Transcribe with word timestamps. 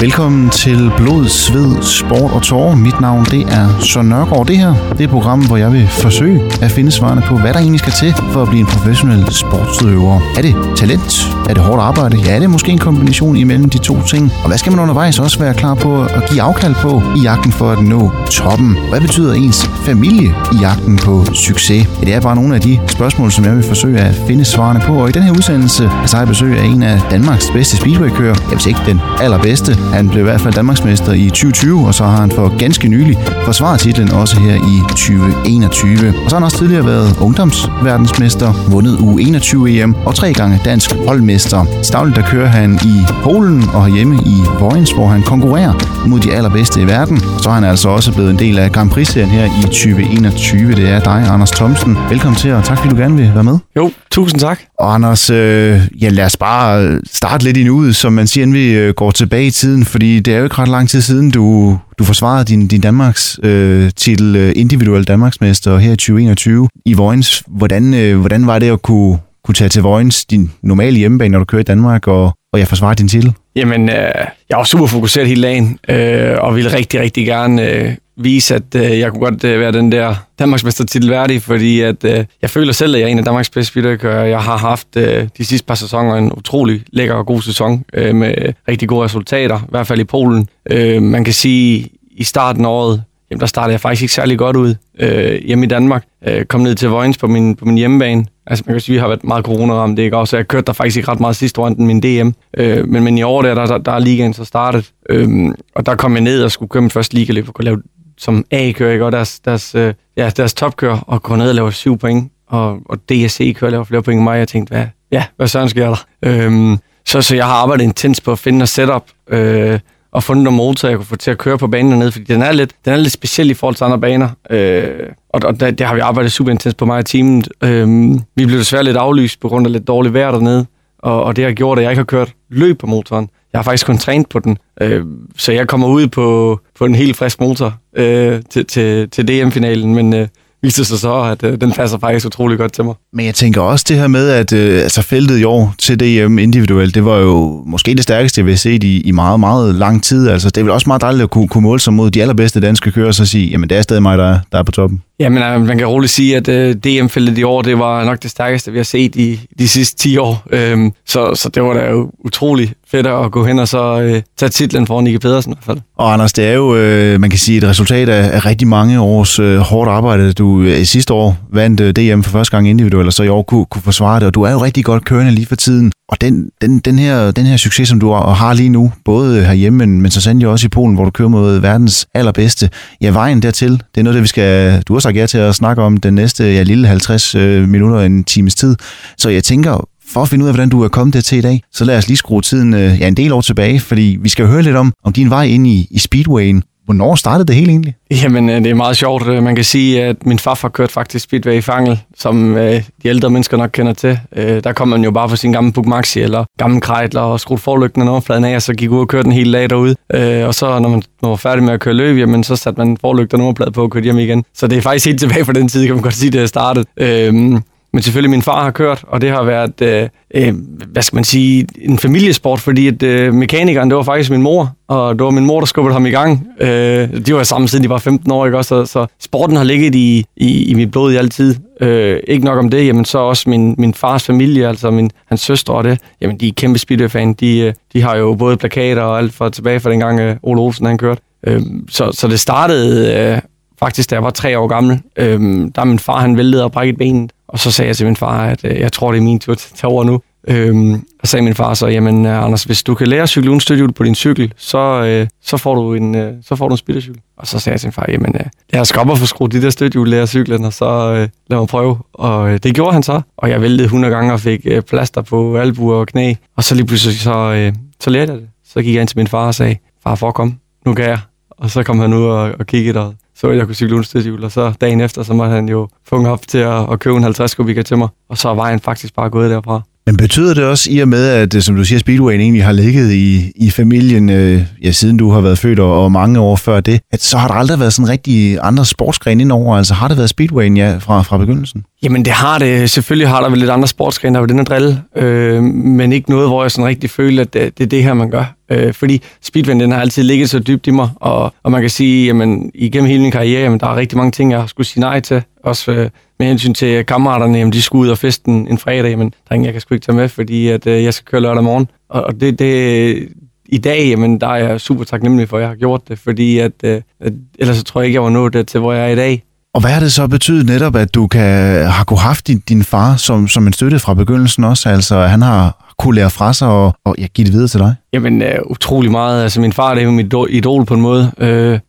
Velkommen 0.00 0.50
til 0.50 0.90
Blod, 0.96 1.28
Sved, 1.28 1.82
Sport 1.82 2.32
og 2.32 2.42
Tårer. 2.42 2.76
Mit 2.76 3.00
navn 3.00 3.24
det 3.24 3.42
er 3.42 3.80
Søren 3.80 4.08
Nørgaard. 4.08 4.46
Det 4.46 4.58
her 4.58 4.74
det 4.92 5.00
er 5.00 5.04
et 5.04 5.10
program, 5.10 5.46
hvor 5.46 5.56
jeg 5.56 5.72
vil 5.72 5.88
forsøge 5.88 6.42
at 6.62 6.70
finde 6.70 6.90
svarene 6.90 7.22
på, 7.26 7.38
hvad 7.38 7.52
der 7.52 7.58
egentlig 7.58 7.80
skal 7.80 7.92
til 7.92 8.14
for 8.32 8.42
at 8.42 8.48
blive 8.48 8.60
en 8.60 8.66
professionel 8.66 9.32
sportsudøver. 9.32 10.20
Er 10.36 10.42
det 10.42 10.54
talent? 10.76 11.36
Er 11.48 11.54
det 11.54 11.62
hårdt 11.62 11.82
arbejde? 11.82 12.16
Ja, 12.16 12.34
er 12.34 12.38
det 12.38 12.50
måske 12.50 12.72
en 12.72 12.78
kombination 12.78 13.36
imellem 13.36 13.70
de 13.70 13.78
to 13.78 14.02
ting? 14.02 14.32
Og 14.42 14.48
hvad 14.48 14.58
skal 14.58 14.72
man 14.72 14.80
undervejs 14.80 15.18
også 15.18 15.38
være 15.38 15.54
klar 15.54 15.74
på 15.74 16.02
at 16.02 16.30
give 16.30 16.42
afkald 16.42 16.74
på 16.74 17.02
i 17.16 17.20
jagten 17.20 17.52
for 17.52 17.70
at 17.70 17.82
nå 17.82 18.12
toppen? 18.30 18.76
Hvad 18.88 19.00
betyder 19.00 19.34
ens 19.34 19.70
familie 19.84 20.34
i 20.52 20.56
jagten 20.60 20.96
på 20.96 21.24
succes? 21.32 21.88
Ja, 22.00 22.06
det 22.06 22.14
er 22.14 22.20
bare 22.20 22.36
nogle 22.36 22.54
af 22.54 22.60
de 22.60 22.80
spørgsmål, 22.86 23.32
som 23.32 23.44
jeg 23.44 23.54
vil 23.56 23.62
forsøge 23.62 23.98
at 23.98 24.14
finde 24.26 24.44
svarene 24.44 24.80
på. 24.80 24.94
Og 25.02 25.08
i 25.08 25.12
den 25.12 25.22
her 25.22 25.32
udsendelse 25.32 25.90
så 26.06 26.16
har 26.16 26.22
jeg 26.22 26.28
besøg 26.28 26.58
af 26.58 26.64
en 26.64 26.82
af 26.82 27.00
Danmarks 27.10 27.50
bedste 27.50 27.76
speedway-kører. 27.76 28.34
Jeg 28.50 28.58
vil 28.58 28.68
ikke 28.68 28.80
den 28.86 29.00
allerbedste. 29.20 29.83
Han 29.92 30.08
blev 30.08 30.20
i 30.20 30.22
hvert 30.22 30.40
fald 30.40 30.54
Danmarksmester 30.54 31.12
i 31.12 31.28
2020, 31.28 31.86
og 31.86 31.94
så 31.94 32.04
har 32.04 32.20
han 32.20 32.30
for 32.30 32.58
ganske 32.58 32.88
nylig 32.88 33.18
forsvaret 33.44 33.80
titlen 33.80 34.12
også 34.12 34.40
her 34.40 34.54
i 34.54 34.80
2021. 34.88 36.08
Og 36.08 36.30
så 36.30 36.36
har 36.36 36.36
han 36.36 36.42
også 36.44 36.58
tidligere 36.58 36.86
været 36.86 37.16
ungdomsverdensmester, 37.20 38.52
vundet 38.70 38.96
U21-EM 38.96 39.94
og 40.06 40.14
tre 40.14 40.32
gange 40.32 40.60
dansk 40.64 40.94
holdmester. 41.06 41.64
Stavligt 41.82 42.16
der 42.16 42.22
kører 42.22 42.46
han 42.46 42.74
i 42.74 43.04
Polen 43.22 43.64
og 43.74 43.94
hjemme 43.94 44.16
i 44.16 44.36
Vojens, 44.60 44.92
hvor 44.92 45.06
han 45.06 45.22
konkurrerer 45.22 45.72
mod 46.06 46.20
de 46.20 46.32
allerbedste 46.32 46.82
i 46.82 46.86
verden. 46.86 47.20
Så 47.42 47.48
er 47.48 47.52
han 47.54 47.64
altså 47.64 47.88
også 47.88 48.14
blevet 48.14 48.30
en 48.30 48.38
del 48.38 48.58
af 48.58 48.72
Grand 48.72 48.90
Prix-serien 48.90 49.30
her 49.30 49.44
i 49.44 49.62
2021. 49.62 50.74
Det 50.74 50.88
er 50.88 51.00
dig, 51.00 51.26
Anders 51.30 51.50
Thomsen. 51.50 51.96
Velkommen 52.10 52.36
til, 52.36 52.52
og 52.52 52.64
tak 52.64 52.78
fordi 52.78 52.88
du 52.88 52.96
gerne 52.96 53.16
vil 53.16 53.30
være 53.34 53.44
med. 53.44 53.58
Jo, 53.76 53.90
tusind 54.14 54.40
tak. 54.40 54.60
Og 54.78 54.94
Anders, 54.94 55.30
øh, 55.30 55.80
ja, 56.02 56.08
lad 56.08 56.24
os 56.24 56.36
bare 56.36 57.00
starte 57.12 57.44
lidt 57.44 57.56
i 57.56 57.64
nuet, 57.64 57.96
som 57.96 58.12
man 58.12 58.26
siger, 58.26 58.42
inden 58.42 58.54
vi 58.54 58.72
øh, 58.72 58.94
går 58.94 59.10
tilbage 59.10 59.46
i 59.46 59.50
tiden, 59.50 59.84
fordi 59.84 60.20
det 60.20 60.34
er 60.34 60.38
jo 60.38 60.44
ikke 60.44 60.58
ret 60.58 60.68
lang 60.68 60.88
tid 60.88 61.00
siden, 61.00 61.30
du, 61.30 61.78
du 61.98 62.04
forsvarede 62.04 62.44
din, 62.44 62.68
din 62.68 62.80
Danmarks 62.80 63.40
øh, 63.42 63.90
titel 63.96 64.36
øh, 64.36 64.52
individuel 64.56 65.04
Danmarksmester 65.04 65.78
her 65.78 65.92
i 65.92 65.96
2021 65.96 66.68
i 66.86 66.94
Vojens. 66.94 67.42
Hvordan, 67.46 67.94
øh, 67.94 68.20
hvordan 68.20 68.46
var 68.46 68.58
det 68.58 68.70
at 68.70 68.82
kunne, 68.82 69.18
kunne 69.44 69.54
tage 69.54 69.68
til 69.68 69.82
Vojens, 69.82 70.24
din 70.24 70.52
normale 70.62 70.98
hjemmebane, 70.98 71.32
når 71.32 71.38
du 71.38 71.44
kører 71.44 71.60
i 71.60 71.64
Danmark, 71.64 72.08
og, 72.08 72.32
og 72.52 72.58
jeg 72.58 72.68
forsvarer 72.68 72.94
din 72.94 73.08
titel? 73.08 73.32
Jamen, 73.56 73.88
øh, 73.88 74.12
jeg 74.50 74.58
var 74.58 74.64
super 74.64 74.86
fokuseret 74.86 75.28
hele 75.28 75.42
dagen, 75.42 75.78
øh, 75.88 76.36
og 76.40 76.56
ville 76.56 76.72
rigtig, 76.72 77.00
rigtig 77.00 77.26
gerne 77.26 77.70
øh, 77.70 77.94
vise, 78.16 78.54
at 78.54 78.74
øh, 78.76 78.98
jeg 78.98 79.10
kunne 79.10 79.20
godt 79.20 79.44
øh, 79.44 79.60
være 79.60 79.72
den 79.72 79.92
der 79.92 80.14
Danmarksmester 80.38 80.84
titel 80.84 81.10
værdig, 81.10 81.42
fordi 81.42 81.80
at, 81.80 82.04
øh, 82.04 82.24
jeg 82.42 82.50
føler 82.50 82.72
selv, 82.72 82.94
at 82.94 83.00
jeg 83.00 83.06
er 83.06 83.10
en 83.10 83.18
af 83.18 83.24
Danmarks 83.24 83.50
bedste 83.50 83.70
speederkører. 83.70 84.24
Jeg 84.24 84.40
har 84.40 84.56
haft 84.56 84.96
øh, 84.96 85.28
de 85.38 85.44
sidste 85.44 85.66
par 85.66 85.74
sæsoner 85.74 86.14
en 86.14 86.32
utrolig 86.32 86.82
lækker 86.92 87.14
og 87.14 87.26
god 87.26 87.42
sæson 87.42 87.84
øh, 87.94 88.14
med 88.14 88.34
rigtig 88.68 88.88
gode 88.88 89.04
resultater, 89.04 89.58
i 89.58 89.70
hvert 89.70 89.86
fald 89.86 90.00
i 90.00 90.04
Polen. 90.04 90.48
Øh, 90.70 91.02
man 91.02 91.24
kan 91.24 91.34
sige, 91.34 91.90
i 92.10 92.24
starten 92.24 92.64
af 92.64 92.68
året, 92.68 93.02
jamen, 93.30 93.40
der 93.40 93.46
startede 93.46 93.72
jeg 93.72 93.80
faktisk 93.80 94.02
ikke 94.02 94.14
særlig 94.14 94.38
godt 94.38 94.56
ud 94.56 94.74
øh, 94.98 95.42
hjemme 95.44 95.64
i 95.64 95.68
Danmark. 95.68 96.04
Øh, 96.26 96.44
kom 96.44 96.60
ned 96.60 96.74
til 96.74 96.88
Vojens 96.88 97.18
på 97.18 97.26
min, 97.26 97.56
på 97.56 97.64
min 97.64 97.78
hjemmebane. 97.78 98.26
Altså 98.46 98.64
man 98.66 98.74
kan 98.74 98.80
sige, 98.80 98.94
vi 98.94 98.98
har 98.98 99.08
været 99.08 99.24
meget 99.24 99.44
coronaramt, 99.44 99.96
det 99.96 100.02
ikke 100.02 100.16
også? 100.16 100.36
Jeg 100.36 100.48
kørte 100.48 100.66
der 100.66 100.72
faktisk 100.72 100.96
ikke 100.96 101.08
ret 101.08 101.20
meget 101.20 101.36
sidste 101.36 101.60
år, 101.60 101.68
end 101.68 101.78
min 101.78 102.00
DM. 102.00 102.30
Øh, 102.56 102.88
men, 102.88 103.04
men 103.04 103.18
i 103.18 103.22
år 103.22 103.42
der, 103.42 103.54
der, 103.54 103.78
der 103.78 103.92
er 103.92 103.98
ligaen 103.98 104.34
så 104.34 104.44
startet. 104.44 104.90
Øh, 105.10 105.28
og 105.74 105.86
der 105.86 105.94
kom 105.94 106.12
jeg 106.12 106.20
ned 106.20 106.44
og 106.44 106.50
skulle 106.50 106.68
køre 106.68 106.80
min 106.80 106.90
første 106.90 107.14
ligaløb 107.14 107.48
og 107.48 107.54
kunne 107.54 107.64
lave 107.64 107.82
som 108.18 108.44
A-kører, 108.50 108.92
ikke? 108.92 109.04
Og 109.04 109.12
deres, 109.12 109.40
deres, 109.40 109.74
øh, 109.74 109.94
ja, 110.16 110.30
deres 110.36 110.54
topkører, 110.54 110.98
og 111.06 111.22
går 111.22 111.36
ned 111.36 111.48
og 111.48 111.54
laver 111.54 111.70
syv 111.70 111.98
point. 111.98 112.32
Og, 112.48 112.78
og 112.86 112.98
DSC-kører 113.08 113.70
laver 113.70 113.84
flere 113.84 114.02
point 114.02 114.18
end 114.18 114.24
mig. 114.24 114.38
Jeg 114.38 114.48
tænkte, 114.48 114.74
hvad, 114.74 114.86
ja, 115.12 115.24
hvad 115.36 115.48
søren 115.48 115.68
sker 115.68 115.86
der? 115.86 116.04
Øhm, 116.22 116.78
så, 117.06 117.22
så 117.22 117.36
jeg 117.36 117.46
har 117.46 117.52
arbejdet 117.52 117.84
intens 117.84 118.20
på 118.20 118.32
at 118.32 118.38
finde 118.38 118.58
noget 118.58 118.68
setup, 118.68 119.04
øh, 119.28 119.78
og 120.12 120.22
fundet 120.22 120.44
nogle 120.44 120.56
motor, 120.56 120.88
jeg 120.88 120.96
kunne 120.96 121.06
få 121.06 121.16
til 121.16 121.30
at 121.30 121.38
køre 121.38 121.58
på 121.58 121.66
banen 121.66 121.92
dernede, 121.92 122.12
fordi 122.12 122.24
den 122.24 122.42
er 122.42 122.52
lidt, 122.52 122.72
den 122.84 122.92
er 122.92 122.96
lidt 122.96 123.12
speciel 123.12 123.50
i 123.50 123.54
forhold 123.54 123.74
til 123.74 123.84
andre 123.84 124.00
baner. 124.00 124.28
Øh, 124.50 125.08
og 125.28 125.40
og 125.44 125.60
det, 125.60 125.78
det 125.78 125.86
har 125.86 125.94
vi 125.94 126.00
arbejdet 126.00 126.32
super 126.32 126.50
intens 126.50 126.74
på 126.74 126.86
mig 126.86 126.98
og 126.98 127.06
teamet. 127.06 127.48
Øh, 127.64 128.14
vi 128.36 128.46
blev 128.46 128.58
desværre 128.58 128.84
lidt 128.84 128.96
aflyst 128.96 129.40
på 129.40 129.48
grund 129.48 129.66
af 129.66 129.72
lidt 129.72 129.86
dårligt 129.88 130.14
vejr 130.14 130.30
dernede, 130.30 130.66
og, 130.98 131.24
og 131.24 131.36
det 131.36 131.44
har 131.44 131.52
gjort, 131.52 131.78
at 131.78 131.82
jeg 131.82 131.90
ikke 131.90 132.00
har 132.00 132.04
kørt 132.04 132.32
løb 132.48 132.78
på 132.78 132.86
motoren. 132.86 133.28
Jeg 133.54 133.58
har 133.58 133.64
faktisk 133.64 133.86
kun 133.86 133.98
trænet 133.98 134.26
på 134.28 134.38
den, 134.38 134.58
øh, 134.80 135.04
så 135.36 135.52
jeg 135.52 135.68
kommer 135.68 135.88
ud 135.88 136.06
på, 136.06 136.60
på 136.78 136.84
en 136.84 136.94
helt 136.94 137.16
frisk 137.16 137.40
motor 137.40 137.74
øh, 137.96 138.42
til, 138.50 138.66
til, 138.66 139.10
til 139.10 139.28
DM-finalen, 139.28 139.94
men 139.94 140.14
øh, 140.14 140.28
viste 140.62 140.84
sig 140.84 140.98
så, 140.98 141.14
at 141.14 141.42
øh, 141.42 141.60
den 141.60 141.72
passer 141.72 141.98
faktisk 141.98 142.26
utrolig 142.26 142.58
godt 142.58 142.72
til 142.72 142.84
mig. 142.84 142.94
Men 143.12 143.26
jeg 143.26 143.34
tænker 143.34 143.60
også 143.60 143.84
det 143.88 143.96
her 143.96 144.06
med, 144.06 144.28
at 144.28 144.52
øh, 144.52 144.82
altså 144.82 145.02
feltet 145.02 145.38
i 145.38 145.44
år 145.44 145.74
til 145.78 146.00
DM 146.00 146.38
individuelt, 146.38 146.94
det 146.94 147.04
var 147.04 147.18
jo 147.18 147.62
måske 147.66 147.94
det 147.94 148.02
stærkeste, 148.02 148.44
vi 148.44 148.50
har 148.50 148.56
set 148.56 148.84
i, 148.84 149.00
i 149.00 149.10
meget, 149.10 149.40
meget 149.40 149.74
lang 149.74 150.02
tid. 150.02 150.28
Altså, 150.28 150.50
det 150.50 150.56
er 150.56 150.64
vel 150.64 150.72
også 150.72 150.88
meget 150.88 151.02
dejligt 151.02 151.22
at 151.22 151.30
kunne, 151.30 151.48
kunne 151.48 151.62
måle 151.62 151.80
sig 151.80 151.92
mod 151.92 152.10
de 152.10 152.22
allerbedste 152.22 152.60
danske 152.60 152.92
kører, 152.92 153.06
og 153.06 153.14
så 153.14 153.26
sige, 153.26 153.50
jamen 153.50 153.68
det 153.68 153.78
er 153.78 153.82
stadig 153.82 154.02
mig, 154.02 154.18
der 154.18 154.24
er, 154.24 154.38
der 154.52 154.58
er 154.58 154.62
på 154.62 154.72
toppen. 154.72 155.02
Jamen, 155.20 155.42
øh, 155.42 155.66
man 155.66 155.78
kan 155.78 155.86
roligt 155.86 156.12
sige, 156.12 156.36
at 156.36 156.48
øh, 156.48 156.74
DM-feltet 156.74 157.38
i 157.38 157.42
år, 157.42 157.62
det 157.62 157.78
var 157.78 158.04
nok 158.04 158.22
det 158.22 158.30
stærkeste, 158.30 158.72
vi 158.72 158.78
har 158.78 158.84
set 158.84 159.16
i 159.16 159.40
de 159.58 159.68
sidste 159.68 159.96
10 159.96 160.16
år. 160.16 160.42
Øhm, 160.50 160.92
så, 161.06 161.34
så 161.34 161.48
det 161.48 161.62
var 161.62 161.74
da 161.74 161.90
jo 161.90 162.10
utrolig 162.24 162.72
fedt 162.90 163.06
at 163.06 163.32
gå 163.32 163.44
hen 163.44 163.58
og 163.58 163.68
så 163.68 164.00
øh, 164.00 164.22
tage 164.38 164.50
titlen 164.50 164.86
for 164.86 165.00
Nicky 165.00 165.18
Pedersen 165.18 165.52
i 165.52 165.54
hvert 165.54 165.64
fald. 165.64 165.78
Og 165.96 166.12
Anders, 166.12 166.32
det 166.32 166.46
er 166.46 166.52
jo, 166.52 166.76
øh, 166.76 167.20
man 167.20 167.30
kan 167.30 167.38
sige, 167.38 167.58
et 167.58 167.64
resultat 167.64 168.08
af, 168.08 168.36
af 168.36 168.46
rigtig 168.46 168.68
mange 168.68 169.00
års 169.00 169.38
øh, 169.38 169.58
hårdt 169.58 169.90
arbejde. 169.90 170.32
Du 170.32 170.62
øh, 170.62 170.84
sidste 170.84 171.12
år 171.12 171.36
vandt 171.52 171.80
øh, 171.80 171.92
DM 171.92 172.20
for 172.20 172.30
første 172.30 172.56
gang 172.56 172.68
individuelt, 172.68 173.06
og 173.06 173.12
så 173.12 173.22
i 173.22 173.28
år 173.28 173.42
kunne, 173.42 173.64
kunne 173.64 173.82
forsvare 173.82 174.20
det, 174.20 174.26
og 174.26 174.34
du 174.34 174.42
er 174.42 174.52
jo 174.52 174.58
rigtig 174.58 174.84
godt 174.84 175.04
kørende 175.04 175.32
lige 175.32 175.46
for 175.46 175.56
tiden. 175.56 175.92
Og 176.08 176.20
den, 176.20 176.50
den, 176.60 176.78
den, 176.78 176.98
her, 176.98 177.30
den 177.30 177.46
her 177.46 177.56
succes, 177.56 177.88
som 177.88 178.00
du 178.00 178.12
har 178.12 178.54
lige 178.54 178.68
nu, 178.68 178.92
både 179.04 179.44
herhjemme, 179.44 179.78
men, 179.78 180.02
men 180.02 180.10
så 180.10 180.20
sandelig 180.20 180.48
også 180.48 180.66
i 180.66 180.68
Polen, 180.68 180.94
hvor 180.94 181.04
du 181.04 181.10
kører 181.10 181.28
mod 181.28 181.58
verdens 181.58 182.06
allerbedste, 182.14 182.70
ja, 183.00 183.10
vejen 183.10 183.42
dertil, 183.42 183.70
det 183.70 184.00
er 184.00 184.02
noget, 184.02 184.14
det 184.14 184.22
vi 184.22 184.28
skal, 184.28 184.82
du 184.82 184.92
har 184.92 185.00
sagt 185.00 185.16
ja 185.16 185.26
til 185.26 185.38
at 185.38 185.54
snakke 185.54 185.82
om 185.82 185.96
den 185.96 186.14
næste 186.14 186.44
ja, 186.44 186.62
lille 186.62 186.88
50 186.88 187.34
øh, 187.34 187.68
minutter, 187.68 188.00
en 188.00 188.24
times 188.24 188.54
tid. 188.54 188.76
Så 189.18 189.28
jeg 189.28 189.44
tænker, 189.44 189.88
for 190.12 190.22
at 190.22 190.28
finde 190.28 190.42
ud 190.42 190.48
af, 190.48 190.54
hvordan 190.54 190.68
du 190.68 190.82
er 190.82 190.88
kommet 190.88 191.14
der 191.14 191.20
til 191.20 191.38
i 191.38 191.40
dag, 191.40 191.62
så 191.72 191.84
lad 191.84 191.98
os 191.98 192.06
lige 192.06 192.16
skrue 192.16 192.42
tiden 192.42 192.74
øh, 192.74 193.00
ja, 193.00 193.08
en 193.08 193.16
del 193.16 193.32
år 193.32 193.40
tilbage, 193.40 193.80
fordi 193.80 194.18
vi 194.20 194.28
skal 194.28 194.42
jo 194.42 194.48
høre 194.48 194.62
lidt 194.62 194.76
om, 194.76 194.92
om 195.04 195.12
din 195.12 195.30
vej 195.30 195.44
ind 195.44 195.66
i, 195.66 195.88
i 195.90 195.98
Speedwayen. 195.98 196.62
Hvornår 196.84 197.14
startede 197.14 197.46
det 197.46 197.56
hele 197.56 197.70
egentlig? 197.70 197.94
Jamen, 198.22 198.50
øh, 198.50 198.56
det 198.56 198.66
er 198.66 198.74
meget 198.74 198.96
sjovt. 198.96 199.28
Øh, 199.28 199.42
man 199.42 199.54
kan 199.54 199.64
sige, 199.64 200.04
at 200.04 200.26
min 200.26 200.38
far 200.38 200.58
har 200.62 200.68
kørt 200.68 200.92
faktisk 200.92 201.24
Speedway 201.24 201.54
i 201.54 201.60
Fangel, 201.60 202.00
som 202.16 202.56
øh, 202.56 202.82
de 203.02 203.08
ældre 203.08 203.30
mennesker 203.30 203.56
nok 203.56 203.70
kender 203.72 203.92
til. 203.92 204.18
Øh, 204.36 204.64
der 204.64 204.72
kom 204.72 204.88
man 204.88 205.04
jo 205.04 205.10
bare 205.10 205.28
for 205.28 205.36
sin 205.36 205.52
gamle 205.52 205.72
Bug 205.72 205.88
Maxi 205.88 206.20
eller 206.20 206.44
gamle 206.58 206.80
Kreidler 206.80 207.20
og 207.20 207.40
skruede 207.40 207.62
forlygten 207.62 208.02
og 208.02 208.08
overfladen 208.08 208.44
af, 208.44 208.54
og 208.54 208.62
så 208.62 208.74
gik 208.74 208.90
ud 208.90 209.00
og 209.00 209.08
kørte 209.08 209.24
den 209.24 209.32
hele 209.32 209.58
dag 209.58 209.70
derude. 209.70 209.94
Øh, 210.14 210.46
og 210.46 210.54
så, 210.54 210.78
når 210.78 210.88
man 210.88 211.02
var 211.22 211.36
færdig 211.36 211.64
med 211.64 211.72
at 211.72 211.80
køre 211.80 211.94
løb, 211.94 212.18
jamen, 212.18 212.44
så 212.44 212.56
satte 212.56 212.78
man 212.78 212.96
forlygten 213.00 213.34
og 213.34 213.38
nummerplade 213.38 213.70
på 213.70 213.82
og 213.82 213.90
kørte 213.90 214.04
hjem 214.04 214.18
igen. 214.18 214.44
Så 214.54 214.66
det 214.66 214.78
er 214.78 214.82
faktisk 214.82 215.06
helt 215.06 215.20
tilbage 215.20 215.44
fra 215.44 215.52
den 215.52 215.68
tid, 215.68 215.86
kan 215.86 215.94
man 215.94 216.02
godt 216.02 216.14
sige, 216.14 216.30
det 216.30 216.42
er 216.42 216.46
startet. 216.46 216.86
Øh, 216.96 217.60
men 217.94 218.02
selvfølgelig 218.02 218.30
min 218.30 218.42
far 218.42 218.62
har 218.62 218.70
kørt, 218.70 219.04
og 219.08 219.20
det 219.20 219.30
har 219.30 219.42
været, 219.42 219.80
øh, 219.82 220.08
øh, 220.34 220.54
hvad 220.92 221.02
skal 221.02 221.16
man 221.16 221.24
sige, 221.24 221.66
en 221.78 221.98
familiesport, 221.98 222.60
fordi 222.60 222.88
at, 222.88 223.02
øh, 223.02 223.34
mekanikeren, 223.34 223.90
det 223.90 223.96
var 223.96 224.02
faktisk 224.02 224.30
min 224.30 224.42
mor, 224.42 224.72
og 224.88 225.14
det 225.14 225.24
var 225.24 225.30
min 225.30 225.46
mor, 225.46 225.60
der 225.60 225.66
skubbede 225.66 225.92
ham 225.92 226.06
i 226.06 226.10
gang. 226.10 226.46
Øh, 226.60 227.26
de 227.26 227.34
var 227.34 227.42
samme 227.42 227.68
siden 227.68 227.84
de 227.84 227.88
var 227.88 227.98
15 227.98 228.30
år, 228.30 228.46
ikke 228.46 228.58
også? 228.58 228.68
Så, 228.68 228.92
så 228.92 229.06
sporten 229.20 229.56
har 229.56 229.64
ligget 229.64 229.94
i, 229.94 230.24
i, 230.36 230.64
i 230.64 230.74
mit 230.74 230.90
blod 230.90 231.12
i 231.12 231.16
altid. 231.16 231.56
Øh, 231.80 232.20
ikke 232.28 232.44
nok 232.44 232.58
om 232.58 232.70
det, 232.70 232.86
jamen 232.86 233.04
så 233.04 233.18
også 233.18 233.50
min, 233.50 233.74
min 233.78 233.94
fars 233.94 234.24
familie, 234.24 234.68
altså 234.68 234.90
min, 234.90 235.10
hans 235.26 235.40
søstre 235.40 235.74
og 235.74 235.84
det, 235.84 235.98
jamen 236.20 236.40
de 236.40 236.48
er 236.48 236.52
kæmpe 236.52 236.78
speedway-fan. 236.78 237.32
De, 237.32 237.58
øh, 237.58 237.72
de 237.92 238.02
har 238.02 238.16
jo 238.16 238.34
både 238.34 238.56
plakater 238.56 239.02
og 239.02 239.18
alt 239.18 239.34
for 239.34 239.48
tilbage 239.48 239.80
fra 239.80 239.90
dengang 239.90 240.20
øh, 240.20 240.36
Ole 240.42 240.60
Olsen 240.60 240.86
han 240.86 240.98
kørte. 240.98 241.20
Øh, 241.46 241.62
så, 241.88 242.12
så 242.12 242.28
det 242.28 242.40
startede 242.40 243.14
øh, 243.14 243.38
faktisk, 243.84 244.10
da 244.10 244.14
jeg 244.14 244.22
var 244.22 244.30
tre 244.30 244.58
år 244.58 244.66
gammel. 244.66 245.00
øhm, 245.16 245.72
der 245.72 245.84
min 245.84 245.98
far, 245.98 246.20
han 246.20 246.36
væltede 246.36 246.64
og 246.64 246.72
brækket 246.72 246.98
benet. 246.98 247.32
Og 247.48 247.58
så 247.58 247.70
sagde 247.70 247.88
jeg 247.88 247.96
til 247.96 248.06
min 248.06 248.16
far, 248.16 248.46
at 248.46 248.64
øh, 248.64 248.80
jeg 248.80 248.92
tror, 248.92 249.12
det 249.12 249.18
er 249.18 249.22
min 249.22 249.38
tur 249.38 249.54
til 249.54 249.68
at 249.72 249.78
tage 249.78 249.90
over 249.90 250.04
nu. 250.04 250.20
Øhm, 250.48 251.04
og 251.22 251.28
sagde 251.28 251.44
min 251.44 251.54
far 251.54 251.74
så, 251.74 251.86
jamen 251.86 252.26
øh, 252.26 252.44
Anders, 252.44 252.64
hvis 252.64 252.82
du 252.82 252.94
kan 252.94 253.06
lære 253.06 253.22
at 253.22 253.28
cykle 253.28 253.50
uden 253.50 253.60
støttehjul 253.60 253.92
på 253.92 254.04
din 254.04 254.14
cykel, 254.14 254.52
så, 254.56 254.78
øh, 254.78 255.26
så 255.42 255.56
får 255.56 255.74
du 255.74 255.94
en, 255.94 256.14
øh, 256.14 256.32
så 256.46 256.56
får 256.56 256.68
du 256.68 256.74
en 256.74 256.78
spillercykel. 256.78 257.20
Og 257.36 257.46
så 257.46 257.58
sagde 257.58 257.74
jeg 257.74 257.80
til 257.80 257.86
min 257.86 257.92
far, 257.92 258.06
jamen 258.08 258.34
øh, 258.34 258.46
jeg 258.72 258.86
skal 258.86 259.00
op 259.00 259.08
og 259.10 259.18
få 259.18 259.26
skruet 259.26 259.52
de 259.52 259.62
der 259.62 259.70
støttehjul 259.70 260.08
lære 260.08 260.26
cyklen, 260.26 260.64
og 260.64 260.72
så 260.72 261.12
øh, 261.12 261.28
lad 261.50 261.58
mig 261.58 261.68
prøve. 261.68 261.98
Og 262.14 262.50
øh, 262.50 262.58
det 262.62 262.74
gjorde 262.74 262.92
han 262.92 263.02
så, 263.02 263.20
og 263.36 263.50
jeg 263.50 263.60
væltede 263.60 263.84
100 263.84 264.14
gange 264.14 264.32
og 264.32 264.40
fik 264.40 264.60
øh, 264.64 264.82
plaster 264.82 265.22
på 265.22 265.56
albuer 265.56 265.96
og 265.96 266.06
knæ. 266.06 266.34
Og 266.56 266.64
så 266.64 266.74
lige 266.74 266.86
pludselig 266.86 267.20
så, 267.20 267.38
øh, 267.38 267.72
så 268.00 268.10
lærte 268.10 268.32
jeg 268.32 268.40
det. 268.40 268.48
Så 268.72 268.82
gik 268.82 268.94
jeg 268.94 269.00
ind 269.00 269.08
til 269.08 269.18
min 269.18 269.26
far 269.26 269.46
og 269.46 269.54
sagde, 269.54 269.76
far, 270.02 270.14
forkom, 270.14 270.54
nu 270.86 270.94
kan 270.94 271.04
jeg. 271.04 271.18
Og 271.50 271.70
så 271.70 271.82
kom 271.82 271.98
han 271.98 272.12
ud 272.12 272.24
og, 272.24 272.52
og 272.58 272.66
kiggede 272.66 273.00
og 273.00 273.14
så 273.44 273.50
jeg 273.50 273.66
kunne 273.66 273.74
cykle 273.74 273.94
uden 273.94 274.44
og 274.44 274.52
så 274.52 274.72
dagen 274.80 275.00
efter, 275.00 275.22
så 275.22 275.34
måtte 275.34 275.54
han 275.54 275.68
jo 275.68 275.88
funge 276.08 276.30
op 276.30 276.48
til 276.48 276.58
at, 276.58 276.92
at 276.92 277.00
købe 277.00 277.16
en 277.16 277.22
50 277.22 277.54
kubikker 277.54 277.82
til 277.82 277.98
mig, 277.98 278.08
og 278.28 278.38
så 278.38 278.48
var 278.48 278.54
vejen 278.54 278.80
faktisk 278.80 279.14
bare 279.14 279.30
gået 279.30 279.50
derfra. 279.50 279.82
Men 280.06 280.16
betyder 280.16 280.54
det 280.54 280.64
også 280.64 280.90
i 280.90 280.98
og 280.98 281.08
med, 281.08 281.28
at 281.28 281.54
øh, 281.54 281.62
som 281.62 281.76
du 281.76 281.84
siger, 281.84 281.98
Speedwayen 281.98 282.40
egentlig 282.40 282.64
har 282.64 282.72
ligget 282.72 283.12
i, 283.12 283.52
i 283.56 283.70
familien, 283.70 284.30
øh, 284.30 284.62
ja, 284.82 284.90
siden 284.90 285.16
du 285.16 285.30
har 285.30 285.40
været 285.40 285.58
født 285.58 285.80
og, 285.80 286.04
og 286.04 286.12
mange 286.12 286.40
år 286.40 286.56
før 286.56 286.80
det, 286.80 287.00
at 287.12 287.22
så 287.22 287.38
har 287.38 287.48
der 287.48 287.54
aldrig 287.54 287.80
været 287.80 287.92
sådan 287.92 288.08
rigtig 288.08 288.58
andre 288.62 288.84
sportsgrene 288.84 289.42
indover? 289.42 289.76
Altså 289.76 289.94
har 289.94 290.08
det 290.08 290.16
været 290.16 290.30
Speedwayen 290.30 290.76
ja, 290.76 290.96
fra, 290.96 291.22
fra 291.22 291.38
begyndelsen? 291.38 291.84
Jamen 292.02 292.24
det 292.24 292.32
har 292.32 292.58
det. 292.58 292.90
Selvfølgelig 292.90 293.28
har 293.28 293.40
der 293.40 293.50
vel 293.50 293.58
lidt 293.58 293.70
andre 293.70 293.88
sportsgrene, 293.88 294.34
der 294.34 294.40
var 294.40 294.46
den 294.46 294.56
her 294.56 294.64
drille, 294.64 295.02
øh, 295.16 295.62
men 295.62 296.12
ikke 296.12 296.30
noget, 296.30 296.48
hvor 296.48 296.64
jeg 296.64 296.70
sådan 296.70 296.86
rigtig 296.86 297.10
føler, 297.10 297.42
at 297.42 297.54
det, 297.54 297.78
det 297.78 297.84
er 297.84 297.88
det 297.88 298.02
her, 298.02 298.14
man 298.14 298.30
gør. 298.30 298.54
Øh, 298.70 298.94
fordi 298.94 299.22
speedwayen, 299.42 299.80
den 299.80 299.92
har 299.92 300.00
altid 300.00 300.22
ligget 300.22 300.50
så 300.50 300.58
dybt 300.58 300.86
i 300.86 300.90
mig, 300.90 301.10
og, 301.16 301.54
og 301.62 301.70
man 301.72 301.80
kan 301.80 301.90
sige, 301.90 302.26
jamen 302.26 302.70
igennem 302.74 303.08
hele 303.08 303.22
min 303.22 303.30
karriere, 303.30 303.62
jamen, 303.62 303.80
der 303.80 303.86
er 303.86 303.96
rigtig 303.96 304.18
mange 304.18 304.30
ting, 304.30 304.52
jeg 304.52 304.64
skulle 304.68 304.86
sige 304.86 305.00
nej 305.00 305.20
til. 305.20 305.42
Også 305.64 305.92
øh, 305.92 306.10
med 306.38 306.46
hensyn 306.46 306.74
til 306.74 307.04
kammeraterne, 307.04 307.58
jamen 307.58 307.72
de 307.72 307.82
skulle 307.82 308.02
ud 308.02 308.08
og 308.08 308.18
feste 308.18 308.48
en, 308.48 308.68
en 308.68 308.78
fredag, 308.78 309.18
men 309.18 309.34
der 309.48 309.54
ingen, 309.54 309.64
jeg 309.64 309.72
kan 309.74 309.80
sgu 309.80 309.94
ikke 309.94 310.04
tage 310.06 310.16
med, 310.16 310.28
fordi 310.28 310.68
at, 310.68 310.86
øh, 310.86 311.04
jeg 311.04 311.14
skal 311.14 311.24
køre 311.24 311.40
lørdag 311.40 311.64
morgen. 311.64 311.88
Og, 312.08 312.24
og 312.24 312.40
det, 312.40 312.58
det, 312.58 313.28
i 313.66 313.78
dag, 313.78 314.08
jamen, 314.08 314.40
der 314.40 314.46
er 314.46 314.56
jeg 314.56 314.80
super 314.80 315.04
taknemmelig 315.04 315.48
for, 315.48 315.56
at 315.56 315.60
jeg 315.60 315.68
har 315.68 315.76
gjort 315.76 316.08
det, 316.08 316.18
fordi 316.18 316.58
at, 316.58 316.72
øh, 316.84 317.02
at 317.20 317.32
ellers 317.58 317.76
så 317.76 317.84
tror 317.84 318.00
jeg 318.00 318.06
ikke, 318.06 318.16
jeg 318.16 318.22
var 318.22 318.30
nået 318.30 318.68
til, 318.68 318.80
hvor 318.80 318.92
jeg 318.92 319.04
er 319.04 319.12
i 319.12 319.16
dag. 319.16 319.42
Og 319.74 319.80
hvad 319.80 319.90
har 319.90 320.00
det 320.00 320.12
så 320.12 320.26
betydet 320.26 320.66
netop, 320.66 320.96
at 320.96 321.14
du 321.14 321.26
kan 321.26 321.86
har 321.86 322.04
kunne 322.04 322.18
haft 322.18 322.46
din, 322.46 322.62
din 322.68 322.84
far 322.84 323.16
som, 323.16 323.48
som 323.48 323.66
en 323.66 323.72
støtte 323.72 323.98
fra 323.98 324.14
begyndelsen 324.14 324.64
også? 324.64 324.88
Altså, 324.88 325.20
han 325.20 325.42
har 325.42 325.92
kunne 325.98 326.14
lære 326.14 326.30
fra 326.30 326.52
sig 326.52 326.68
og, 326.68 326.94
og 327.04 327.14
ja, 327.18 327.26
give 327.26 327.44
det 327.44 327.52
videre 327.52 327.68
til 327.68 327.80
dig? 327.80 327.94
Jamen, 328.12 328.42
uh, 328.42 328.70
utrolig 328.70 329.10
meget. 329.10 329.42
Altså, 329.42 329.60
min 329.60 329.72
far 329.72 329.94
det 329.94 330.00
er 330.00 330.04
jo 330.04 330.10
mit 330.10 330.34
idol 330.50 330.84
på 330.84 330.94
en 330.94 331.00
måde. 331.00 331.32
Uh, 331.36 331.46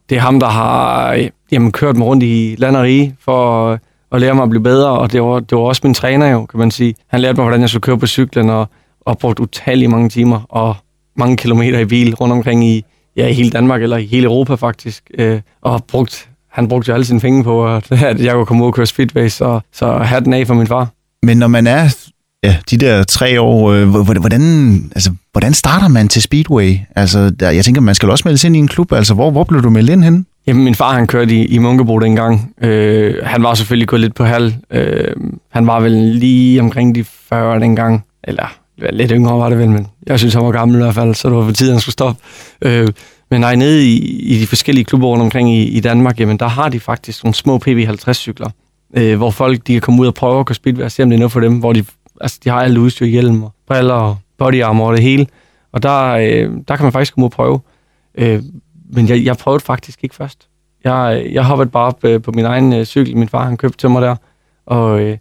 det 0.09 0.17
er 0.17 0.19
ham, 0.19 0.39
der 0.39 0.47
har 0.47 1.15
jamen, 1.51 1.71
kørt 1.71 1.95
mig 1.95 2.07
rundt 2.07 2.23
i 2.23 2.55
land 2.57 2.75
og 2.75 2.83
rige 2.83 3.15
for 3.25 3.79
og 4.11 4.19
lære 4.19 4.35
mig 4.35 4.43
at 4.43 4.49
blive 4.49 4.63
bedre, 4.63 4.89
og 4.89 5.11
det 5.11 5.21
var, 5.21 5.39
det 5.39 5.57
var 5.57 5.63
også 5.63 5.81
min 5.83 5.93
træner 5.93 6.27
jo, 6.27 6.45
kan 6.45 6.59
man 6.59 6.71
sige. 6.71 6.95
Han 7.07 7.21
lærte 7.21 7.35
mig, 7.35 7.43
hvordan 7.43 7.61
jeg 7.61 7.69
skulle 7.69 7.81
køre 7.81 7.97
på 7.97 8.07
cyklen, 8.07 8.49
og, 8.49 8.69
og 9.01 9.17
brugt 9.17 9.39
utallige 9.39 9.87
mange 9.87 10.09
timer 10.09 10.41
og 10.49 10.75
mange 11.17 11.37
kilometer 11.37 11.79
i 11.79 11.85
bil 11.85 12.15
rundt 12.15 12.33
omkring 12.33 12.65
i, 12.65 12.83
ja, 13.17 13.27
i 13.27 13.33
hele 13.33 13.49
Danmark, 13.49 13.81
eller 13.81 13.97
i 13.97 14.05
hele 14.05 14.25
Europa 14.25 14.55
faktisk, 14.55 15.11
øh, 15.17 15.41
og 15.61 15.83
brugt 15.83 16.29
han 16.55 16.67
brugte 16.67 16.89
jo 16.89 16.93
alle 16.93 17.05
sine 17.05 17.19
penge 17.19 17.43
på, 17.43 17.75
at, 17.75 17.91
jeg 18.25 18.33
kunne 18.33 18.45
komme 18.45 18.63
ud 18.63 18.67
og 18.67 18.73
køre 18.73 18.85
speedway, 18.85 19.27
så, 19.27 19.59
så 19.73 19.97
hatten 19.97 20.33
af 20.33 20.47
for 20.47 20.53
min 20.53 20.67
far. 20.67 20.89
Men 21.23 21.37
når 21.37 21.47
man 21.47 21.67
er 21.67 21.95
ja, 22.43 22.57
de 22.69 22.77
der 22.77 23.03
tre 23.03 23.41
år, 23.41 23.71
øh, 23.71 23.89
hvordan, 23.89 24.41
altså, 24.95 25.11
hvordan 25.31 25.53
starter 25.53 25.87
man 25.87 26.07
til 26.07 26.21
speedway? 26.21 26.77
Altså, 26.95 27.29
der, 27.29 27.49
jeg 27.49 27.65
tænker, 27.65 27.81
man 27.81 27.95
skal 27.95 28.09
også 28.09 28.21
melde 28.25 28.37
sig 28.37 28.47
ind 28.47 28.55
i 28.55 28.59
en 28.59 28.67
klub. 28.67 28.91
Altså, 28.91 29.13
hvor, 29.13 29.31
hvor 29.31 29.43
blev 29.43 29.63
du 29.63 29.69
meldt 29.69 29.89
ind 29.89 30.03
henne? 30.03 30.25
Jamen, 30.47 30.63
min 30.63 30.75
far 30.75 30.93
han 30.93 31.07
kørte 31.07 31.35
i, 31.35 31.45
i 31.45 31.57
Munkebo 31.57 31.99
dengang. 31.99 32.53
Øh, 32.61 33.15
han 33.23 33.43
var 33.43 33.53
selvfølgelig 33.53 33.87
gået 33.87 34.01
lidt 34.01 34.15
på 34.15 34.23
halv. 34.23 34.53
Øh, 34.71 35.15
han 35.49 35.67
var 35.67 35.79
vel 35.79 35.91
lige 35.91 36.61
omkring 36.61 36.95
de 36.95 37.03
40 37.03 37.59
dengang. 37.59 38.05
Eller 38.23 38.57
lidt 38.77 39.11
yngre 39.11 39.39
var 39.39 39.49
det 39.49 39.59
vel, 39.59 39.69
men 39.69 39.87
jeg 40.07 40.19
synes, 40.19 40.33
han 40.33 40.45
var 40.45 40.51
gammel 40.51 40.77
i 40.77 40.83
hvert 40.83 40.95
fald, 40.95 41.15
så 41.15 41.29
det 41.29 41.37
var 41.37 41.45
på 41.45 41.51
tide, 41.51 41.71
han 41.71 41.79
skulle 41.79 41.93
stoppe. 41.93 42.21
Øh, 42.61 42.87
men 43.31 43.41
nej, 43.41 43.55
nede 43.55 43.85
i, 43.85 43.97
i 44.19 44.39
de 44.39 44.47
forskellige 44.47 44.85
klubber 44.85 45.07
rundt 45.07 45.23
omkring 45.23 45.53
i, 45.53 45.63
i 45.63 45.79
Danmark, 45.79 46.19
jamen 46.19 46.37
der 46.37 46.47
har 46.47 46.69
de 46.69 46.79
faktisk 46.79 47.23
nogle 47.23 47.35
små 47.35 47.59
PB50-cykler, 47.67 48.49
øh, 48.97 49.17
hvor 49.17 49.31
folk 49.31 49.67
de 49.67 49.73
kan 49.73 49.81
komme 49.81 50.01
ud 50.01 50.07
og 50.07 50.13
prøve 50.13 50.39
at 50.39 50.45
køre 50.45 50.55
speedway 50.55 50.83
og 50.83 50.91
se, 50.91 51.03
om 51.03 51.09
det 51.09 51.15
er 51.15 51.19
noget 51.19 51.31
for 51.31 51.39
dem, 51.39 51.59
hvor 51.59 51.73
de, 51.73 51.85
altså, 52.21 52.39
de 52.43 52.49
har 52.49 52.61
alt 52.61 52.77
udstyr, 52.77 53.05
hjelm 53.05 53.43
og 53.43 53.53
briller 53.67 53.93
og 53.93 54.17
body 54.37 54.63
armor 54.63 54.87
og 54.87 54.93
det 54.93 55.03
hele. 55.03 55.27
Og 55.71 55.83
der, 55.83 56.11
øh, 56.11 56.49
der 56.67 56.75
kan 56.75 56.83
man 56.83 56.91
faktisk 56.91 57.13
komme 57.13 57.25
ud 57.25 57.27
og 57.27 57.31
prøve. 57.31 57.59
Øh, 58.17 58.41
men 58.89 59.09
jeg, 59.09 59.25
jeg 59.25 59.37
prøvede 59.37 59.63
faktisk 59.63 60.03
ikke 60.03 60.15
først. 60.15 60.47
Jeg, 60.83 61.27
jeg 61.31 61.43
hoppede 61.43 61.69
bare 61.69 61.85
op 61.85 62.03
øh, 62.03 62.21
på 62.21 62.31
min 62.31 62.45
egen 62.45 62.73
øh, 62.73 62.85
cykel, 62.85 63.17
min 63.17 63.29
far 63.29 63.45
han 63.45 63.57
købte 63.57 63.77
til 63.77 63.89
mig 63.89 64.01
der, 64.01 64.15
og 64.65 64.99
øh, 64.99 65.17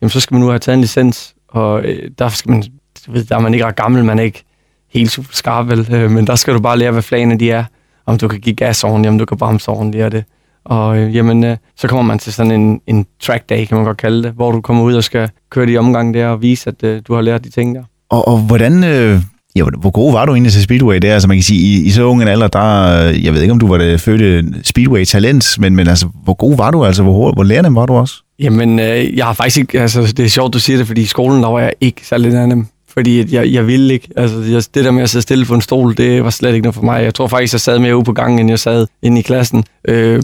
jamen, 0.00 0.10
så 0.10 0.20
skal 0.20 0.34
man 0.34 0.40
nu 0.40 0.48
have 0.48 0.58
taget 0.58 0.76
en 0.76 0.80
licens, 0.80 1.34
og 1.48 1.82
øh, 1.84 2.10
der 2.18 2.28
skal 2.28 2.50
man, 2.50 2.64
ved, 3.08 3.24
der 3.24 3.36
er 3.36 3.40
man 3.40 3.54
ikke 3.54 3.66
ret 3.66 3.76
gammel, 3.76 4.04
man 4.04 4.18
er 4.18 4.22
ikke 4.22 4.44
helt 4.88 5.10
super 5.10 5.30
skarp, 5.32 5.68
vel? 5.68 5.88
Øh, 5.94 6.10
men 6.10 6.26
der 6.26 6.34
skal 6.34 6.54
du 6.54 6.60
bare 6.60 6.78
lære, 6.78 6.90
hvad 6.90 7.02
flagene 7.02 7.38
de 7.38 7.50
er. 7.50 7.64
Om 8.06 8.18
du 8.18 8.28
kan 8.28 8.40
give 8.40 8.56
gas 8.56 8.84
ordentligt, 8.84 9.10
om 9.10 9.18
du 9.18 9.24
kan 9.24 9.36
bremse 9.36 9.70
ordentligt 9.70 10.04
og 10.04 10.12
det. 10.12 10.24
Og 10.64 10.98
øh, 10.98 11.16
jamen, 11.16 11.44
øh, 11.44 11.56
så 11.76 11.88
kommer 11.88 12.02
man 12.02 12.18
til 12.18 12.32
sådan 12.32 12.52
en, 12.52 12.80
en 12.86 13.06
track 13.20 13.48
day, 13.48 13.64
kan 13.64 13.76
man 13.76 13.84
godt 13.84 13.96
kalde 13.96 14.22
det, 14.22 14.32
hvor 14.32 14.52
du 14.52 14.60
kommer 14.60 14.84
ud 14.84 14.94
og 14.94 15.04
skal 15.04 15.30
køre 15.50 15.66
de 15.66 15.78
omgang 15.78 16.14
der 16.14 16.28
og 16.28 16.42
vise, 16.42 16.70
at 16.70 16.82
øh, 16.82 17.02
du 17.08 17.14
har 17.14 17.20
lært 17.20 17.44
de 17.44 17.50
ting 17.50 17.74
der. 17.74 17.82
Og, 18.08 18.28
og 18.28 18.38
hvordan, 18.38 18.84
øh, 18.84 19.20
ja, 19.58 19.64
hvor 19.80 19.90
god 19.90 20.12
var 20.12 20.26
du 20.26 20.32
egentlig 20.32 20.52
til 20.52 20.62
Speedway 20.62 20.98
der? 20.98 21.12
Altså 21.14 21.28
man 21.28 21.36
kan 21.36 21.44
sige, 21.44 21.60
i, 21.60 21.86
i 21.86 21.90
så 21.90 22.02
ung 22.02 22.22
en 22.22 22.28
alder, 22.28 22.48
der, 22.48 22.94
jeg 23.00 23.34
ved 23.34 23.42
ikke, 23.42 23.52
om 23.52 23.58
du 23.58 23.68
var 23.68 23.78
det 23.78 24.00
fødte 24.00 24.44
Speedway-talent, 24.64 25.58
men, 25.58 25.76
men 25.76 25.88
altså, 25.88 26.08
hvor 26.24 26.34
god 26.34 26.56
var 26.56 26.70
du? 26.70 26.84
Altså, 26.84 27.02
hvor, 27.02 27.32
hvor 27.32 27.44
lærende 27.44 27.74
var 27.74 27.86
du 27.86 27.92
også? 27.92 28.14
Jamen, 28.38 28.78
øh, 28.78 29.16
jeg 29.16 29.26
har 29.26 29.32
faktisk 29.32 29.58
ikke, 29.58 29.80
altså, 29.80 30.12
det 30.16 30.24
er 30.24 30.28
sjovt, 30.28 30.54
du 30.54 30.58
siger 30.58 30.76
det, 30.76 30.86
fordi 30.86 31.00
i 31.00 31.06
skolen, 31.06 31.42
der 31.42 31.48
var 31.48 31.60
jeg 31.60 31.72
ikke 31.80 32.00
særlig 32.06 32.32
lærende 32.32 32.64
fordi 32.98 33.34
jeg, 33.34 33.52
jeg 33.52 33.66
ville 33.66 33.94
ikke. 33.94 34.08
Altså, 34.16 34.38
jeg, 34.38 34.62
det 34.74 34.84
der 34.84 34.90
med 34.90 35.02
at 35.02 35.10
sidde 35.10 35.22
stille 35.22 35.44
på 35.44 35.54
en 35.54 35.60
stol, 35.60 35.96
det 35.96 36.24
var 36.24 36.30
slet 36.30 36.54
ikke 36.54 36.62
noget 36.62 36.74
for 36.74 36.82
mig. 36.82 37.04
Jeg 37.04 37.14
tror 37.14 37.26
faktisk, 37.26 37.54
jeg 37.54 37.60
sad 37.60 37.78
mere 37.78 37.96
ude 37.96 38.04
på 38.04 38.12
gangen, 38.12 38.38
end 38.38 38.50
jeg 38.50 38.58
sad 38.58 38.86
inde 39.02 39.18
i 39.18 39.22
klassen. 39.22 39.64
Øh, 39.88 40.22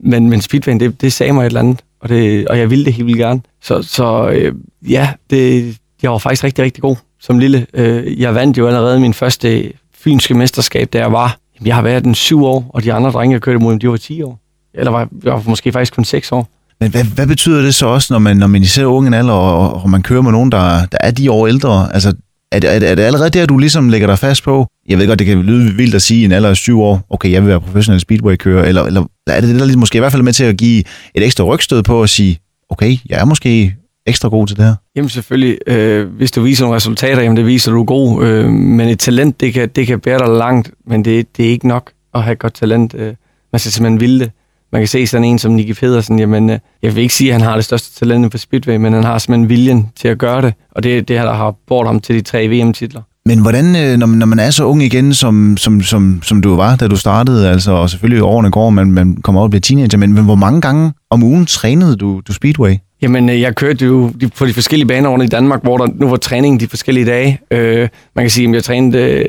men, 0.00 0.30
men 0.30 0.40
Speedway, 0.40 0.80
det, 0.80 1.00
det 1.00 1.12
sagde 1.12 1.32
mig 1.32 1.42
et 1.42 1.46
eller 1.46 1.60
andet, 1.60 1.80
og, 2.00 2.08
det, 2.08 2.48
og 2.48 2.58
jeg 2.58 2.70
ville 2.70 2.84
det 2.84 2.92
helt 2.92 3.06
vildt 3.06 3.18
gerne. 3.18 3.40
Så, 3.62 3.82
så 3.82 4.28
øh, 4.28 4.54
ja, 4.88 5.08
det, 5.30 5.76
jeg 6.02 6.10
var 6.10 6.18
faktisk 6.18 6.44
rigtig, 6.44 6.64
rigtig 6.64 6.82
god 6.82 6.96
som 7.20 7.38
lille. 7.38 7.66
Øh, 7.74 8.20
jeg 8.20 8.34
vandt 8.34 8.58
jo 8.58 8.66
allerede 8.66 9.00
min 9.00 9.14
første 9.14 9.72
fynske 10.04 10.34
mesterskab, 10.34 10.92
da 10.92 10.98
jeg 10.98 11.12
var. 11.12 11.36
Jeg 11.64 11.74
har 11.74 11.82
været 11.82 12.04
den 12.04 12.14
syv 12.14 12.44
år, 12.44 12.70
og 12.74 12.84
de 12.84 12.92
andre 12.92 13.10
drenge, 13.10 13.34
jeg 13.34 13.40
kørte 13.40 13.56
imod, 13.56 13.78
de 13.78 13.88
var 13.88 13.96
10 13.96 14.22
år. 14.22 14.38
Eller 14.74 14.90
var, 14.90 15.08
jeg 15.24 15.32
var 15.32 15.42
måske 15.46 15.72
faktisk 15.72 15.94
kun 15.94 16.04
6 16.04 16.32
år. 16.32 16.48
Men 16.80 16.90
hvad, 16.90 17.04
hvad 17.04 17.26
betyder 17.26 17.62
det 17.62 17.74
så 17.74 17.86
også, 17.86 18.12
når 18.12 18.18
man, 18.18 18.36
når 18.36 18.46
man 18.46 18.62
især 18.62 18.84
unge 18.84 19.16
alder, 19.16 19.32
og, 19.32 19.82
og 19.82 19.90
man 19.90 20.02
kører 20.02 20.22
med 20.22 20.32
nogen, 20.32 20.52
der, 20.52 20.86
der 20.86 20.98
er 21.00 21.10
de 21.10 21.30
år 21.30 21.46
ældre? 21.46 21.94
Altså, 21.94 22.14
er 22.52 22.58
det, 22.58 22.74
er, 22.74 22.78
det, 22.78 22.90
er 22.90 22.94
det 22.94 23.02
allerede 23.02 23.30
der, 23.30 23.46
du 23.46 23.58
ligesom 23.58 23.88
lægger 23.88 24.06
dig 24.06 24.18
fast 24.18 24.42
på? 24.42 24.66
Jeg 24.88 24.98
ved 24.98 25.06
godt, 25.06 25.18
det 25.18 25.26
kan 25.26 25.42
lyde 25.42 25.74
vildt 25.74 25.94
at 25.94 26.02
sige 26.02 26.22
i 26.22 26.24
en 26.24 26.32
alder 26.32 26.48
af 26.48 26.56
syv 26.56 26.80
år, 26.80 27.06
okay, 27.10 27.32
jeg 27.32 27.42
vil 27.42 27.48
være 27.48 27.60
professionel 27.60 28.00
speedway-kører, 28.00 28.64
eller, 28.64 28.82
eller 28.82 29.04
er 29.26 29.40
det 29.40 29.48
det, 29.48 29.58
der 29.58 29.64
ligesom 29.64 29.80
måske 29.80 29.96
i 29.96 29.98
hvert 29.98 30.12
fald 30.12 30.22
med 30.22 30.32
til 30.32 30.44
at 30.44 30.56
give 30.56 30.84
et 31.14 31.24
ekstra 31.24 31.44
rygstød 31.44 31.82
på 31.82 32.02
at 32.02 32.10
sige, 32.10 32.38
okay, 32.70 32.96
jeg 33.08 33.20
er 33.20 33.24
måske 33.24 33.74
ekstra 34.06 34.28
god 34.28 34.46
til 34.46 34.56
det 34.56 34.64
her? 34.64 34.74
Jamen 34.96 35.08
selvfølgelig, 35.08 35.58
øh, 35.66 36.08
hvis 36.08 36.30
du 36.30 36.42
viser 36.42 36.64
nogle 36.64 36.76
resultater, 36.76 37.22
jamen 37.22 37.36
det 37.36 37.46
viser 37.46 37.72
du 37.72 37.80
er 37.80 37.84
god, 37.84 38.24
øh, 38.24 38.50
men 38.50 38.88
et 38.88 38.98
talent, 38.98 39.40
det 39.40 39.54
kan, 39.54 39.68
det 39.68 39.86
kan 39.86 40.00
bære 40.00 40.18
dig 40.18 40.28
langt, 40.28 40.70
men 40.86 41.04
det, 41.04 41.36
det 41.36 41.46
er 41.46 41.50
ikke 41.50 41.68
nok 41.68 41.92
at 42.14 42.22
have 42.22 42.32
et 42.32 42.38
godt 42.38 42.54
talent. 42.54 42.94
Øh, 42.94 43.14
man 43.52 43.60
skal 43.60 43.72
simpelthen 43.72 44.00
ville 44.00 44.20
det 44.20 44.30
man 44.72 44.80
kan 44.80 44.88
se 44.88 45.06
sådan 45.06 45.24
en 45.24 45.38
som 45.38 45.52
Nicky 45.52 45.72
Pedersen, 45.72 46.18
jamen, 46.18 46.50
øh, 46.50 46.58
jeg 46.82 46.94
vil 46.94 47.02
ikke 47.02 47.14
sige, 47.14 47.34
at 47.34 47.40
han 47.40 47.48
har 47.48 47.54
det 47.54 47.64
største 47.64 47.98
talent 47.98 48.32
på 48.32 48.38
Speedway, 48.38 48.76
men 48.76 48.92
han 48.92 49.04
har 49.04 49.18
simpelthen 49.18 49.48
viljen 49.48 49.88
til 49.96 50.08
at 50.08 50.18
gøre 50.18 50.42
det, 50.42 50.54
og 50.70 50.82
det 50.82 50.98
er 50.98 51.02
det, 51.02 51.08
der 51.08 51.32
har 51.32 51.54
bort 51.66 51.86
ham 51.86 52.00
til 52.00 52.14
de 52.14 52.20
tre 52.20 52.48
VM-titler. 52.48 53.02
Men 53.26 53.38
hvordan, 53.38 53.76
øh, 53.76 53.96
når 53.96 54.06
man, 54.06 54.18
når 54.18 54.26
man 54.26 54.38
er 54.38 54.50
så 54.50 54.64
ung 54.64 54.82
igen, 54.82 55.14
som, 55.14 55.56
som, 55.56 55.82
som, 55.82 56.20
som 56.22 56.42
du 56.42 56.56
var, 56.56 56.76
da 56.76 56.88
du 56.88 56.96
startede, 56.96 57.48
altså, 57.48 57.72
og 57.72 57.90
selvfølgelig 57.90 58.22
årene 58.22 58.50
går, 58.50 58.70
man, 58.70 58.92
man 58.92 59.16
kommer 59.16 59.40
op 59.40 59.44
og 59.44 59.50
bliver 59.50 59.60
teenager, 59.60 59.98
men, 59.98 60.12
men 60.12 60.24
hvor 60.24 60.34
mange 60.34 60.60
gange 60.60 60.92
om 61.10 61.22
ugen 61.22 61.46
trænede 61.46 61.96
du, 61.96 62.20
du 62.28 62.32
Speedway? 62.32 62.76
Jamen, 63.02 63.28
øh, 63.28 63.40
jeg 63.40 63.56
kørte 63.56 63.84
jo 63.84 64.12
på 64.36 64.46
de 64.46 64.52
forskellige 64.52 64.88
baner 64.88 65.08
rundt 65.08 65.24
i 65.24 65.28
Danmark, 65.28 65.62
hvor 65.62 65.78
der 65.78 65.86
nu 65.94 66.08
var 66.08 66.16
træning 66.16 66.60
de 66.60 66.68
forskellige 66.68 67.06
dage. 67.06 67.40
Øh, 67.50 67.88
man 68.14 68.24
kan 68.24 68.30
sige, 68.30 68.48
at 68.48 68.54
jeg 68.54 68.64
trænede 68.64 68.98
øh, 68.98 69.24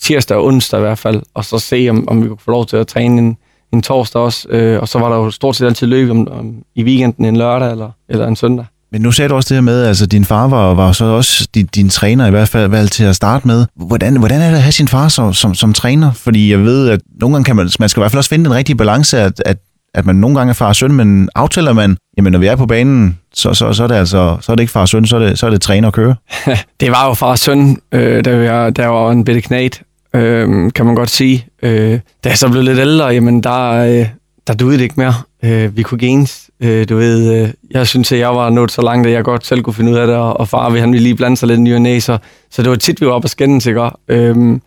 tirsdag 0.00 0.36
og 0.36 0.44
onsdag 0.44 0.78
i 0.78 0.82
hvert 0.82 0.98
fald, 0.98 1.22
og 1.34 1.44
så 1.44 1.58
se, 1.58 1.86
om, 1.90 2.08
om 2.08 2.22
vi 2.22 2.28
kunne 2.28 2.38
få 2.44 2.50
lov 2.50 2.66
til 2.66 2.76
at 2.76 2.86
træne 2.86 3.18
en, 3.18 3.36
en 3.72 3.82
torsdag 3.82 4.22
også, 4.22 4.48
øh, 4.48 4.80
og 4.80 4.88
så 4.88 4.98
var 4.98 5.08
der 5.08 5.16
jo 5.16 5.30
stort 5.30 5.56
set 5.56 5.66
altid 5.66 5.86
løb 5.86 6.10
om, 6.10 6.28
om, 6.28 6.54
i 6.74 6.82
weekenden 6.82 7.24
en 7.24 7.36
lørdag 7.36 7.70
eller, 7.70 7.90
eller 8.08 8.26
en 8.26 8.36
søndag. 8.36 8.66
Men 8.92 9.02
nu 9.02 9.12
sagde 9.12 9.28
du 9.28 9.34
også 9.34 9.48
det 9.48 9.56
her 9.56 9.62
med, 9.62 9.82
at 9.82 9.88
altså, 9.88 10.06
din 10.06 10.24
far 10.24 10.48
var, 10.48 10.74
var 10.74 10.92
så 10.92 11.04
også 11.04 11.48
din, 11.54 11.66
din 11.66 11.88
træner 11.88 12.26
i 12.26 12.30
hvert 12.30 12.48
fald 12.48 12.68
valgt 12.68 12.92
til 12.92 13.04
at 13.04 13.16
starte 13.16 13.46
med. 13.46 13.66
Hvordan, 13.76 14.16
hvordan 14.16 14.40
er 14.40 14.48
det 14.48 14.56
at 14.56 14.62
have 14.62 14.72
sin 14.72 14.88
far 14.88 15.08
som, 15.08 15.34
som, 15.34 15.54
som 15.54 15.72
træner? 15.72 16.12
Fordi 16.12 16.50
jeg 16.50 16.58
ved, 16.58 16.88
at 16.88 17.00
nogle 17.20 17.34
gange 17.34 17.44
kan 17.44 17.56
man, 17.56 17.68
man 17.80 17.88
skal 17.88 18.00
i 18.00 18.02
hvert 18.02 18.10
fald 18.10 18.18
også 18.18 18.30
finde 18.30 18.44
den 18.44 18.54
rigtige 18.54 18.76
balance, 18.76 19.18
at, 19.18 19.42
at, 19.46 19.58
at 19.96 20.06
man 20.06 20.16
nogle 20.16 20.36
gange 20.36 20.50
er 20.50 20.54
far 20.54 20.68
og 20.68 20.76
søn, 20.76 20.92
men 20.92 21.28
aftaler 21.34 21.72
man, 21.72 21.96
jamen 22.16 22.32
når 22.32 22.38
vi 22.38 22.46
er 22.46 22.56
på 22.56 22.66
banen, 22.66 23.18
så, 23.34 23.54
så, 23.54 23.72
så 23.72 23.84
er 23.84 23.88
det 23.88 23.94
altså, 23.94 24.36
så 24.40 24.52
er 24.52 24.56
det 24.56 24.62
ikke 24.62 24.72
far 24.72 24.80
og 24.80 24.88
søn, 24.88 25.06
så 25.06 25.16
er 25.16 25.20
det, 25.20 25.38
så 25.38 25.46
er 25.46 25.50
det 25.50 25.60
træner 25.60 25.88
og 25.88 25.94
køre. 25.94 26.14
det 26.80 26.90
var 26.90 27.08
jo 27.08 27.14
far 27.14 27.30
og 27.30 27.38
søn, 27.38 27.78
øh, 27.92 28.24
der, 28.24 28.50
var, 28.50 28.70
der 28.70 28.86
var 28.86 29.10
en 29.10 29.24
bitte 29.24 29.40
knæt, 29.40 29.82
øh, 30.14 30.72
kan 30.72 30.86
man 30.86 30.94
godt 30.94 31.10
sige. 31.10 31.46
Øh, 31.62 32.00
da 32.24 32.28
jeg 32.28 32.38
så 32.38 32.48
blev 32.48 32.62
lidt 32.62 32.78
ældre, 32.78 33.06
jamen 33.06 33.42
der, 33.42 33.70
øh, 33.70 34.06
der 34.46 34.54
duede 34.54 34.78
det 34.78 34.84
ikke 34.84 34.94
mere. 34.96 35.14
Øh, 35.44 35.76
vi 35.76 35.82
kunne 35.82 35.98
gens. 35.98 36.50
Øh, 36.60 36.88
du 36.88 36.96
ved, 36.96 37.42
øh, 37.42 37.48
jeg 37.70 37.86
synes, 37.86 38.12
at 38.12 38.18
jeg 38.18 38.34
var 38.34 38.50
nået 38.50 38.72
så 38.72 38.82
langt, 38.82 39.06
at 39.06 39.12
jeg 39.12 39.24
godt 39.24 39.46
selv 39.46 39.62
kunne 39.62 39.74
finde 39.74 39.92
ud 39.92 39.96
af 39.96 40.06
det, 40.06 40.16
og 40.16 40.48
far 40.48 40.70
vi 40.70 40.80
han 40.80 40.92
ville 40.92 41.02
lige 41.02 41.14
blande 41.14 41.36
sig 41.36 41.48
lidt 41.48 41.58
i 41.58 41.78
ny 41.78 41.98
så, 41.98 42.18
så 42.50 42.62
det 42.62 42.70
var 42.70 42.76
tit, 42.76 43.00
vi 43.00 43.06
var 43.06 43.12
oppe 43.12 43.26
og 43.26 43.30
skændes, 43.30 43.66
ikke? 43.66 43.90
Øh, 44.08 44.58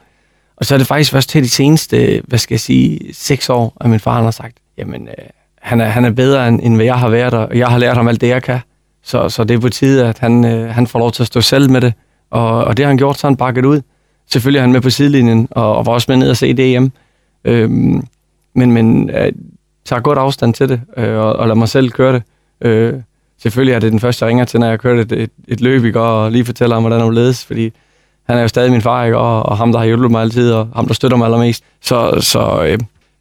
og 0.57 0.65
så 0.65 0.73
er 0.73 0.77
det 0.77 0.87
faktisk 0.87 1.11
først 1.11 1.29
til 1.29 1.43
de 1.43 1.49
seneste, 1.49 2.21
hvad 2.27 2.39
skal 2.39 2.53
jeg 2.53 2.59
sige, 2.59 2.99
seks 3.13 3.49
år, 3.49 3.77
at 3.81 3.89
min 3.89 3.99
far 3.99 4.15
han 4.15 4.23
har 4.23 4.31
sagt, 4.31 4.57
jamen, 4.79 5.07
øh, 5.07 5.25
han, 5.61 5.81
er, 5.81 5.85
han 5.85 6.05
er 6.05 6.09
bedre, 6.09 6.47
end, 6.47 6.59
end 6.63 6.75
hvad 6.75 6.85
jeg 6.85 6.95
har 6.99 7.09
været, 7.09 7.33
og 7.33 7.57
jeg 7.57 7.67
har 7.67 7.77
lært 7.77 7.97
ham 7.97 8.07
alt 8.07 8.21
det, 8.21 8.27
jeg 8.27 8.43
kan. 8.43 8.59
Så, 9.03 9.29
så 9.29 9.43
det 9.43 9.55
er 9.55 9.59
på 9.59 9.69
tide, 9.69 10.07
at 10.07 10.19
han, 10.19 10.45
øh, 10.45 10.69
han 10.69 10.87
får 10.87 10.99
lov 10.99 11.11
til 11.11 11.23
at 11.23 11.27
stå 11.27 11.41
selv 11.41 11.71
med 11.71 11.81
det. 11.81 11.93
Og, 12.29 12.63
og 12.63 12.77
det 12.77 12.85
har 12.85 12.89
han 12.89 12.97
gjort, 12.97 13.17
så 13.17 13.27
han 13.27 13.35
bakket 13.35 13.65
ud. 13.65 13.81
Selvfølgelig 14.31 14.57
er 14.57 14.63
han 14.63 14.71
med 14.71 14.81
på 14.81 14.89
sidelinjen, 14.89 15.47
og, 15.51 15.75
og 15.75 15.85
var 15.85 15.91
også 15.91 16.05
med 16.11 16.17
ned 16.17 16.29
og 16.29 16.37
se 16.37 16.53
det 16.53 16.67
hjem. 16.67 16.91
Øhm, 17.43 18.03
men 18.55 18.71
men 18.71 19.09
øh, 19.09 19.31
tager 19.85 20.01
godt 20.01 20.17
afstand 20.17 20.53
til 20.53 20.69
det, 20.69 20.81
øh, 20.97 21.17
og, 21.17 21.33
og 21.33 21.47
lader 21.47 21.55
mig 21.55 21.69
selv 21.69 21.91
køre 21.91 22.13
det. 22.13 22.23
Øh, 22.61 22.93
selvfølgelig 23.41 23.73
er 23.73 23.79
det 23.79 23.91
den 23.91 23.99
første, 23.99 24.25
jeg 24.25 24.29
ringer 24.29 24.45
til, 24.45 24.59
når 24.59 24.67
jeg 24.67 24.79
kørt 24.79 24.99
et, 24.99 25.11
et, 25.11 25.31
et 25.47 25.61
løb, 25.61 25.85
ikke? 25.85 26.01
og 26.01 26.31
lige 26.31 26.45
fortæller 26.45 26.75
ham, 26.75 26.83
hvordan 26.83 27.01
han 27.01 27.13
ledes, 27.13 27.45
fordi 27.45 27.71
han 28.27 28.37
er 28.37 28.41
jo 28.41 28.47
stadig 28.47 28.71
min 28.71 28.81
far, 28.81 29.05
ikke? 29.05 29.17
Og, 29.17 29.43
og 29.43 29.57
ham, 29.57 29.71
der 29.71 29.79
har 29.79 29.85
hjulpet 29.85 30.11
mig 30.11 30.21
altid, 30.21 30.51
og 30.51 30.67
ham, 30.75 30.87
der 30.87 30.93
støtter 30.93 31.17
mig 31.17 31.25
allermest. 31.25 31.63
Så, 31.81 32.17
så 32.21 32.63
øh, 32.63 32.77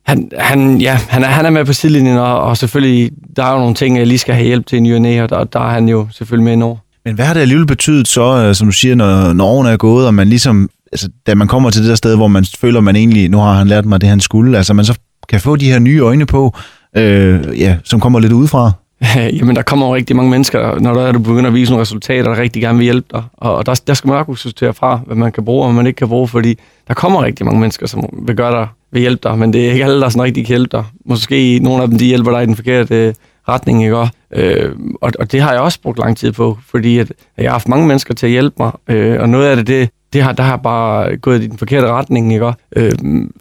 han, 0.06 0.30
han, 0.38 0.80
ja, 0.80 0.98
han, 1.08 1.24
er, 1.24 1.28
han 1.28 1.46
er 1.46 1.50
med 1.50 1.64
på 1.64 1.72
sidelinjen, 1.72 2.16
og, 2.16 2.40
og 2.40 2.56
selvfølgelig, 2.56 3.10
der 3.36 3.44
er 3.44 3.52
jo 3.52 3.58
nogle 3.58 3.74
ting, 3.74 3.98
jeg 3.98 4.06
lige 4.06 4.18
skal 4.18 4.34
have 4.34 4.46
hjælp 4.46 4.66
til 4.66 4.76
i 4.76 4.80
ny 4.80 5.20
og 5.22 5.30
der, 5.30 5.44
der 5.44 5.60
er 5.60 5.70
han 5.70 5.88
jo 5.88 6.08
selvfølgelig 6.12 6.58
med 6.58 6.66
over. 6.66 6.76
Men 7.04 7.14
hvad 7.14 7.24
har 7.24 7.34
det 7.34 7.40
alligevel 7.40 7.66
betydet 7.66 8.08
så, 8.08 8.36
øh, 8.36 8.54
som 8.54 8.68
du 8.68 8.72
siger, 8.72 8.94
når, 8.94 9.32
når 9.32 9.46
årene 9.46 9.70
er 9.70 9.76
gået, 9.76 10.06
og 10.06 10.14
man 10.14 10.28
ligesom, 10.28 10.70
altså, 10.92 11.08
da 11.26 11.34
man 11.34 11.48
kommer 11.48 11.70
til 11.70 11.82
det 11.82 11.88
der 11.88 11.94
sted, 11.94 12.16
hvor 12.16 12.28
man 12.28 12.44
føler, 12.60 12.80
man 12.80 12.96
egentlig, 12.96 13.28
nu 13.28 13.38
har 13.38 13.52
han 13.52 13.68
lært 13.68 13.86
mig 13.86 14.00
det, 14.00 14.08
han 14.08 14.20
skulle, 14.20 14.56
altså 14.56 14.74
man 14.74 14.84
så 14.84 14.98
kan 15.28 15.40
få 15.40 15.56
de 15.56 15.70
her 15.70 15.78
nye 15.78 16.00
øjne 16.00 16.26
på, 16.26 16.56
øh, 16.96 17.60
ja, 17.60 17.76
som 17.84 18.00
kommer 18.00 18.20
lidt 18.20 18.32
udefra? 18.32 18.72
Jamen, 19.38 19.56
der 19.56 19.62
kommer 19.62 19.86
jo 19.86 19.94
rigtig 19.94 20.16
mange 20.16 20.30
mennesker, 20.30 20.80
når 20.80 20.94
der 20.94 21.00
er, 21.02 21.12
du 21.12 21.18
begynder 21.18 21.46
at 21.46 21.54
vise 21.54 21.70
nogle 21.72 21.80
resultater, 21.80 22.34
der 22.34 22.40
rigtig 22.40 22.62
gerne 22.62 22.78
vil 22.78 22.84
hjælpe 22.84 23.08
dig. 23.12 23.22
Og 23.36 23.66
der, 23.66 23.80
der 23.86 23.94
skal 23.94 24.08
man 24.08 24.24
også 24.26 24.42
sortere 24.42 24.74
fra, 24.74 25.00
hvad 25.06 25.16
man 25.16 25.32
kan 25.32 25.44
bruge, 25.44 25.64
og 25.64 25.68
hvad 25.68 25.76
man 25.76 25.86
ikke 25.86 25.96
kan 25.96 26.08
bruge, 26.08 26.28
fordi 26.28 26.58
der 26.88 26.94
kommer 26.94 27.22
rigtig 27.22 27.46
mange 27.46 27.60
mennesker, 27.60 27.86
som 27.86 28.04
vil 28.12 28.36
gøre 28.36 28.52
dig, 28.52 28.68
vil 28.92 29.00
hjælpe 29.00 29.28
dig, 29.28 29.38
men 29.38 29.52
det 29.52 29.66
er 29.66 29.72
ikke 29.72 29.84
alle, 29.84 30.00
der 30.00 30.08
sådan 30.08 30.22
rigtig 30.22 30.46
kan 30.46 30.52
hjælpe 30.52 30.76
dig. 30.76 30.84
Måske 31.04 31.58
nogle 31.62 31.82
af 31.82 31.88
dem, 31.88 31.98
de 31.98 32.04
hjælper 32.04 32.30
dig 32.30 32.42
i 32.42 32.46
den 32.46 32.56
forkerte 32.56 32.94
øh, 32.94 33.14
retning, 33.48 33.82
ikke? 33.84 34.08
Øh, 34.32 34.72
og, 35.00 35.12
og 35.18 35.32
det 35.32 35.40
har 35.40 35.52
jeg 35.52 35.60
også 35.60 35.80
brugt 35.82 35.98
lang 35.98 36.16
tid 36.16 36.32
på, 36.32 36.58
fordi 36.66 36.98
at, 36.98 37.12
jeg 37.36 37.44
har 37.44 37.50
haft 37.50 37.68
mange 37.68 37.86
mennesker 37.86 38.14
til 38.14 38.26
at 38.26 38.32
hjælpe 38.32 38.56
mig, 38.58 38.72
øh, 38.88 39.20
og 39.20 39.28
noget 39.28 39.46
af 39.46 39.56
det, 39.56 39.66
det, 39.66 39.90
det 40.12 40.22
har, 40.22 40.32
der 40.32 40.42
har 40.42 40.56
bare 40.56 41.16
gået 41.16 41.42
i 41.42 41.46
den 41.46 41.58
forkerte 41.58 41.86
retning, 41.86 42.32
ikke? 42.32 42.52
Øh, 42.76 42.92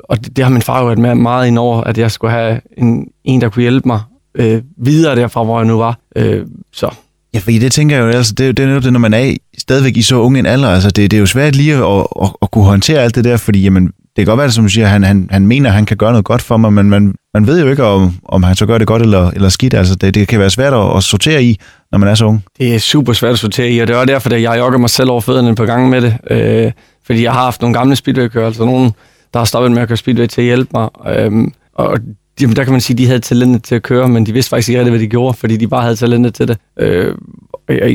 og 0.04 0.26
det, 0.26 0.38
det 0.38 0.44
har 0.44 0.52
min 0.52 0.62
far 0.62 0.80
jo 0.80 0.86
været 0.86 1.00
med 1.00 1.16
meget 1.16 1.48
ind 1.48 1.60
over, 1.60 1.82
at 1.82 1.98
jeg 1.98 2.12
skulle 2.12 2.32
have 2.32 2.62
en, 2.78 3.08
en 3.24 3.42
der 3.42 3.50
kunne 3.50 3.62
hjælpe 3.62 3.88
mig 3.88 4.00
øh, 4.38 4.62
videre 4.77 5.15
derfra, 5.15 5.44
hvor 5.44 5.60
jeg 5.60 5.67
nu 5.67 5.77
var. 5.77 6.00
Øh, 6.15 6.46
så. 6.74 6.89
Ja, 7.34 7.39
fordi 7.39 7.60
det 7.60 7.72
tænker 7.72 7.96
jeg 7.96 8.03
jo, 8.03 8.10
altså, 8.10 8.34
det, 8.34 8.58
det 8.58 8.63
er 8.63 8.67
netop 8.67 8.84
det, 8.84 8.94
når 8.94 9.00
man 9.00 9.13
er 9.13 9.36
stadigvæk 9.58 9.98
i 9.98 10.01
så 10.01 10.15
unge 10.15 10.39
en 10.39 10.46
alder, 10.46 10.70
altså 10.70 10.89
det, 10.89 11.12
det 11.12 11.17
er 11.17 11.22
jo 11.22 11.25
svært 11.25 11.56
lige 11.56 11.74
at, 11.74 12.08
at, 12.22 12.29
at 12.41 12.51
kunne 12.51 12.63
håndtere 12.63 13.00
alt 13.00 13.15
det 13.15 13.24
der, 13.24 13.38
fordi 13.38 13.62
jamen, 13.63 13.86
det 13.86 14.25
kan 14.25 14.25
godt 14.25 14.38
være, 14.38 14.51
som 14.51 14.63
du 14.63 14.70
siger, 14.70 14.88
han, 14.88 15.03
han, 15.03 15.27
han 15.32 15.48
mener, 15.48 15.70
at 15.70 15.75
han 15.75 15.86
kan 15.86 15.98
gøre 15.98 16.12
noget 16.12 16.25
godt 16.25 16.41
for 16.41 16.58
mig, 16.58 16.74
men 16.74 16.89
man, 16.89 17.15
man 17.34 17.48
ved 17.48 17.62
jo 17.62 17.70
ikke, 17.70 17.84
om, 17.84 18.15
om 18.25 18.44
han 18.44 18.56
så 18.56 18.65
gør 18.65 18.77
det 18.77 18.88
godt 18.88 19.01
eller, 19.01 19.32
eller 19.32 19.50
skidt. 19.50 19.74
Altså, 19.74 19.96
det, 19.96 20.15
det 20.15 20.27
kan 20.27 20.39
være 20.39 20.50
svært 20.50 20.74
at, 20.74 20.98
at 20.98 21.03
sortere 21.03 21.44
i, 21.44 21.60
når 21.91 21.98
man 21.98 22.10
er 22.10 22.15
så 22.15 22.25
ung. 22.25 22.44
Det 22.58 22.75
er 22.75 22.79
super 22.79 23.13
svært 23.13 23.34
at 23.34 23.39
sortere 23.39 23.70
i, 23.70 23.79
og 23.79 23.88
det 23.88 23.94
er 23.94 23.98
også 23.98 24.13
derfor, 24.13 24.29
at 24.29 24.41
jeg 24.41 24.58
jogger 24.60 24.79
mig 24.79 24.89
selv 24.89 25.10
over 25.10 25.22
fødderne 25.22 25.56
på 25.56 25.65
gang 25.65 25.89
med 25.89 26.01
det. 26.01 26.17
Øh, 26.29 26.72
fordi 27.06 27.24
jeg 27.24 27.32
har 27.32 27.44
haft 27.44 27.62
nogle 27.62 27.74
gamle 27.74 27.96
speedway 27.96 28.36
altså 28.36 28.65
nogen, 28.65 28.91
der 29.34 29.39
har 29.39 29.46
stoppet 29.46 29.72
med 29.72 29.82
at 29.82 29.88
køre 29.88 29.98
speedway 29.98 30.27
til 30.27 30.41
at 30.41 30.46
hjælpe 30.46 30.70
mig. 30.74 30.89
Øh, 31.08 31.32
og 31.74 32.00
jamen, 32.41 32.56
der 32.56 32.63
kan 32.63 32.72
man 32.72 32.82
sige, 32.82 32.94
at 32.94 32.98
de 32.98 33.06
havde 33.06 33.20
talentet 33.20 33.63
til 33.63 33.75
at 33.75 33.84
køre, 33.84 34.08
men 34.08 34.25
de 34.25 34.34
vidste 34.34 34.50
faktisk 34.50 34.70
ikke 34.70 34.79
rigtig, 34.79 34.91
hvad 34.91 35.00
de 35.00 35.08
gjorde, 35.08 35.38
fordi 35.38 35.58
de 35.58 35.67
bare 35.67 35.82
havde 35.82 35.96
talentet 35.96 36.34
til 36.34 36.48
det. 36.48 36.58
Øh, 36.79 37.15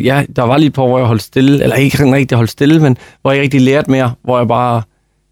ja, 0.05 0.25
der 0.37 0.43
var 0.43 0.57
lige 0.57 0.67
et 0.67 0.73
par, 0.73 0.87
hvor 0.87 0.99
jeg 0.99 1.07
holdt 1.07 1.23
stille, 1.23 1.63
eller 1.63 1.77
ikke 1.77 2.13
rigtig 2.13 2.37
holdt 2.37 2.51
stille, 2.51 2.81
men 2.81 2.97
hvor 3.23 3.33
jeg 3.33 3.43
rigtig 3.43 3.61
lærte 3.61 3.91
mere, 3.91 4.13
hvor 4.25 4.39
jeg 4.39 4.49
bare 4.49 4.83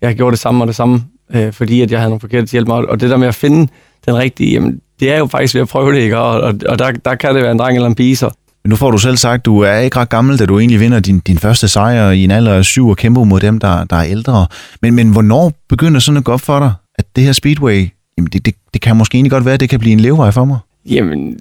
jeg 0.02 0.14
gjorde 0.14 0.32
det 0.32 0.40
samme 0.40 0.64
og 0.64 0.68
det 0.68 0.76
samme, 0.76 1.04
øh, 1.34 1.52
fordi 1.52 1.80
at 1.80 1.90
jeg 1.90 2.00
havde 2.00 2.10
nogle 2.10 2.20
forkerte 2.20 2.46
til 2.46 2.52
hjælp 2.52 2.68
mig. 2.68 2.76
Og 2.76 3.00
det 3.00 3.10
der 3.10 3.16
med 3.16 3.28
at 3.28 3.34
finde 3.34 3.68
den 4.06 4.16
rigtige, 4.16 4.52
jamen, 4.52 4.80
det 5.00 5.12
er 5.12 5.18
jo 5.18 5.26
faktisk 5.26 5.54
ved 5.54 5.62
at 5.62 5.68
prøve 5.68 5.92
det, 5.94 6.00
ikke? 6.00 6.18
Og, 6.18 6.40
og, 6.40 6.54
og 6.68 6.78
der, 6.78 6.90
der 6.90 7.14
kan 7.14 7.34
det 7.34 7.42
være 7.42 7.52
en 7.52 7.58
dreng 7.58 7.76
eller 7.76 7.88
en 7.88 7.94
pige, 7.94 8.16
så. 8.16 8.30
Men 8.64 8.70
nu 8.70 8.76
får 8.76 8.90
du 8.90 8.98
selv 8.98 9.16
sagt, 9.16 9.44
du 9.44 9.60
er 9.60 9.76
ikke 9.76 9.96
ret 9.96 10.08
gammel, 10.08 10.38
da 10.38 10.46
du 10.46 10.58
egentlig 10.58 10.80
vinder 10.80 11.00
din, 11.00 11.20
din 11.20 11.38
første 11.38 11.68
sejr 11.68 12.10
i 12.10 12.24
en 12.24 12.30
alder 12.30 12.54
af 12.54 12.64
syv 12.64 12.88
og 12.88 12.96
kæmper 12.96 13.24
mod 13.24 13.40
dem, 13.40 13.58
der, 13.58 13.84
der 13.84 13.96
er 13.96 14.04
ældre. 14.04 14.46
Men, 14.82 14.94
men 14.94 15.12
hvornår 15.12 15.52
begynder 15.68 16.00
sådan 16.00 16.18
at 16.18 16.24
gå 16.24 16.32
op 16.32 16.40
for 16.40 16.58
dig, 16.58 16.72
at 16.94 17.04
det 17.16 17.24
her 17.24 17.32
speedway, 17.32 17.88
jamen 18.20 18.30
det, 18.32 18.46
det, 18.46 18.54
det 18.74 18.82
kan 18.82 18.96
måske 18.96 19.16
egentlig 19.16 19.30
godt 19.30 19.44
være, 19.44 19.54
at 19.54 19.60
det 19.60 19.68
kan 19.68 19.80
blive 19.80 19.92
en 19.92 20.00
levevej 20.00 20.30
for 20.30 20.44
mig? 20.44 20.58
Jamen, 20.86 21.38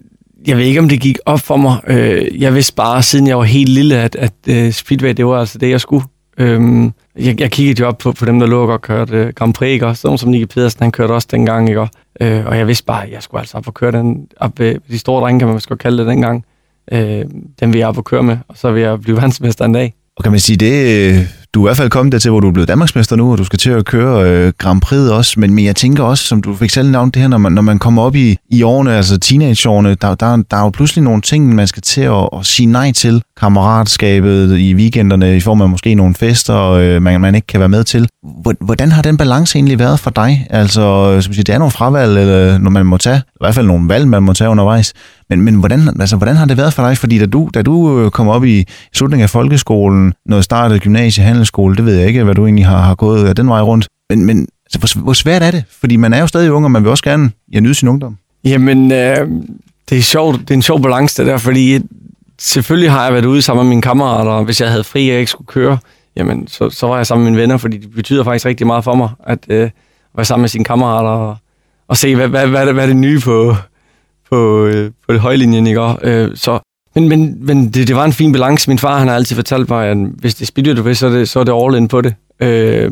jeg 0.47 0.57
ved 0.57 0.65
ikke, 0.65 0.79
om 0.79 0.89
det 0.89 1.01
gik 1.01 1.17
op 1.25 1.39
for 1.39 1.57
mig. 1.57 1.79
Øh, 1.87 2.41
jeg 2.41 2.55
vidste 2.55 2.75
bare, 2.75 3.03
siden 3.03 3.27
jeg 3.27 3.37
var 3.37 3.43
helt 3.43 3.69
lille, 3.69 3.97
at, 3.97 4.15
at 4.15 4.33
uh, 4.49 4.71
speedway, 4.71 5.13
det 5.13 5.25
var 5.25 5.39
altså 5.39 5.57
det, 5.57 5.69
jeg 5.69 5.81
skulle. 5.81 6.05
Øhm, 6.37 6.93
jeg, 7.19 7.39
jeg 7.39 7.51
kiggede 7.51 7.79
jo 7.79 7.87
op 7.87 7.97
på, 7.97 8.11
på 8.11 8.25
dem, 8.25 8.39
der 8.39 8.47
lå 8.47 8.61
og 8.61 8.67
godt 8.67 8.81
kørte 8.81 9.25
uh, 9.27 9.33
Grand 9.33 9.53
Prix, 9.53 9.69
ikke? 9.69 9.95
Sådan 9.95 10.17
som 10.17 10.29
Nicky 10.29 10.53
Pedersen, 10.53 10.79
han 10.81 10.91
kørte 10.91 11.11
også 11.11 11.27
dengang, 11.31 11.69
ikke? 11.69 11.87
Øh, 12.21 12.45
og 12.45 12.57
jeg 12.57 12.67
vidste 12.67 12.85
bare, 12.85 13.05
at 13.05 13.11
jeg 13.11 13.23
skulle 13.23 13.41
altså 13.41 13.57
op 13.57 13.67
og 13.67 13.73
køre 13.73 13.91
den, 13.91 14.27
op 14.37 14.59
ved 14.59 14.75
de 14.89 14.99
store 14.99 15.21
drenge, 15.21 15.39
kan 15.39 15.47
man 15.47 15.53
måske 15.53 15.77
kalde 15.77 15.97
det 15.97 16.07
dengang. 16.07 16.45
Øh, 16.91 17.25
den 17.59 17.73
vil 17.73 17.79
jeg 17.79 17.87
op 17.87 17.97
og 17.97 18.05
køre 18.05 18.23
med, 18.23 18.37
og 18.47 18.57
så 18.57 18.71
vil 18.71 18.81
jeg 18.81 19.01
blive 19.01 19.17
verdensmester 19.21 19.65
en 19.65 19.73
dag. 19.73 19.93
Og 20.17 20.23
kan 20.23 20.31
man 20.31 20.39
sige, 20.39 20.57
det, 20.57 21.27
du 21.53 21.63
er 21.63 21.67
i 21.67 21.69
hvert 21.69 21.77
fald 21.77 21.89
kommet 21.89 22.11
dertil, 22.11 22.31
hvor 22.31 22.39
du 22.39 22.47
er 22.47 22.51
blevet 22.51 22.67
Danmarksmester 22.67 23.15
nu, 23.15 23.31
og 23.31 23.37
du 23.37 23.43
skal 23.43 23.59
til 23.59 23.69
at 23.69 23.85
køre 23.85 24.29
øh, 24.29 24.53
Grand 24.57 24.81
Prix 24.81 24.99
også, 24.99 25.39
men, 25.39 25.53
men 25.53 25.65
jeg 25.65 25.75
tænker 25.75 26.03
også, 26.03 26.23
som 26.23 26.41
du 26.41 26.55
fik 26.55 26.69
selv 26.69 26.91
navnet 26.91 27.13
det 27.13 27.21
her, 27.21 27.29
når 27.29 27.37
man, 27.37 27.51
når 27.51 27.61
man 27.61 27.79
kommer 27.79 28.01
op 28.01 28.15
i, 28.15 28.37
i 28.49 28.63
årene, 28.63 28.95
altså 28.95 29.17
teenageårene, 29.17 29.95
der, 29.95 30.15
der, 30.15 30.43
der 30.51 30.57
er 30.57 30.61
jo 30.61 30.69
pludselig 30.69 31.03
nogle 31.03 31.21
ting, 31.21 31.55
man 31.55 31.67
skal 31.67 31.81
til 31.81 32.01
at, 32.01 32.29
at 32.37 32.45
sige 32.45 32.65
nej 32.65 32.91
til. 32.91 33.21
Kammeratskabet 33.39 34.59
i 34.59 34.73
weekenderne, 34.73 35.37
i 35.37 35.39
form 35.39 35.61
af 35.61 35.69
måske 35.69 35.95
nogle 35.95 36.15
fester, 36.15 36.71
øh, 36.71 37.01
man, 37.01 37.21
man 37.21 37.35
ikke 37.35 37.47
kan 37.47 37.59
være 37.59 37.69
med 37.69 37.83
til. 37.83 38.09
Hvordan 38.61 38.91
har 38.91 39.01
den 39.01 39.17
balance 39.17 39.55
egentlig 39.55 39.79
været 39.79 39.99
for 39.99 40.09
dig? 40.09 40.47
Altså, 40.49 40.81
øh, 40.81 41.23
som 41.23 41.33
siger, 41.33 41.43
det 41.43 41.55
er 41.55 41.59
nogle 41.59 41.71
fravalg, 41.71 42.17
eller 42.17 42.57
når 42.57 42.69
man 42.69 42.85
må 42.85 42.97
tage, 42.97 43.17
i 43.17 43.37
hvert 43.39 43.55
fald 43.55 43.67
nogle 43.67 43.89
valg, 43.89 44.07
man 44.07 44.23
må 44.23 44.33
tage 44.33 44.49
undervejs. 44.49 44.93
Men, 45.29 45.41
men 45.41 45.55
hvordan, 45.55 45.79
altså, 45.99 46.15
hvordan 46.15 46.35
har 46.35 46.45
det 46.45 46.57
været 46.57 46.73
for 46.73 46.87
dig? 46.87 46.97
Fordi 46.97 47.19
da 47.19 47.25
du, 47.25 47.49
da 47.53 47.61
du 47.61 47.99
øh, 47.99 48.11
kom 48.11 48.27
op 48.27 48.45
i 48.45 48.65
slutningen 48.93 49.23
af 49.23 49.29
folkeskolen, 49.29 50.13
noget 50.25 50.43
startede 50.43 50.79
gymnasie, 50.79 51.23
handelsskole, 51.23 51.75
det 51.75 51.85
ved 51.85 51.95
jeg 51.95 52.07
ikke, 52.07 52.23
hvad 52.23 52.35
du 52.35 52.45
egentlig 52.45 52.65
har, 52.65 52.81
har 52.81 52.95
gået 52.95 53.27
af 53.27 53.35
den 53.35 53.49
vej 53.49 53.61
rundt. 53.61 53.87
Men, 54.09 54.25
men 54.25 54.47
altså, 54.65 54.79
hvor, 54.79 55.03
hvor 55.03 55.13
svært 55.13 55.43
er 55.43 55.51
det? 55.51 55.63
Fordi 55.79 55.95
man 55.95 56.13
er 56.13 56.19
jo 56.19 56.27
stadig 56.27 56.51
ung, 56.51 56.65
og 56.65 56.71
man 56.71 56.83
vil 56.83 56.91
også 56.91 57.03
gerne 57.03 57.31
ja, 57.53 57.59
nyde 57.59 57.73
sin 57.73 57.87
ungdom. 57.87 58.17
Jamen, 58.43 58.91
øh, 58.91 59.27
det 59.89 59.97
er 59.97 60.01
sjovt. 60.01 60.39
Det 60.39 60.51
er 60.51 60.55
en 60.55 60.61
sjov 60.61 60.81
balance, 60.81 61.21
det 61.21 61.31
der, 61.31 61.37
fordi 61.37 61.79
selvfølgelig 62.39 62.91
har 62.91 63.03
jeg 63.03 63.13
været 63.13 63.25
ude 63.25 63.41
sammen 63.41 63.65
med 63.65 63.69
mine 63.69 63.81
kammerater, 63.81 64.31
og 64.31 64.43
hvis 64.43 64.61
jeg 64.61 64.69
havde 64.69 64.83
fri, 64.83 65.07
og 65.09 65.11
jeg 65.11 65.19
ikke 65.19 65.31
skulle 65.31 65.47
køre, 65.47 65.77
jamen, 66.15 66.47
så, 66.47 66.69
så 66.69 66.87
var 66.87 66.97
jeg 66.97 67.07
sammen 67.07 67.23
med 67.23 67.31
mine 67.31 67.41
venner, 67.41 67.57
fordi 67.57 67.77
det 67.77 67.91
betyder 67.91 68.23
faktisk 68.23 68.45
rigtig 68.45 68.67
meget 68.67 68.83
for 68.83 68.95
mig, 68.95 69.09
at 69.27 69.39
øh, 69.49 69.69
være 70.15 70.25
sammen 70.25 70.41
med 70.41 70.49
sine 70.49 70.63
kammerater, 70.63 71.09
og, 71.09 71.37
og 71.87 71.97
se, 71.97 72.15
hvad, 72.15 72.27
hvad, 72.27 72.47
hvad, 72.47 72.73
hvad 72.73 72.83
er 72.83 72.87
det 72.87 72.95
nye 72.95 73.19
på, 73.19 73.55
på, 74.29 74.65
øh, 74.65 74.91
på 75.07 75.17
højlinjen, 75.17 75.67
ikke? 75.67 75.95
Øh, 76.03 76.35
så, 76.35 76.59
men 76.95 77.09
men, 77.09 77.45
men 77.45 77.69
det, 77.69 77.87
det 77.87 77.95
var 77.95 78.05
en 78.05 78.13
fin 78.13 78.31
balance. 78.31 78.69
Min 78.69 78.79
far 78.79 78.99
han 78.99 79.07
har 79.07 79.15
altid 79.15 79.35
fortalt 79.35 79.69
mig, 79.69 79.87
at 79.87 79.97
hvis 79.97 80.35
det 80.35 80.41
er 80.41 80.45
speedway, 80.45 80.77
du 80.77 80.81
vil, 80.81 80.95
så 80.95 81.07
er 81.07 81.11
det, 81.11 81.29
så 81.29 81.39
er 81.39 81.43
det 81.43 81.53
all 81.63 81.75
in 81.75 81.87
på 81.87 82.01
det. 82.01 82.15
Øh, 82.39 82.91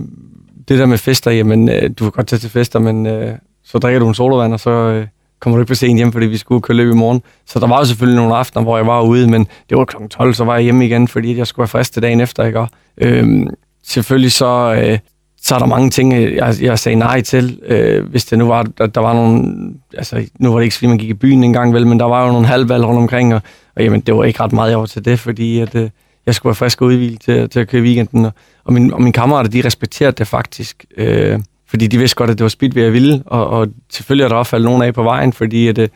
det 0.67 0.79
der 0.79 0.85
med 0.85 0.97
fester, 0.97 1.31
jamen, 1.31 1.69
øh, 1.69 1.81
du 1.99 2.03
kan 2.03 2.11
godt 2.11 2.27
tage 2.27 2.39
til 2.39 2.49
fester, 2.49 2.79
men 2.79 3.05
øh, 3.05 3.31
så 3.63 3.77
drikker 3.77 3.99
du 3.99 4.07
en 4.07 4.13
solovand, 4.13 4.53
og 4.53 4.59
så 4.59 4.69
øh, 4.69 5.07
kommer 5.39 5.57
du 5.57 5.61
ikke 5.61 5.69
på 5.69 5.75
sent 5.75 5.97
hjem, 5.97 6.11
fordi 6.11 6.25
vi 6.25 6.37
skulle 6.37 6.61
køre 6.61 6.77
løb 6.77 6.93
i 6.93 6.97
morgen. 6.97 7.21
Så 7.45 7.59
der 7.59 7.67
var 7.67 7.77
jo 7.77 7.85
selvfølgelig 7.85 8.17
nogle 8.17 8.35
aftener, 8.35 8.63
hvor 8.63 8.77
jeg 8.77 8.87
var 8.87 9.01
ude, 9.01 9.27
men 9.27 9.47
det 9.69 9.77
var 9.77 9.85
kl. 9.85 9.95
12, 10.09 10.33
så 10.33 10.43
var 10.43 10.53
jeg 10.53 10.63
hjemme 10.63 10.85
igen, 10.85 11.07
fordi 11.07 11.37
jeg 11.37 11.47
skulle 11.47 11.63
være 11.63 11.67
frisk 11.67 11.93
til 11.93 12.01
dagen 12.01 12.21
efter, 12.21 12.43
ikke? 12.43 12.59
Og, 12.59 12.67
øh, 12.97 13.45
selvfølgelig 13.83 14.31
så, 14.31 14.75
øh, 14.83 14.99
så 15.41 15.55
er 15.55 15.59
der 15.59 15.65
mange 15.65 15.89
ting, 15.89 16.13
øh, 16.13 16.35
jeg, 16.35 16.55
jeg 16.61 16.79
sagde 16.79 16.95
nej 16.95 17.21
til. 17.21 17.59
Øh, 17.65 18.09
hvis 18.09 18.25
det 18.25 18.39
nu 18.39 18.47
var, 18.47 18.63
der, 18.63 18.87
der 18.87 19.01
var 19.01 19.13
nogle... 19.13 19.55
Altså, 19.97 20.25
nu 20.39 20.51
var 20.51 20.57
det 20.57 20.63
ikke 20.63 20.75
fordi, 20.75 20.87
man 20.87 20.97
gik 20.97 21.09
i 21.09 21.13
byen 21.13 21.43
engang, 21.43 21.73
vel, 21.73 21.87
men 21.87 21.99
der 21.99 22.05
var 22.05 22.25
jo 22.25 22.31
nogle 22.31 22.47
halvvalg 22.47 22.85
rundt 22.85 22.99
omkring, 22.99 23.33
og, 23.33 23.41
og 23.75 23.83
jamen, 23.83 24.01
det 24.01 24.15
var 24.15 24.23
ikke 24.23 24.39
ret 24.39 24.53
meget, 24.53 24.69
jeg 24.69 24.79
var 24.79 24.85
til 24.85 25.05
det, 25.05 25.19
fordi 25.19 25.59
at, 25.59 25.75
øh, 25.75 25.89
jeg 26.25 26.35
skulle 26.35 26.49
være 26.49 26.55
frisk 26.55 26.81
og 26.81 26.87
udvildt 26.87 27.21
til, 27.21 27.49
til 27.49 27.59
at 27.59 27.67
køre 27.67 27.81
weekenden. 27.81 28.25
Og, 28.25 28.33
og, 28.63 28.73
min, 28.73 28.93
og 28.93 29.01
mine 29.01 29.13
kammerater, 29.13 29.49
de 29.49 29.65
respekterede 29.65 30.11
det 30.11 30.27
faktisk. 30.27 30.85
Øh, 30.97 31.39
fordi 31.67 31.87
de 31.87 31.97
vidste 31.97 32.15
godt, 32.15 32.29
at 32.29 32.37
det 32.37 32.43
var 32.43 32.49
speed, 32.49 32.77
jeg 32.77 32.93
ville, 32.93 33.23
og, 33.25 33.47
og 33.47 33.67
selvfølgelig 33.89 34.23
er 34.23 34.29
der 34.29 34.35
også 34.35 34.49
faldet 34.49 34.65
nogen 34.65 34.81
af 34.81 34.93
på 34.93 35.03
vejen, 35.03 35.33
fordi 35.33 35.67
at, 35.67 35.77
øh, 35.77 35.89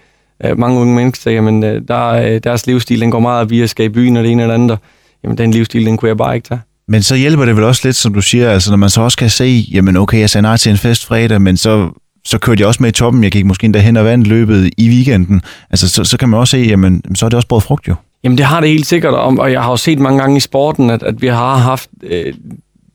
øh 0.45 0.59
mange 0.59 0.79
unge 0.79 0.95
mennesker, 0.95 1.31
jamen, 1.31 1.63
øh, 1.63 1.81
der, 1.87 2.07
øh, 2.07 2.39
deres 2.43 2.67
livsstil, 2.67 3.01
den 3.01 3.11
går 3.11 3.19
meget 3.19 3.49
via 3.49 3.63
at 3.63 3.69
skal 3.69 3.85
i 3.85 3.89
byen 3.89 4.17
og 4.17 4.23
det 4.23 4.31
ene 4.31 4.41
eller 4.41 4.53
andet, 4.53 4.79
jamen 5.23 5.37
den 5.37 5.51
livsstil, 5.51 5.85
den 5.85 5.97
kunne 5.97 6.09
jeg 6.09 6.17
bare 6.17 6.35
ikke 6.35 6.47
tage. 6.47 6.61
Men 6.87 7.03
så 7.03 7.15
hjælper 7.15 7.45
det 7.45 7.55
vel 7.55 7.63
også 7.63 7.81
lidt, 7.83 7.95
som 7.95 8.13
du 8.13 8.21
siger, 8.21 8.49
altså 8.49 8.69
når 8.69 8.77
man 8.77 8.89
så 8.89 9.01
også 9.01 9.17
kan 9.17 9.29
se, 9.29 9.65
jamen 9.71 9.97
okay, 9.97 10.19
jeg 10.19 10.29
sagde 10.29 10.41
nej 10.41 10.57
til 10.57 10.69
en 10.69 10.77
fest 10.77 11.05
fredag, 11.05 11.41
men 11.41 11.57
så, 11.57 11.89
så 12.25 12.39
kørte 12.39 12.61
jeg 12.61 12.67
også 12.67 12.83
med 12.83 12.89
i 12.89 12.91
toppen, 12.91 13.23
jeg 13.23 13.31
gik 13.31 13.45
måske 13.45 13.65
endda 13.65 13.79
hen 13.79 13.97
og 13.97 14.05
vandt 14.05 14.27
løbet 14.27 14.69
i 14.77 14.89
weekenden. 14.89 15.41
Altså 15.69 15.89
så, 15.89 16.03
så 16.03 16.17
kan 16.17 16.29
man 16.29 16.39
også 16.39 16.51
se, 16.51 16.57
jamen 16.57 17.15
så 17.15 17.25
er 17.25 17.29
det 17.29 17.37
også 17.37 17.47
både 17.47 17.61
frugt 17.61 17.87
jo. 17.87 17.95
Jamen 18.23 18.37
det 18.37 18.45
har 18.45 18.59
det 18.59 18.69
helt 18.69 18.85
sikkert, 18.85 19.13
og 19.13 19.51
jeg 19.51 19.63
har 19.63 19.69
jo 19.69 19.77
set 19.77 19.99
mange 19.99 20.19
gange 20.19 20.37
i 20.37 20.39
sporten, 20.39 20.89
at, 20.89 21.03
at 21.03 21.21
vi 21.21 21.27
har 21.27 21.57
haft 21.57 21.89
øh, 22.03 22.33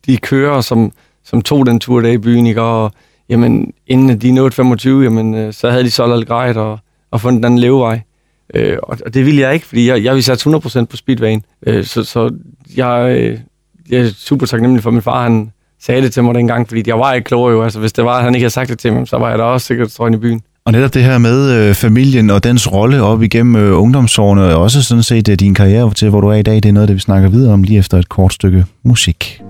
de 0.07 0.17
kører, 0.17 0.61
som, 0.61 0.93
som 1.25 1.43
tog 1.43 1.67
den 1.67 1.81
tur 1.81 2.01
der 2.01 2.09
i 2.11 2.19
byen, 2.19 2.47
ikke? 2.47 2.63
og 2.63 2.93
jamen, 3.29 3.73
inden 3.87 4.21
de 4.21 4.31
nåede 4.31 4.51
25, 4.51 5.03
jamen, 5.03 5.35
øh, 5.35 5.53
så 5.53 5.71
havde 5.71 5.85
de 5.85 5.91
solgt 5.91 6.15
alt 6.15 6.27
grejt 6.27 6.57
og, 6.57 6.79
og 7.11 7.21
fundet 7.21 7.43
den 7.43 7.59
levevej. 7.59 8.01
Øh, 8.55 8.79
og, 8.83 8.99
og 9.07 9.15
det 9.15 9.27
ville 9.27 9.41
jeg 9.41 9.55
ikke, 9.55 9.67
fordi 9.67 9.89
jeg, 9.89 10.05
jeg 10.05 10.15
ville 10.15 10.25
sætte 10.25 10.51
100% 10.51 10.85
på 10.85 10.97
speedwayen. 10.97 11.45
Øh, 11.67 11.85
så, 11.85 12.05
så 12.05 12.31
jeg, 12.77 13.17
øh, 13.19 13.39
jeg 13.91 14.01
er 14.01 14.11
super 14.17 14.47
taknemmelig 14.47 14.83
for, 14.83 14.91
at 14.91 14.95
min 14.95 15.03
far 15.03 15.23
han 15.23 15.53
sagde 15.83 16.03
det 16.03 16.13
til 16.13 16.25
mig 16.25 16.35
dengang, 16.35 16.69
fordi 16.69 16.83
jeg 16.87 16.99
var 16.99 17.13
ikke 17.13 17.25
klogere 17.25 17.53
jo. 17.53 17.63
Altså, 17.63 17.81
hvis 17.81 17.93
det 17.93 18.05
var, 18.05 18.17
at 18.19 18.25
han 18.25 18.35
ikke 18.35 18.45
havde 18.45 18.53
sagt 18.53 18.69
det 18.69 18.79
til 18.79 18.93
mig, 18.93 19.09
så 19.09 19.19
var 19.19 19.31
jeg 19.31 19.39
da 19.39 19.45
også 19.45 19.67
sikkert 19.67 19.91
strøgen 19.91 20.15
i 20.15 20.17
byen. 20.17 20.41
Og 20.65 20.73
netop 20.73 20.95
det 20.95 21.05
her 21.05 21.19
med 21.19 21.53
øh, 21.53 21.75
familien 21.75 22.31
og 22.31 22.45
dens 22.45 22.73
rolle 22.73 23.03
op 23.03 23.23
igennem 23.23 23.57
øh, 23.57 23.81
ungdomsårene, 23.81 24.43
og 24.43 24.63
også 24.63 24.83
sådan 24.83 25.03
set 25.03 25.29
øh, 25.29 25.37
din 25.37 25.55
karriere 25.55 25.95
til, 25.95 26.11
hvor 26.11 26.21
du 26.21 26.29
er 26.29 26.35
i 26.35 26.43
dag, 26.43 26.55
det 26.55 26.65
er 26.67 26.73
noget, 26.73 26.89
det 26.89 26.95
vi 26.95 27.01
snakker 27.01 27.29
videre 27.29 27.53
om 27.53 27.63
lige 27.63 27.79
efter 27.79 27.99
et 27.99 28.09
kort 28.09 28.33
stykke 28.33 28.65
musik. 28.83 29.41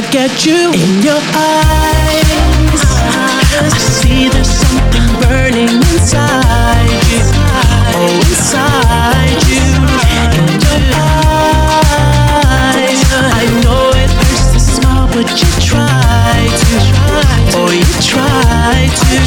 Look 0.00 0.14
at 0.14 0.46
you 0.46 0.70
in 0.70 1.02
your 1.02 1.18
eyes, 1.34 2.82
I 3.10 3.66
see 3.66 4.28
there's 4.28 4.46
something 4.46 5.02
burning 5.26 5.74
inside 5.90 7.02
you. 7.10 7.22
Oh, 7.98 8.22
inside 8.30 9.42
you. 9.50 9.66
In 10.22 10.54
your 10.62 10.82
eyes, 11.58 13.00
I 13.10 13.42
know 13.64 13.90
it 13.98 14.10
hurts 14.22 14.46
to 14.52 14.60
smile, 14.60 15.08
but 15.08 15.26
you 15.34 15.50
try 15.66 16.46
to. 16.62 16.76
Oh, 17.58 17.70
you 17.74 17.90
try 17.98 18.86
to. 19.02 19.18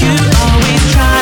You 0.00 0.14
always 0.40 0.84
try 0.94 1.17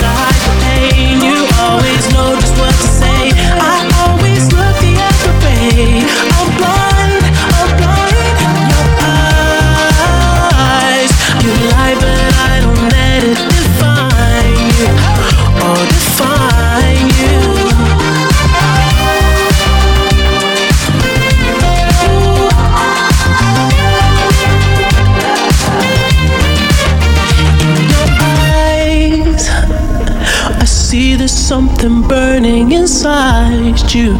you. 33.96 34.12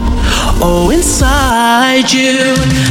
Oh, 0.62 0.90
inside 0.90 2.10
you. 2.10 2.85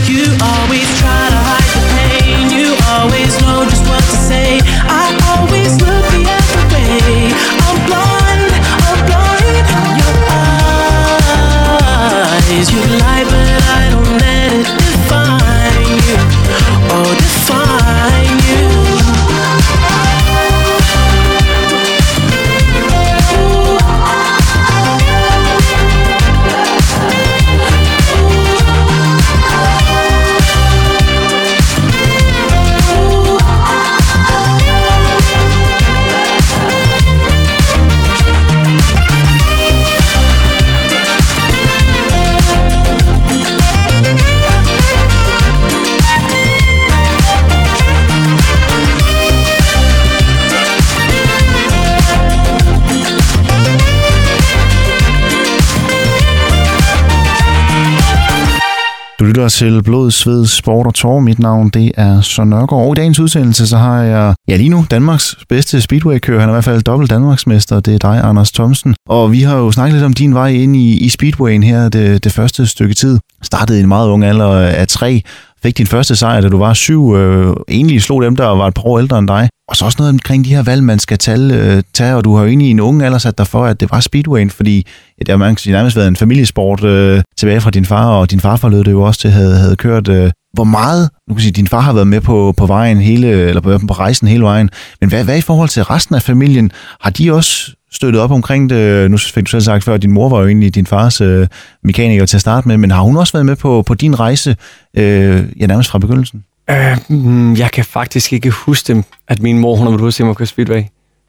Lytter 59.45 59.57
til 59.57 59.83
Blod, 59.83 60.11
Sved, 60.11 60.45
Sport 60.45 60.87
og 60.87 60.93
Tår. 60.93 61.19
Mit 61.19 61.39
navn 61.39 61.69
det 61.69 61.91
er 61.97 62.21
Søren 62.21 62.49
Nørgaard. 62.49 62.85
Og 62.85 62.91
i 62.91 62.95
dagens 62.95 63.19
udsendelse 63.19 63.67
så 63.67 63.77
har 63.77 64.01
jeg 64.01 64.35
ja, 64.47 64.55
lige 64.55 64.69
nu 64.69 64.85
Danmarks 64.91 65.35
bedste 65.49 65.81
speedway-kører. 65.81 66.39
Han 66.39 66.49
er 66.49 66.53
i 66.53 66.55
hvert 66.55 66.63
fald 66.63 66.81
dobbelt 66.81 67.09
Danmarksmester. 67.09 67.79
Det 67.79 67.93
er 67.93 67.97
dig, 67.97 68.21
Anders 68.23 68.51
Thomsen. 68.51 68.95
Og 69.09 69.31
vi 69.31 69.41
har 69.41 69.57
jo 69.57 69.71
snakket 69.71 69.93
lidt 69.93 70.05
om 70.05 70.13
din 70.13 70.33
vej 70.33 70.47
ind 70.47 70.75
i, 70.75 70.97
i 70.97 71.09
speedwayen 71.09 71.63
her 71.63 71.89
det, 71.89 72.23
det 72.23 72.31
første 72.31 72.67
stykke 72.67 72.93
tid. 72.93 73.19
Startede 73.41 73.79
i 73.79 73.81
en 73.81 73.87
meget 73.87 74.09
ung 74.09 74.23
alder 74.23 74.51
af 74.51 74.87
tre. 74.87 75.21
Fik 75.65 75.77
din 75.77 75.87
første 75.87 76.15
sejr, 76.15 76.41
da 76.41 76.49
du 76.49 76.57
var 76.57 76.73
syv. 76.73 77.15
Øh, 77.15 77.55
egentlig 77.69 78.01
slog 78.01 78.21
dem, 78.21 78.35
der 78.35 78.45
var 78.45 78.67
et 78.67 78.73
par 78.73 78.85
år 78.85 78.99
ældre 78.99 79.19
end 79.19 79.27
dig. 79.27 79.49
Og 79.69 79.75
så 79.75 79.85
også 79.85 79.95
noget 79.99 80.09
omkring 80.09 80.45
de 80.45 80.55
her 80.55 80.63
valg, 80.63 80.83
man 80.83 80.99
skal 80.99 81.17
tale, 81.17 81.55
øh, 81.55 81.83
tage 81.93 82.15
og 82.15 82.23
du 82.23 82.35
har 82.35 82.43
jo 82.43 82.47
egentlig 82.47 82.67
i 82.67 82.71
en 82.71 82.79
ung 82.79 83.03
alder 83.03 83.17
sat 83.17 83.37
dig 83.37 83.47
for, 83.47 83.65
at 83.65 83.79
det 83.79 83.91
var 83.91 83.99
speedwayen, 83.99 84.49
fordi 84.49 84.87
ja, 85.19 85.23
det 85.23 85.29
har 85.29 85.37
man 85.37 85.57
nærmest 85.67 85.95
været 85.95 86.07
en 86.07 86.15
familiesport 86.15 86.83
øh, 86.83 87.23
tilbage 87.37 87.61
fra 87.61 87.69
din 87.69 87.85
far, 87.85 88.07
og 88.07 88.31
din 88.31 88.39
farfar 88.39 88.69
lød 88.69 88.83
det 88.83 88.91
jo 88.91 89.01
også 89.01 89.19
til, 89.19 89.29
havde, 89.29 89.55
havde 89.55 89.75
kørt. 89.75 90.07
Øh, 90.07 90.31
hvor 90.53 90.63
meget, 90.63 91.09
nu 91.29 91.35
kan 91.35 91.41
sige, 91.41 91.51
din 91.51 91.67
far 91.67 91.79
har 91.79 91.93
været 91.93 92.07
med 92.07 92.21
på, 92.21 92.53
på 92.57 92.65
vejen 92.65 92.97
hele, 92.97 93.27
eller 93.27 93.61
på, 93.61 93.79
på 93.87 93.93
rejsen 93.93 94.27
hele 94.27 94.43
vejen, 94.43 94.69
men 95.01 95.09
hvad, 95.09 95.23
hvad 95.23 95.37
i 95.37 95.41
forhold 95.41 95.69
til 95.69 95.83
resten 95.83 96.15
af 96.15 96.21
familien? 96.21 96.71
Har 97.01 97.09
de 97.09 97.33
også 97.33 97.74
støttet 97.91 98.21
op 98.21 98.31
omkring 98.31 98.69
det? 98.69 99.11
Nu 99.11 99.17
fik 99.17 99.45
du 99.45 99.49
selv 99.49 99.61
sagt 99.61 99.83
før, 99.83 99.93
at 99.93 100.01
din 100.01 100.11
mor 100.11 100.29
var 100.29 100.39
jo 100.39 100.47
egentlig 100.47 100.75
din 100.75 100.85
fars 100.85 101.21
øh, 101.21 101.47
mekaniker 101.83 102.25
til 102.25 102.37
at 102.37 102.41
starte 102.41 102.67
med, 102.67 102.77
men 102.77 102.91
har 102.91 103.01
hun 103.01 103.17
også 103.17 103.33
været 103.33 103.45
med 103.45 103.55
på, 103.55 103.81
på 103.81 103.93
din 103.93 104.19
rejse, 104.19 104.55
øh, 104.97 105.43
ja, 105.59 105.67
nærmest 105.67 105.89
fra 105.89 105.99
begyndelsen? 105.99 106.43
Øh, 106.69 106.97
mm, 107.09 107.55
jeg 107.55 107.71
kan 107.71 107.85
faktisk 107.85 108.33
ikke 108.33 108.49
huske 108.49 108.93
dem, 108.93 109.03
at 109.27 109.41
min 109.41 109.59
mor, 109.59 109.75
hun 109.75 109.85
har 109.85 109.91
været 109.91 110.01
ude 110.01 110.07
at 110.07 110.13
se 110.13 110.25
mig 110.25 110.35
køre 110.35 110.45
speedway. 110.45 110.83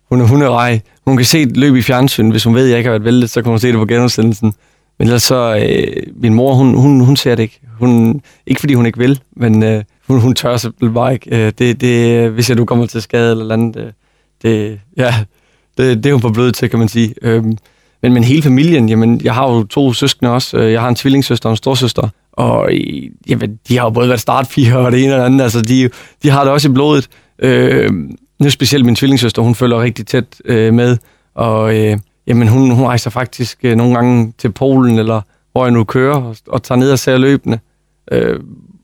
Hun 0.08 0.20
er 0.20 0.26
hunderej. 0.26 0.80
Hun 1.06 1.16
kan 1.16 1.26
se 1.26 1.42
et 1.42 1.56
løb 1.56 1.76
i 1.76 1.82
fjernsyn. 1.82 2.30
Hvis 2.30 2.44
hun 2.44 2.54
ved, 2.54 2.64
at 2.64 2.70
jeg 2.70 2.78
ikke 2.78 2.88
har 2.88 2.92
været 2.92 3.04
væltet, 3.04 3.30
så 3.30 3.42
kan 3.42 3.50
hun 3.50 3.58
se 3.58 3.68
det 3.68 3.76
på 3.76 3.86
genudsendelsen. 3.86 4.54
Men 4.98 5.08
ellers 5.08 5.22
så, 5.22 5.56
øh, 5.56 6.02
min 6.16 6.34
mor, 6.34 6.54
hun, 6.54 6.74
hun, 6.74 7.00
hun 7.00 7.16
ser 7.16 7.34
det 7.34 7.42
ikke. 7.42 7.60
Hun, 7.78 8.20
ikke 8.46 8.60
fordi 8.60 8.74
hun 8.74 8.86
ikke 8.86 8.98
vil, 8.98 9.20
men 9.36 9.62
øh, 9.62 9.84
hun, 10.08 10.20
hun 10.20 10.34
tør 10.34 10.56
simpelthen 10.56 10.94
bare 10.94 11.12
ikke. 11.12 11.46
Øh, 11.46 11.52
det, 11.58 11.80
det, 11.80 12.30
hvis 12.30 12.48
jeg 12.48 12.56
nu 12.56 12.64
kommer 12.64 12.86
til 12.86 13.02
skade 13.02 13.30
eller 13.30 13.54
andet, 13.54 13.76
øh, 13.76 13.92
det, 14.42 14.80
ja, 14.96 15.14
det, 15.78 16.04
det 16.04 16.06
er 16.06 16.12
hun 16.12 16.22
for 16.22 16.30
blød 16.30 16.52
til, 16.52 16.70
kan 16.70 16.78
man 16.78 16.88
sige. 16.88 17.14
Øhm, 17.22 17.56
men, 18.02 18.12
men 18.12 18.24
hele 18.24 18.42
familien, 18.42 18.88
jamen, 18.88 19.20
jeg 19.24 19.34
har 19.34 19.52
jo 19.52 19.64
to 19.64 19.92
søskende 19.92 20.32
også. 20.32 20.56
Øh, 20.56 20.72
jeg 20.72 20.80
har 20.80 20.88
en 20.88 20.94
tvillingssøster 20.94 21.48
og 21.48 21.52
en 21.52 21.56
storsøster. 21.56 22.08
Og 22.32 22.72
øh, 22.72 23.02
jamen, 23.28 23.58
de 23.68 23.76
har 23.76 23.84
jo 23.84 23.90
både 23.90 24.08
været 24.08 24.20
startpiger 24.20 24.76
og 24.76 24.92
det 24.92 25.04
ene 25.04 25.14
og 25.14 25.18
det 25.18 25.26
andet. 25.26 25.42
Altså, 25.42 25.62
de, 25.62 25.90
de 26.22 26.30
har 26.30 26.44
det 26.44 26.52
også 26.52 26.68
i 26.68 26.72
blodet. 26.72 27.08
Øh, 27.38 27.90
nu 28.38 28.50
specielt 28.50 28.84
min 28.84 28.94
tvillingssøster, 28.94 29.42
hun 29.42 29.54
følger 29.54 29.82
rigtig 29.82 30.06
tæt 30.06 30.24
øh, 30.44 30.74
med. 30.74 30.96
Og 31.34 31.76
øh, 31.76 31.98
jamen, 32.26 32.48
hun, 32.48 32.70
hun 32.70 32.84
rejser 32.84 33.10
faktisk 33.10 33.58
øh, 33.62 33.76
nogle 33.76 33.94
gange 33.94 34.32
til 34.38 34.52
Polen, 34.52 34.98
eller 34.98 35.20
hvor 35.52 35.64
jeg 35.64 35.72
nu 35.72 35.84
kører, 35.84 36.16
og, 36.16 36.36
og 36.48 36.62
tager 36.62 36.78
ned 36.78 36.92
og 36.92 36.98
ser 36.98 37.18
løbende. 37.18 37.58
Øh, 38.12 38.40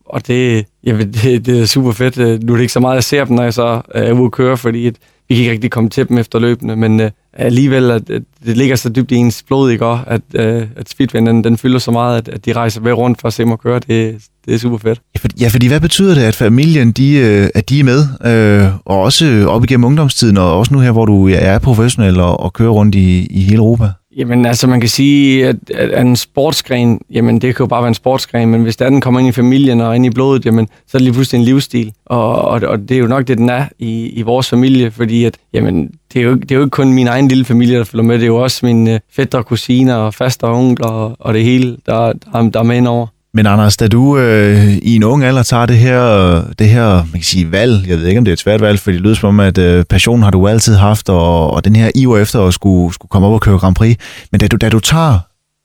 og 0.07 0.27
det, 0.27 0.67
jamen, 0.85 1.13
det, 1.23 1.47
det 1.47 1.61
er 1.61 1.67
super 1.67 1.93
fedt. 1.93 2.19
Øh, 2.19 2.43
nu 2.43 2.53
er 2.53 2.57
det 2.57 2.63
ikke 2.63 2.73
så 2.73 2.81
meget, 2.81 2.95
jeg 2.95 3.05
ser 3.05 3.25
dem, 3.25 3.37
når 3.37 3.43
jeg 3.43 3.55
så 3.55 3.81
er 3.95 4.13
ude 4.13 4.25
at 4.25 4.33
køre, 4.33 4.57
fordi 4.57 4.87
et, 4.87 4.97
vi 5.33 5.37
kan 5.37 5.43
ikke 5.43 5.53
rigtig 5.53 5.71
komme 5.71 5.91
til 5.91 6.09
dem 6.09 6.19
efter 6.19 6.39
løbende, 6.39 6.77
men 6.77 7.01
øh, 7.01 7.11
alligevel, 7.33 7.91
at, 7.91 8.11
at 8.11 8.23
det 8.47 8.57
ligger 8.57 8.77
så 8.77 8.89
dybt 8.89 9.11
i 9.11 9.15
ens 9.15 9.43
blod, 9.43 9.71
ikke? 9.71 9.87
Og 9.87 10.01
at, 10.07 10.21
øh, 10.35 10.67
at 10.77 10.89
speedwayen, 10.89 11.27
den, 11.27 11.45
den 11.45 11.59
fylder 11.59 11.79
så 11.79 11.91
meget, 11.91 12.19
at, 12.19 12.29
at 12.29 12.47
de 12.47 12.53
rejser 12.53 12.81
ved 12.81 12.93
rundt 12.93 13.21
for 13.21 13.29
at 13.29 13.35
se 13.35 13.45
mig 13.45 13.59
køre. 13.59 13.79
Det, 13.79 14.19
det 14.47 14.55
er 14.55 14.59
super 14.59 14.79
fedt. 14.79 15.01
Ja, 15.15 15.19
for, 15.19 15.29
ja, 15.41 15.49
fordi 15.49 15.69
hvad 15.69 15.81
betyder 15.81 16.15
det, 16.15 16.23
at 16.23 16.35
familien 16.35 16.93
de, 16.93 17.15
øh, 17.15 17.49
at 17.55 17.69
de 17.69 17.81
er 17.81 17.85
med, 17.85 18.01
øh, 18.25 18.75
og 18.85 19.01
også 19.01 19.47
op 19.49 19.65
igennem 19.65 19.85
ungdomstiden, 19.85 20.37
og 20.37 20.59
også 20.59 20.75
nu 20.75 20.81
her, 20.81 20.93
hvor 20.93 21.07
du 21.07 21.29
ja, 21.29 21.37
er 21.37 21.59
professionel 21.59 22.21
og, 22.21 22.41
og 22.41 22.53
kører 22.53 22.71
rundt 22.71 22.95
i, 22.95 23.27
i 23.27 23.41
hele 23.41 23.57
Europa? 23.57 23.89
Jamen 24.17 24.47
altså, 24.47 24.67
man 24.67 24.81
kan 24.81 24.89
sige, 24.89 25.47
at, 25.49 25.57
at 25.75 26.01
en 26.01 26.17
sportsgren, 26.17 27.01
jamen 27.11 27.41
det 27.41 27.57
kan 27.57 27.65
jo 27.65 27.67
bare 27.67 27.83
være 27.83 27.89
en 27.89 27.95
sportsgren, 27.95 28.49
men 28.49 28.63
hvis 28.63 28.77
den 28.77 29.01
kommer 29.01 29.21
ind 29.21 29.29
i 29.29 29.33
familien 29.33 29.81
og 29.81 29.97
ind 29.97 30.07
i 30.07 30.11
blodet, 30.11 30.47
jamen 30.47 30.67
så 30.67 30.97
er 30.97 30.99
det 30.99 31.03
lige 31.03 31.13
pludselig 31.13 31.39
en 31.39 31.45
livsstil. 31.45 31.93
Og, 32.07 32.35
og, 32.43 32.61
og 32.61 32.79
det 32.79 32.91
er 32.91 32.99
jo 32.99 33.07
nok 33.07 33.29
det, 33.29 33.39
den 33.39 33.49
er 33.49 33.67
i, 33.79 34.07
i 34.07 34.23
vores 34.23 34.51
familie, 34.51 34.91
fordi 34.91 35.25
at, 35.25 35.39
jamen, 35.53 35.91
det 36.13 36.21
er, 36.21 36.25
jo, 36.25 36.35
det 36.35 36.53
er 36.53 36.55
jo 36.55 36.61
ikke 36.61 36.71
kun 36.71 36.93
min 36.93 37.07
egen 37.07 37.29
lille 37.29 37.45
familie, 37.45 37.79
der 37.79 37.85
følger 37.85 38.05
med, 38.05 38.15
det 38.15 38.23
er 38.23 38.27
jo 38.27 38.37
også 38.37 38.67
mine 38.67 38.95
øh, 38.95 39.01
fætter, 39.13 39.43
kusiner 39.43 39.95
og 39.95 40.15
faster 40.15 40.47
og 40.47 40.59
onkler 40.59 40.89
og, 40.89 41.17
og 41.19 41.35
det 41.35 41.45
hele, 41.45 41.77
der, 41.87 42.13
der, 42.13 42.51
der 42.51 42.61
er 42.61 42.63
med 42.63 42.77
indover. 42.77 43.07
Men 43.35 43.47
Anders, 43.47 43.77
da 43.77 43.89
du 43.89 44.19
øh, 44.19 44.73
i 44.73 44.97
en 44.97 45.03
ung 45.03 45.25
alder 45.25 45.43
tager 45.43 45.67
det 45.67 45.79
her, 45.79 46.45
det 46.59 46.69
her 46.69 46.95
man 46.95 47.13
kan 47.13 47.23
sige, 47.23 47.53
valg, 47.53 47.89
jeg 47.89 47.99
ved 47.99 48.07
ikke, 48.07 48.19
om 48.19 48.25
det 48.25 48.31
er 48.31 48.33
et 48.33 48.39
svært 48.39 48.61
valg, 48.61 48.79
for 48.79 48.91
det 48.91 49.01
lyder 49.01 49.15
som 49.15 49.29
om, 49.29 49.41
at 49.41 49.59
øh, 49.59 49.85
passionen 49.85 50.23
har 50.23 50.31
du 50.31 50.49
altid 50.49 50.75
haft, 50.75 51.09
og, 51.09 51.51
og 51.51 51.65
den 51.65 51.77
her 51.77 51.91
iver 51.95 52.19
efter 52.19 52.47
at 52.47 52.55
skulle, 52.55 52.95
skulle 52.95 53.11
komme 53.11 53.29
op 53.29 53.35
og 53.35 53.41
køre 53.41 53.59
Grand 53.59 53.75
Prix. 53.75 53.97
Men 54.33 54.41
da 54.41 54.47
du, 54.47 54.57
da 54.57 54.69
du 54.69 54.81
tager 54.81 55.19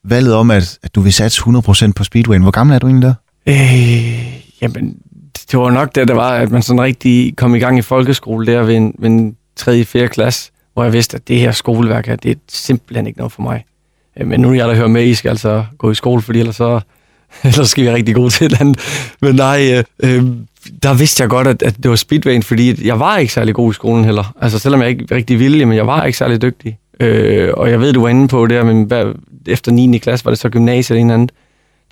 valget 0.04 0.34
om, 0.34 0.52
at, 0.52 0.80
at 0.84 0.96
du 0.96 1.02
vil 1.02 1.14
satse 1.14 1.42
100% 1.42 1.92
på 1.96 2.04
Speedway, 2.04 2.40
hvor 2.40 2.52
gammel 2.52 2.76
er 2.76 2.80
du 2.80 2.88
egentlig 2.88 3.08
der? 3.08 3.14
Øh, 3.48 4.62
jamen, 4.62 4.98
det 5.52 5.60
var 5.60 5.72
nok 5.72 5.96
det, 5.96 6.08
der 6.08 6.14
var, 6.14 6.30
at 6.30 6.52
man 6.52 6.62
sådan 6.62 6.82
rigtig 6.82 7.36
kom 7.38 7.56
i 7.56 7.60
gang 7.60 7.80
i 7.80 7.82
folkeskole 7.82 8.46
der 8.46 8.64
ved 8.64 8.76
en, 8.76 8.96
ved 9.00 9.10
en 9.10 9.36
3. 9.56 9.86
4. 9.86 10.08
klasse, 10.08 10.52
hvor 10.74 10.84
jeg 10.84 10.94
vidste, 10.94 11.16
at 11.16 11.28
det 11.28 11.40
her 11.40 11.52
skoleværk 11.52 12.08
her, 12.08 12.16
det 12.16 12.32
er 12.32 12.36
simpelthen 12.50 13.08
ikke 13.08 13.20
noget 13.20 13.32
for 13.32 13.42
mig. 13.42 13.66
Øh, 14.20 14.28
men 14.28 14.40
nu 14.40 14.50
er 14.50 14.54
jeg 14.54 14.68
der 14.68 14.76
hører 14.76 14.88
med, 14.88 15.04
I 15.04 15.14
skal 15.14 15.30
altså 15.30 15.66
gå 15.78 15.92
i 15.92 15.96
skole, 15.96 16.22
fordi 16.22 16.40
ellers 16.40 16.56
så 16.56 16.80
Ellers 17.44 17.70
skal 17.70 17.84
vi 17.84 17.92
rigtig 17.92 18.16
gode 18.16 18.30
til 18.30 18.60
den. 18.60 18.76
Men 19.22 19.36
nej, 19.36 19.72
øh, 19.74 19.84
øh, 20.04 20.24
der 20.84 20.94
vidste 20.94 21.22
jeg 21.22 21.30
godt, 21.30 21.48
at, 21.48 21.62
at 21.62 21.78
det 21.84 21.90
var 21.90 21.96
speedwayen, 21.96 22.44
fordi 22.44 22.88
jeg 22.88 23.00
var 23.00 23.18
ikke 23.18 23.34
særlig 23.34 23.56
god 23.56 23.72
i 23.72 23.74
skolen 23.74 24.06
heller. 24.06 24.36
Altså 24.42 24.60
selvom 24.60 24.82
jeg 24.82 24.90
ikke 24.90 25.16
rigtig 25.16 25.40
ville, 25.40 25.66
men 25.66 25.78
jeg 25.78 25.88
var 25.88 26.04
ikke 26.04 26.18
særlig 26.18 26.42
dygtig. 26.42 26.78
Øh, 27.00 27.50
og 27.54 27.70
jeg 27.70 27.80
ved, 27.80 27.94
du 27.94 28.02
var 28.02 28.10
inde 28.10 28.28
på 28.28 28.48
det, 28.48 28.66
men 28.66 28.84
hvad, 28.84 29.14
efter 29.48 29.72
9. 29.72 29.98
klasse 29.98 30.26
var 30.26 30.32
det 30.32 30.40
så 30.40 30.50
gymnasiet 30.50 30.98
eller 30.98 31.06
en 31.06 31.12
anden. 31.12 31.30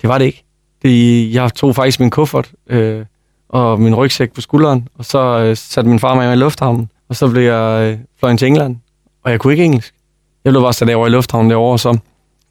Det 0.02 0.08
var 0.08 0.18
det 0.18 0.24
ikke. 0.24 0.44
Det, 0.82 1.34
jeg 1.34 1.54
tog 1.54 1.74
faktisk 1.74 2.00
min 2.00 2.10
kuffert 2.10 2.50
øh, 2.70 3.04
og 3.48 3.80
min 3.80 3.94
rygsæk 3.94 4.32
på 4.32 4.40
skulderen, 4.40 4.88
og 4.98 5.04
så 5.04 5.38
øh, 5.38 5.56
satte 5.56 5.90
min 5.90 5.98
far 5.98 6.14
mig 6.14 6.32
i 6.32 6.36
lufthavnen, 6.36 6.90
og 7.08 7.16
så 7.16 7.28
blev 7.28 7.42
jeg 7.42 7.92
øh, 7.92 7.98
fløjet 8.18 8.38
til 8.38 8.48
England, 8.48 8.76
og 9.24 9.30
jeg 9.30 9.40
kunne 9.40 9.52
ikke 9.52 9.64
engelsk. 9.64 9.94
Jeg 10.44 10.52
blev 10.52 10.62
bare 10.62 10.72
sat 10.72 10.94
over 10.94 11.06
i 11.06 11.10
lufthavnen 11.10 11.50
derovre, 11.50 11.72
og 11.72 11.80
så 11.80 11.98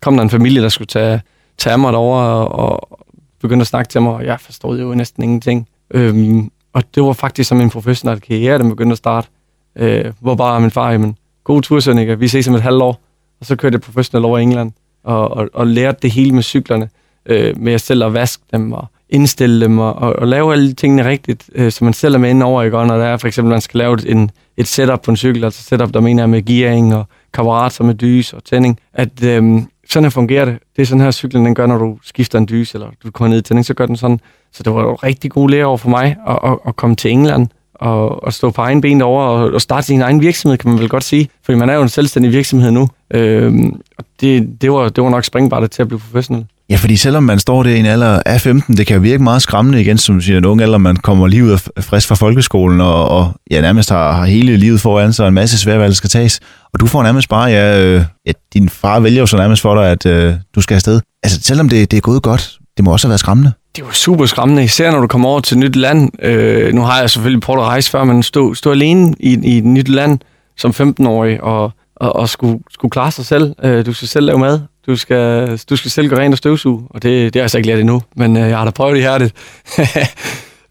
kom 0.02 0.16
der 0.16 0.24
en 0.24 0.30
familie, 0.30 0.62
der 0.62 0.70
skulle 0.70 0.88
tage 0.88 1.22
tage 1.58 1.78
mig 1.78 1.94
derover 1.94 2.22
og, 2.22 2.70
og 2.70 3.00
begyndte 3.42 3.62
at 3.64 3.68
snakke 3.68 3.90
til 3.90 4.02
mig, 4.02 4.14
og 4.14 4.26
jeg 4.26 4.40
forstod 4.40 4.80
jo 4.80 4.94
næsten 4.94 5.24
ingenting. 5.24 5.68
Øhm, 5.94 6.52
og 6.74 6.84
det 6.96 7.04
var 7.04 7.14
faktisk 7.14 7.50
som 7.50 7.62
en 7.62 7.70
professionel 7.70 8.22
karriere, 8.22 8.58
der 8.58 8.70
begyndte 8.70 8.92
at 8.92 8.98
starte. 8.98 9.28
Øh, 9.76 10.14
hvor 10.20 10.36
bare 10.36 10.62
min 10.62 10.72
far, 10.72 10.92
jamen, 10.92 11.18
god 11.44 11.62
tur, 11.62 11.80
Sønneke, 11.80 12.20
vi 12.20 12.28
ses 12.28 12.48
om 12.48 12.56
et 12.56 12.62
halvt 12.62 12.82
år. 12.82 13.00
Og 13.40 13.46
så 13.46 13.56
kørte 13.56 13.74
jeg 13.74 13.82
professionelt 13.82 14.26
over 14.26 14.40
England, 14.40 14.72
og, 15.04 15.32
og, 15.32 15.50
og 15.54 15.68
lærte 15.68 15.98
det 16.02 16.12
hele 16.12 16.32
med 16.32 16.44
cyklerne, 16.44 16.90
øh, 17.26 17.58
med 17.58 17.74
at 17.74 17.82
selv 17.82 18.04
at 18.04 18.14
vaske 18.14 18.44
dem, 18.54 18.72
og 18.72 18.88
indstille 19.10 19.66
dem, 19.66 19.80
og, 19.80 19.96
og, 19.96 20.14
og 20.14 20.28
lave 20.28 20.54
alle 20.54 20.74
tingene 20.74 21.10
rigtigt, 21.10 21.50
øh, 21.56 21.72
så 21.72 21.84
man 21.84 21.94
selv 21.94 22.16
er 22.16 22.20
med 22.20 22.30
ind 22.30 22.44
over, 22.44 22.64
ikke? 22.64 22.78
Og 22.78 22.88
når 22.88 22.98
der 22.98 23.06
er 23.06 23.18
for 23.18 23.28
eksempel, 23.28 23.52
man 23.52 23.62
skal 23.62 23.78
lave 23.78 24.10
en, 24.10 24.32
et 24.58 24.68
setup 24.68 25.02
på 25.02 25.12
en 25.12 25.18
cykel, 25.18 25.44
altså 25.44 25.64
setup, 25.64 25.94
der 25.94 26.00
mener 26.00 26.24
jeg 26.24 26.30
med 26.30 26.46
gearing 26.46 26.96
og 26.96 27.06
kammerater 27.34 27.84
med 27.84 27.96
dys 27.96 28.34
og 28.34 28.44
tænding, 28.44 28.80
at, 28.94 29.24
øh, 29.24 29.62
sådan 29.90 30.04
her 30.04 30.10
fungerer 30.10 30.46
det. 30.46 30.58
Det 30.76 30.82
er 30.82 30.86
sådan 30.86 31.02
her, 31.02 31.12
cyklen 31.12 31.46
den 31.46 31.56
gør, 31.56 31.66
når 31.66 31.78
du 31.78 31.98
skifter 32.04 32.38
en 32.38 32.48
dyse, 32.48 32.76
eller 32.76 32.90
du 33.04 33.12
kommer 33.12 33.30
ned 33.30 33.38
i 33.38 33.42
tænding, 33.42 33.66
så 33.66 33.74
gør 33.74 33.86
den 33.86 33.98
sådan. 33.98 34.20
Så 34.52 34.64
det 34.64 34.74
var 34.74 34.82
jo 34.82 34.96
rigtig 34.96 35.32
god 35.32 35.50
lære 35.50 35.66
over 35.66 35.78
for 35.78 35.90
mig 35.90 36.18
at, 36.28 36.40
at, 36.44 36.58
at 36.68 36.76
komme 36.76 36.96
til 36.96 37.12
England 37.12 37.48
og, 37.74 38.24
og 38.24 38.34
stå 38.34 38.52
på 38.52 38.62
egen 38.62 38.82
ben 38.82 39.00
derovre 39.00 39.30
og, 39.30 39.54
og 39.54 39.62
starte 39.62 39.88
sin 39.88 40.02
egen 40.02 40.22
virksomhed, 40.22 40.58
kan 40.58 40.70
man 40.70 40.80
vel 40.80 40.90
godt 40.90 41.04
sige. 41.04 41.30
Fordi 41.44 41.58
man 41.58 41.70
er 41.70 41.74
jo 41.74 41.82
en 41.82 41.90
selvstændig 41.90 42.32
virksomhed 42.32 42.72
nu. 42.72 42.88
Øhm, 43.12 43.82
og 43.98 44.06
det, 44.22 44.62
det, 44.62 44.72
var, 44.72 44.90
det 44.90 45.04
var 45.04 45.10
nok 45.10 45.24
springbart 45.24 45.72
til 45.72 45.82
at 45.82 45.88
blive 45.88 46.00
professionel. 46.00 46.46
Ja, 46.70 46.76
fordi 46.76 46.96
selvom 46.96 47.24
man 47.24 47.40
står 47.40 47.64
der 47.64 47.70
i 47.70 47.80
en 47.80 47.86
alder 47.86 48.22
af 48.26 48.42
15, 48.42 48.78
det 48.78 48.88
kan 48.88 49.04
virke 49.04 49.24
meget 49.24 49.42
skræmmende 49.42 49.82
igen, 49.82 49.98
som 49.98 50.22
siger, 50.22 50.38
en 50.38 50.46
ung 50.46 50.62
alder, 50.62 50.78
man 50.78 50.96
kommer 50.96 51.28
lige 51.28 51.44
ud 51.44 51.50
af 51.50 51.84
frisk 51.84 52.08
fra 52.08 52.16
folkeskolen, 52.16 52.82
og, 52.82 53.10
og 53.10 53.32
ja, 53.52 53.62
nærmest 53.62 53.90
har, 53.90 54.12
har 54.12 54.26
hele 54.26 54.58
livet 54.58 54.82
foran 54.82 55.14
sig, 55.14 55.28
en 55.28 55.34
masse 55.34 55.60
svære 55.60 55.80
valg 55.80 55.96
skal 55.96 56.10
tages, 56.10 56.40
og 56.74 56.80
du 56.80 56.88
får 56.88 57.04
nærmest 57.04 57.30
bare, 57.30 57.50
ja, 57.50 57.84
øh, 57.84 58.04
ja 58.26 58.32
din 58.54 58.70
far 58.70 59.00
vælger 59.00 59.20
jo 59.20 59.26
så 59.26 59.38
nærmest 59.38 59.62
for 59.62 59.76
dig, 59.76 59.92
at 59.92 60.06
øh, 60.06 60.34
du 60.56 60.62
skal 60.62 60.76
afsted. 60.76 61.02
Altså, 61.24 61.42
selvom 61.42 61.70
det, 61.70 61.92
det 61.92 61.98
er 61.98 62.02
gået 62.02 62.24
godt, 62.24 62.58
det 62.78 62.86
må 62.86 62.92
også 62.92 63.08
have 63.08 63.10
været 63.10 63.20
skræmmende. 63.20 63.52
Det 63.76 63.86
var 63.86 63.92
super 63.92 64.26
skræmmende, 64.26 64.64
især 64.64 64.92
når 64.92 65.00
du 65.02 65.08
kommer 65.08 65.30
over 65.30 65.40
til 65.40 65.56
et 65.56 65.60
nyt 65.60 65.76
land. 65.76 66.26
Øh, 66.26 66.74
nu 66.74 66.82
har 66.82 67.00
jeg 67.00 67.10
selvfølgelig 67.10 67.42
prøvet 67.42 67.60
at 67.60 67.66
rejse 67.66 67.92
før, 67.92 68.04
men 68.04 68.24
stå, 68.24 68.54
stå 68.54 68.72
alene 68.72 69.14
i, 69.20 69.40
i 69.44 69.58
et 69.58 69.66
nyt 69.66 69.88
land 69.88 70.20
som 70.58 70.72
15-årig, 70.72 71.44
og 71.44 71.72
og, 71.96 72.16
og 72.16 72.30
skulle, 72.30 72.60
skulle 72.70 72.92
klare 72.92 73.12
sig 73.12 73.26
selv. 73.26 73.56
Øh, 73.64 73.86
du 73.86 73.94
skal 73.94 74.08
selv 74.08 74.26
lave 74.26 74.40
mad. 74.40 74.60
Du 74.88 74.96
skal, 74.96 75.60
du 75.70 75.76
skal 75.76 75.92
selv 75.92 76.10
gå 76.10 76.16
rent 76.16 76.34
og 76.34 76.38
støvsuge. 76.38 76.84
Og 76.90 77.04
det, 77.04 77.34
det 77.34 77.40
har 77.40 77.44
jeg 77.44 77.50
så 77.50 77.58
ikke 77.58 77.70
lært 77.70 77.80
endnu, 77.80 78.02
men 78.16 78.38
øh, 78.38 78.50
jeg 78.50 78.58
har 78.58 78.66
da 78.66 78.72
prøvet 78.72 78.96
det 78.96 79.04
her. 79.04 79.18
Det. 79.18 79.34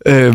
øh, 0.07 0.35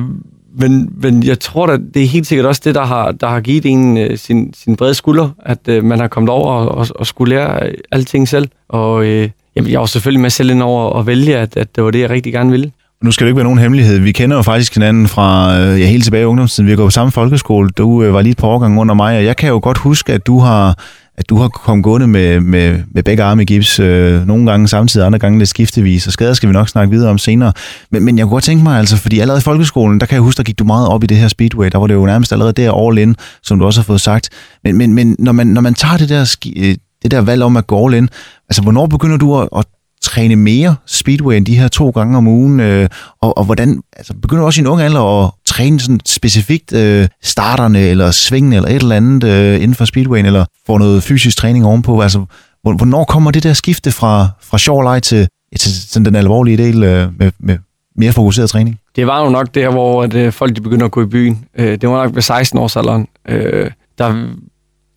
men, 0.55 0.93
men 1.01 1.23
jeg 1.23 1.39
tror 1.39 1.65
da, 1.65 1.77
det 1.93 2.03
er 2.03 2.07
helt 2.07 2.27
sikkert 2.27 2.45
også 2.45 2.61
det, 2.65 2.75
der 2.75 2.85
har, 2.85 3.11
der 3.11 3.27
har 3.27 3.41
givet 3.41 3.65
en 3.65 3.97
øh, 3.97 4.17
sin, 4.17 4.53
sin 4.53 4.75
brede 4.75 4.93
skulder, 4.93 5.29
at 5.39 5.67
øh, 5.67 5.83
man 5.83 5.99
har 5.99 6.07
kommet 6.07 6.29
over 6.29 6.53
og, 6.53 6.67
og, 6.77 6.87
og 6.95 7.07
skulle 7.07 7.35
lære 7.35 7.67
øh, 7.67 7.73
alting 7.91 8.27
selv. 8.27 8.49
Og 8.69 9.05
øh, 9.05 9.29
jamen, 9.55 9.71
jeg 9.71 9.79
var 9.79 9.85
selvfølgelig 9.85 10.21
med 10.21 10.29
selv 10.29 10.49
ind 10.49 10.63
over 10.63 10.99
at 10.99 11.07
vælge, 11.07 11.37
at, 11.37 11.57
at 11.57 11.75
det 11.75 11.83
var 11.83 11.91
det, 11.91 11.99
jeg 11.99 12.09
rigtig 12.09 12.33
gerne 12.33 12.51
ville. 12.51 12.71
Nu 13.03 13.11
skal 13.11 13.25
det 13.25 13.29
ikke 13.29 13.37
være 13.37 13.43
nogen 13.43 13.59
hemmelighed. 13.59 13.99
Vi 13.99 14.11
kender 14.11 14.35
jo 14.35 14.41
faktisk 14.41 14.73
hinanden 14.73 15.07
fra 15.07 15.59
øh, 15.59 15.81
ja, 15.81 15.85
helt 15.85 16.03
tilbage 16.03 16.21
i 16.21 16.25
ungdomstiden. 16.25 16.65
Vi 16.65 16.71
har 16.71 16.77
gået 16.77 16.87
på 16.87 16.91
samme 16.91 17.11
folkeskole. 17.11 17.69
Du 17.69 18.03
øh, 18.03 18.13
var 18.13 18.21
lige 18.21 18.31
et 18.31 18.37
par 18.37 18.47
under 18.47 18.93
mig, 18.93 19.17
og 19.17 19.25
jeg 19.25 19.37
kan 19.37 19.49
jo 19.49 19.59
godt 19.63 19.77
huske, 19.77 20.13
at 20.13 20.27
du 20.27 20.39
har 20.39 20.79
at 21.19 21.29
du 21.29 21.37
har 21.37 21.47
kommet 21.47 21.83
gående 21.83 22.07
med, 22.07 22.39
med, 22.39 22.83
med 22.91 23.03
begge 23.03 23.23
arme 23.23 23.41
i 23.41 23.45
gips, 23.45 23.79
øh, 23.79 24.27
nogle 24.27 24.51
gange 24.51 24.67
samtidig, 24.67 25.05
andre 25.05 25.19
gange 25.19 25.39
lidt 25.39 25.49
skiftevis, 25.49 26.07
og 26.07 26.13
skader 26.13 26.33
skal 26.33 26.49
vi 26.49 26.53
nok 26.53 26.69
snakke 26.69 26.91
videre 26.91 27.09
om 27.09 27.17
senere. 27.17 27.53
Men, 27.91 28.05
men 28.05 28.17
jeg 28.17 28.23
kunne 28.23 28.31
godt 28.31 28.43
tænke 28.43 28.63
mig, 28.63 28.79
altså, 28.79 28.97
fordi 28.97 29.19
allerede 29.19 29.39
i 29.39 29.41
folkeskolen, 29.41 29.99
der 29.99 30.05
kan 30.05 30.13
jeg 30.13 30.21
huske, 30.21 30.37
der 30.37 30.43
gik 30.43 30.59
du 30.59 30.63
meget 30.63 30.87
op 30.87 31.03
i 31.03 31.07
det 31.07 31.17
her 31.17 31.27
speedway, 31.27 31.69
der 31.71 31.77
var 31.77 31.87
det 31.87 31.93
jo 31.93 32.05
nærmest 32.05 32.31
allerede 32.31 32.53
der 32.53 32.87
all 32.87 32.97
in, 32.97 33.15
som 33.43 33.59
du 33.59 33.65
også 33.65 33.79
har 33.81 33.85
fået 33.85 34.01
sagt. 34.01 34.29
Men, 34.63 34.77
men, 34.77 34.93
men 34.93 35.15
når, 35.19 35.31
man, 35.31 35.47
når 35.47 35.61
man 35.61 35.73
tager 35.73 35.97
det 35.97 36.09
der, 36.09 36.35
øh, 36.57 36.75
det 37.03 37.11
der 37.11 37.21
valg 37.21 37.43
om 37.43 37.57
at 37.57 37.67
gå 37.67 37.85
all 37.85 37.95
in, 37.95 38.09
altså 38.49 38.61
hvornår 38.61 38.85
begynder 38.85 39.17
du 39.17 39.39
at, 39.39 39.49
at 39.57 39.65
træne 40.01 40.35
mere 40.35 40.75
speedway 40.85 41.35
end 41.35 41.45
de 41.45 41.59
her 41.59 41.67
to 41.67 41.89
gange 41.89 42.17
om 42.17 42.27
ugen, 42.27 42.59
øh, 42.59 42.89
og, 43.21 43.37
og 43.37 43.45
hvordan, 43.45 43.81
altså 43.97 44.13
begynder 44.21 44.41
du 44.41 44.45
også 44.45 44.61
i 44.61 44.63
en 44.63 44.67
ung 44.67 44.81
alder 44.81 45.23
at 45.23 45.31
træne 45.45 45.79
sådan 45.79 45.99
specifikt 46.05 46.73
øh, 46.73 47.07
starterne, 47.23 47.79
eller 47.79 48.11
svingene, 48.11 48.55
eller 48.55 48.69
et 48.69 48.75
eller 48.75 48.95
andet 48.95 49.23
øh, 49.23 49.55
inden 49.55 49.75
for 49.75 49.85
speedwayen, 49.85 50.25
eller 50.25 50.45
får 50.65 50.77
noget 50.77 51.03
fysisk 51.03 51.37
træning 51.37 51.65
ovenpå, 51.65 52.01
altså 52.01 52.25
hvornår 52.63 53.03
kommer 53.03 53.31
det 53.31 53.43
der 53.43 53.53
skifte 53.53 53.91
fra, 53.91 54.27
fra 54.41 54.57
sjov 54.57 54.83
leg 54.83 55.03
til, 55.03 55.27
til 55.59 55.89
sådan 55.89 56.05
den 56.05 56.15
alvorlige 56.15 56.57
del 56.57 56.83
øh, 56.83 57.19
med, 57.19 57.31
med 57.39 57.57
mere 57.95 58.11
fokuseret 58.11 58.49
træning? 58.49 58.79
Det 58.95 59.07
var 59.07 59.23
jo 59.23 59.29
nok 59.29 59.55
der, 59.55 59.69
hvor 59.69 60.03
at, 60.03 60.13
øh, 60.13 60.31
folk 60.31 60.55
de 60.55 60.61
begynder 60.61 60.85
at 60.85 60.91
gå 60.91 61.01
i 61.01 61.05
byen. 61.05 61.45
Øh, 61.55 61.81
det 61.81 61.89
var 61.89 62.03
nok 62.03 62.15
ved 62.15 62.21
16 62.21 62.59
års 62.59 62.75
alderen. 62.75 63.07
Øh, 63.27 63.71
der, 63.97 64.27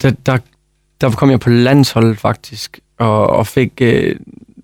der, 0.02 0.10
der, 0.26 0.38
der 1.00 1.10
kom 1.10 1.30
jeg 1.30 1.40
på 1.40 1.50
landsholdet 1.50 2.18
faktisk, 2.18 2.80
og, 2.98 3.26
og 3.26 3.46
fik 3.46 3.72
øh, 3.80 4.16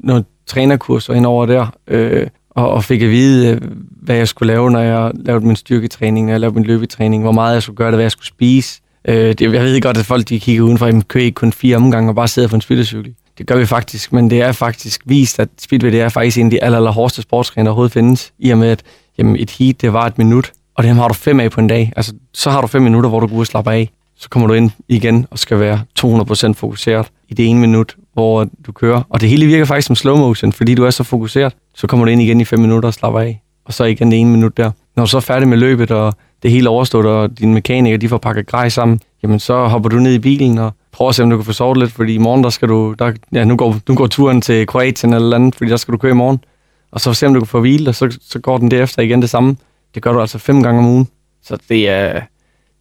noget 0.08 0.24
trænerkurser 0.46 1.14
ind 1.14 1.26
over 1.26 1.46
der, 1.46 1.66
øh, 1.88 2.26
og, 2.50 2.70
og 2.70 2.84
fik 2.84 3.02
at 3.02 3.10
vide, 3.10 3.48
øh, 3.48 3.60
hvad 4.02 4.16
jeg 4.16 4.28
skulle 4.28 4.52
lave, 4.52 4.70
når 4.70 4.80
jeg 4.80 5.12
lavede 5.14 5.46
min 5.46 5.56
styrketræning, 5.56 6.26
når 6.26 6.32
jeg 6.32 6.40
lavede 6.40 6.54
min 6.54 6.64
løbetræning, 6.64 7.22
hvor 7.22 7.32
meget 7.32 7.54
jeg 7.54 7.62
skulle 7.62 7.76
gøre 7.76 7.88
det, 7.88 7.96
hvad 7.96 8.04
jeg 8.04 8.10
skulle 8.10 8.26
spise. 8.26 8.80
Øh, 9.08 9.14
det, 9.14 9.40
jeg 9.40 9.50
ved 9.52 9.80
godt, 9.80 9.96
at 9.96 10.06
folk 10.06 10.28
de 10.28 10.40
kigger 10.40 10.62
udenfor, 10.62 10.86
at 10.86 11.08
kører 11.08 11.24
ikke 11.24 11.34
kun 11.34 11.52
fire 11.52 11.76
omgange 11.76 12.10
og 12.10 12.14
bare 12.14 12.28
sidder 12.28 12.48
på 12.48 12.54
en 12.54 12.60
speedercykel. 12.60 13.14
Det 13.38 13.46
gør 13.46 13.56
vi 13.56 13.66
faktisk, 13.66 14.12
men 14.12 14.30
det 14.30 14.42
er 14.42 14.52
faktisk 14.52 15.02
vist, 15.04 15.40
at 15.40 15.48
speedway 15.60 15.92
det 15.92 16.00
er 16.00 16.08
faktisk 16.08 16.38
en 16.38 16.46
af 16.46 16.50
de 16.50 16.64
aller, 16.64 16.78
aller 16.78 16.90
hårdeste 16.90 17.22
sportsgrene, 17.22 17.64
der 17.64 17.70
overhovedet 17.70 17.92
findes, 17.92 18.32
i 18.38 18.50
og 18.50 18.58
med, 18.58 18.68
at 18.68 18.82
jamen, 19.18 19.36
et 19.36 19.50
heat, 19.50 19.80
det 19.80 19.92
var 19.92 20.06
et 20.06 20.18
minut, 20.18 20.52
og 20.74 20.84
dem 20.84 20.96
har 20.96 21.08
du 21.08 21.14
fem 21.14 21.40
af 21.40 21.50
på 21.50 21.60
en 21.60 21.66
dag. 21.66 21.92
Altså, 21.96 22.12
så 22.34 22.50
har 22.50 22.60
du 22.60 22.66
fem 22.66 22.82
minutter, 22.82 23.10
hvor 23.10 23.20
du 23.20 23.26
går 23.26 23.36
ud 23.36 23.40
og 23.40 23.46
slapper 23.46 23.70
af. 23.70 23.90
Så 24.16 24.28
kommer 24.28 24.48
du 24.48 24.54
ind 24.54 24.70
igen 24.88 25.26
og 25.30 25.38
skal 25.38 25.60
være 25.60 25.80
200% 26.00 26.52
fokuseret 26.52 27.06
i 27.28 27.34
det 27.34 27.46
ene 27.46 27.60
minut, 27.60 27.96
hvor 28.18 28.46
du 28.66 28.72
kører. 28.72 29.02
Og 29.08 29.20
det 29.20 29.28
hele 29.28 29.46
virker 29.46 29.64
faktisk 29.64 29.86
som 29.86 29.96
slow 29.96 30.16
motion, 30.16 30.52
fordi 30.52 30.74
du 30.74 30.84
er 30.84 30.90
så 30.90 31.04
fokuseret. 31.04 31.54
Så 31.74 31.86
kommer 31.86 32.04
du 32.04 32.10
ind 32.10 32.22
igen 32.22 32.40
i 32.40 32.44
5 32.44 32.58
minutter 32.58 32.86
og 32.86 32.94
slapper 32.94 33.20
af. 33.20 33.42
Og 33.64 33.72
så 33.72 33.84
igen 33.84 34.10
det 34.10 34.20
ene 34.20 34.30
minut 34.30 34.56
der. 34.56 34.70
Når 34.96 35.04
du 35.04 35.10
så 35.10 35.16
er 35.16 35.20
færdig 35.20 35.48
med 35.48 35.58
løbet, 35.58 35.90
og 35.90 36.14
det 36.42 36.50
hele 36.50 36.68
overstået, 36.68 37.06
og 37.06 37.38
dine 37.38 37.54
mekanikere 37.54 37.98
de 37.98 38.08
får 38.08 38.18
pakket 38.18 38.46
grej 38.46 38.68
sammen, 38.68 39.00
jamen 39.22 39.40
så 39.40 39.66
hopper 39.66 39.88
du 39.88 39.96
ned 39.96 40.14
i 40.14 40.18
bilen 40.18 40.58
og 40.58 40.72
prøver 40.92 41.08
at 41.08 41.14
se, 41.14 41.22
om 41.22 41.30
du 41.30 41.36
kan 41.36 41.44
få 41.44 41.52
sovet 41.52 41.78
lidt, 41.78 41.92
fordi 41.92 42.14
i 42.14 42.18
morgen, 42.18 42.44
der 42.44 42.50
skal 42.50 42.68
du, 42.68 42.94
der, 42.98 43.12
ja, 43.32 43.44
nu 43.44 43.56
går, 43.56 43.76
nu 43.88 43.94
går 43.94 44.06
turen 44.06 44.40
til 44.40 44.66
Kroatien 44.66 45.14
eller 45.14 45.36
andet, 45.36 45.54
fordi 45.54 45.70
der 45.70 45.76
skal 45.76 45.92
du 45.92 45.98
køre 45.98 46.10
i 46.10 46.14
morgen. 46.14 46.38
Og 46.92 47.00
så 47.00 47.14
se, 47.14 47.26
om 47.26 47.34
du 47.34 47.40
kan 47.40 47.46
få 47.46 47.60
hvile, 47.60 47.90
og 47.90 47.94
så, 47.94 48.18
så 48.28 48.38
går 48.38 48.58
den 48.58 48.70
derefter 48.70 49.02
igen 49.02 49.22
det 49.22 49.30
samme. 49.30 49.56
Det 49.94 50.02
gør 50.02 50.12
du 50.12 50.20
altså 50.20 50.38
fem 50.38 50.62
gange 50.62 50.78
om 50.78 50.86
ugen. 50.86 51.08
Så 51.42 51.58
det 51.68 51.88
er, 51.88 52.20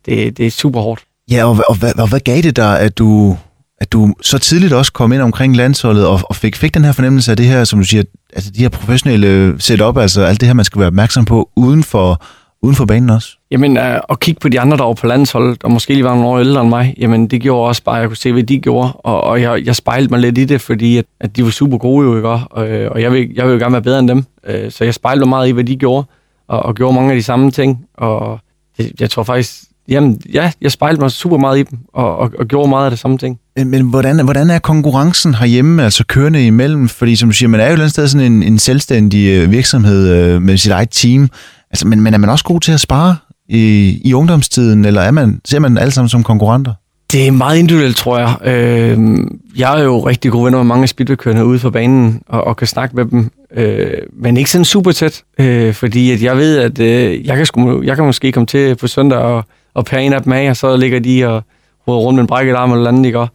det, 0.06 0.38
det 0.38 0.48
er 0.48 0.52
super 0.52 0.82
hårdt. 0.82 1.04
Ja, 1.32 1.46
og, 1.46 1.58
og, 1.70 1.76
hvad, 1.76 2.00
og 2.00 2.10
hvad 2.10 2.20
gav 2.20 2.42
det 2.42 2.56
dig, 2.56 2.80
at 2.80 2.98
du, 2.98 3.38
at 3.82 3.92
du 3.92 4.14
så 4.22 4.38
tidligt 4.38 4.74
også 4.74 4.94
kom 4.94 5.14
ind 5.14 5.22
omkring 5.22 5.56
landsholdet 5.56 6.08
og, 6.08 6.20
og 6.24 6.36
fik, 6.36 6.56
fik 6.56 6.74
den 6.74 6.86
her 6.86 6.92
fornemmelse 6.92 7.32
af 7.32 7.38
det 7.38 7.46
her, 7.46 7.64
som 7.64 7.80
du 7.80 7.86
siger, 7.86 8.04
altså 8.34 8.52
de 8.52 8.60
her 8.60 8.70
professionelle 8.70 9.56
setup, 9.60 9.98
altså 9.98 10.22
alt 10.22 10.42
det 10.42 10.48
her, 10.48 10.54
man 10.54 10.66
skal 10.66 10.80
være 10.80 10.88
opmærksom 10.88 11.26
på 11.26 11.50
uden 11.56 11.84
for, 11.84 12.22
uden 12.62 12.76
for 12.76 12.86
banen 12.86 13.10
også? 13.10 13.30
Jamen, 13.52 13.78
øh, 13.78 14.00
at 14.10 14.20
kigge 14.20 14.40
på 14.40 14.50
de 14.50 14.60
andre, 14.60 14.78
der 14.78 14.84
var 14.84 14.94
på 14.94 15.08
landsholdet, 15.08 15.64
og 15.64 15.72
måske 15.72 15.94
lige 15.94 16.04
var 16.04 16.14
nogle 16.14 16.28
år 16.28 16.40
ældre 16.40 16.62
end 16.62 16.70
mig, 16.70 16.96
jamen 16.98 17.28
det 17.28 17.42
gjorde 17.42 17.68
også 17.68 17.84
bare, 17.84 17.96
at 17.96 18.02
jeg 18.02 18.10
kunne 18.10 18.18
se, 18.18 18.32
hvad 18.32 18.44
de 18.44 18.60
gjorde, 18.60 18.94
og, 18.94 19.22
og 19.24 19.42
jeg, 19.42 19.66
jeg 19.66 19.76
spejlede 19.76 20.10
mig 20.10 20.20
lidt 20.20 20.38
i 20.38 20.46
det, 20.46 20.62
fordi 20.62 20.98
at, 20.98 21.06
at 21.20 21.36
de 21.36 21.44
var 21.44 21.50
super 21.50 21.78
gode 21.78 22.08
jo, 22.08 22.16
ikke? 22.16 22.30
Og, 22.30 22.68
øh, 22.70 22.92
og 22.92 23.02
jeg, 23.02 23.12
vil, 23.12 23.32
jeg 23.36 23.46
vil 23.46 23.54
jo 23.54 23.60
gerne 23.60 23.74
være 23.74 23.82
bedre 23.82 24.00
end 24.00 24.08
dem, 24.08 24.24
øh, 24.48 24.72
så 24.72 24.84
jeg 24.84 24.94
spejlede 24.94 25.26
mig 25.26 25.30
meget 25.30 25.48
i, 25.48 25.52
hvad 25.52 25.64
de 25.64 25.76
gjorde, 25.76 26.08
og, 26.48 26.64
og 26.64 26.76
gjorde 26.76 26.96
mange 26.96 27.12
af 27.12 27.16
de 27.16 27.24
samme 27.24 27.52
ting, 27.52 27.86
og 27.98 28.40
jeg, 28.78 28.92
jeg 29.00 29.10
tror 29.10 29.24
faktisk, 29.24 29.64
jamen 29.90 30.22
ja, 30.34 30.52
jeg 30.62 30.72
spejlede 30.72 31.02
mig 31.02 31.12
super 31.12 31.38
meget 31.38 31.60
i 31.60 31.64
dem, 31.64 31.80
og, 31.94 32.18
og, 32.18 32.32
og 32.40 32.46
gjorde 32.46 32.70
meget 32.70 32.86
af 32.86 32.92
det 32.92 33.00
samme 33.00 33.18
ting. 33.18 33.40
Men, 33.58 33.70
men 33.70 33.82
hvordan, 33.82 34.24
hvordan 34.24 34.50
er 34.50 34.60
konkurrencen 34.60 35.36
herhjemme, 35.36 35.84
altså 35.84 36.06
kørende 36.08 36.46
imellem? 36.46 36.88
Fordi 36.88 37.16
som 37.16 37.30
du 37.30 37.34
siger, 37.34 37.50
man 37.50 37.60
er 37.60 37.66
jo 37.66 37.70
et 37.70 37.74
eller 37.74 37.84
andet 37.84 37.92
sted 37.92 38.08
sådan 38.08 38.32
en, 38.32 38.44
en 38.44 38.60
selvstændig 38.60 39.28
øh, 39.28 39.52
virksomhed 39.52 40.10
øh, 40.10 40.42
med 40.42 40.58
sit 40.58 40.72
eget 40.72 40.90
team. 40.90 41.30
Altså, 41.72 41.88
men, 41.88 42.02
men 42.02 42.14
er 42.14 42.18
man 42.18 42.30
også 42.30 42.44
god 42.44 42.60
til 42.60 42.72
at 42.72 42.80
spare 42.80 43.16
i, 43.50 43.98
i 44.04 44.14
ungdomstiden, 44.14 44.86
eller 44.86 45.02
er 45.02 45.12
man, 45.12 45.42
ser 45.46 45.60
man 45.60 45.78
alle 45.78 45.92
sammen 45.92 46.10
som 46.10 46.24
konkurrenter? 46.24 46.74
Det 47.12 47.28
er 47.28 47.32
meget 47.32 47.60
individuelt, 47.60 47.96
tror 47.96 48.20
jeg. 48.20 48.36
Øh, 48.46 49.18
jeg 49.58 49.80
er 49.80 49.84
jo 49.84 50.00
rigtig 50.08 50.32
god 50.32 50.44
venner 50.44 50.58
med 50.58 50.66
mange 50.66 50.88
speedwaykørende 50.88 51.46
ude 51.46 51.60
for 51.60 51.70
banen, 51.70 52.22
og, 52.28 52.44
og 52.44 52.58
kan 52.58 52.68
snakke 52.68 52.96
med 52.96 53.06
dem, 53.06 53.32
øh, 53.54 53.92
men 54.20 54.38
ikke 54.38 54.52
sådan 54.52 54.66
super 54.66 54.92
tæt, 54.92 55.24
øh, 55.40 55.74
fordi 55.74 56.12
at 56.12 56.22
jeg 56.22 56.38
ved, 56.38 56.58
at 56.58 56.80
øh, 56.80 57.28
jeg, 57.28 57.38
kan 57.38 57.46
sku, 57.46 57.82
jeg 57.82 57.96
kan 57.96 58.06
måske 58.06 58.32
komme 58.32 58.48
til 58.48 58.76
på 58.76 58.88
søndag 58.88 59.20
og, 59.20 59.46
og 59.78 59.86
pære 59.86 60.04
en 60.04 60.14
af 60.14 60.24
dem 60.24 60.34
af, 60.34 60.50
og 60.50 60.58
så 60.58 60.78
ligger 60.78 61.00
de 61.00 61.26
og 61.28 61.44
roder 61.88 62.00
rundt 62.00 62.16
med 62.16 62.22
en 62.22 62.28
brækket 62.28 62.54
arm 62.54 62.74
eller 62.74 62.88
andet, 62.88 63.06
ikke? 63.06 63.28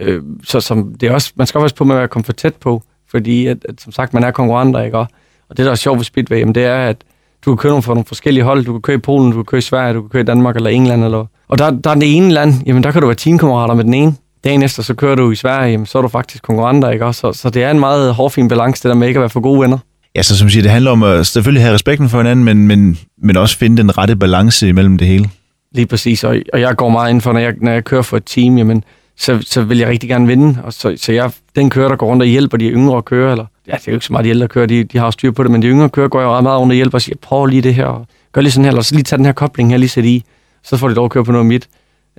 Øh, 0.00 0.22
så 0.44 0.60
som, 0.60 0.94
det 1.00 1.08
er 1.08 1.12
også, 1.12 1.32
man 1.36 1.46
skal 1.46 1.60
også 1.60 1.76
på 1.76 1.84
med 1.84 1.96
at 1.96 2.10
komme 2.10 2.24
for 2.24 2.32
tæt 2.32 2.54
på, 2.54 2.82
fordi 3.10 3.46
at, 3.46 3.58
at, 3.68 3.80
som 3.80 3.92
sagt, 3.92 4.14
man 4.14 4.24
er 4.24 4.30
konkurrenter, 4.30 4.82
ikke? 4.82 4.98
Og 4.98 5.08
det, 5.56 5.58
der 5.58 5.70
er 5.70 5.74
sjovt 5.74 5.98
ved 5.98 6.04
Speedway, 6.04 6.38
jamen, 6.38 6.54
det 6.54 6.64
er, 6.64 6.76
at 6.76 6.96
du 7.44 7.54
kan 7.54 7.70
køre 7.70 7.82
for 7.82 7.94
nogle 7.94 8.04
forskellige 8.06 8.44
hold. 8.44 8.64
Du 8.64 8.72
kan 8.72 8.82
køre 8.82 8.96
i 8.96 9.00
Polen, 9.00 9.30
du 9.30 9.36
kan 9.36 9.44
køre 9.44 9.58
i 9.58 9.62
Sverige, 9.62 9.94
du 9.94 10.00
kan 10.00 10.08
køre 10.08 10.22
i 10.22 10.24
Danmark 10.24 10.56
eller 10.56 10.70
England. 10.70 11.04
Eller... 11.04 11.26
Og 11.48 11.58
der, 11.58 11.70
der 11.70 11.90
er 11.90 11.94
det 11.94 12.16
ene 12.16 12.30
land, 12.30 12.54
jamen 12.66 12.82
der 12.82 12.90
kan 12.90 13.00
du 13.00 13.06
være 13.06 13.16
teamkammerater 13.16 13.74
med 13.74 13.84
den 13.84 13.94
ene. 13.94 14.14
Dagen 14.44 14.62
efter, 14.62 14.82
så 14.82 14.94
kører 14.94 15.14
du 15.14 15.30
i 15.30 15.34
Sverige, 15.34 15.70
jamen, 15.70 15.86
så 15.86 15.98
er 15.98 16.02
du 16.02 16.08
faktisk 16.08 16.42
konkurrenter, 16.42 16.90
ikke 16.90 17.06
også? 17.06 17.20
Så, 17.20 17.32
så 17.32 17.50
det 17.50 17.62
er 17.62 17.70
en 17.70 17.80
meget 17.80 18.14
hårfin 18.14 18.48
balance, 18.48 18.82
det 18.82 18.88
der 18.88 18.94
med 18.94 19.08
ikke 19.08 19.18
at 19.18 19.20
være 19.20 19.30
for 19.30 19.40
gode 19.40 19.60
venner. 19.60 19.78
Ja, 20.16 20.22
så 20.22 20.38
som 20.38 20.50
siger, 20.50 20.62
det 20.62 20.70
handler 20.70 20.90
om 20.90 21.02
at 21.02 21.26
selvfølgelig 21.26 21.62
have 21.62 21.74
respekten 21.74 22.08
for 22.08 22.18
hinanden, 22.18 22.44
men, 22.44 22.66
men, 22.66 22.98
men 23.22 23.36
også 23.36 23.58
finde 23.58 23.76
den 23.76 23.98
rette 23.98 24.16
balance 24.16 24.68
imellem 24.68 24.98
det 24.98 25.06
hele. 25.06 25.30
Lige 25.78 25.86
præcis, 25.86 26.24
og, 26.24 26.36
og 26.52 26.60
jeg 26.60 26.76
går 26.76 26.88
meget 26.88 27.10
ind 27.10 27.20
for, 27.20 27.32
når 27.32 27.40
jeg, 27.40 27.54
når 27.60 27.72
jeg 27.72 27.84
kører 27.84 28.02
for 28.02 28.16
et 28.16 28.22
team, 28.26 28.58
jamen, 28.58 28.84
så, 29.16 29.42
så 29.46 29.62
vil 29.62 29.78
jeg 29.78 29.88
rigtig 29.88 30.08
gerne 30.08 30.26
vinde. 30.26 30.58
Og 30.64 30.72
så, 30.72 30.94
så 30.96 31.12
jeg, 31.12 31.30
den 31.56 31.70
kører, 31.70 31.88
der 31.88 31.96
går 31.96 32.06
rundt 32.06 32.22
og 32.22 32.28
hjælper 32.28 32.56
de 32.56 32.70
yngre 32.70 32.96
at 32.96 33.04
køre, 33.04 33.30
eller 33.30 33.44
ja, 33.66 33.72
det 33.72 33.88
er 33.88 33.92
jo 33.92 33.96
ikke 33.96 34.06
så 34.06 34.12
meget 34.12 34.24
de 34.24 34.30
ældre 34.30 34.48
kører, 34.48 34.66
de, 34.66 34.84
de 34.84 34.98
har 34.98 35.10
styr 35.10 35.30
på 35.30 35.42
det, 35.42 35.50
men 35.50 35.62
de 35.62 35.66
yngre 35.66 35.88
kører 35.88 36.08
går 36.08 36.22
jo 36.22 36.40
meget 36.40 36.60
rundt 36.60 36.72
og 36.72 36.74
hjælper 36.74 36.98
og 36.98 37.02
siger, 37.02 37.16
prøv 37.22 37.46
lige 37.46 37.62
det 37.62 37.74
her, 37.74 37.84
og 37.84 38.06
gør 38.32 38.40
lige 38.40 38.52
sådan 38.52 38.64
her, 38.64 38.70
eller 38.70 38.82
så 38.82 38.94
lige 38.94 39.04
tage 39.04 39.16
den 39.16 39.24
her 39.24 39.32
kobling 39.32 39.70
her, 39.70 39.76
lige 39.76 39.88
sæt 39.88 40.04
i, 40.04 40.24
så 40.62 40.76
får 40.76 40.88
de 40.88 40.94
lov 40.94 41.04
at 41.04 41.10
køre 41.10 41.24
på 41.24 41.32
noget 41.32 41.46
mit. 41.46 41.68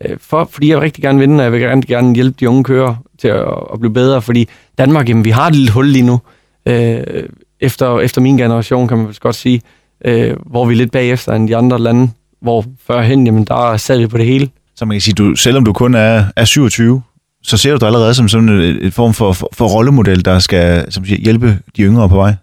Øh, 0.05 0.17
for, 0.21 0.49
fordi 0.51 0.69
jeg 0.69 0.77
vil 0.77 0.81
rigtig 0.81 1.03
gerne 1.03 1.19
vinde, 1.19 1.37
og 1.37 1.43
jeg 1.43 1.51
vil 1.51 1.61
gerne, 1.61 1.81
gerne 1.81 2.15
hjælpe 2.15 2.37
de 2.39 2.49
unge 2.49 2.63
kører 2.63 2.95
til 3.17 3.27
at, 3.27 3.45
at 3.73 3.79
blive 3.79 3.93
bedre, 3.93 4.21
fordi 4.21 4.47
Danmark, 4.77 5.09
jamen, 5.09 5.25
vi 5.25 5.29
har 5.29 5.47
et 5.47 5.55
lille 5.55 5.71
hul 5.71 5.87
lige 5.87 6.05
nu, 6.05 6.19
øh, 6.65 7.03
efter, 7.59 7.99
efter 7.99 8.21
min 8.21 8.37
generation, 8.37 8.87
kan 8.87 8.97
man 8.97 9.07
vel 9.07 9.19
godt 9.19 9.35
sige, 9.35 9.61
øh, 10.05 10.35
hvor 10.45 10.65
vi 10.65 10.73
er 10.73 10.77
lidt 10.77 10.91
bagefter 10.91 11.33
end 11.33 11.47
de 11.47 11.57
andre 11.57 11.79
lande, 11.79 12.11
hvor 12.41 12.65
førhen, 12.87 13.25
jamen, 13.25 13.43
der 13.43 13.77
sad 13.77 13.97
vi 13.99 14.07
på 14.07 14.17
det 14.17 14.25
hele. 14.25 14.49
Så 14.75 14.85
man 14.85 14.95
kan 14.95 15.01
sige, 15.01 15.13
du, 15.13 15.35
selvom 15.35 15.65
du 15.65 15.73
kun 15.73 15.95
er, 15.95 16.25
er 16.35 16.45
27, 16.45 17.01
så 17.43 17.57
ser 17.57 17.71
du 17.71 17.77
dig 17.77 17.87
allerede 17.87 18.13
som 18.13 18.27
sådan 18.27 18.49
et, 18.49 18.85
et 18.85 18.93
form 18.93 19.13
for, 19.13 19.33
for, 19.33 19.49
for 19.53 19.67
rollemodel, 19.67 20.25
der 20.25 20.39
skal 20.39 20.91
som 20.91 21.05
siger, 21.05 21.21
hjælpe 21.21 21.59
de 21.75 21.81
yngre 21.81 22.09
på 22.09 22.15
vej? 22.15 22.35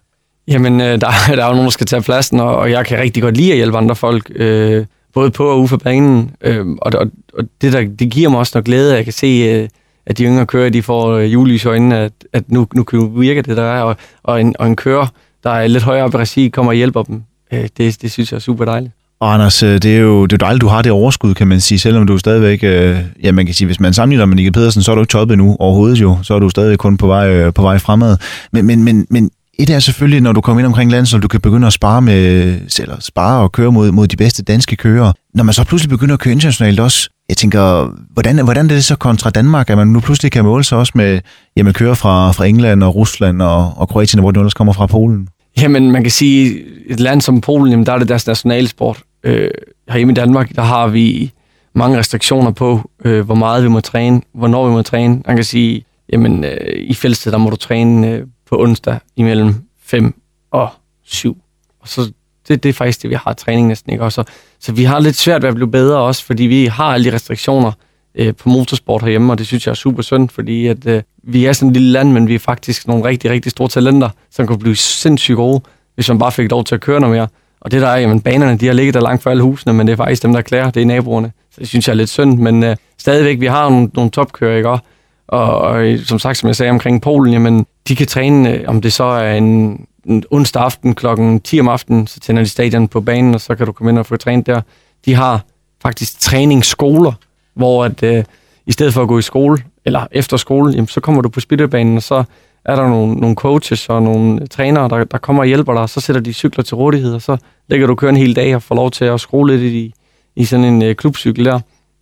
Jamen, 0.49 0.81
øh, 0.81 1.01
der, 1.01 1.11
der 1.37 1.45
er 1.45 1.47
jo 1.47 1.53
nogen, 1.53 1.65
der 1.65 1.71
skal 1.71 1.87
tage 1.87 2.03
pladsen, 2.03 2.41
og, 2.41 2.57
og 2.57 2.71
jeg 2.71 2.87
kan 2.87 2.99
rigtig 2.99 3.23
godt 3.23 3.37
lide 3.37 3.51
at 3.51 3.57
hjælpe 3.57 3.79
andre 3.79 3.97
folk, 3.97 4.31
øh, 4.35 4.87
både 5.15 5.31
på 5.31 5.45
og 5.51 5.61
ude 5.61 5.69
for 5.69 5.77
banen. 5.77 6.31
Øh, 6.41 6.67
og, 6.67 6.93
og, 6.95 7.07
og 7.39 7.45
det, 7.61 7.73
der, 7.73 7.81
det 7.81 8.11
giver 8.11 8.29
mig 8.29 8.39
også 8.39 8.53
noget 8.55 8.65
glæde, 8.65 8.91
at 8.91 8.97
jeg 8.97 9.05
kan 9.05 9.13
se, 9.13 9.27
øh, 9.27 9.69
at 10.07 10.19
de 10.19 10.25
yngre 10.25 10.47
kører, 10.47 10.71
de 10.71 10.83
får 10.83 11.11
øh, 11.11 11.33
julelys 11.33 11.65
i 11.65 11.69
øjnene, 11.69 11.99
at, 11.99 12.13
at 12.33 12.51
nu, 12.51 12.67
nu 12.75 12.85
kan 12.85 13.21
virke 13.21 13.43
det, 13.43 13.57
der 13.57 13.63
er, 13.63 13.83
og, 13.83 13.97
og, 14.23 14.41
en, 14.41 14.55
og 14.59 14.67
en 14.67 14.77
kører, 14.77 15.07
der 15.45 15.51
er 15.51 15.67
lidt 15.67 15.83
højere 15.83 16.05
op 16.05 16.15
i 16.15 16.17
regi, 16.17 16.49
kommer 16.49 16.73
og 16.73 16.77
hjælper 16.77 17.03
dem. 17.03 17.23
Øh, 17.53 17.69
det, 17.77 18.03
det 18.03 18.13
synes 18.13 18.33
jeg 18.33 18.37
er 18.37 18.41
super 18.41 18.65
dejligt. 18.65 18.93
Og 19.21 19.35
Anders, 19.35 19.63
øh, 19.63 19.83
det 19.83 19.97
er 19.97 20.01
jo 20.01 20.27
det 20.27 20.33
er 20.33 20.37
dejligt, 20.37 20.61
du 20.61 20.69
har 20.69 20.83
det 20.83 20.93
overskud, 20.93 21.35
kan 21.35 21.49
man 21.49 21.61
sige, 21.61 21.79
selvom 21.79 22.07
du 22.07 22.19
stadigvæk, 22.19 22.65
øh, 22.65 22.99
ja 23.23 23.33
man 23.33 23.47
kan 23.47 23.55
sige, 23.55 23.67
hvis 23.67 23.81
man 23.81 23.93
sammenligner 23.93 24.27
med 24.27 24.37
Nikke 24.37 24.53
Pedersen, 24.53 24.83
så 24.83 24.91
er 24.91 24.95
du 24.95 25.01
ikke 25.01 25.11
toppet 25.11 25.39
nu 25.39 25.57
overhovedet 25.59 26.01
jo, 26.01 26.19
så 26.23 26.35
er 26.35 26.39
du 26.39 26.49
stadig 26.49 26.79
kun 26.79 26.97
på 26.97 27.07
vej, 27.07 27.31
øh, 27.31 27.55
på 27.55 27.63
vej 27.63 27.79
fremad. 27.79 28.17
Men, 28.53 28.67
men, 28.67 28.85
men, 28.85 29.07
men 29.11 29.31
et 29.59 29.71
er 29.71 29.79
selvfølgelig, 29.79 30.21
når 30.21 30.33
du 30.33 30.41
kommer 30.41 30.61
ind 30.61 30.67
omkring 30.67 30.91
landet, 30.91 31.09
så 31.09 31.19
du 31.19 31.29
kan 31.29 31.41
begynde 31.41 31.67
at 31.67 31.73
spare, 31.73 32.03
med, 32.03 32.55
eller 32.81 32.97
spare 33.01 33.43
og 33.43 33.53
køre 33.53 33.73
mod, 33.73 33.93
mod 33.93 34.07
de 34.07 34.17
bedste 34.17 34.43
danske 34.43 34.77
kører. 34.77 35.13
Når 35.35 35.45
man 35.45 35.55
så 35.55 35.65
pludselig 35.65 35.91
begynder 35.91 36.15
at 36.15 36.21
køre 36.21 36.33
internationalt 36.33 36.81
også, 36.81 37.09
jeg 37.29 37.37
tænker, 37.37 37.95
hvordan, 38.13 38.45
hvordan 38.45 38.65
er 38.65 38.75
det 38.75 38.85
så 38.85 38.97
kontra 38.97 39.31
Danmark, 39.31 39.71
at 39.71 39.77
man 39.77 39.89
nu 39.89 40.01
pludselig 40.01 40.33
kan 40.33 40.45
måle 40.45 40.65
sig 40.65 40.79
også 40.79 40.93
med, 40.95 41.21
jamen 41.57 41.73
kører 41.73 41.95
fra, 41.95 42.33
fra 42.33 42.45
England 42.45 42.83
og 42.83 42.95
Rusland 42.95 43.43
og, 43.43 43.73
og 43.77 43.89
Kroatien, 43.89 44.21
hvor 44.21 44.31
det 44.31 44.41
ellers 44.41 44.55
kommer 44.55 44.73
fra 44.73 44.87
Polen? 44.87 45.29
Jamen, 45.61 45.91
man 45.91 46.03
kan 46.03 46.11
sige, 46.11 46.65
et 46.87 47.01
land 47.01 47.21
som 47.21 47.41
Polen, 47.41 47.71
jamen, 47.71 47.87
der 47.87 47.93
er 47.93 47.99
det 47.99 48.09
deres 48.09 48.27
nationalsport. 48.27 49.03
Øh, 49.23 49.51
herhjemme 49.89 50.13
i 50.13 50.15
Danmark, 50.15 50.57
der 50.57 50.63
har 50.63 50.89
vi 50.89 51.33
mange 51.75 51.99
restriktioner 51.99 52.51
på, 52.51 52.91
øh, 53.05 53.25
hvor 53.25 53.35
meget 53.35 53.63
vi 53.65 53.69
må 53.69 53.81
træne, 53.81 54.23
hvornår 54.35 54.69
vi 54.69 54.73
må 54.73 54.83
træne. 54.83 55.23
Man 55.27 55.37
kan 55.37 55.45
sige, 55.45 55.85
jamen, 56.13 56.45
øh, 56.45 56.57
i 56.75 56.95
Fælsted, 56.95 57.33
der 57.33 57.39
må 57.39 57.51
du 57.51 57.57
træne 57.57 58.11
øh, 58.11 58.27
på 58.47 58.63
onsdag 58.63 58.99
imellem 59.17 59.55
5 59.83 60.15
og 60.51 60.69
7. 61.05 61.39
Og 61.81 61.89
så 61.89 62.13
det, 62.49 62.63
det 62.63 62.69
er 62.69 62.73
faktisk 62.73 63.03
det, 63.03 63.11
vi 63.11 63.15
har 63.15 63.33
træning 63.33 63.69
næsten. 63.69 63.93
Ikke? 63.93 64.05
Og 64.05 64.13
så, 64.13 64.25
så 64.61 64.73
vi 64.73 64.85
har 64.85 65.01
lidt 65.01 65.17
svært 65.17 65.43
ved 65.43 65.49
at 65.49 65.55
blive 65.55 65.71
bedre 65.71 65.99
også, 65.99 66.25
fordi 66.25 66.43
vi 66.43 66.67
har 66.67 66.85
alle 66.85 67.11
de 67.11 67.15
restriktioner 67.15 67.73
øh, 68.17 68.35
på 68.35 68.49
motorsport 68.49 69.03
herhjemme, 69.03 69.33
og 69.33 69.39
det 69.39 69.47
synes 69.47 69.67
jeg 69.67 69.71
er 69.71 69.77
super 69.77 70.03
synd, 70.03 70.29
fordi 70.29 70.67
at, 70.67 70.87
øh, 70.87 71.03
vi 71.23 71.45
er 71.45 71.53
sådan 71.53 71.69
et 71.69 71.77
lille 71.77 71.93
land, 71.93 72.13
men 72.13 72.29
vi 72.29 72.35
er 72.35 72.39
faktisk 72.39 72.89
nogle 72.89 73.05
rigtig, 73.05 73.31
rigtig 73.31 73.53
store 73.53 73.69
talenter, 73.69 74.09
som 74.31 74.47
kan 74.47 74.59
blive 74.59 74.77
sindssygt 74.77 75.37
gode, 75.37 75.61
hvis 75.95 76.09
man 76.09 76.19
bare 76.19 76.33
fik 76.33 76.51
lov 76.51 76.65
til 76.65 76.75
at 76.75 76.81
køre 76.81 77.01
noget 77.01 77.17
mere. 77.17 77.29
Og 77.61 77.71
det 77.71 77.83
der 77.83 77.89
er, 77.89 77.97
jamen 77.97 78.21
banerne, 78.21 78.59
de 78.59 78.67
har 78.67 78.73
ligget 78.73 78.95
der 78.95 79.01
langt 79.01 79.23
for 79.23 79.31
alle 79.31 79.43
husene, 79.43 79.73
men 79.73 79.87
det 79.87 79.93
er 79.93 79.97
faktisk 79.97 80.23
dem, 80.23 80.33
der 80.33 80.41
klæder, 80.41 80.71
det 80.71 80.83
er 80.83 80.87
naboerne. 80.87 81.33
Så 81.51 81.61
det 81.61 81.69
synes 81.69 81.89
jeg 81.89 81.93
er 81.93 81.97
lidt 81.97 82.11
synd, 82.11 82.39
men 82.39 82.65
øh, 82.65 82.77
stadigvæk, 82.99 83.41
vi 83.41 83.47
har 83.47 83.69
nogle, 83.69 83.91
nogle 83.95 84.11
topkører, 84.11 84.57
ikke? 84.57 84.69
Og, 84.69 84.81
og 85.29 85.85
øh, 85.85 86.05
som 86.05 86.19
sagt, 86.19 86.39
som 86.39 86.47
jeg 86.47 86.57
sagde 86.57 86.71
omkring 86.71 87.03
Polen, 87.03 87.33
jamen, 87.33 87.67
de 87.89 87.97
kan 87.97 88.07
træne, 88.07 88.53
øh, 88.53 88.65
om 88.67 88.81
det 88.81 88.93
så 88.93 89.05
er 89.05 89.35
en, 89.35 89.81
en 90.07 90.25
onsdag 90.31 90.63
aften 90.63 90.95
kl. 90.95 91.07
10 91.45 91.61
om 91.61 91.69
aftenen, 91.69 92.07
så 92.07 92.21
tænder 92.21 92.43
de 92.43 92.49
stadion 92.49 92.89
på 92.89 93.01
banen, 93.01 93.35
og 93.35 93.41
så 93.41 93.55
kan 93.55 93.67
du 93.67 93.73
komme 93.73 93.91
ind 93.91 93.99
og 93.99 94.07
få 94.07 94.17
trænet 94.17 94.47
der. 94.47 94.61
De 95.05 95.15
har 95.15 95.45
faktisk 95.83 96.21
træningsskoler, 96.21 97.13
hvor 97.57 97.85
at, 97.85 98.03
øh, 98.03 98.25
i 98.67 98.73
stedet 98.73 98.95
for 98.95 99.03
at 99.03 99.09
gå 99.09 99.19
i 99.19 99.23
skole, 99.23 99.59
eller 99.85 100.07
efter 100.13 100.37
skole, 100.37 100.73
jamen, 100.73 100.89
så 100.89 101.01
kommer 101.01 101.23
du 101.23 101.29
på 101.29 101.41
speedwaybanen, 101.41 101.97
og 101.97 102.03
så 102.03 102.25
er 102.65 102.77
der 102.77 102.89
nogle, 102.89 103.15
nogle 103.15 103.37
coaches 103.37 103.89
og 103.89 104.03
nogle 104.03 104.47
trænere, 104.47 104.89
der, 104.89 105.05
der 105.05 105.19
kommer 105.19 105.43
og 105.43 105.47
hjælper 105.47 105.73
dig, 105.73 105.83
og 105.83 105.91
så 105.91 106.01
sætter 106.01 106.23
de 106.23 106.33
cykler 106.33 106.65
til 106.65 106.77
rådighed, 106.77 107.15
og 107.15 107.23
så 107.23 107.37
lægger 107.69 107.87
du 107.87 107.95
køre 107.95 108.11
en 108.11 108.17
hel 108.17 108.37
dag 108.37 108.55
og 108.55 108.63
får 108.63 108.75
lov 108.75 108.91
til 108.91 109.05
at 109.05 109.21
skrue 109.21 109.49
lidt 109.49 109.63
i, 109.63 109.95
i 110.37 110.45
sådan 110.45 110.65
en 110.65 110.83
øh, 110.83 110.95
klubcykel 110.95 111.45
der. 111.45 111.61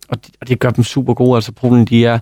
Og 0.09 0.25
det, 0.25 0.35
og 0.41 0.47
det 0.47 0.59
gør 0.59 0.69
dem 0.69 0.83
super 0.83 1.13
gode. 1.13 1.35
Altså 1.35 1.51
Polen, 1.51 1.85
de 1.85 2.05
er 2.05 2.19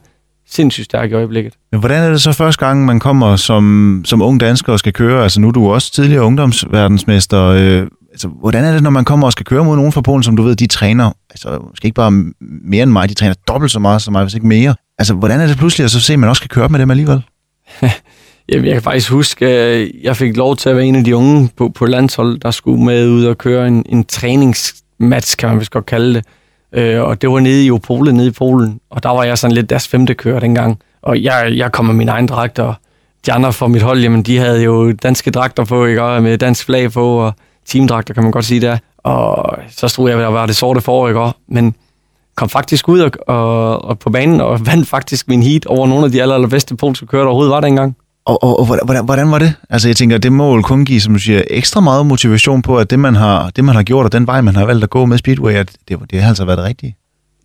sindssygt 0.50 0.86
stærke 0.86 1.12
i 1.12 1.16
øjeblikket. 1.16 1.54
Men 1.72 1.80
hvordan 1.80 2.04
er 2.04 2.10
det 2.10 2.22
så 2.22 2.32
første 2.32 2.66
gang, 2.66 2.86
man 2.86 3.00
kommer 3.00 3.36
som, 3.36 4.02
som 4.06 4.22
ung 4.22 4.40
dansker 4.40 4.74
og 4.74 4.80
skal 4.80 4.94
køre? 4.94 5.24
Altså 5.24 5.42
nu 5.42 5.48
er 5.48 5.52
du 5.52 5.72
også 5.74 5.92
tidligere 5.92 6.24
ungdomsverdensmester. 6.24 7.44
Øh, 7.44 7.88
altså, 8.14 8.28
hvordan 8.28 8.64
er 8.64 8.72
det, 8.74 8.84
når 8.84 8.90
man 8.90 9.06
kommer 9.06 9.28
og 9.28 9.32
skal 9.32 9.46
køre 9.46 9.66
mod 9.66 9.76
nogen 9.76 9.92
fra 9.92 10.02
Polen, 10.02 10.24
som 10.24 10.38
du 10.38 10.44
ved, 10.44 10.56
de 10.56 10.68
træner, 10.68 11.12
altså 11.30 11.60
måske 11.70 11.86
ikke 11.86 11.96
bare 11.96 12.12
mere 12.42 12.84
end 12.84 12.92
mig, 12.92 13.10
de 13.10 13.14
træner 13.14 13.36
dobbelt 13.48 13.72
så 13.72 13.80
meget 13.80 14.02
som 14.02 14.12
mig, 14.12 14.24
hvis 14.24 14.34
ikke 14.34 14.48
mere. 14.48 14.76
Altså, 14.98 15.14
hvordan 15.14 15.42
er 15.42 15.48
det 15.48 15.58
pludselig 15.58 15.86
at 15.86 15.92
så 15.92 16.00
se, 16.00 16.14
at 16.14 16.20
man 16.20 16.30
også 16.30 16.40
skal 16.40 16.50
køre 16.50 16.70
med 16.70 16.80
dem 16.80 16.92
alligevel? 16.92 17.24
Jamen, 18.50 18.66
jeg 18.66 18.74
kan 18.74 18.82
faktisk 18.82 19.10
huske, 19.10 19.48
at 19.48 19.92
jeg 20.04 20.18
fik 20.18 20.38
lov 20.38 20.56
til 20.56 20.70
at 20.70 20.76
være 20.76 20.86
en 20.86 20.96
af 20.96 21.04
de 21.04 21.16
unge 21.16 21.50
på, 21.58 21.70
på 21.70 21.86
landshold, 21.86 22.40
der 22.40 22.52
skulle 22.52 22.84
med 22.84 23.08
ud 23.10 23.26
og 23.26 23.38
køre 23.38 23.68
en, 23.68 23.86
en 23.90 24.04
træningsmatch, 24.04 25.38
kan 25.38 25.50
man 25.50 25.60
vist 25.60 25.72
godt 25.72 25.86
kalde 25.86 26.14
det. 26.14 26.26
Øh, 26.74 27.02
og 27.02 27.22
det 27.22 27.30
var 27.30 27.40
nede 27.40 27.66
i 27.66 27.72
Opole, 27.72 28.14
nede 28.14 28.28
i 28.28 28.32
Polen. 28.32 28.80
Og 28.90 29.04
der 29.04 29.10
var 29.10 29.24
jeg 29.24 29.38
sådan 29.38 29.56
lidt 29.56 29.70
deres 29.70 29.88
femte 29.88 30.14
kører 30.14 30.40
dengang. 30.40 30.80
Og 31.02 31.24
jeg, 31.24 31.54
jeg 31.56 31.72
kom 31.72 31.86
med 31.86 31.96
min 31.96 32.10
egen 32.10 32.28
dragt, 32.28 32.60
og 32.60 32.74
de 33.26 33.34
andre 33.34 33.54
fra 33.54 33.68
mit 33.68 33.82
hold, 33.82 34.00
jamen, 34.00 34.24
de 34.24 34.38
havde 34.38 34.64
jo 34.64 34.92
danske 34.92 35.32
dragter 35.32 35.66
på, 35.66 35.86
ikke? 35.86 36.04
Og 36.04 36.24
med 36.24 36.38
dansk 36.38 36.66
flag 36.66 36.92
på, 36.92 37.18
og 37.18 37.34
teamdragter, 37.66 38.14
kan 38.14 38.24
man 38.24 38.32
godt 38.32 38.46
sige 38.46 38.62
der. 38.62 38.78
Og 38.98 39.58
så 39.70 39.88
stod 39.88 40.10
jeg 40.10 40.28
at 40.28 40.34
være 40.34 40.48
det 40.48 40.56
sorte 40.56 40.82
for, 40.82 41.08
ikke? 41.08 41.32
Men 41.48 41.76
kom 42.36 42.50
faktisk 42.50 42.90
ud 42.90 43.00
og, 43.00 43.12
og, 43.28 43.86
og 43.86 44.00
på 44.00 44.10
banen 44.10 44.42
og 44.42 44.66
vandt 44.66 44.88
faktisk 44.88 45.28
min 45.28 45.44
heat 45.44 45.66
over 45.66 45.88
nogle 45.88 46.06
af 46.06 46.12
de 46.12 46.22
aller, 46.22 46.36
allerbedste 46.36 46.76
polske 46.76 47.06
kører, 47.06 47.22
der 47.22 47.28
overhovedet 47.28 47.52
var 47.52 47.62
dengang. 47.62 47.96
Og, 48.26 48.44
og, 48.44 48.60
og 48.60 48.66
hvordan, 48.66 49.06
hvordan 49.06 49.32
var 49.32 49.40
det? 49.40 49.54
Altså 49.70 49.88
jeg 49.88 49.96
tænker, 49.96 50.18
det 50.18 50.32
må 50.32 50.56
jo 50.56 50.62
kun 50.62 50.86
give, 50.86 51.02
som 51.02 51.14
du 51.14 51.20
siger, 51.20 51.42
ekstra 51.48 51.82
meget 51.82 52.06
motivation 52.06 52.62
på, 52.62 52.78
at 52.78 52.90
det 52.90 53.00
man 53.00 53.16
har, 53.16 53.50
det, 53.50 53.64
man 53.64 53.76
har 53.76 53.84
gjort, 53.84 54.06
og 54.06 54.12
den 54.12 54.28
vej, 54.28 54.42
man 54.42 54.56
har 54.56 54.66
valgt 54.66 54.84
at 54.84 54.90
gå 54.90 55.06
med 55.06 55.18
Speedway, 55.18 55.54
at 55.54 55.72
det, 55.88 56.00
det 56.12 56.22
har 56.22 56.30
altså 56.30 56.46
været 56.46 56.58
det 56.58 56.66
rigtige. 56.66 56.96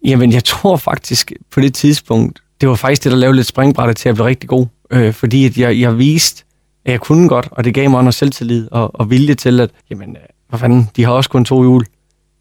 Jamen, 0.04 0.32
jeg 0.32 0.44
tror 0.44 0.76
faktisk 0.76 1.32
på 1.52 1.60
det 1.60 1.74
tidspunkt, 1.74 2.40
det 2.60 2.68
var 2.68 2.74
faktisk 2.74 3.04
det, 3.04 3.12
der 3.12 3.18
lavede 3.18 3.36
lidt 3.36 3.46
springbrættet 3.46 3.96
til 3.96 4.08
at 4.08 4.14
blive 4.14 4.26
rigtig 4.26 4.48
god. 4.48 4.66
Øh, 4.90 5.12
fordi 5.12 5.46
at 5.46 5.58
jeg, 5.58 5.80
jeg 5.80 5.98
viste, 5.98 6.44
at 6.88 6.92
jeg 6.92 7.00
kunne 7.00 7.28
godt, 7.28 7.48
og 7.50 7.64
det 7.64 7.74
gav 7.74 7.90
mig 7.90 8.02
noget 8.02 8.14
selvtillid 8.14 8.68
og, 8.72 9.00
og 9.00 9.10
vilje 9.10 9.34
til, 9.34 9.60
at 9.60 9.70
jamen, 9.90 10.10
øh, 10.10 10.22
hvad 10.48 10.58
fanden, 10.58 10.90
de 10.96 11.04
har 11.04 11.12
også 11.12 11.30
kun 11.30 11.44
to 11.44 11.62
hjul. 11.62 11.84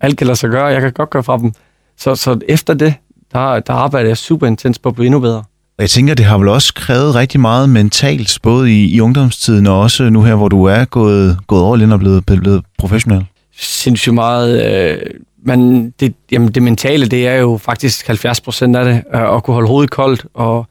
alt 0.01 0.17
kan 0.17 0.27
lade 0.27 0.37
sig 0.37 0.49
gøre, 0.49 0.65
jeg 0.65 0.81
kan 0.81 0.91
godt 0.91 1.09
gøre 1.09 1.23
fra 1.23 1.37
dem. 1.37 1.51
Så, 1.97 2.15
så 2.15 2.39
efter 2.47 2.73
det, 2.73 2.93
der, 3.33 3.59
der 3.59 3.73
arbejder 3.73 4.09
jeg 4.09 4.17
super 4.17 4.47
intens 4.47 4.79
på 4.79 4.89
at 4.89 4.95
blive 4.95 5.05
endnu 5.05 5.19
bedre. 5.19 5.37
Og 5.77 5.81
jeg 5.81 5.89
tænker, 5.89 6.13
det 6.13 6.25
har 6.25 6.37
vel 6.37 6.47
også 6.47 6.73
krævet 6.73 7.15
rigtig 7.15 7.39
meget 7.39 7.69
mentalt, 7.69 8.39
både 8.43 8.71
i, 8.71 8.95
i 8.95 9.01
ungdomstiden 9.01 9.67
og 9.67 9.79
også 9.79 10.09
nu 10.09 10.23
her, 10.23 10.35
hvor 10.35 10.47
du 10.47 10.63
er 10.63 10.85
gået, 10.85 11.37
gået 11.47 11.61
over 11.61 11.77
ind 11.77 11.93
og 11.93 11.99
blevet, 11.99 12.25
blevet 12.25 12.63
professionel. 12.77 13.25
Sindssygt 13.57 14.15
meget. 14.15 14.65
Øh, 14.65 14.97
men 15.45 15.89
det, 15.99 16.13
jamen 16.31 16.49
det 16.51 16.63
mentale, 16.63 17.07
det 17.07 17.27
er 17.27 17.35
jo 17.35 17.57
faktisk 17.57 18.07
70 18.07 18.41
procent 18.41 18.75
af 18.75 18.85
det, 18.85 19.03
øh, 19.15 19.35
at 19.35 19.43
kunne 19.43 19.53
holde 19.53 19.67
hovedet 19.67 19.91
koldt 19.91 20.25
og, 20.33 20.67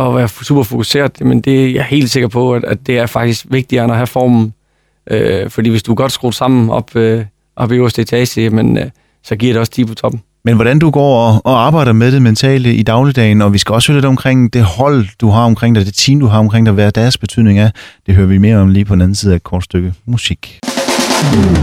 og 0.00 0.16
være 0.16 0.28
super 0.28 0.62
fokuseret. 0.62 1.20
Men 1.20 1.40
det 1.40 1.64
er 1.64 1.70
jeg 1.70 1.84
helt 1.84 2.10
sikker 2.10 2.28
på, 2.28 2.54
at, 2.54 2.64
at 2.64 2.86
det 2.86 2.98
er 2.98 3.06
faktisk 3.06 3.46
vigtigere 3.48 3.84
end 3.84 3.92
at 3.92 3.96
have 3.96 4.06
formen. 4.06 4.54
Øh, 5.10 5.50
fordi 5.50 5.70
hvis 5.70 5.82
du 5.82 5.92
er 5.92 5.96
godt 5.96 6.12
skruet 6.12 6.34
sammen 6.34 6.70
op, 6.70 6.96
øh, 6.96 7.24
op 7.56 7.72
i 7.72 7.74
øverste 7.74 8.02
etage, 8.02 8.50
men, 8.50 8.78
øh, 8.78 8.84
så 9.24 9.36
giver 9.36 9.52
det 9.52 9.60
også 9.60 9.72
10 9.72 9.84
på 9.84 9.94
toppen. 9.94 10.22
Men 10.44 10.54
hvordan 10.54 10.78
du 10.78 10.90
går 10.90 11.26
og, 11.26 11.40
og 11.44 11.66
arbejder 11.66 11.92
med 11.92 12.12
det 12.12 12.22
mentale 12.22 12.74
i 12.74 12.82
dagligdagen, 12.82 13.42
og 13.42 13.52
vi 13.52 13.58
skal 13.58 13.72
også 13.72 13.92
høre 13.92 13.96
lidt 13.96 14.06
omkring 14.06 14.52
det 14.52 14.62
hold, 14.62 15.06
du 15.20 15.28
har 15.28 15.44
omkring 15.44 15.74
dig, 15.74 15.86
det 15.86 15.94
team, 15.94 16.20
du 16.20 16.26
har 16.26 16.38
omkring 16.38 16.66
dig, 16.66 16.74
hvad 16.74 16.92
deres 16.92 17.18
betydning 17.18 17.58
er, 17.58 17.70
det 18.06 18.14
hører 18.14 18.26
vi 18.26 18.38
mere 18.38 18.56
om 18.56 18.68
lige 18.68 18.84
på 18.84 18.94
den 18.94 19.02
anden 19.02 19.14
side 19.14 19.32
af 19.32 19.36
et 19.36 19.42
kort 19.42 19.64
stykke 19.64 19.94
musik. 20.06 20.58
Mm. 21.32 21.56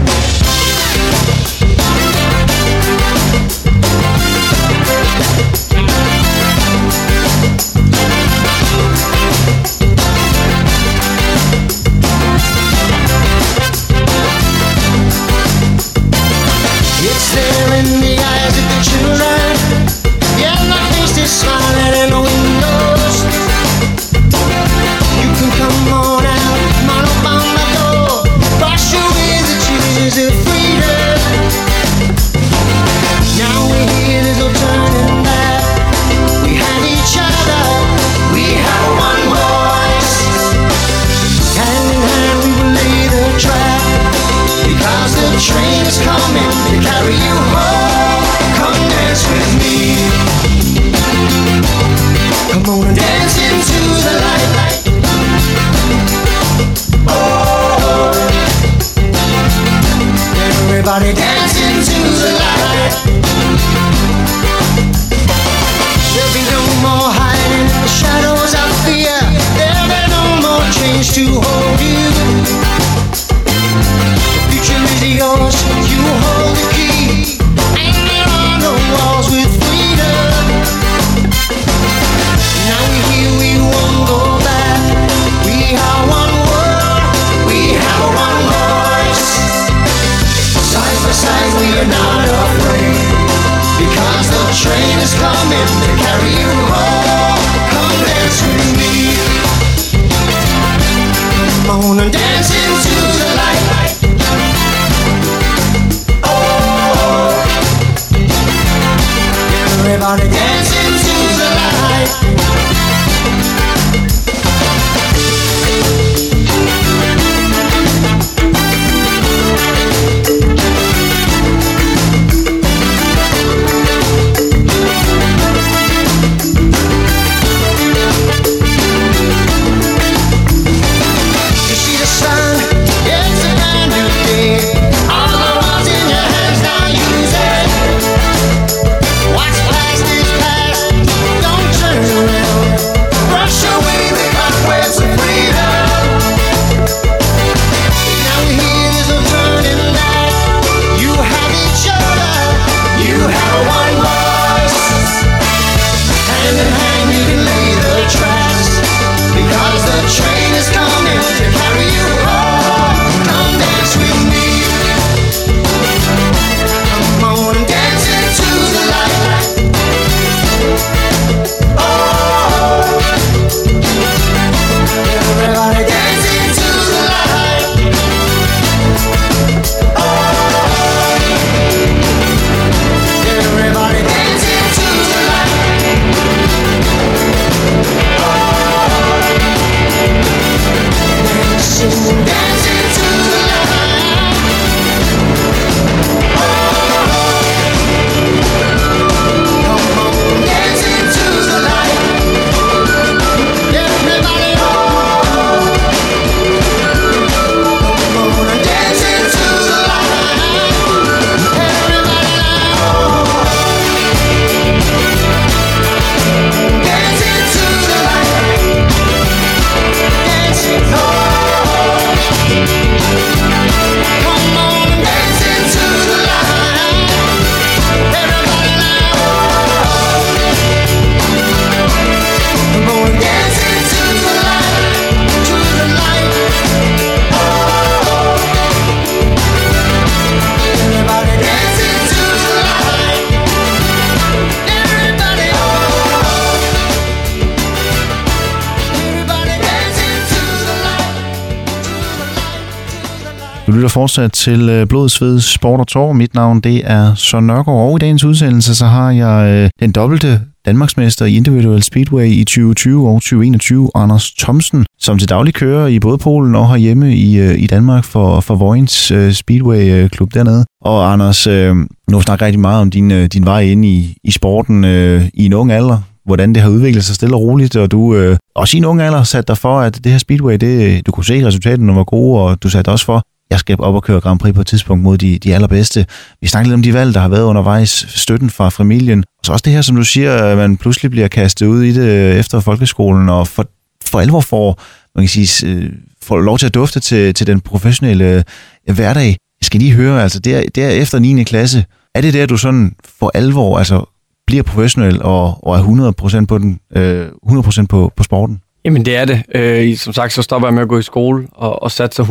Lytter 253.88 254.00
fortsat 254.00 254.32
til 254.32 254.58
Blodsved 254.58 254.86
Blod, 254.86 255.08
Sved, 255.08 255.40
Sport 255.40 255.80
og 255.80 255.86
Tor. 255.86 256.12
Mit 256.12 256.34
navn 256.34 256.60
det 256.60 256.82
er 256.84 257.14
Søren 257.14 257.46
Nørgaard, 257.46 257.90
og 257.90 257.96
i 257.96 257.98
dagens 257.98 258.24
udsendelse 258.24 258.74
så 258.74 258.86
har 258.86 259.10
jeg 259.10 259.50
øh, 259.50 259.70
den 259.80 259.92
dobbelte 259.92 260.40
Danmarksmester 260.66 261.24
i 261.24 261.36
individuel 261.36 261.82
speedway 261.82 262.26
i 262.26 262.44
2020 262.44 263.08
og 263.08 263.14
2021, 263.14 263.90
Anders 263.94 264.30
Thomsen, 264.30 264.86
som 264.98 265.18
til 265.18 265.28
daglig 265.28 265.54
kører 265.54 265.86
i 265.86 265.98
både 265.98 266.18
Polen 266.18 266.54
og 266.54 266.68
herhjemme 266.68 267.16
i, 267.16 267.38
øh, 267.38 267.58
i 267.58 267.66
Danmark 267.66 268.04
for, 268.04 268.40
for 268.40 268.54
Vojens 268.54 269.12
Speedway 269.32 270.08
klub 270.08 270.34
dernede. 270.34 270.64
Og 270.84 271.12
Anders, 271.12 271.46
øh, 271.46 271.76
nu 272.10 272.16
har 272.16 272.20
snakket 272.20 272.46
rigtig 272.46 272.60
meget 272.60 272.80
om 272.80 272.90
din, 272.90 273.28
din 273.28 273.44
vej 273.44 273.60
ind 273.60 273.84
i, 273.84 274.16
i 274.24 274.30
sporten 274.30 274.84
øh, 274.84 275.28
i 275.34 275.46
en 275.46 275.52
ung 275.52 275.72
alder 275.72 276.02
hvordan 276.28 276.54
det 276.54 276.62
har 276.62 276.70
udviklet 276.70 277.04
sig 277.04 277.14
stille 277.14 277.36
og 277.36 277.40
roligt, 277.40 277.76
og 277.76 277.90
du 277.90 278.14
øh, 278.14 278.36
også 278.54 278.76
i 278.76 278.78
en 278.78 278.84
ung 278.84 279.00
alder 279.02 279.22
satte 279.22 279.48
dig 279.48 279.58
for, 279.58 279.80
at 279.80 280.04
det 280.04 280.12
her 280.12 280.18
speedway, 280.18 280.56
det, 280.56 281.06
du 281.06 281.12
kunne 281.12 281.24
se 281.24 281.46
resultaterne 281.46 281.94
var 281.94 282.04
gode, 282.04 282.40
og 282.42 282.62
du 282.62 282.68
satte 282.68 282.88
også 282.88 283.04
for, 283.04 283.22
jeg 283.50 283.58
skal 283.58 283.76
op 283.80 283.94
og 283.94 284.02
køre 284.02 284.20
Grand 284.20 284.38
Prix 284.38 284.54
på 284.54 284.60
et 284.60 284.66
tidspunkt 284.66 285.02
mod 285.02 285.18
de, 285.18 285.38
de 285.38 285.54
allerbedste. 285.54 286.06
Vi 286.40 286.46
snakkede 286.46 286.68
lidt 286.68 286.74
om 286.74 286.82
de 286.82 286.94
valg, 286.94 287.14
der 287.14 287.20
har 287.20 287.28
været 287.28 287.42
undervejs, 287.42 288.06
støtten 288.08 288.50
fra 288.50 288.68
familien. 288.68 289.24
Og 289.38 289.44
så 289.44 289.52
også 289.52 289.62
det 289.62 289.72
her, 289.72 289.82
som 289.82 289.96
du 289.96 290.04
siger, 290.04 290.34
at 290.34 290.56
man 290.56 290.76
pludselig 290.76 291.10
bliver 291.10 291.28
kastet 291.28 291.66
ud 291.66 291.82
i 291.82 291.92
det 291.92 292.08
øh, 292.08 292.36
efter 292.36 292.60
folkeskolen, 292.60 293.28
og 293.28 293.48
for, 293.48 293.66
for 294.04 294.20
alvor 294.20 294.40
får, 294.40 294.82
man 295.14 295.24
kan 295.24 295.28
sige, 295.28 295.66
øh, 295.66 295.92
får 296.22 296.38
lov 296.38 296.58
til 296.58 296.66
at 296.66 296.74
dufte 296.74 297.00
til, 297.00 297.34
til 297.34 297.46
den 297.46 297.60
professionelle 297.60 298.44
øh, 298.88 298.94
hverdag. 298.94 299.26
Jeg 299.60 299.66
skal 299.66 299.80
lige 299.80 299.92
høre, 299.92 300.22
altså 300.22 300.38
der, 300.38 300.62
der 300.74 300.88
efter 300.88 301.18
9. 301.18 301.44
klasse, 301.44 301.84
er 302.14 302.20
det 302.20 302.34
der, 302.34 302.46
du 302.46 302.56
sådan 302.56 302.92
for 303.18 303.30
alvor 303.34 303.78
altså, 303.78 304.04
bliver 304.46 304.62
professionel 304.62 305.22
og, 305.22 305.66
og 305.66 305.78
er 305.78 306.42
100% 306.42 306.46
på 306.46 306.58
den, 306.58 306.80
øh, 306.96 307.28
100% 307.46 307.86
på, 307.86 308.12
på 308.16 308.22
sporten? 308.22 308.60
Jamen 308.84 309.04
det 309.04 309.16
er 309.16 309.24
det. 309.24 309.42
Øh, 309.54 309.96
som 309.96 310.12
sagt, 310.12 310.32
så 310.32 310.42
stopper 310.42 310.68
jeg 310.68 310.74
med 310.74 310.82
at 310.82 310.88
gå 310.88 310.98
i 310.98 311.02
skole 311.02 311.46
og, 311.52 311.82
og 311.82 311.90
satser 311.90 312.24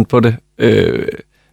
100% 0.00 0.04
på 0.08 0.20
det. 0.20 0.36
Øh, 0.58 1.08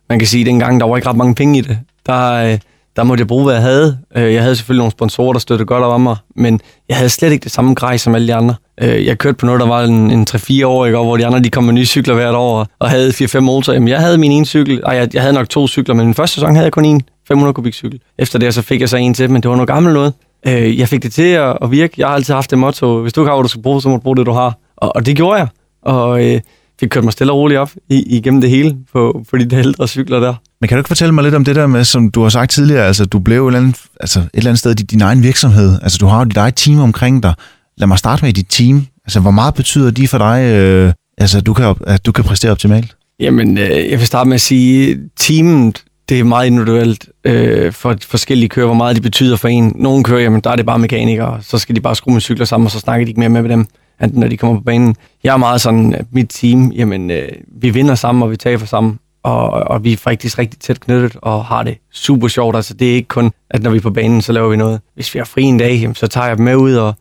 man 0.10 0.20
kan 0.20 0.28
sige, 0.28 0.42
at 0.42 0.46
dengang 0.46 0.80
der 0.80 0.86
var 0.86 0.96
ikke 0.96 1.10
ret 1.10 1.18
mange 1.18 1.36
penge 1.36 1.58
i 1.58 1.62
det. 1.62 1.80
Der, 2.06 2.32
øh, 2.34 2.58
der 2.96 3.04
måtte 3.04 3.22
jeg 3.22 3.28
bruge, 3.28 3.44
hvad 3.44 3.54
jeg 3.54 3.64
havde. 3.64 3.98
Øh, 4.16 4.34
jeg 4.34 4.42
havde 4.42 4.56
selvfølgelig 4.56 4.82
nogle 4.82 4.92
sponsorer, 4.92 5.34
der 5.34 5.40
støttede 5.40 5.66
godt 5.66 5.84
op 5.84 5.94
om 5.94 6.02
mig, 6.02 6.16
men 6.36 6.60
jeg 6.90 6.98
havde 6.98 7.10
slet 7.10 7.32
ikke 7.32 7.44
det 7.44 7.52
samme 7.52 7.74
grej 7.74 7.98
som 7.98 8.16
alle 8.16 8.28
de 8.28 8.36
andre. 8.36 8.56
Øh, 8.82 9.06
jeg 9.06 9.18
kørte 9.18 9.38
på 9.38 9.46
noget, 9.46 9.62
der 9.62 9.68
var 9.68 9.84
en, 9.84 10.12
en 10.12 10.28
3-4 10.30 10.66
år, 10.66 10.86
ikke? 10.86 10.98
hvor 10.98 11.18
de 11.18 11.26
andre 11.26 11.40
de 11.40 11.50
kom 11.50 11.64
med 11.64 11.74
nye 11.74 11.86
cykler 11.86 12.14
hvert 12.14 12.36
år 12.36 12.68
og 12.80 12.90
havde 12.90 13.10
4-5 13.10 13.40
motorer. 13.40 13.76
Jamen, 13.76 13.88
jeg 13.88 14.00
havde 14.00 14.18
min 14.18 14.32
ene 14.32 14.46
cykel, 14.46 14.86
og 14.86 14.96
jeg, 14.96 15.10
jeg 15.14 15.22
havde 15.22 15.34
nok 15.34 15.50
to 15.50 15.68
cykler, 15.68 15.96
men 15.96 16.06
min 16.06 16.16
første 16.16 16.34
sæson 16.34 16.56
havde 16.56 16.66
jeg 16.66 16.72
kun 16.72 16.86
en 16.86 17.02
500 17.28 17.54
kubik 17.54 17.74
cykel. 17.74 18.00
Efter 18.18 18.40
det 18.40 18.54
så 18.54 18.62
fik 18.62 18.82
jeg 18.82 18.90
så 18.90 18.98
en 18.98 19.14
til, 19.14 19.32
men 19.32 19.42
det 19.44 19.50
var 19.50 19.56
noget 19.56 19.68
gammelt 19.68 19.94
noget. 19.94 20.14
Øh, 20.48 20.80
jeg 20.80 20.88
fik 20.88 21.04
det 21.04 21.14
til 21.14 21.22
at, 21.22 21.58
at 21.62 21.72
virke. 21.72 21.94
Jeg 21.98 22.08
har 22.08 22.16
altid 22.16 22.34
haft 22.34 22.52
det 22.52 22.60
motto, 22.60 23.02
hvis 23.02 23.14
du 23.14 23.22
ikke 23.22 23.30
har, 23.30 23.36
hvad 23.36 23.44
du 23.44 23.50
skal 23.50 23.62
bruge, 23.62 23.82
så 23.82 23.90
må 23.90 23.96
du 23.96 24.02
bruge 24.02 24.18
det, 24.18 24.26
du 24.26 24.32
har. 24.32 24.58
Og, 24.78 24.96
og 24.96 25.06
det 25.06 25.16
gjorde 25.16 25.40
jeg. 25.40 25.48
Og 25.82 26.26
øh, 26.26 26.42
fik 26.80 26.90
kørt 26.90 27.04
mig 27.04 27.14
stille 27.14 27.34
og 27.34 27.38
roligt 27.38 27.60
op 27.60 27.72
i, 27.90 28.18
igennem 28.18 28.42
det 28.42 28.50
hele 28.50 28.76
på, 28.94 29.26
på 29.30 29.38
de 29.38 29.46
der 29.46 29.60
ældre 29.60 29.88
cykler 29.88 30.20
der. 30.20 30.34
Men 30.62 30.68
kan 30.68 30.76
du 30.76 30.80
ikke 30.80 30.88
fortælle 30.88 31.14
mig 31.14 31.24
lidt 31.24 31.36
om 31.36 31.46
det 31.46 31.56
der 31.56 31.68
med, 31.68 31.84
som 31.84 32.12
du 32.12 32.22
har 32.22 32.30
sagt 32.30 32.52
tidligere, 32.52 32.88
altså 32.88 33.06
du 33.06 33.20
blev 33.20 33.48
et 33.48 33.50
eller 33.50 33.60
andet, 33.60 33.82
altså, 34.00 34.20
et 34.20 34.30
eller 34.34 34.50
andet 34.50 34.60
sted 34.60 34.72
i 34.80 34.84
din 34.84 35.02
egen 35.02 35.24
virksomhed, 35.24 35.80
altså 35.82 35.98
du 35.98 36.06
har 36.06 36.20
jo 36.20 36.26
dit 36.26 36.38
eget 36.38 36.56
team 36.56 36.80
omkring 36.80 37.24
dig. 37.24 37.34
Lad 37.78 37.88
mig 37.88 37.98
starte 37.98 38.26
med 38.26 38.34
dit 38.34 38.48
team. 38.50 38.86
Altså 39.06 39.20
hvor 39.20 39.32
meget 39.32 39.54
betyder 39.54 39.92
de 39.92 40.08
for 40.08 40.18
dig, 40.18 40.44
øh, 40.44 40.94
altså 41.18 41.42
du 41.42 41.54
kan, 41.54 41.76
at 41.88 42.06
du 42.06 42.12
kan 42.12 42.24
præstere 42.24 42.52
optimalt? 42.52 42.96
Jamen, 43.20 43.58
øh, 43.58 43.70
jeg 43.70 44.00
vil 44.00 44.08
starte 44.08 44.28
med 44.28 44.36
at 44.36 44.42
sige, 44.42 44.98
teamet, 45.18 45.84
det 46.12 46.20
er 46.20 46.24
meget 46.24 46.48
individuelt 46.48 47.10
øh, 47.24 47.72
for 47.72 47.96
forskellige 48.08 48.50
kører, 48.50 48.66
hvor 48.66 48.76
meget 48.76 48.96
det 48.96 49.04
betyder 49.04 49.38
for 49.38 49.48
en. 49.48 49.74
Nogle 49.76 50.04
kører, 50.04 50.22
jamen 50.22 50.42
der 50.42 50.50
er 50.50 50.56
det 50.56 50.66
bare 50.66 50.80
mekanikere, 50.80 51.40
så 51.42 51.58
skal 51.58 51.76
de 51.76 51.82
bare 51.82 51.96
skrue 51.96 52.14
med 52.14 52.22
cykler 52.22 52.46
sammen, 52.46 52.66
og 52.66 52.72
så 52.72 52.80
snakker 52.80 53.06
de 53.06 53.10
ikke 53.10 53.20
mere 53.20 53.30
med 53.30 53.50
dem 53.50 53.68
enten 54.04 54.20
når 54.20 54.28
de 54.28 54.38
kommer 54.38 54.58
på 54.58 54.64
banen. 54.64 54.96
Jeg 55.24 55.34
er 55.34 55.38
meget 55.38 55.62
sådan, 55.62 55.94
at 55.94 56.06
mit 56.12 56.30
team, 56.30 56.72
jamen, 56.72 57.12
øh, 57.12 57.30
vi 57.48 57.70
vinder 57.70 57.96
sammen, 57.96 58.24
og 58.24 58.32
vi 58.32 58.38
taber 58.38 58.66
sammen, 58.66 59.00
og, 59.24 59.50
og 59.50 59.84
vi 59.84 59.94
er 59.94 59.98
faktisk 59.98 60.40
rigtig 60.40 60.60
tæt 60.60 60.80
knyttet, 60.80 61.16
og 61.22 61.46
har 61.46 61.64
det 61.64 61.78
super 61.92 62.28
sjovt. 62.28 62.56
Altså, 62.56 62.74
det 62.74 62.92
er 62.92 62.96
ikke 62.96 63.08
kun, 63.08 63.32
at 63.50 63.64
når 63.64 63.72
vi 63.72 63.78
er 63.78 63.82
på 63.82 63.90
banen, 63.90 64.22
så 64.22 64.32
laver 64.34 64.50
vi 64.50 64.58
noget. 64.58 64.80
Hvis 64.96 65.14
vi 65.14 65.20
har 65.20 65.26
fri 65.26 65.44
en 65.44 65.58
dag, 65.58 65.80
jamen, 65.82 65.96
så 65.96 66.08
tager 66.08 66.28
jeg 66.28 66.38
dem 66.38 66.46
med 66.46 66.56
ud 66.56 66.76
og, 66.76 66.94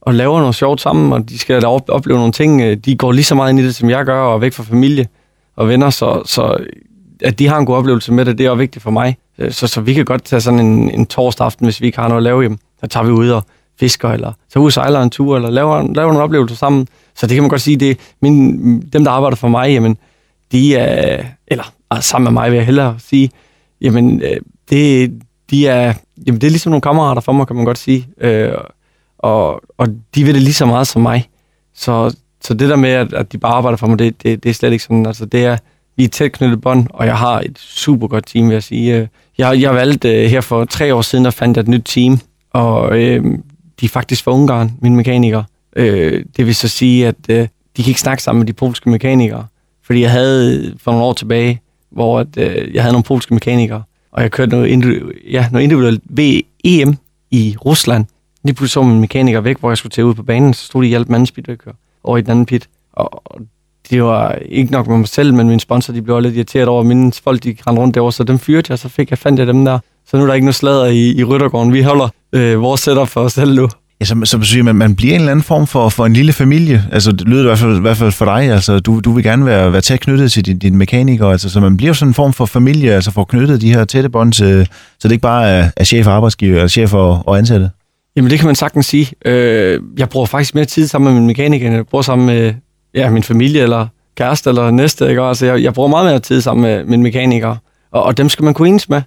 og 0.00 0.14
laver 0.14 0.40
noget 0.40 0.54
sjovt 0.54 0.80
sammen, 0.80 1.12
og 1.12 1.28
de 1.28 1.38
skal 1.38 1.62
da 1.62 1.66
opleve 1.66 2.18
nogle 2.18 2.32
ting. 2.32 2.60
Øh, 2.62 2.76
de 2.76 2.96
går 2.96 3.12
lige 3.12 3.24
så 3.24 3.34
meget 3.34 3.50
ind 3.50 3.60
i 3.60 3.64
det, 3.64 3.74
som 3.74 3.90
jeg 3.90 4.04
gør, 4.04 4.20
og 4.20 4.40
væk 4.40 4.52
fra 4.52 4.62
familie 4.62 5.06
og 5.56 5.68
venner, 5.68 5.90
så, 5.90 6.22
så 6.24 6.56
at 7.22 7.38
de 7.38 7.46
har 7.48 7.58
en 7.58 7.66
god 7.66 7.76
oplevelse 7.76 8.12
med 8.12 8.24
det, 8.24 8.38
det 8.38 8.46
er 8.46 8.50
også 8.50 8.58
vigtigt 8.58 8.82
for 8.82 8.90
mig. 8.90 9.16
Øh, 9.38 9.52
så, 9.52 9.66
så 9.66 9.80
vi 9.80 9.94
kan 9.94 10.04
godt 10.04 10.24
tage 10.24 10.40
sådan 10.40 10.60
en, 10.60 10.90
en 10.90 11.06
torsdag 11.06 11.44
aften, 11.44 11.66
hvis 11.66 11.80
vi 11.80 11.86
ikke 11.86 11.98
har 11.98 12.08
noget 12.08 12.20
at 12.20 12.22
lave 12.22 12.42
hjem. 12.42 12.58
Så 12.80 12.86
tager 12.86 13.04
vi 13.04 13.10
ud 13.10 13.28
og 13.28 13.42
fisker, 13.80 14.08
eller 14.08 14.32
tager 14.52 14.62
ud 14.62 14.66
og 14.66 14.72
sejler 14.72 15.02
en 15.02 15.10
tur, 15.10 15.36
eller 15.36 15.50
laver, 15.50 15.94
laver 15.94 16.08
nogle 16.08 16.22
oplevelser 16.22 16.56
sammen. 16.56 16.88
Så 17.14 17.26
det 17.26 17.34
kan 17.34 17.42
man 17.42 17.50
godt 17.50 17.60
sige, 17.60 17.76
det 17.76 17.98
min, 18.22 18.80
dem, 18.80 19.04
der 19.04 19.10
arbejder 19.10 19.36
for 19.36 19.48
mig, 19.48 19.70
jamen, 19.70 19.96
de 20.52 20.76
er, 20.76 21.24
eller 21.46 21.72
ah, 21.90 22.02
sammen 22.02 22.24
med 22.24 22.42
mig 22.42 22.50
vil 22.50 22.56
jeg 22.56 22.66
hellere 22.66 22.96
sige, 22.98 23.30
jamen, 23.80 24.22
øh, 24.22 24.36
det, 24.70 25.12
de 25.50 25.66
er, 25.66 25.94
jamen, 26.26 26.40
det 26.40 26.46
er 26.46 26.50
ligesom 26.50 26.70
nogle 26.70 26.80
kammerater 26.80 27.20
for 27.20 27.32
mig, 27.32 27.46
kan 27.46 27.56
man 27.56 27.64
godt 27.64 27.78
sige. 27.78 28.08
Øh, 28.20 28.52
og, 29.18 29.60
og 29.78 29.88
de 30.14 30.24
vil 30.24 30.34
det 30.34 30.42
lige 30.42 30.54
så 30.54 30.66
meget 30.66 30.86
som 30.86 31.02
mig. 31.02 31.28
Så, 31.74 32.16
så 32.40 32.54
det 32.54 32.68
der 32.68 32.76
med, 32.76 32.90
at, 32.90 33.12
at 33.12 33.32
de 33.32 33.38
bare 33.38 33.52
arbejder 33.52 33.76
for 33.76 33.86
mig, 33.86 33.98
det, 33.98 34.22
det, 34.22 34.42
det 34.42 34.50
er 34.50 34.54
slet 34.54 34.72
ikke 34.72 34.84
sådan. 34.84 35.06
Altså, 35.06 35.26
det 35.26 35.44
er, 35.44 35.56
vi 35.98 36.04
er 36.04 36.08
tæt 36.08 36.32
knyttet 36.32 36.60
bånd, 36.60 36.86
og 36.90 37.06
jeg 37.06 37.16
har 37.16 37.40
et 37.40 37.58
super 37.58 38.06
godt 38.06 38.26
team, 38.26 38.46
vil 38.46 38.52
jeg 38.52 38.62
sige. 38.62 38.96
Øh, 38.96 39.06
jeg, 39.38 39.60
jeg 39.60 39.74
valgte 39.74 40.24
øh, 40.24 40.30
her 40.30 40.40
for 40.40 40.64
tre 40.64 40.94
år 40.94 41.02
siden, 41.02 41.26
at 41.26 41.34
fandt 41.34 41.56
jeg 41.56 41.62
et 41.62 41.68
nyt 41.68 41.82
team, 41.84 42.20
og 42.50 42.98
øh, 42.98 43.24
de 43.80 43.84
er 43.84 43.88
faktisk 43.88 44.24
fra 44.24 44.32
Ungarn, 44.32 44.72
mine 44.82 44.96
mekanikere. 44.96 45.44
Øh, 45.76 46.24
det 46.36 46.46
vil 46.46 46.54
så 46.54 46.68
sige, 46.68 47.08
at 47.08 47.14
øh, 47.28 47.48
de 47.76 47.82
kan 47.82 47.90
ikke 47.90 48.00
snakke 48.00 48.22
sammen 48.22 48.40
med 48.40 48.46
de 48.46 48.52
polske 48.52 48.90
mekanikere. 48.90 49.46
Fordi 49.82 50.00
jeg 50.00 50.10
havde 50.10 50.58
øh, 50.58 50.72
for 50.78 50.90
nogle 50.90 51.06
år 51.06 51.12
tilbage, 51.12 51.60
hvor 51.90 52.20
at, 52.20 52.36
øh, 52.36 52.74
jeg 52.74 52.82
havde 52.82 52.92
nogle 52.92 53.04
polske 53.04 53.34
mekanikere, 53.34 53.82
og 54.12 54.22
jeg 54.22 54.30
kørte 54.30 54.50
noget, 54.50 54.68
individu- 54.68 55.30
ja, 55.30 55.48
noget 55.52 55.64
individuelt 55.64 56.02
VEM 56.04 56.96
i 57.30 57.56
Rusland. 57.64 58.04
Lige 58.44 58.54
pludselig 58.54 58.72
så 58.72 58.82
min 58.82 59.00
mekaniker 59.00 59.40
væk, 59.40 59.58
hvor 59.60 59.70
jeg 59.70 59.78
skulle 59.78 59.90
tage 59.90 60.06
ud 60.06 60.14
på 60.14 60.22
banen, 60.22 60.54
så 60.54 60.66
stod 60.66 60.82
de 60.82 60.86
i 60.86 60.90
hjælp 60.90 61.08
med 61.08 61.16
anden 61.16 61.58
over 62.04 62.18
i 62.18 62.20
den 62.20 62.30
anden 62.30 62.46
pit. 62.46 62.68
Og 62.92 63.22
det 63.90 64.04
var 64.04 64.38
ikke 64.48 64.72
nok 64.72 64.86
med 64.86 64.96
mig 64.96 65.08
selv, 65.08 65.34
men 65.34 65.48
min 65.48 65.60
sponsor, 65.60 65.92
de 65.92 66.02
blev 66.02 66.20
lidt 66.20 66.34
irriteret 66.34 66.68
over, 66.68 66.82
mine 66.82 67.12
folk, 67.24 67.44
de 67.44 67.56
rendte 67.66 67.82
rundt 67.82 67.94
derovre, 67.94 68.12
så 68.12 68.24
dem 68.24 68.38
fyrte 68.38 68.70
jeg, 68.70 68.78
så 68.78 68.88
fik 68.88 69.10
jeg 69.10 69.18
fandt 69.18 69.38
jeg 69.38 69.46
dem 69.46 69.64
der. 69.64 69.78
Så 70.10 70.16
nu 70.16 70.22
er 70.22 70.26
der 70.26 70.34
ikke 70.34 70.44
noget 70.44 70.54
slader 70.54 70.86
i, 70.86 71.10
i 71.10 71.24
Ryttergården. 71.24 71.72
Vi 71.72 71.82
holder 71.82 72.08
øh, 72.32 72.60
vores 72.60 72.80
setup 72.80 73.08
for 73.08 73.20
os 73.20 73.32
selv 73.32 73.54
nu. 73.54 73.68
Ja, 74.00 74.04
som, 74.04 74.26
som 74.26 74.44
siger, 74.44 74.62
man, 74.62 74.76
man 74.76 74.96
bliver 74.96 75.14
en 75.14 75.20
eller 75.20 75.30
anden 75.30 75.42
form 75.42 75.66
for, 75.66 75.88
for 75.88 76.06
en 76.06 76.12
lille 76.12 76.32
familie. 76.32 76.84
Altså, 76.92 77.12
det 77.12 77.28
lyder 77.28 77.42
i 77.42 77.46
hvert 77.46 77.58
fald, 77.58 77.76
i 77.76 77.80
hvert 77.80 77.96
fald 77.96 78.12
for 78.12 78.24
dig. 78.24 78.50
Altså, 78.52 78.78
du, 78.78 79.00
du 79.00 79.12
vil 79.12 79.24
gerne 79.24 79.46
være, 79.46 79.72
være 79.72 79.80
tæt 79.80 80.00
knyttet 80.00 80.32
til 80.32 80.46
din, 80.46 80.58
din 80.58 80.76
mekaniker. 80.76 81.26
Altså, 81.26 81.50
så 81.50 81.60
man 81.60 81.76
bliver 81.76 81.92
sådan 81.92 82.10
en 82.10 82.14
form 82.14 82.32
for 82.32 82.46
familie, 82.46 82.92
altså 82.92 83.10
får 83.10 83.24
knyttet 83.24 83.60
de 83.60 83.74
her 83.74 83.84
tætte 83.84 84.08
bånd 84.08 84.32
til, 84.32 84.68
så 84.98 85.08
det 85.08 85.12
ikke 85.12 85.22
bare 85.22 85.48
er, 85.48 85.70
er 85.76 85.84
chef 85.84 86.06
og 86.06 86.12
arbejdsgiver, 86.12 86.54
eller 86.54 86.68
chef 86.68 86.94
og, 86.94 87.22
og 87.26 87.38
ansatte. 87.38 87.70
Jamen, 88.16 88.30
det 88.30 88.38
kan 88.38 88.46
man 88.46 88.54
sagtens 88.54 88.86
sige. 88.86 89.12
Øh, 89.24 89.80
jeg 89.98 90.08
bruger 90.08 90.26
faktisk 90.26 90.54
mere 90.54 90.64
tid 90.64 90.86
sammen 90.86 91.12
med 91.12 91.20
min 91.20 91.26
mekaniker, 91.26 91.66
end 91.66 91.76
jeg 91.76 91.86
bruger 91.86 92.02
sammen 92.02 92.26
med 92.26 92.54
ja, 92.94 93.10
min 93.10 93.22
familie, 93.22 93.62
eller 93.62 93.86
kæreste, 94.16 94.50
eller 94.50 94.70
næste. 94.70 95.08
Ikke? 95.08 95.22
Altså, 95.22 95.46
jeg, 95.46 95.62
jeg 95.62 95.74
bruger 95.74 95.88
meget 95.88 96.06
mere 96.06 96.20
tid 96.20 96.40
sammen 96.40 96.62
med 96.62 96.84
min 96.84 97.02
mekaniker, 97.02 97.56
og, 97.92 98.02
og 98.02 98.16
dem 98.16 98.28
skal 98.28 98.44
man 98.44 98.54
kunne 98.54 98.68
enes 98.68 98.88
med. 98.88 99.02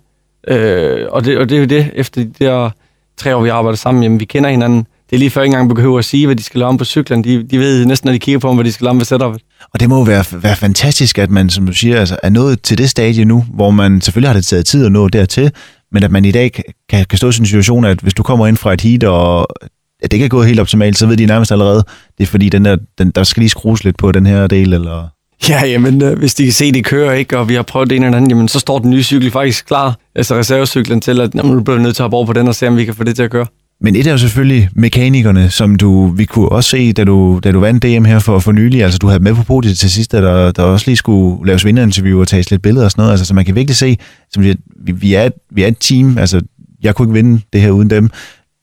Øh, 0.48 1.08
og, 1.12 1.26
det, 1.26 1.38
og 1.38 1.50
det 1.50 1.56
er 1.56 1.60
jo 1.60 1.66
det, 1.66 1.92
efter 1.94 2.24
de 2.24 2.32
der 2.40 2.70
tre 3.18 3.36
år, 3.36 3.42
vi 3.42 3.50
arbejder 3.50 3.78
sammen, 3.78 4.04
jamen 4.04 4.20
vi 4.20 4.26
kender 4.26 4.50
hinanden. 4.50 4.88
Det 5.10 5.16
er 5.16 5.20
lige 5.20 5.30
før 5.30 5.42
ikke 5.42 5.54
engang 5.54 5.76
behøver 5.76 6.00
at 6.00 6.06
sige, 6.06 6.26
hvad 6.26 6.36
de 6.36 6.44
skal 6.44 6.60
lave 6.60 6.70
om 6.70 6.78
på 6.78 6.86
cyklen. 6.86 7.24
De, 7.24 7.44
de 7.44 7.60
ved 7.60 7.86
næsten, 7.86 8.08
når 8.08 8.14
de 8.14 8.20
kigger 8.20 8.40
på 8.40 8.48
dem, 8.48 8.56
hvad 8.56 8.66
de 8.66 8.72
skal 8.72 8.86
lave 8.86 8.90
om 8.92 8.98
ved 8.98 9.06
setupet. 9.06 9.42
Og 9.74 9.80
det 9.80 9.90
må 9.90 9.98
jo 9.98 10.04
være, 10.04 10.26
være 10.44 10.56
fantastisk, 10.56 11.18
at 11.18 11.30
man, 11.30 11.50
som 11.50 11.66
du 11.66 11.74
siger, 11.74 12.00
altså, 12.00 12.18
er 12.24 12.30
nået 12.30 12.62
til 12.62 12.78
det 12.78 12.90
stadie 12.90 13.26
nu, 13.26 13.46
hvor 13.54 13.72
man 13.72 14.02
selvfølgelig 14.02 14.30
har 14.30 14.34
det 14.34 14.46
taget 14.46 14.66
tid 14.66 14.86
at 14.86 14.92
nå 14.92 15.08
dertil, 15.08 15.52
men 15.92 16.04
at 16.04 16.12
man 16.12 16.26
i 16.26 16.32
dag 16.32 16.52
kan, 16.90 17.06
kan 17.06 17.18
stå 17.18 17.30
i 17.30 17.32
sådan 17.32 17.44
en 17.44 17.48
situation, 17.48 17.86
at 17.86 18.00
hvis 18.00 18.14
du 18.14 18.24
kommer 18.24 18.48
ind 18.48 18.58
fra 18.58 18.74
et 18.74 18.82
heat, 18.82 19.04
og 19.04 19.48
at 20.02 20.12
det 20.12 20.14
ikke 20.14 20.26
er 20.26 20.30
gået 20.30 20.48
helt 20.48 20.60
optimalt, 20.60 20.98
så 20.98 21.08
ved 21.08 21.18
de 21.18 21.26
nærmest 21.26 21.52
allerede, 21.52 21.84
det 22.18 22.24
er 22.24 22.28
fordi, 22.28 22.50
den 22.50 22.66
der, 22.66 22.78
den, 22.98 23.12
der 23.12 23.24
skal 23.24 23.42
lige 23.42 23.50
skrues 23.50 23.84
lidt 23.84 23.98
på 23.98 24.12
den 24.12 24.26
her 24.26 24.48
del, 24.48 24.74
eller... 24.74 25.08
Ja, 25.50 25.66
jamen, 25.66 26.04
øh, 26.04 26.20
hvis 26.20 26.34
de 26.34 26.44
kan 26.44 26.54
se, 26.54 26.72
det 26.72 26.86
kører 26.86 27.14
ikke, 27.14 27.38
og 27.38 27.50
vi 27.50 27.54
har 27.54 27.62
prøvet 27.62 27.90
det 27.90 27.96
ene 27.96 28.06
eller 28.06 28.18
andet, 28.18 28.30
jamen, 28.30 28.48
så 28.48 28.60
står 28.60 28.80
den 28.80 28.90
nye 28.90 29.04
cykel 29.04 29.32
faktisk 29.32 29.66
klar, 29.66 30.00
altså 30.16 30.36
reservecyklen 30.36 31.02
til, 31.02 31.22
at 31.22 31.36
jamen, 31.36 31.52
nu 31.52 31.64
bliver 31.64 31.78
vi 31.78 31.84
nødt 31.84 31.96
til 31.96 32.02
at 32.02 32.04
hoppe 32.04 32.18
over 32.18 32.26
på 32.26 32.34
den 32.34 32.48
og 32.48 32.56
se, 32.56 32.68
om 32.68 32.78
vi 32.78 32.86
kan 32.86 32.94
få 32.94 33.04
det 33.04 33.16
til 33.16 33.24
at 33.24 33.32
køre. 33.32 33.46
Men 33.84 33.96
et 33.96 34.08
er 34.08 34.12
jo 34.12 34.18
selvfølgelig 34.18 34.70
mekanikerne, 34.76 35.50
som 35.50 35.76
du, 35.76 36.08
vi 36.08 36.26
kunne 36.26 36.50
også 36.50 36.70
se, 36.70 36.94
da 36.94 37.04
du, 37.04 37.40
da 37.44 37.52
du 37.52 37.60
vandt 37.60 37.84
DM 37.84 38.06
her 38.06 38.20
for, 38.20 38.40
for 38.40 38.52
nylig. 38.52 38.84
Altså, 38.84 39.00
du 39.00 39.08
havde 39.08 39.24
med 39.24 39.36
på 39.36 39.44
podiet 39.44 39.78
til 39.78 39.92
sidst, 39.92 40.14
at 40.14 40.24
der, 40.24 40.52
der 40.52 40.64
også 40.64 40.86
lige 40.88 40.96
skulle 40.96 41.48
laves 41.48 41.66
vinderinterview 41.66 42.20
og 42.20 42.28
tages 42.28 42.52
lidt 42.52 42.62
billeder 42.62 42.86
og 42.86 42.92
sådan 42.92 43.02
noget. 43.02 43.12
Altså, 43.12 43.26
så 43.26 43.34
man 43.34 43.46
kan 43.46 43.56
virkelig 43.56 43.76
se, 43.76 43.98
som 44.32 44.44
vi, 44.44 44.56
vi, 44.94 45.14
er, 45.14 45.30
vi 45.52 45.64
er 45.64 45.68
et 45.68 45.78
team. 45.80 46.18
Altså, 46.18 46.42
jeg 46.84 46.96
kunne 46.96 47.06
ikke 47.06 47.14
vinde 47.14 47.42
det 47.54 47.62
her 47.62 47.72
uden 47.72 47.90
dem. 47.90 48.10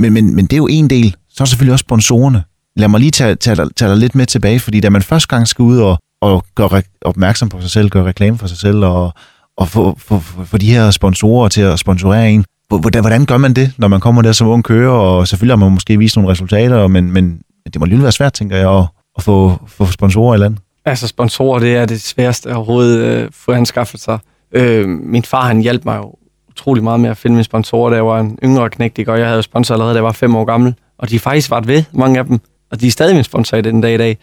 Men, 0.01 0.13
men, 0.13 0.35
men 0.35 0.45
det 0.45 0.53
er 0.53 0.57
jo 0.57 0.67
en 0.67 0.91
del. 0.91 1.17
Så 1.39 1.43
er 1.43 1.45
der 1.45 1.49
selvfølgelig 1.49 1.73
også 1.73 1.83
sponsorerne. 1.83 2.45
Lad 2.77 2.89
mig 2.89 3.01
lige 3.01 3.11
tage, 3.11 3.35
tage, 3.35 3.57
tage 3.77 3.91
dig 3.91 3.99
lidt 3.99 4.15
med 4.15 4.27
tilbage, 4.27 4.61
fordi 4.61 4.81
da 4.81 4.91
man 4.91 5.03
første 5.03 5.29
gang 5.29 5.49
skal 5.49 5.63
ud 5.63 5.79
og, 5.79 5.99
og 6.21 6.45
gøre 6.55 6.83
opmærksom 7.03 7.49
på 7.49 7.61
sig 7.61 7.71
selv, 7.71 7.89
gøre 7.91 8.05
reklame 8.05 8.39
for 8.39 8.47
sig 8.47 8.59
selv, 8.59 8.85
og, 8.85 9.13
og 9.57 9.69
få, 9.69 9.99
få, 9.99 10.19
få, 10.19 10.45
få 10.45 10.59
de 10.59 10.71
her 10.71 10.91
sponsorer 10.91 11.49
til 11.49 11.61
at 11.61 11.79
sponsorere 11.79 12.31
en, 12.31 12.45
Hvordan, 12.69 13.03
hvordan 13.03 13.27
gør 13.27 13.37
man 13.37 13.53
det, 13.53 13.73
når 13.79 13.89
man 13.89 14.01
kommer 14.01 14.23
der 14.23 14.33
som 14.33 14.49
ung 14.49 14.65
kører, 14.65 14.91
og 14.91 15.29
selvfølgelig 15.29 15.53
har 15.53 15.65
man 15.65 15.73
måske 15.73 15.99
vist 15.99 16.17
nogle 16.17 16.31
resultater, 16.31 16.87
men, 16.87 17.13
men 17.13 17.41
det 17.65 17.81
må 17.81 17.85
lige 17.85 18.03
være 18.03 18.13
svært, 18.13 18.33
tænker 18.33 18.57
jeg, 18.57 18.79
at, 18.79 18.85
at 19.17 19.23
få, 19.23 19.61
få 19.67 19.87
sponsorer 19.87 20.35
i 20.35 20.39
land. 20.39 20.57
Altså 20.85 21.07
sponsorer, 21.07 21.59
det 21.59 21.77
er 21.77 21.87
det 21.87 22.03
sværeste 22.03 22.55
overhovedet 22.55 23.05
øh, 23.05 23.29
få 23.33 23.53
anskaffet 23.53 24.01
sig. 24.01 24.19
Øh, 24.53 24.89
min 24.89 25.23
far, 25.23 25.47
han 25.47 25.61
hjalp 25.61 25.85
mig 25.85 25.97
jo 25.97 26.15
utrolig 26.49 26.85
meget 26.85 27.01
med 27.01 27.11
at 27.11 27.17
finde 27.17 27.35
mine 27.35 27.45
sponsorer, 27.45 27.91
da 27.91 27.97
jeg 27.97 28.07
var 28.07 28.21
en 28.21 28.39
yngre 28.45 28.71
knægt, 28.71 29.09
og 29.09 29.19
jeg 29.19 29.29
havde 29.29 29.43
sponsor 29.43 29.75
allerede, 29.75 29.95
da 29.95 29.97
jeg 29.97 30.05
var 30.05 30.13
fem 30.13 30.37
år 30.37 30.45
gammel. 30.45 30.75
Og 30.99 31.11
de 31.11 31.15
er 31.15 31.21
faktisk 31.21 31.51
været 31.51 31.69
ved, 31.69 31.85
mange 31.93 32.19
af 32.19 32.25
dem. 32.25 32.41
Og 32.71 32.81
de 32.81 32.87
er 32.87 32.91
stadig 32.91 33.15
min 33.15 33.25
sponsor 33.25 33.57
i 33.57 33.63
den 33.63 33.81
dag 33.81 33.95
i 33.95 33.97
dag. 33.97 34.19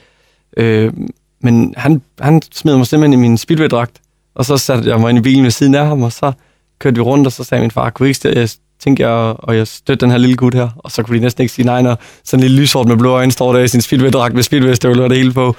Øh, 0.58 0.94
men 1.42 1.74
han, 1.78 2.02
han 2.22 2.42
smed 2.52 2.78
mig 2.78 2.88
simpelthen 2.88 3.20
i 3.20 3.28
min 3.28 3.38
speedway-dragt, 3.38 4.02
og 4.36 4.46
så 4.46 4.58
satte 4.58 4.90
jeg 4.90 5.00
mig 5.00 5.10
ind 5.10 5.18
i 5.18 5.22
bilen 5.22 5.44
ved 5.44 5.52
siden 5.52 5.76
af 5.76 5.88
ham, 5.88 6.04
og 6.04 6.12
så 6.12 6.32
kørte 6.80 6.96
vi 6.96 7.02
rundt, 7.02 7.28
og 7.28 7.34
så 7.34 7.44
sagde 7.44 7.62
min 7.62 7.72
far, 7.72 7.90
kunne 7.90 8.10
ikke 8.10 8.40
jeg 8.40 8.50
tænkte 8.80 9.08
jeg, 9.08 9.36
og 9.40 9.58
jeg 9.58 9.68
støtte 9.68 10.06
den 10.06 10.12
her 10.12 10.18
lille 10.18 10.36
gut 10.36 10.54
her, 10.54 10.70
og 10.78 10.92
så 10.92 11.04
kunne 11.04 11.18
de 11.18 11.24
næsten 11.24 11.42
ikke 11.42 11.54
sige 11.54 11.66
nej, 11.66 11.82
når 11.82 12.00
sådan 12.24 12.44
en 12.44 12.50
lille 12.50 12.62
lyshård 12.62 12.88
med 12.88 12.98
blå 12.98 13.12
øjne 13.12 13.32
står 13.32 13.54
der 13.54 13.60
i 13.60 13.68
sin 13.68 13.82
speedway-dragt 13.82 14.34
med 14.34 14.44
speedway-støvler 14.44 15.04
og 15.04 15.10
det 15.10 15.18
hele 15.18 15.34
på. 15.34 15.56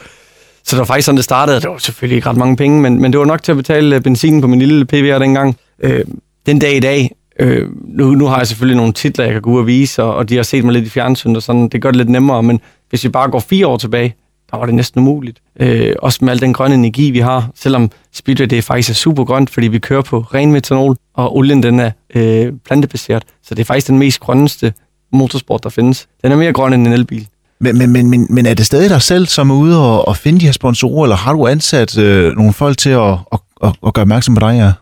Så 0.64 0.76
det 0.76 0.78
var 0.78 0.84
faktisk 0.84 1.06
sådan, 1.06 1.16
det 1.16 1.24
startede. 1.24 1.60
Det 1.60 1.70
var 1.70 1.78
selvfølgelig 1.78 2.16
ikke 2.16 2.28
ret 2.28 2.36
mange 2.36 2.56
penge, 2.56 2.80
men, 2.80 3.00
men 3.00 3.12
det 3.12 3.20
var 3.20 3.26
nok 3.26 3.42
til 3.42 3.52
at 3.52 3.56
betale 3.56 3.96
øh, 3.96 4.02
benzinen 4.02 4.40
på 4.40 4.46
min 4.46 4.58
lille 4.58 4.84
PVR 4.84 5.18
dengang. 5.18 5.56
Øh, 5.82 6.04
den 6.46 6.58
dag 6.58 6.76
i 6.76 6.80
dag, 6.80 7.10
øh, 7.38 7.68
nu, 7.84 8.10
nu 8.10 8.26
har 8.26 8.38
jeg 8.38 8.46
selvfølgelig 8.46 8.76
nogle 8.76 8.92
titler, 8.92 9.24
jeg 9.24 9.32
kan 9.32 9.42
gå 9.42 9.50
ud 9.50 9.58
og 9.58 9.66
vise, 9.66 10.02
og, 10.02 10.14
og 10.14 10.28
de 10.28 10.36
har 10.36 10.42
set 10.42 10.64
mig 10.64 10.72
lidt 10.72 10.86
i 10.86 10.90
fjernsyn, 10.90 11.36
og 11.36 11.42
sådan, 11.42 11.68
det 11.68 11.82
gør 11.82 11.90
det 11.90 11.96
lidt 11.96 12.08
nemmere, 12.08 12.42
men 12.42 12.60
hvis 12.90 13.04
vi 13.04 13.08
bare 13.08 13.30
går 13.30 13.40
fire 13.40 13.66
år 13.66 13.76
tilbage, 13.76 14.14
der 14.50 14.56
var 14.56 14.66
det 14.66 14.74
næsten 14.74 15.00
umuligt. 15.00 15.38
Øh, 15.60 15.94
også 15.98 16.18
med 16.24 16.32
al 16.32 16.40
den 16.40 16.52
grønne 16.52 16.74
energi, 16.74 17.10
vi 17.10 17.18
har, 17.18 17.50
selvom 17.54 17.90
Speedway 18.12 18.46
det 18.46 18.58
er 18.58 18.62
faktisk 18.62 18.90
er 18.90 18.94
super 18.94 19.24
grønt, 19.24 19.50
fordi 19.50 19.68
vi 19.68 19.78
kører 19.78 20.02
på 20.02 20.20
ren 20.20 20.52
metanol, 20.52 20.96
og 21.14 21.36
olien 21.36 21.62
den 21.62 21.80
er 21.80 21.90
øh, 22.14 22.52
plantebaseret. 22.66 23.24
Så 23.42 23.54
det 23.54 23.60
er 23.60 23.64
faktisk 23.64 23.86
den 23.86 23.98
mest 23.98 24.20
grønneste 24.20 24.72
motorsport, 25.12 25.64
der 25.64 25.70
findes. 25.70 26.06
Den 26.22 26.32
er 26.32 26.36
mere 26.36 26.52
grøn 26.52 26.72
end 26.72 26.86
en 26.86 26.92
elbil. 26.92 27.26
Men, 27.60 27.78
men, 27.78 27.90
men, 27.90 28.10
men, 28.10 28.26
men 28.30 28.46
er 28.46 28.54
det 28.54 28.66
stadig 28.66 28.90
dig 28.90 29.02
selv, 29.02 29.26
som 29.26 29.50
er 29.50 29.54
ude 29.54 29.80
og, 29.80 30.08
og 30.08 30.16
finde 30.16 30.40
de 30.40 30.44
her 30.44 30.52
sponsorer, 30.52 31.04
eller 31.04 31.16
har 31.16 31.32
du 31.32 31.46
ansat 31.46 31.98
øh, 31.98 32.36
nogle 32.36 32.52
folk 32.52 32.78
til 32.78 32.90
at, 32.90 33.12
at, 33.32 33.38
at, 33.62 33.72
at 33.86 33.94
gøre 33.94 34.02
opmærksom 34.02 34.34
på 34.34 34.40
dig? 34.40 34.56
Ja? 34.56 34.72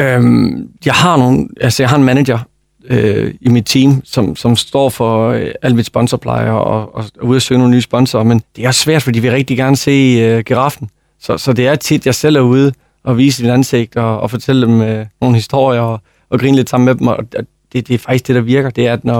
Øhm, 0.00 0.70
jeg 0.84 0.94
har 0.94 1.16
nogle, 1.16 1.48
altså 1.60 1.82
jeg 1.82 1.90
har 1.90 1.96
en 1.96 2.04
manager 2.04 2.38
øh, 2.84 3.34
i 3.40 3.48
mit 3.48 3.66
team, 3.66 4.00
som, 4.04 4.36
som 4.36 4.56
står 4.56 4.88
for 4.88 5.28
øh, 5.28 5.50
al 5.62 5.74
mit 5.74 5.86
sponsorpleje 5.86 6.50
og, 6.50 6.64
og, 6.64 6.94
og 6.94 7.04
er 7.20 7.22
ude 7.22 7.36
at 7.36 7.42
søge 7.42 7.58
nogle 7.58 7.74
nye 7.74 7.82
sponsorer, 7.82 8.24
men 8.24 8.42
det 8.56 8.64
er 8.64 8.70
svært, 8.70 9.02
fordi 9.02 9.20
vi 9.20 9.30
rigtig 9.30 9.56
gerne 9.56 9.76
se 9.76 10.16
øh, 10.20 10.44
giraffen. 10.44 10.90
Så, 11.20 11.38
så 11.38 11.52
det 11.52 11.66
er 11.66 11.74
tit, 11.74 12.06
jeg 12.06 12.14
selv 12.14 12.36
er 12.36 12.40
ude 12.40 12.72
og 13.04 13.18
vise 13.18 13.42
mit 13.42 13.52
ansigt 13.52 13.96
og, 13.96 14.20
og 14.20 14.30
fortælle 14.30 14.66
dem 14.66 14.82
øh, 14.82 15.06
nogle 15.20 15.36
historier 15.36 15.80
og, 15.80 16.00
og 16.30 16.40
grine 16.40 16.56
lidt 16.56 16.70
sammen 16.70 16.84
med 16.84 16.94
dem, 16.94 17.06
og 17.06 17.18
det, 17.72 17.88
det 17.88 17.90
er 17.90 17.98
faktisk 17.98 18.26
det, 18.26 18.34
der 18.34 18.40
virker. 18.40 18.70
Det 18.70 18.86
er, 18.86 18.92
at 18.92 19.04
når, 19.04 19.18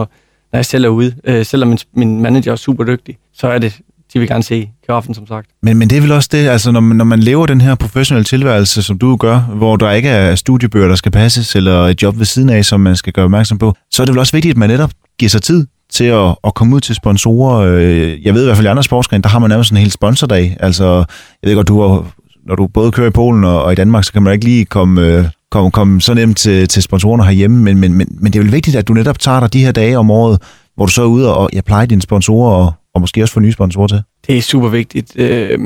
når 0.53 0.59
jeg 0.59 0.64
selv 0.64 0.85
er 0.85 0.89
ude, 0.89 1.14
øh, 1.25 1.47
selvom 1.47 1.68
min, 1.68 1.79
min 1.93 2.20
manager 2.20 2.53
er 2.53 2.57
super 2.57 2.85
dygtig, 2.85 3.18
så 3.33 3.49
er 3.49 3.59
det, 3.59 3.81
de 4.15 4.19
vil 4.19 4.29
gerne 4.29 4.43
se 4.43 4.71
giraffen, 4.87 5.15
som 5.15 5.27
sagt. 5.27 5.49
Men, 5.62 5.79
men 5.79 5.91
det 5.91 5.99
er 5.99 6.03
vel 6.03 6.12
også 6.12 6.29
det, 6.33 6.49
altså 6.49 6.71
når 6.73 6.81
man, 6.81 6.97
når 6.97 7.05
man 7.05 7.21
lever 7.21 7.47
den 7.47 7.61
her 7.61 7.75
professionelle 7.75 8.25
tilværelse, 8.25 8.83
som 8.83 8.99
du 8.99 9.17
gør, 9.17 9.39
hvor 9.39 9.77
der 9.77 9.91
ikke 9.91 10.09
er 10.09 10.35
studiebøger, 10.35 10.89
der 10.89 10.95
skal 10.95 11.12
passes, 11.12 11.57
eller 11.57 11.87
et 11.87 12.03
job 12.03 12.19
ved 12.19 12.25
siden 12.25 12.51
af, 12.51 12.65
som 12.65 12.81
man 12.81 12.97
skal 12.97 13.12
gøre 13.12 13.25
opmærksom 13.25 13.59
på, 13.59 13.75
så 13.91 14.03
er 14.03 14.07
det 14.07 14.12
vel 14.12 14.19
også 14.19 14.33
vigtigt, 14.33 14.53
at 14.53 14.59
man 14.59 14.71
netop 14.71 14.91
giver 15.19 15.31
sig 15.31 15.43
tid 15.43 15.67
til 15.93 16.05
at, 16.05 16.37
at 16.45 16.55
komme 16.55 16.77
ud 16.77 16.81
til 16.81 16.95
sponsorer. 16.95 17.59
Øh, 17.59 18.25
jeg 18.25 18.35
ved 18.35 18.43
i 18.43 18.45
hvert 18.45 18.57
fald 18.57 18.67
i 18.67 18.71
andre 18.71 18.83
sportsgrene, 18.83 19.23
der 19.23 19.29
har 19.29 19.39
man 19.39 19.51
nærmest 19.51 19.71
en 19.71 19.77
hel 19.77 19.91
sponsordag. 19.91 20.57
Altså, 20.61 21.05
jeg 21.43 21.49
ved 21.49 21.55
godt, 21.55 21.69
du 21.69 21.83
har, 21.83 22.07
når 22.47 22.55
du 22.55 22.67
både 22.67 22.93
kører 22.93 23.09
i 23.09 23.11
Polen 23.11 23.45
og, 23.45 23.62
og 23.62 23.73
i 23.73 23.75
Danmark, 23.75 24.05
så 24.05 24.12
kan 24.12 24.23
man 24.23 24.33
ikke 24.33 24.45
lige 24.45 24.65
komme, 24.65 25.07
øh, 25.07 25.25
komme, 25.51 25.71
komme 25.71 26.01
så 26.01 26.15
nemt 26.15 26.37
til, 26.37 26.69
til 26.69 26.83
sponsorerne 26.83 27.25
herhjemme, 27.25 27.62
men, 27.62 27.79
men, 27.79 27.95
men, 27.95 28.09
men 28.21 28.33
det 28.33 28.39
er 28.39 28.43
vel 28.43 28.53
vigtigt, 28.53 28.77
at 28.77 28.89
du 28.89 28.93
netop 28.93 29.19
tager 29.19 29.41
dig 29.41 29.53
de 29.53 29.65
her 29.65 29.73
dage 29.73 29.99
om 29.99 30.11
året, 30.11 30.43
hvor 30.77 30.87
du 30.87 30.93
så 30.93 31.03
er 31.03 31.07
ude 31.07 31.37
og 31.37 31.51
jeg 31.53 31.65
plejer 31.65 31.87
dine 31.87 32.03
sponsorer 32.03 32.55
og, 32.55 32.73
og 32.95 33.01
måske 33.01 33.23
også 33.23 33.35
få 33.35 33.41
nye 33.41 33.53
sponsorer 33.53 33.87
til. 33.87 34.03
Det 34.27 34.39
er 34.39 34.43
super 34.43 34.69
vigtigt. 34.69 35.17
Øh, 35.17 35.59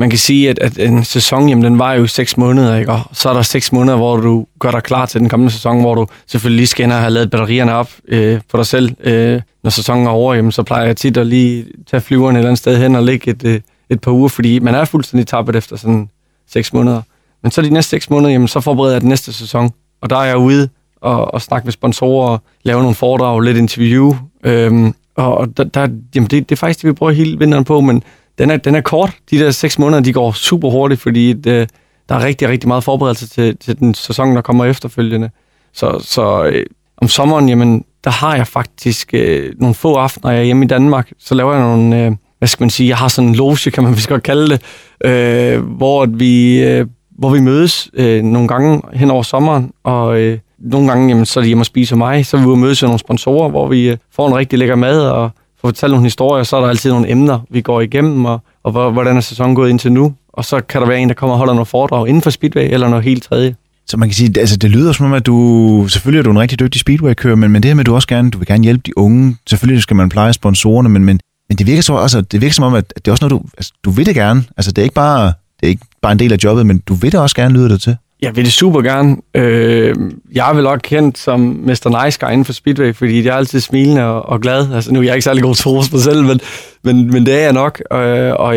man 0.00 0.10
kan 0.10 0.18
sige, 0.18 0.50
at, 0.50 0.58
at 0.58 0.78
en 0.78 1.04
sæson, 1.04 1.48
jamen, 1.48 1.64
den 1.64 1.78
var 1.78 1.92
jo 1.92 2.06
seks 2.06 2.36
måneder, 2.36 2.76
ikke? 2.76 2.92
og 2.92 3.00
så 3.12 3.28
er 3.28 3.32
der 3.32 3.42
seks 3.42 3.72
måneder, 3.72 3.96
hvor 3.96 4.16
du 4.16 4.46
gør 4.58 4.70
dig 4.70 4.82
klar 4.82 5.06
til 5.06 5.20
den 5.20 5.28
kommende 5.28 5.52
sæson, 5.52 5.80
hvor 5.80 5.94
du 5.94 6.06
selvfølgelig 6.26 6.56
lige 6.56 6.66
skal 6.66 6.84
ind 6.84 6.92
og 6.92 6.98
have 6.98 7.10
lavet 7.10 7.30
batterierne 7.30 7.74
op 7.74 7.90
øh, 8.08 8.40
for 8.50 8.58
dig 8.58 8.66
selv. 8.66 8.96
Øh, 9.00 9.40
når 9.62 9.70
sæsonen 9.70 10.06
er 10.06 10.10
over, 10.10 10.34
jamen, 10.34 10.52
så 10.52 10.62
plejer 10.62 10.86
jeg 10.86 10.96
tit 10.96 11.16
at 11.16 11.26
lige 11.26 11.66
tage 11.90 12.00
flyveren 12.00 12.36
et 12.36 12.38
eller 12.38 12.48
andet 12.48 12.58
sted 12.58 12.78
hen 12.78 12.94
og 12.96 13.02
ligge 13.02 13.30
et, 13.30 13.44
øh, 13.44 13.60
et 13.90 14.00
par 14.00 14.10
uger, 14.10 14.28
fordi 14.28 14.58
man 14.58 14.74
er 14.74 14.84
fuldstændig 14.84 15.26
tappet 15.26 15.56
efter 15.56 15.76
sådan 15.76 16.08
seks 16.52 16.72
måneder. 16.72 17.02
Men 17.42 17.50
så 17.50 17.62
de 17.62 17.70
næste 17.70 17.90
seks 17.90 18.10
måneder, 18.10 18.32
jamen, 18.32 18.48
så 18.48 18.60
forbereder 18.60 18.94
jeg 18.94 19.00
den 19.00 19.08
næste 19.08 19.32
sæson, 19.32 19.70
og 20.02 20.10
der 20.10 20.16
er 20.16 20.24
jeg 20.24 20.36
ude 20.36 20.68
og, 21.00 21.34
og 21.34 21.42
snakke 21.42 21.66
med 21.66 21.72
sponsorer, 21.72 22.38
lave 22.62 22.80
nogle 22.80 22.94
foredrag, 22.94 23.40
lidt 23.40 23.56
interview, 23.56 24.16
øh, 24.44 24.92
og 25.14 25.56
der, 25.56 25.64
der, 25.64 25.88
jamen 26.14 26.30
det, 26.30 26.48
det 26.48 26.52
er 26.52 26.56
faktisk 26.56 26.82
det, 26.82 26.88
vi 26.88 26.92
bruger 26.92 27.12
hele 27.12 27.38
vinteren 27.38 27.64
på, 27.64 27.80
men 27.80 28.02
den 28.38 28.50
er, 28.50 28.56
den 28.56 28.74
er 28.74 28.80
kort. 28.80 29.16
De 29.30 29.38
der 29.38 29.50
seks 29.50 29.78
måneder, 29.78 30.02
de 30.02 30.12
går 30.12 30.32
super 30.32 30.70
hurtigt, 30.70 31.00
fordi 31.00 31.32
det, 31.32 31.70
der 32.08 32.14
er 32.14 32.24
rigtig, 32.24 32.48
rigtig 32.48 32.68
meget 32.68 32.84
forberedelse 32.84 33.28
til, 33.28 33.56
til 33.56 33.78
den 33.78 33.94
sæson, 33.94 34.36
der 34.36 34.42
kommer 34.42 34.64
efterfølgende. 34.64 35.30
Så, 35.72 35.98
så 36.04 36.44
øh, 36.44 36.66
om 36.96 37.08
sommeren, 37.08 37.48
jamen, 37.48 37.84
der 38.04 38.10
har 38.10 38.36
jeg 38.36 38.46
faktisk 38.46 39.10
øh, 39.14 39.52
nogle 39.58 39.74
få 39.74 39.94
aftener, 39.94 40.30
jeg 40.30 40.40
er 40.40 40.44
hjemme 40.44 40.64
i 40.64 40.68
Danmark, 40.68 41.12
så 41.18 41.34
laver 41.34 41.54
jeg 41.54 41.62
nogle, 41.62 42.04
øh, 42.04 42.12
hvad 42.38 42.48
skal 42.48 42.62
man 42.62 42.70
sige, 42.70 42.88
jeg 42.88 42.96
har 42.96 43.08
sådan 43.08 43.28
en 43.28 43.34
loge, 43.34 43.70
kan 43.70 43.84
man 43.84 43.94
vist 43.96 44.08
godt 44.08 44.22
kalde 44.22 44.48
det, 44.48 44.62
øh, 45.04 45.60
hvor 45.60 46.06
vi, 46.06 46.62
øh, 46.62 46.86
hvor 47.10 47.30
vi 47.30 47.40
mødes 47.40 47.90
øh, 47.94 48.22
nogle 48.22 48.48
gange 48.48 48.82
hen 48.92 49.10
over 49.10 49.22
sommeren, 49.22 49.72
og 49.84 50.20
øh, 50.20 50.38
nogle 50.60 50.88
gange 50.88 51.08
jamen, 51.08 51.26
så 51.26 51.40
er 51.40 51.42
de 51.42 51.46
hjemme 51.46 51.62
og 51.62 51.66
spise 51.66 51.96
mig, 51.96 52.26
så 52.26 52.36
er 52.36 52.40
vi 52.40 52.46
ude 52.46 52.54
og 52.54 52.58
mødes 52.58 52.82
med 52.82 52.88
nogle 52.88 52.98
sponsorer, 52.98 53.48
hvor 53.48 53.68
vi 53.68 53.88
øh, 53.88 53.96
får 54.12 54.28
en 54.28 54.34
rigtig 54.34 54.58
lækker 54.58 54.74
mad 54.74 55.00
og 55.00 55.30
får 55.60 55.68
fortalt 55.68 55.90
nogle 55.90 56.06
historier, 56.06 56.44
så 56.44 56.56
er 56.56 56.60
der 56.60 56.68
altid 56.68 56.90
nogle 56.90 57.10
emner, 57.10 57.38
vi 57.50 57.60
går 57.60 57.80
igennem, 57.80 58.24
og, 58.24 58.40
og 58.64 58.92
hvordan 58.92 59.16
er 59.16 59.20
sæsonen 59.20 59.54
gået 59.54 59.70
indtil 59.70 59.92
nu. 59.92 60.14
Og 60.32 60.44
så 60.44 60.60
kan 60.60 60.80
der 60.80 60.86
være 60.86 60.98
en, 60.98 61.08
der 61.08 61.14
kommer 61.14 61.34
og 61.34 61.38
holder 61.38 61.54
noget 61.54 61.68
foredrag 61.68 62.08
inden 62.08 62.22
for 62.22 62.30
Speedway, 62.30 62.68
eller 62.70 62.88
noget 62.88 63.04
helt 63.04 63.22
tredje. 63.22 63.54
Så 63.86 63.96
man 63.96 64.08
kan 64.08 64.14
sige, 64.14 64.40
altså 64.40 64.56
det 64.56 64.70
lyder 64.70 64.92
som 64.92 65.06
om, 65.06 65.12
at 65.12 65.26
du, 65.26 65.86
selvfølgelig 65.88 66.18
er 66.18 66.22
du 66.22 66.30
en 66.30 66.38
rigtig 66.38 66.60
dygtig 66.60 66.80
speedway-kører, 66.80 67.36
men, 67.36 67.50
men 67.50 67.62
det 67.62 67.68
her 67.68 67.74
med, 67.74 67.82
at 67.82 67.86
du 67.86 67.94
også 67.94 68.08
gerne, 68.08 68.30
du 68.30 68.38
vil 68.38 68.46
gerne 68.46 68.64
hjælpe 68.64 68.82
de 68.86 68.98
unge, 68.98 69.36
selvfølgelig 69.46 69.82
skal 69.82 69.96
man 69.96 70.08
pleje 70.08 70.32
sponsorerne, 70.32 70.88
men, 70.88 71.04
men, 71.04 71.20
men 71.48 71.58
det 71.58 71.66
virker 71.66 71.82
så 71.82 71.96
altså, 71.96 72.20
det 72.20 72.40
virker 72.40 72.54
som 72.54 72.64
om, 72.64 72.74
at 72.74 72.92
det 72.96 73.08
er 73.08 73.12
også 73.12 73.28
noget, 73.28 73.42
du, 73.42 73.48
altså, 73.58 73.72
du 73.84 73.90
vil 73.90 74.06
det 74.06 74.14
gerne. 74.14 74.44
Altså 74.56 74.72
det 74.72 74.78
er 74.78 74.82
ikke 74.82 74.94
bare, 74.94 75.26
det 75.26 75.66
er 75.66 75.68
ikke 75.68 75.86
bare 76.02 76.12
en 76.12 76.18
del 76.18 76.32
af 76.32 76.36
jobbet, 76.44 76.66
men 76.66 76.78
du 76.78 76.94
vil 76.94 77.12
det 77.12 77.20
også 77.20 77.36
gerne 77.36 77.54
lyde 77.54 77.68
det 77.68 77.82
til. 77.82 77.96
Jeg 78.22 78.36
vil 78.36 78.44
det 78.44 78.52
super 78.52 78.80
gerne. 78.80 79.16
Øh, 79.34 79.94
jeg 80.32 80.50
er 80.50 80.54
vel 80.54 80.66
også 80.66 80.80
kendt 80.82 81.18
som 81.18 81.40
Mr. 81.40 82.04
Nice 82.04 82.18
Guy 82.20 82.32
inden 82.32 82.44
for 82.44 82.52
Speedway, 82.52 82.94
fordi 82.94 83.24
jeg 83.24 83.30
er 83.30 83.36
altid 83.36 83.60
smilende 83.60 84.04
og, 84.04 84.28
og 84.28 84.40
glad. 84.40 84.72
Altså, 84.74 84.92
nu 84.92 85.00
er 85.00 85.04
jeg 85.04 85.14
ikke 85.14 85.24
særlig 85.24 85.42
god 85.42 85.54
til 85.54 85.68
at 85.68 85.92
mig 85.92 86.02
selv, 86.02 86.24
men, 86.24 86.40
men, 86.82 87.10
men 87.10 87.26
det 87.26 87.34
er 87.34 87.40
jeg 87.40 87.52
nok. 87.52 87.82
Øh, 87.92 88.32
og 88.32 88.56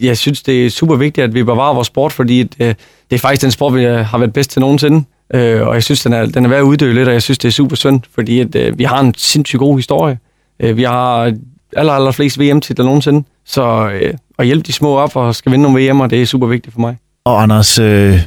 jeg 0.00 0.18
synes, 0.18 0.42
det 0.42 0.66
er 0.66 0.70
super 0.70 0.96
vigtigt, 0.96 1.24
at 1.24 1.34
vi 1.34 1.42
bevarer 1.42 1.74
vores 1.74 1.86
sport, 1.86 2.12
fordi 2.12 2.42
det, 2.42 2.76
det 3.10 3.16
er 3.16 3.18
faktisk 3.18 3.42
den 3.42 3.50
sport, 3.50 3.74
vi 3.74 3.84
øh, 3.84 3.98
har 3.98 4.18
været 4.18 4.32
bedst 4.32 4.50
til 4.50 4.60
nogensinde. 4.60 5.04
Øh, 5.34 5.66
og 5.66 5.74
jeg 5.74 5.82
synes, 5.82 6.02
den 6.02 6.12
er, 6.12 6.26
den 6.26 6.44
er 6.44 6.48
værd 6.48 6.58
at 6.58 6.64
uddø 6.64 6.92
lidt, 6.92 7.08
og 7.08 7.14
jeg 7.14 7.22
synes, 7.22 7.38
det 7.38 7.48
er 7.48 7.52
super 7.52 7.76
synd, 7.76 8.00
fordi 8.14 8.40
at, 8.40 8.54
øh, 8.54 8.78
vi 8.78 8.84
har 8.84 9.00
en 9.00 9.14
sindssygt 9.16 9.58
god 9.58 9.76
historie. 9.76 10.18
Øh, 10.60 10.76
vi 10.76 10.82
har 10.82 11.32
aller, 11.76 11.92
aller 11.92 12.10
flest 12.10 12.40
VM-titler 12.40 12.84
nogensinde, 12.84 13.24
så 13.44 13.90
øh, 13.94 14.14
at 14.38 14.46
hjælpe 14.46 14.62
de 14.62 14.72
små 14.72 14.96
op 14.96 15.16
og 15.16 15.34
skal 15.34 15.52
vinde 15.52 15.62
nogle 15.62 15.90
VM'er, 15.90 16.06
det 16.06 16.22
er 16.22 16.26
super 16.26 16.46
vigtigt 16.46 16.72
for 16.72 16.80
mig. 16.80 16.96
Og 17.24 17.42
Anders, 17.42 17.78
øh, 17.78 18.20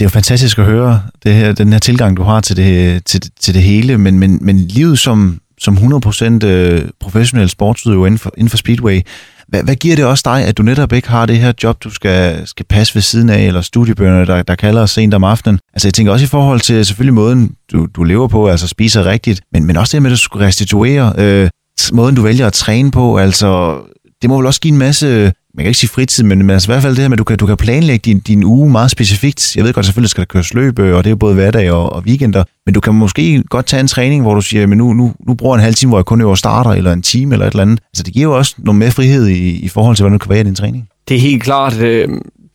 det 0.00 0.04
er 0.04 0.08
jo 0.08 0.10
fantastisk 0.10 0.58
at 0.58 0.64
høre 0.64 1.02
det 1.24 1.34
her, 1.34 1.52
den 1.52 1.72
her 1.72 1.78
tilgang, 1.78 2.16
du 2.16 2.22
har 2.22 2.40
til 2.40 2.56
det, 2.56 3.04
til, 3.04 3.20
til 3.40 3.54
det 3.54 3.62
hele, 3.62 3.98
men, 3.98 4.18
men, 4.18 4.38
men 4.40 4.58
livet 4.58 4.98
som, 4.98 5.38
som 5.58 5.76
100% 5.76 6.44
øh, 6.46 6.88
professionel 7.00 7.48
sportsudøver 7.48 8.06
inden 8.06 8.18
for, 8.18 8.32
inden 8.36 8.50
for 8.50 8.56
Speedway, 8.56 9.00
hvad, 9.48 9.62
hvad 9.62 9.74
giver 9.74 9.96
det 9.96 10.04
også 10.04 10.22
dig, 10.24 10.44
at 10.44 10.58
du 10.58 10.62
netop 10.62 10.92
ikke 10.92 11.08
har 11.08 11.26
det 11.26 11.36
her 11.36 11.52
job, 11.62 11.84
du 11.84 11.90
skal, 11.90 12.46
skal 12.46 12.66
passe 12.66 12.94
ved 12.94 13.02
siden 13.02 13.30
af, 13.30 13.42
eller 13.42 13.60
studiebøgerne, 13.60 14.26
der, 14.26 14.42
der 14.42 14.54
kalder 14.54 14.82
os 14.82 14.90
sent 14.90 15.14
om 15.14 15.24
aftenen? 15.24 15.58
Altså 15.74 15.88
jeg 15.88 15.94
tænker 15.94 16.12
også 16.12 16.24
i 16.24 16.28
forhold 16.28 16.60
til 16.60 16.86
selvfølgelig 16.86 17.14
måden, 17.14 17.54
du, 17.72 17.86
du 17.96 18.02
lever 18.02 18.28
på, 18.28 18.48
altså 18.48 18.68
spiser 18.68 19.06
rigtigt, 19.06 19.40
men, 19.52 19.64
men 19.64 19.76
også 19.76 19.96
det 19.96 20.02
med, 20.02 20.10
at 20.10 20.14
du 20.14 20.18
skal 20.18 20.38
restituere, 20.38 21.12
øh, 21.18 21.48
måden 21.92 22.14
du 22.14 22.22
vælger 22.22 22.46
at 22.46 22.52
træne 22.52 22.90
på, 22.90 23.18
altså 23.18 23.78
det 24.22 24.30
må 24.30 24.36
vel 24.36 24.46
også 24.46 24.60
give 24.60 24.72
en 24.72 24.78
masse 24.78 25.32
man 25.54 25.64
kan 25.64 25.68
ikke 25.68 25.78
sige 25.78 25.90
fritid, 25.90 26.24
men, 26.24 26.38
men 26.38 26.50
altså 26.50 26.70
i 26.70 26.72
hvert 26.72 26.82
fald 26.82 26.94
det 26.96 27.02
her 27.02 27.08
med, 27.08 27.14
at 27.14 27.18
du 27.18 27.24
kan, 27.24 27.38
du 27.38 27.46
kan 27.46 27.56
planlægge 27.56 28.02
din, 28.04 28.20
din 28.20 28.44
uge 28.44 28.70
meget 28.70 28.90
specifikt. 28.90 29.56
Jeg 29.56 29.64
ved 29.64 29.72
godt, 29.72 29.86
selvfølgelig 29.86 30.10
skal 30.10 30.20
der 30.20 30.26
køres 30.26 30.54
løb, 30.54 30.78
øh, 30.78 30.96
og 30.96 31.04
det 31.04 31.10
er 31.10 31.14
både 31.14 31.34
hverdag 31.34 31.72
og, 31.72 31.92
og 31.92 32.02
weekender, 32.06 32.44
men 32.66 32.74
du 32.74 32.80
kan 32.80 32.94
måske 32.94 33.42
godt 33.42 33.66
tage 33.66 33.80
en 33.80 33.88
træning, 33.88 34.22
hvor 34.22 34.34
du 34.34 34.40
siger, 34.40 34.66
men 34.66 34.78
nu, 34.78 34.92
nu, 34.92 35.12
nu 35.26 35.34
bruger 35.34 35.56
jeg 35.56 35.60
en 35.60 35.64
halv 35.64 35.74
time, 35.74 35.90
hvor 35.90 35.98
jeg 35.98 36.04
kun 36.04 36.20
øver 36.20 36.34
starter, 36.34 36.70
eller 36.70 36.92
en 36.92 37.02
time, 37.02 37.34
eller 37.34 37.46
et 37.46 37.50
eller 37.50 37.62
andet. 37.62 37.80
Altså 37.92 38.02
det 38.02 38.12
giver 38.12 38.24
jo 38.24 38.36
også 38.36 38.54
noget 38.58 38.78
mere 38.78 38.90
frihed 38.90 39.26
i, 39.26 39.58
i 39.58 39.68
forhold 39.68 39.96
til, 39.96 40.02
hvordan 40.02 40.18
du 40.18 40.22
kan 40.22 40.30
være 40.30 40.40
i 40.40 40.44
din 40.44 40.54
træning. 40.54 40.88
Det 41.08 41.16
er 41.16 41.20
helt 41.20 41.42
klart, 41.42 41.78
øh, 41.78 42.08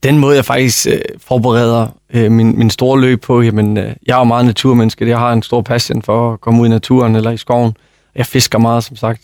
den 0.03 0.19
måde, 0.19 0.35
jeg 0.35 0.45
faktisk 0.45 0.87
øh, 0.87 0.99
forbereder 1.27 1.87
øh, 2.13 2.31
min, 2.31 2.57
min 2.57 2.69
store 2.69 3.01
løb 3.01 3.21
på, 3.21 3.41
jamen, 3.41 3.77
øh, 3.77 3.93
jeg 4.07 4.13
er 4.13 4.17
jo 4.17 4.23
meget 4.23 4.45
naturmenneske, 4.45 5.09
jeg 5.09 5.19
har 5.19 5.33
en 5.33 5.41
stor 5.41 5.61
passion 5.61 6.01
for 6.01 6.33
at 6.33 6.41
komme 6.41 6.61
ud 6.61 6.67
i 6.67 6.69
naturen 6.69 7.15
eller 7.15 7.31
i 7.31 7.37
skoven. 7.37 7.73
Jeg 8.15 8.25
fisker 8.25 8.59
meget, 8.59 8.83
som 8.83 8.95
sagt, 8.95 9.21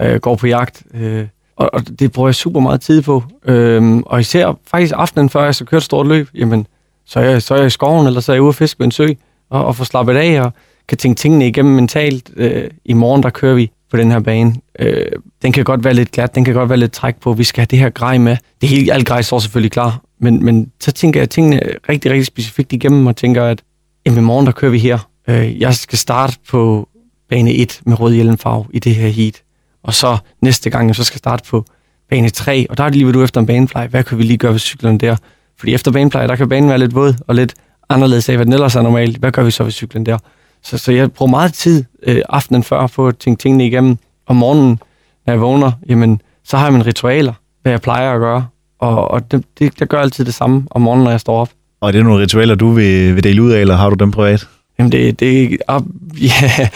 øh, 0.00 0.20
går 0.20 0.34
på 0.34 0.46
jagt, 0.46 0.82
øh, 0.94 1.26
og, 1.60 1.70
og 1.72 1.98
det 1.98 2.12
bruger 2.12 2.28
jeg 2.28 2.34
super 2.34 2.60
meget 2.60 2.80
tid 2.80 3.02
på. 3.02 3.22
Øhm, 3.44 4.02
og 4.02 4.20
især 4.20 4.58
faktisk 4.66 4.94
aftenen, 4.96 5.28
før 5.28 5.44
jeg 5.44 5.54
så 5.54 5.64
kørt 5.64 5.78
et 5.78 5.84
stort 5.84 6.06
løb, 6.06 6.28
jamen, 6.34 6.66
så 7.06 7.20
er, 7.20 7.24
jeg, 7.24 7.42
så 7.42 7.54
er 7.54 7.58
jeg 7.58 7.66
i 7.66 7.70
skoven, 7.70 8.06
eller 8.06 8.20
så 8.20 8.32
er 8.32 8.36
jeg 8.36 8.42
ude 8.42 8.48
at 8.48 8.54
fiske 8.54 8.78
ved 8.78 8.84
en 8.84 8.90
sø, 8.90 9.08
og, 9.50 9.64
og 9.64 9.76
få 9.76 9.84
slappet 9.84 10.16
af, 10.16 10.40
og 10.40 10.52
kan 10.88 10.98
tænke 10.98 11.18
tingene 11.18 11.48
igennem 11.48 11.74
mentalt. 11.74 12.30
Øh, 12.36 12.70
I 12.84 12.92
morgen, 12.92 13.22
der 13.22 13.30
kører 13.30 13.54
vi 13.54 13.70
på 13.90 13.96
den 13.96 14.10
her 14.10 14.20
bane. 14.20 14.54
Øh, 14.78 15.06
den 15.42 15.52
kan 15.52 15.64
godt 15.64 15.84
være 15.84 15.94
lidt 15.94 16.10
glat, 16.10 16.34
den 16.34 16.44
kan 16.44 16.54
godt 16.54 16.68
være 16.68 16.78
lidt 16.78 16.92
træk 16.92 17.16
på, 17.16 17.32
vi 17.32 17.44
skal 17.44 17.60
have 17.60 17.66
det 17.70 17.78
her 17.78 17.90
grej 17.90 18.18
med. 18.18 18.36
Det 18.60 18.68
hele, 18.68 18.92
alt 18.92 19.06
grej 19.06 19.22
står 19.22 19.38
selvfølgelig 19.38 19.72
klar, 19.72 20.00
men, 20.20 20.44
men 20.44 20.72
så 20.80 20.92
tænker 20.92 21.20
jeg 21.20 21.30
tingene 21.30 21.60
rigtig, 21.88 22.10
rigtig 22.10 22.26
specifikt 22.26 22.72
igennem, 22.72 23.06
og 23.06 23.16
tænker, 23.16 23.44
at 23.44 23.62
jamen, 24.06 24.18
i 24.18 24.22
morgen 24.22 24.46
der 24.46 24.52
kører 24.52 24.72
vi 24.72 24.78
her. 24.78 24.98
Øh, 25.28 25.60
jeg 25.60 25.74
skal 25.74 25.98
starte 25.98 26.36
på 26.48 26.88
bane 27.28 27.52
1 27.52 27.80
med 27.86 28.00
rød 28.00 28.14
hjelmfarve 28.14 28.64
i 28.72 28.78
det 28.78 28.94
her 28.94 29.08
heat, 29.08 29.42
og 29.82 29.94
så 29.94 30.18
næste 30.42 30.70
gang, 30.70 30.96
så 30.96 31.04
skal 31.04 31.18
starte 31.18 31.50
på 31.50 31.64
bane 32.10 32.30
3, 32.30 32.66
og 32.70 32.78
der 32.78 32.84
er 32.84 32.88
det 32.88 32.96
lige 32.96 33.06
ved 33.06 33.12
du 33.12 33.22
efter 33.22 33.40
en 33.40 33.46
banefly. 33.46 33.86
Hvad 33.90 34.04
kan 34.04 34.18
vi 34.18 34.22
lige 34.22 34.38
gøre 34.38 34.52
ved 34.52 34.58
cyklerne 34.58 34.98
der? 34.98 35.16
Fordi 35.58 35.74
efter 35.74 35.92
banefly, 35.92 36.20
der 36.20 36.36
kan 36.36 36.48
banen 36.48 36.70
være 36.70 36.78
lidt 36.78 36.94
våd 36.94 37.14
og 37.26 37.34
lidt 37.34 37.54
anderledes 37.88 38.28
af, 38.28 38.36
hvad 38.36 38.46
den 38.46 38.52
ellers 38.52 38.76
er 38.76 38.82
normalt. 38.82 39.16
Hvad 39.16 39.32
gør 39.32 39.42
vi 39.42 39.50
så 39.50 39.64
ved 39.64 39.72
cyklen 39.72 40.06
der? 40.06 40.18
Så, 40.62 40.78
så 40.78 40.92
jeg 40.92 41.12
bruger 41.12 41.30
meget 41.30 41.54
tid 41.54 41.84
øh, 42.02 42.22
aftenen 42.28 42.62
før 42.62 42.86
på 42.86 43.08
at 43.08 43.16
tænke 43.18 43.42
tingene 43.42 43.66
igennem. 43.66 43.96
Om 44.26 44.36
morgenen, 44.36 44.78
når 45.26 45.32
jeg 45.32 45.40
vågner, 45.40 45.72
jamen, 45.88 46.20
så 46.44 46.56
har 46.56 46.64
jeg 46.64 46.72
mine 46.72 46.86
ritualer, 46.86 47.32
hvad 47.62 47.72
jeg 47.72 47.80
plejer 47.80 48.12
at 48.12 48.20
gøre. 48.20 48.46
Og, 48.78 49.10
og 49.10 49.32
det, 49.32 49.44
det, 49.58 49.80
jeg 49.80 49.88
gør 49.88 50.00
altid 50.00 50.24
det 50.24 50.34
samme 50.34 50.66
om 50.70 50.80
morgenen, 50.82 51.04
når 51.04 51.10
jeg 51.10 51.20
står 51.20 51.40
op. 51.40 51.50
Og 51.80 51.88
er 51.88 51.92
det 51.92 52.04
nogle 52.04 52.22
ritualer, 52.22 52.54
du 52.54 52.72
vil, 52.72 53.14
vil 53.14 53.24
dele 53.24 53.42
ud 53.42 53.50
af, 53.50 53.60
eller 53.60 53.76
har 53.76 53.90
du 53.90 53.94
dem 53.94 54.10
privat? 54.10 54.48
Jamen, 54.78 54.92
det, 54.92 55.20
det 55.20 55.58
ja, 56.30 56.68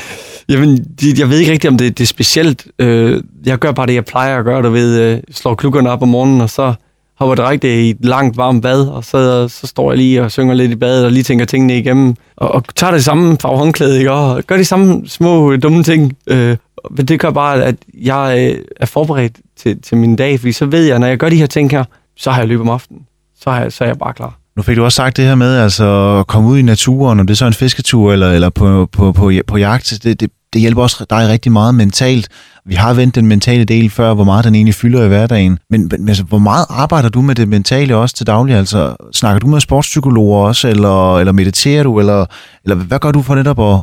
jamen, 0.48 0.86
jeg 1.18 1.30
ved 1.30 1.38
ikke 1.38 1.52
rigtigt, 1.52 1.70
om 1.70 1.78
det, 1.78 1.98
det 1.98 2.04
er 2.04 2.08
specielt. 2.08 2.66
Øh, 2.78 3.22
jeg 3.46 3.58
gør 3.58 3.72
bare 3.72 3.86
det, 3.86 3.94
jeg 3.94 4.04
plejer 4.04 4.38
at 4.38 4.44
gøre. 4.44 4.62
Du 4.62 4.70
ved, 4.70 5.00
øh, 5.00 5.20
slår 5.30 5.54
klukkerne 5.54 5.90
op 5.90 6.02
om 6.02 6.08
morgenen, 6.08 6.40
og 6.40 6.50
så 6.50 6.74
hopper 7.18 7.34
direkte 7.34 7.82
i 7.82 7.90
et 7.90 8.04
langt, 8.04 8.36
varmt 8.36 8.62
bad, 8.62 8.86
og 8.88 9.04
så, 9.04 9.48
så 9.48 9.66
står 9.66 9.90
jeg 9.92 9.98
lige 9.98 10.22
og 10.22 10.30
synger 10.30 10.54
lidt 10.54 10.72
i 10.72 10.76
badet, 10.76 11.04
og 11.04 11.12
lige 11.12 11.22
tænker 11.22 11.44
tingene 11.44 11.78
igennem, 11.78 12.14
og, 12.36 12.50
og 12.50 12.64
tager 12.74 12.90
det 12.90 13.04
samme 13.04 13.36
farve 13.40 13.58
håndklæde, 13.58 13.98
ikke? 13.98 14.12
og 14.12 14.42
gør 14.46 14.56
de 14.56 14.64
samme 14.64 15.08
små 15.08 15.52
øh, 15.52 15.62
dumme 15.62 15.82
ting. 15.82 16.16
Øh, 16.26 16.56
men 16.90 17.06
det 17.06 17.20
gør 17.20 17.30
bare, 17.30 17.64
at 17.64 17.76
jeg 17.94 18.52
øh, 18.52 18.64
er 18.76 18.86
forberedt 18.86 19.36
til, 19.56 19.82
til 19.82 19.96
min 19.96 20.16
dag, 20.16 20.40
fordi 20.40 20.52
så 20.52 20.66
ved 20.66 20.84
jeg, 20.84 20.98
når 20.98 21.06
jeg 21.06 21.18
gør 21.18 21.28
de 21.28 21.36
her 21.36 21.46
ting 21.46 21.70
her, 21.70 21.84
så 22.16 22.30
har 22.30 22.38
jeg 22.38 22.48
løbet 22.48 22.60
om 22.60 22.70
aftenen. 22.70 23.02
Så 23.40 23.50
har 23.50 23.62
jeg, 23.62 23.72
så 23.72 23.84
er 23.84 23.88
jeg 23.88 23.98
bare 23.98 24.12
klar. 24.12 24.38
Nu 24.56 24.62
fik 24.62 24.76
du 24.76 24.84
også 24.84 24.96
sagt 24.96 25.16
det 25.16 25.24
her 25.24 25.34
med 25.34 25.56
altså, 25.56 26.18
at 26.20 26.26
komme 26.26 26.48
ud 26.48 26.58
i 26.58 26.62
naturen, 26.62 27.20
om 27.20 27.26
det 27.26 27.34
er 27.34 27.36
så 27.36 27.46
en 27.46 27.52
fisketur 27.52 28.12
eller, 28.12 28.30
eller 28.30 28.50
på, 28.50 28.88
på, 28.92 29.12
på, 29.12 29.32
på 29.46 29.56
jagt. 29.56 29.98
Det, 30.02 30.20
det, 30.20 30.30
det 30.52 30.60
hjælper 30.60 30.82
også 30.82 31.06
dig 31.10 31.28
rigtig 31.28 31.52
meget 31.52 31.74
mentalt. 31.74 32.28
Vi 32.66 32.74
har 32.74 32.94
vendt 32.94 33.14
den 33.14 33.26
mentale 33.26 33.64
del 33.64 33.90
før, 33.90 34.14
hvor 34.14 34.24
meget 34.24 34.44
den 34.44 34.54
egentlig 34.54 34.74
fylder 34.74 35.04
i 35.04 35.08
hverdagen. 35.08 35.58
Men, 35.70 35.88
men 35.90 36.08
altså, 36.08 36.24
hvor 36.24 36.38
meget 36.38 36.66
arbejder 36.70 37.08
du 37.08 37.22
med 37.22 37.34
det 37.34 37.48
mentale 37.48 37.96
også 37.96 38.16
til 38.16 38.26
daglig? 38.26 38.56
Altså, 38.56 38.96
snakker 39.12 39.40
du 39.40 39.46
med 39.46 39.60
sportspsykologer 39.60 40.46
også, 40.46 40.68
eller, 40.68 41.18
eller 41.18 41.32
mediterer 41.32 41.82
du, 41.82 41.98
eller, 41.98 42.26
eller 42.64 42.76
hvad 42.76 42.98
gør 42.98 43.12
du 43.12 43.22
for 43.22 43.34
netop 43.34 43.60
at, 43.60 43.80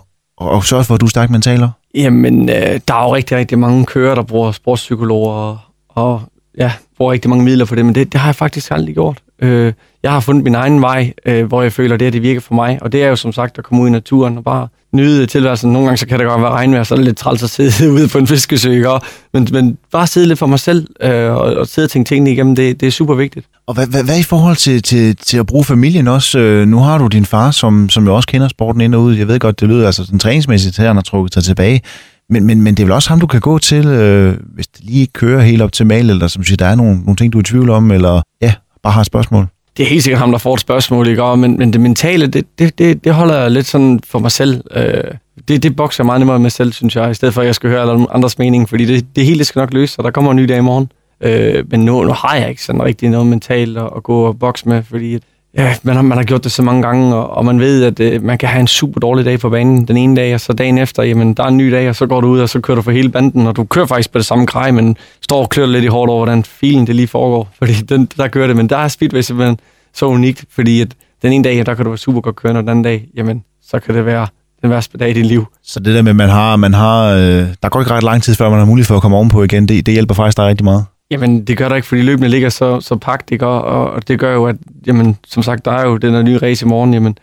at 0.57 0.63
sørge 0.63 0.83
for, 0.83 0.95
at 0.95 1.01
du 1.01 1.05
er 1.05 1.09
stærk 1.09 1.29
mentaler? 1.29 1.69
Jamen, 1.95 2.49
øh, 2.49 2.79
der 2.87 2.93
er 2.93 3.03
jo 3.03 3.15
rigtig, 3.15 3.37
rigtig 3.37 3.59
mange 3.59 3.85
kører, 3.85 4.15
der 4.15 4.23
bruger 4.23 4.51
sportspsykologer, 4.51 5.33
og, 5.33 5.57
og 5.89 6.21
ja, 6.57 6.71
bruger 6.97 7.11
rigtig 7.11 7.29
mange 7.29 7.45
midler 7.45 7.65
for 7.65 7.75
det, 7.75 7.85
men 7.85 7.95
det, 7.95 8.13
det 8.13 8.19
har 8.19 8.27
jeg 8.27 8.35
faktisk 8.35 8.71
aldrig 8.71 8.95
gjort. 8.95 9.17
Øh, 9.41 9.73
jeg 10.03 10.11
har 10.11 10.19
fundet 10.19 10.43
min 10.43 10.55
egen 10.55 10.81
vej, 10.81 11.13
øh, 11.25 11.45
hvor 11.45 11.61
jeg 11.61 11.73
føler, 11.73 11.97
det 11.97 12.07
er 12.07 12.11
det 12.11 12.21
virker 12.21 12.41
for 12.41 12.55
mig. 12.55 12.79
Og 12.81 12.91
det 12.91 13.03
er 13.03 13.07
jo 13.07 13.15
som 13.15 13.33
sagt 13.33 13.57
at 13.57 13.63
komme 13.63 13.83
ud 13.83 13.87
i 13.87 13.91
naturen 13.91 14.37
og 14.37 14.43
bare 14.43 14.67
nyde 14.93 15.25
tilværelsen. 15.25 15.73
Nogle 15.73 15.87
gange 15.87 15.97
så 15.97 16.07
kan 16.07 16.19
det 16.19 16.27
godt 16.27 16.41
være 16.41 16.51
regnvejr, 16.51 16.83
så 16.83 16.93
er 16.93 16.95
det 16.95 17.05
lidt 17.05 17.17
træls 17.17 17.43
at 17.43 17.49
sidde 17.49 17.91
ude 17.93 18.07
på 18.07 18.17
en 18.17 18.27
fiskesø. 18.27 18.71
Ikke? 18.71 18.89
Men, 19.33 19.47
men 19.51 19.77
bare 19.91 20.07
sidde 20.07 20.27
lidt 20.27 20.39
for 20.39 20.45
mig 20.45 20.59
selv 20.59 20.87
øh, 21.01 21.31
og, 21.31 21.37
og 21.37 21.67
sidde 21.67 21.85
og 21.85 21.89
tænke 21.89 22.07
tingene 22.07 22.31
igennem, 22.31 22.55
det, 22.55 22.81
det 22.81 22.87
er 22.87 22.91
super 22.91 23.15
vigtigt. 23.15 23.45
Og 23.67 23.73
hvad, 23.73 23.87
hvad, 23.87 24.03
hvad 24.03 24.19
i 24.19 24.23
forhold 24.23 24.55
til, 24.55 24.81
til, 24.81 25.15
til 25.15 25.37
at 25.37 25.45
bruge 25.45 25.65
familien 25.65 26.07
også? 26.07 26.39
Øh, 26.39 26.67
nu 26.67 26.79
har 26.79 26.97
du 26.97 27.07
din 27.07 27.25
far, 27.25 27.51
som, 27.51 27.89
som 27.89 28.05
jo 28.05 28.15
også 28.15 28.27
kender 28.27 28.47
sporten 28.47 28.81
ind 28.81 28.95
og 28.95 29.01
ud. 29.01 29.15
Jeg 29.15 29.27
ved 29.27 29.39
godt, 29.39 29.59
det 29.59 29.67
lyder 29.67 29.85
altså 29.85 30.05
sådan 30.05 30.19
træningsmæssigt, 30.19 30.79
at 30.79 30.87
han 30.87 30.95
har 30.95 31.03
trukket 31.03 31.33
sig 31.33 31.43
tilbage. 31.43 31.81
Men, 32.29 32.45
men, 32.45 32.61
men 32.61 32.75
det 32.75 32.83
er 32.83 32.85
vel 32.85 32.93
også 32.93 33.09
ham, 33.09 33.19
du 33.19 33.27
kan 33.27 33.41
gå 33.41 33.57
til, 33.57 33.87
øh, 33.87 34.37
hvis 34.53 34.67
det 34.67 34.85
lige 34.85 35.01
ikke 35.01 35.13
kører 35.13 35.41
helt 35.41 35.61
optimalt, 35.61 36.11
eller 36.11 36.27
som 36.27 36.43
siger, 36.43 36.57
der 36.57 36.65
er 36.65 36.75
nogle, 36.75 36.99
nogle 36.99 37.15
ting, 37.15 37.33
du 37.33 37.37
er 37.37 37.41
i 37.41 37.43
tvivl 37.43 37.69
om, 37.69 37.91
eller 37.91 38.21
ja, 38.41 38.53
bare 38.83 38.93
har 38.93 39.01
et 39.01 39.07
spørgsmål 39.07 39.47
det 39.77 39.83
er 39.83 39.87
helt 39.87 40.03
sikkert 40.03 40.19
ham, 40.19 40.31
der 40.31 40.37
får 40.37 40.53
et 40.53 40.59
spørgsmål, 40.59 41.07
ikke? 41.07 41.37
Men, 41.37 41.57
men 41.57 41.73
det 41.73 41.81
mentale, 41.81 42.27
det, 42.27 42.45
det, 42.59 42.77
det, 42.79 43.03
det 43.03 43.13
holder 43.13 43.41
jeg 43.41 43.51
lidt 43.51 43.65
sådan 43.65 43.99
for 44.05 44.19
mig 44.19 44.31
selv. 44.31 44.63
Øh, 44.75 45.03
det, 45.47 45.63
det 45.63 45.75
bokser 45.75 46.03
meget 46.03 46.19
nemmere 46.19 46.39
med 46.39 46.49
selv, 46.49 46.73
synes 46.73 46.95
jeg, 46.95 47.11
i 47.11 47.13
stedet 47.13 47.33
for, 47.33 47.41
at 47.41 47.47
jeg 47.47 47.55
skal 47.55 47.69
høre 47.69 47.81
alle 47.81 48.07
andres 48.11 48.37
mening, 48.37 48.69
fordi 48.69 48.85
det, 48.85 49.15
det 49.15 49.25
hele 49.25 49.45
skal 49.45 49.59
nok 49.59 49.73
løse, 49.73 49.99
og 49.99 50.03
der 50.03 50.11
kommer 50.11 50.31
en 50.31 50.37
ny 50.37 50.45
dag 50.45 50.57
i 50.57 50.61
morgen. 50.61 50.91
Øh, 51.21 51.71
men 51.71 51.85
nu, 51.85 52.03
nu 52.03 52.11
har 52.11 52.35
jeg 52.35 52.49
ikke 52.49 52.63
sådan 52.63 52.83
rigtig 52.83 53.09
noget 53.09 53.27
mentalt 53.27 53.77
at, 53.77 53.89
at 53.95 54.03
gå 54.03 54.23
og 54.23 54.39
bokse 54.39 54.69
med, 54.69 54.83
fordi 54.83 55.19
ja, 55.57 55.75
man, 55.83 55.95
har, 55.95 56.01
man 56.01 56.17
har 56.17 56.25
gjort 56.25 56.43
det 56.43 56.51
så 56.51 56.61
mange 56.61 56.81
gange, 56.81 57.15
og, 57.15 57.29
og 57.29 57.45
man 57.45 57.59
ved, 57.59 57.83
at 57.83 57.99
øh, 57.99 58.23
man 58.23 58.37
kan 58.37 58.49
have 58.49 58.59
en 58.59 58.67
super 58.67 58.99
dårlig 58.99 59.25
dag 59.25 59.39
på 59.39 59.49
banen 59.49 59.87
den 59.87 59.97
ene 59.97 60.15
dag, 60.15 60.33
og 60.33 60.39
så 60.39 60.53
dagen 60.53 60.77
efter, 60.77 61.03
jamen, 61.03 61.33
der 61.33 61.43
er 61.43 61.47
en 61.47 61.57
ny 61.57 61.71
dag, 61.71 61.89
og 61.89 61.95
så 61.95 62.05
går 62.05 62.21
du 62.21 62.27
ud, 62.27 62.39
og 62.39 62.49
så 62.49 62.59
kører 62.59 62.75
du 62.75 62.81
for 62.81 62.91
hele 62.91 63.09
banden, 63.09 63.47
og 63.47 63.55
du 63.55 63.63
kører 63.63 63.85
faktisk 63.85 64.11
på 64.11 64.17
det 64.17 64.25
samme 64.25 64.45
grej, 64.45 64.71
men 64.71 64.97
står 65.21 65.41
og 65.41 65.49
klør 65.49 65.65
lidt 65.65 65.83
i 65.83 65.87
hårdt 65.87 66.09
over, 66.09 66.19
hvordan 66.19 66.43
filen 66.43 66.87
det 66.87 66.95
lige 66.95 67.07
foregår, 67.07 67.49
fordi 67.59 67.73
den, 67.73 68.05
der 68.17 68.27
kører 68.27 68.47
det, 68.47 68.55
men 68.55 68.69
der 68.69 68.77
er 68.77 68.87
Speedway 68.87 69.21
simpelthen 69.21 69.59
så 69.93 70.05
unikt, 70.05 70.45
fordi 70.49 70.81
at 70.81 70.87
den 71.21 71.33
ene 71.33 71.43
dag, 71.43 71.65
der 71.65 71.73
kan 71.73 71.85
du 71.85 71.91
være 71.91 71.97
super 71.97 72.21
godt 72.21 72.35
kørende, 72.35 72.59
og 72.59 72.61
den 72.61 72.69
anden 72.69 72.83
dag, 72.83 73.07
jamen, 73.15 73.43
så 73.63 73.79
kan 73.79 73.95
det 73.95 74.05
være 74.05 74.27
den 74.61 74.69
værste 74.69 74.97
dag 74.97 75.09
i 75.09 75.13
dit 75.13 75.25
liv. 75.25 75.45
Så 75.63 75.79
det 75.79 75.95
der 75.95 76.01
med, 76.01 76.09
at 76.09 76.15
man 76.15 76.29
har, 76.29 76.55
man 76.55 76.73
har 76.73 77.07
øh, 77.07 77.47
der 77.63 77.69
går 77.69 77.79
ikke 77.79 77.91
ret 77.91 78.03
lang 78.03 78.23
tid, 78.23 78.35
før 78.35 78.49
man 78.49 78.59
har 78.59 78.65
mulighed 78.65 78.85
for 78.85 78.95
at 78.95 79.01
komme 79.01 79.17
ovenpå 79.17 79.43
igen, 79.43 79.67
det, 79.67 79.85
det 79.85 79.93
hjælper 79.93 80.15
faktisk 80.15 80.37
dig 80.37 80.45
rigtig 80.45 80.63
meget. 80.63 80.85
Jamen, 81.11 81.43
det 81.43 81.57
gør 81.57 81.69
der 81.69 81.75
ikke, 81.75 81.87
fordi 81.87 82.01
løbende 82.01 82.29
ligger 82.29 82.49
så, 82.49 82.79
så 82.79 82.95
pagt, 82.95 83.31
ikke? 83.31 83.47
Og, 83.47 83.91
og, 83.91 84.07
det 84.07 84.19
gør 84.19 84.33
jo, 84.33 84.45
at, 84.45 84.55
jamen, 84.87 85.17
som 85.27 85.43
sagt, 85.43 85.65
der 85.65 85.71
er 85.71 85.87
jo 85.87 85.97
den 85.97 86.13
her 86.13 86.21
nye 86.21 86.37
race 86.37 86.65
i 86.65 86.67
morgen, 86.69 86.93
jamen, 86.93 87.17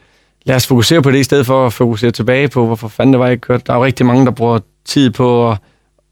lad 0.45 0.57
os 0.57 0.67
fokusere 0.67 1.03
på 1.03 1.11
det, 1.11 1.19
i 1.19 1.23
stedet 1.23 1.47
for 1.47 1.67
at 1.67 1.73
fokusere 1.73 2.11
tilbage 2.11 2.49
på, 2.49 2.67
hvorfor 2.67 2.89
fanden 2.89 3.13
det 3.13 3.21
var, 3.21 3.27
jeg 3.27 3.41
kørt. 3.41 3.67
Der 3.67 3.73
er 3.73 3.77
jo 3.77 3.85
rigtig 3.85 4.07
mange, 4.07 4.25
der 4.25 4.31
bruger 4.31 4.59
tid 4.85 5.11
på 5.11 5.51
at, 5.51 5.59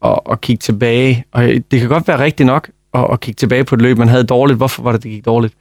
at, 0.05 0.19
at 0.31 0.41
kigge 0.41 0.59
tilbage, 0.59 1.25
og 1.31 1.43
det 1.43 1.79
kan 1.79 1.89
godt 1.89 2.07
være 2.07 2.19
rigtigt 2.19 2.47
nok 2.47 2.69
at, 2.93 3.07
at 3.11 3.19
kigge 3.19 3.37
tilbage 3.37 3.63
på 3.63 3.75
et 3.75 3.81
løb, 3.81 3.97
man 3.97 4.07
havde 4.07 4.23
dårligt. 4.23 4.57
Hvorfor 4.57 4.83
var 4.83 4.91
det, 4.91 5.03
det 5.03 5.11
gik 5.11 5.25
dårligt? 5.25 5.53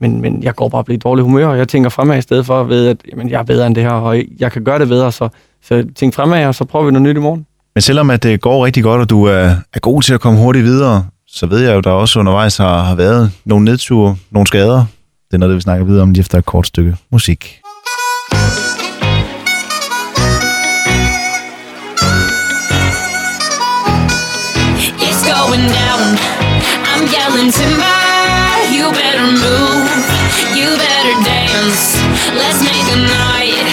Men, 0.00 0.20
men 0.20 0.42
jeg 0.42 0.54
går 0.54 0.68
bare 0.68 0.80
og 0.80 0.84
bliver 0.84 0.98
dårlig 0.98 1.22
humør, 1.22 1.46
og 1.46 1.58
jeg 1.58 1.68
tænker 1.68 1.90
fremad 1.90 2.18
i 2.18 2.20
stedet 2.20 2.46
for 2.46 2.60
at 2.60 2.68
vide, 2.68 2.90
at 2.90 2.96
jamen, 3.10 3.30
jeg 3.30 3.38
er 3.38 3.42
bedre 3.42 3.66
end 3.66 3.74
det 3.74 3.82
her, 3.82 3.90
og 3.90 4.22
jeg 4.38 4.52
kan 4.52 4.64
gøre 4.64 4.78
det 4.78 4.88
bedre. 4.88 5.12
Så, 5.12 5.28
så 5.62 5.84
tænk 5.96 6.14
fremad, 6.14 6.46
og 6.46 6.54
så 6.54 6.64
prøver 6.64 6.84
vi 6.84 6.90
noget 6.92 7.08
nyt 7.08 7.16
i 7.16 7.20
morgen. 7.20 7.46
Men 7.74 7.82
selvom 7.82 8.10
at 8.10 8.22
det 8.22 8.40
går 8.40 8.64
rigtig 8.64 8.82
godt, 8.82 9.00
og 9.00 9.10
du 9.10 9.24
er, 9.24 9.54
er 9.74 9.80
god 9.80 10.02
til 10.02 10.14
at 10.14 10.20
komme 10.20 10.38
hurtigt 10.38 10.64
videre, 10.64 11.06
så 11.34 11.46
ved 11.46 11.60
jeg 11.60 11.72
jo, 11.72 11.78
at 11.78 11.84
der 11.84 11.90
også 11.90 12.18
undervejs 12.18 12.56
har, 12.56 12.82
har 12.82 12.94
været 12.94 13.32
nogle 13.44 13.64
nedture, 13.64 14.16
nogle 14.30 14.46
skader. 14.46 14.84
Det 15.26 15.34
er 15.34 15.38
noget, 15.38 15.56
vi 15.56 15.60
snakker 15.60 15.86
videre 15.86 16.02
om 16.02 16.10
lige 16.10 16.20
efter 16.20 16.38
et 16.38 16.44
kort 16.44 16.66
stykke 16.66 16.96
musik. 17.10 17.60
It's 25.06 25.22
going 25.32 25.66
down. 25.80 26.04
I'm 26.90 27.02
yelling 27.16 27.52
timber. 27.58 27.98
You 28.76 28.86
better 29.00 29.28
move. 29.44 29.88
You 30.58 30.68
better 30.84 31.16
dance. 31.32 31.82
Let's 32.40 32.60
make 32.68 32.88
a 32.96 33.00
night. 33.20 33.66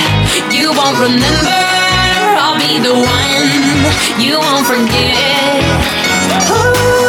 You 0.57 0.67
won't 0.79 0.97
remember. 1.07 1.61
I'll 2.43 2.57
be 2.65 2.73
the 2.87 2.95
one. 3.17 3.47
You 4.25 4.35
won't 4.45 4.65
forget. 4.73 5.63
Ooh. 6.51 7.08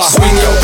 Swing 0.00 0.36
your 0.36 0.57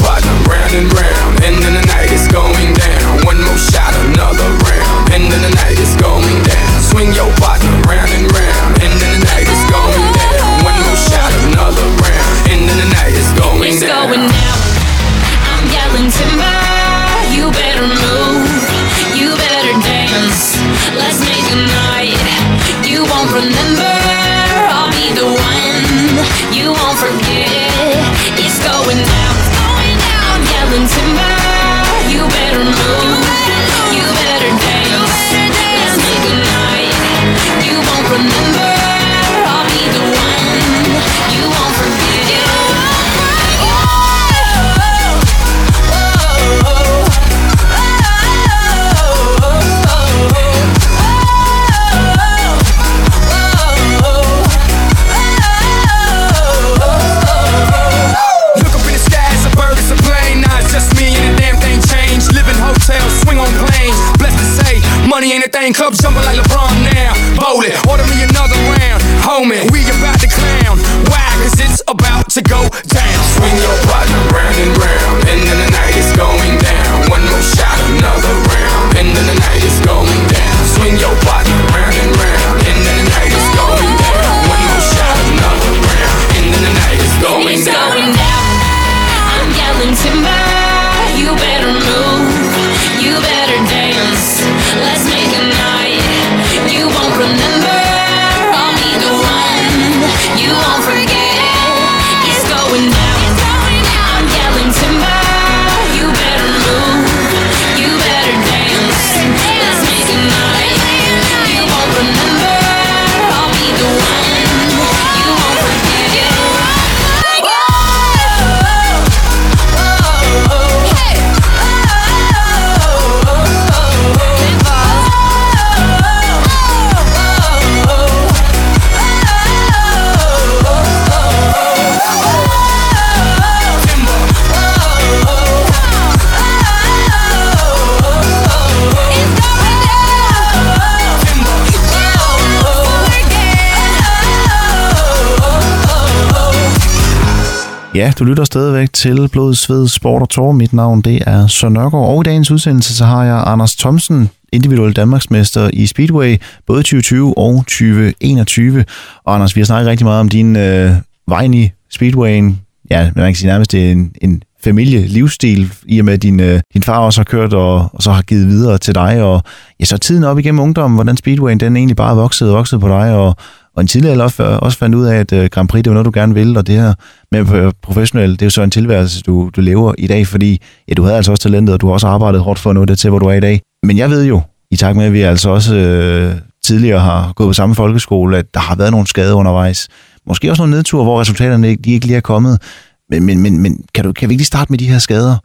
Ja, 147.95 148.13
du 148.19 148.25
lytter 148.25 148.45
stadigvæk 148.45 148.93
til 148.93 149.29
Blod, 149.33 149.55
Sved, 149.55 149.89
Sport 149.89 150.23
og 150.23 150.29
Tor. 150.29 150.53
Mit 150.53 150.73
navn 150.73 151.01
det 151.01 151.23
er 151.27 151.47
Søren 151.47 151.75
Nørgaard, 151.75 152.09
og 152.09 152.21
i 152.21 152.25
dagens 152.25 152.51
udsendelse 152.51 152.97
så 152.97 153.05
har 153.05 153.25
jeg 153.25 153.43
Anders 153.47 153.77
Thomsen, 153.77 154.31
individuel 154.53 154.93
Danmarksmester 154.93 155.71
i 155.73 155.87
Speedway, 155.87 156.37
både 156.67 156.79
2020 156.79 157.39
og 157.39 157.55
2021. 157.57 158.85
Og 159.25 159.35
Anders, 159.35 159.57
vi 159.57 159.61
har 159.61 159.67
snakket 159.67 159.91
rigtig 159.91 160.05
meget 160.05 160.21
om 160.21 160.29
din 160.29 160.57
øh, 160.57 160.93
vej 161.29 161.41
ind 161.45 161.55
i 161.55 161.71
Speedwayen. 161.91 162.61
Ja, 162.91 163.11
man 163.17 163.27
kan 163.27 163.35
sige 163.35 163.49
nærmest, 163.49 163.73
det 163.73 163.87
er 163.87 163.93
en, 163.93 164.13
en 164.23 164.43
familielivsstil, 164.65 165.73
i 165.87 165.99
og 165.99 166.05
med 166.05 166.15
at 166.15 166.23
din, 166.23 166.41
øh, 166.41 166.61
din 166.75 166.83
far 166.83 166.99
også 166.99 167.21
har 167.21 167.25
kørt 167.25 167.55
og, 167.55 167.91
og 167.93 168.03
så 168.03 168.13
har 168.13 168.23
givet 168.23 168.49
videre 168.49 168.79
til 168.79 168.95
dig. 168.95 169.23
Og 169.23 169.43
ja, 169.81 169.85
så 169.85 169.99
tiden 169.99 170.25
op 170.25 170.39
igennem 170.39 170.61
ungdommen, 170.61 170.97
hvordan 170.97 171.17
Speedwayen 171.17 171.61
den 171.61 171.77
egentlig 171.77 171.97
bare 171.97 172.17
voksede 172.17 172.51
og 172.51 172.57
voksede 172.57 172.81
på 172.81 172.89
dig, 172.89 173.15
og, 173.15 173.37
og 173.77 173.81
en 173.81 173.87
tidligere 173.87 174.23
også, 174.23 174.43
øh, 174.43 174.59
også 174.63 174.79
fandt 174.79 174.95
ud 174.95 175.05
af, 175.05 175.17
at 175.17 175.33
øh, 175.33 175.49
Grand 175.51 175.69
Prix, 175.69 175.85
det 175.85 175.91
var 175.91 175.95
noget, 175.95 176.07
du 176.07 176.11
gerne 176.15 176.35
ville, 176.35 176.59
og 176.59 176.67
det 176.67 176.75
her 176.75 176.95
med 177.33 177.73
professionel, 177.83 178.33
det 178.33 178.43
er 178.43 178.47
jo 178.47 178.51
så 178.51 178.63
en 178.63 178.71
tilværelse, 178.71 179.23
du, 179.23 179.51
du 179.57 179.61
lever 179.61 179.95
i 179.99 180.07
dag, 180.07 180.27
fordi 180.27 180.61
ja, 180.89 180.95
du 180.95 181.03
havde 181.03 181.17
altså 181.17 181.31
også 181.31 181.43
talentet, 181.43 181.73
og 181.73 181.81
du 181.81 181.87
har 181.87 181.93
også 181.93 182.07
arbejdet 182.07 182.41
hårdt 182.41 182.59
for 182.59 182.71
at 182.71 182.75
nå 182.75 182.85
det 182.85 182.99
til, 182.99 183.11
hvor 183.11 183.19
du 183.19 183.27
er 183.27 183.33
i 183.33 183.41
dag. 183.41 183.61
Men 183.83 183.99
jeg 183.99 184.11
ved 184.11 184.25
jo, 184.25 184.41
i 184.71 184.77
takt 184.77 184.97
med, 184.97 185.05
at 185.05 185.13
vi 185.13 185.21
altså 185.21 185.51
også 185.51 185.77
øh, 185.77 186.35
tidligere 186.65 187.01
har 187.01 187.33
gået 187.33 187.49
på 187.49 187.53
samme 187.53 187.75
folkeskole, 187.75 188.39
at 188.39 188.55
der 188.55 188.61
har 188.61 188.75
været 188.77 188.91
nogle 188.91 189.07
skader 189.07 189.35
undervejs. 189.35 189.89
Måske 190.27 190.51
også 190.51 190.63
nogle 190.63 190.77
nedture, 190.77 191.05
hvor 191.05 191.21
resultaterne 191.21 191.69
ikke, 191.69 191.83
de 191.83 191.93
ikke 191.93 192.07
lige 192.07 192.17
er 192.17 192.21
kommet. 192.21 192.63
Men, 193.11 193.27
men, 193.27 193.41
men, 193.41 193.59
men 193.59 193.85
kan, 193.95 194.05
du, 194.05 194.13
kan 194.13 194.29
vi 194.29 194.33
ikke 194.33 194.41
lige 194.41 194.47
starte 194.47 194.73
med 194.73 194.79
de 194.79 194.89
her 194.89 194.99
skader? 194.99 195.37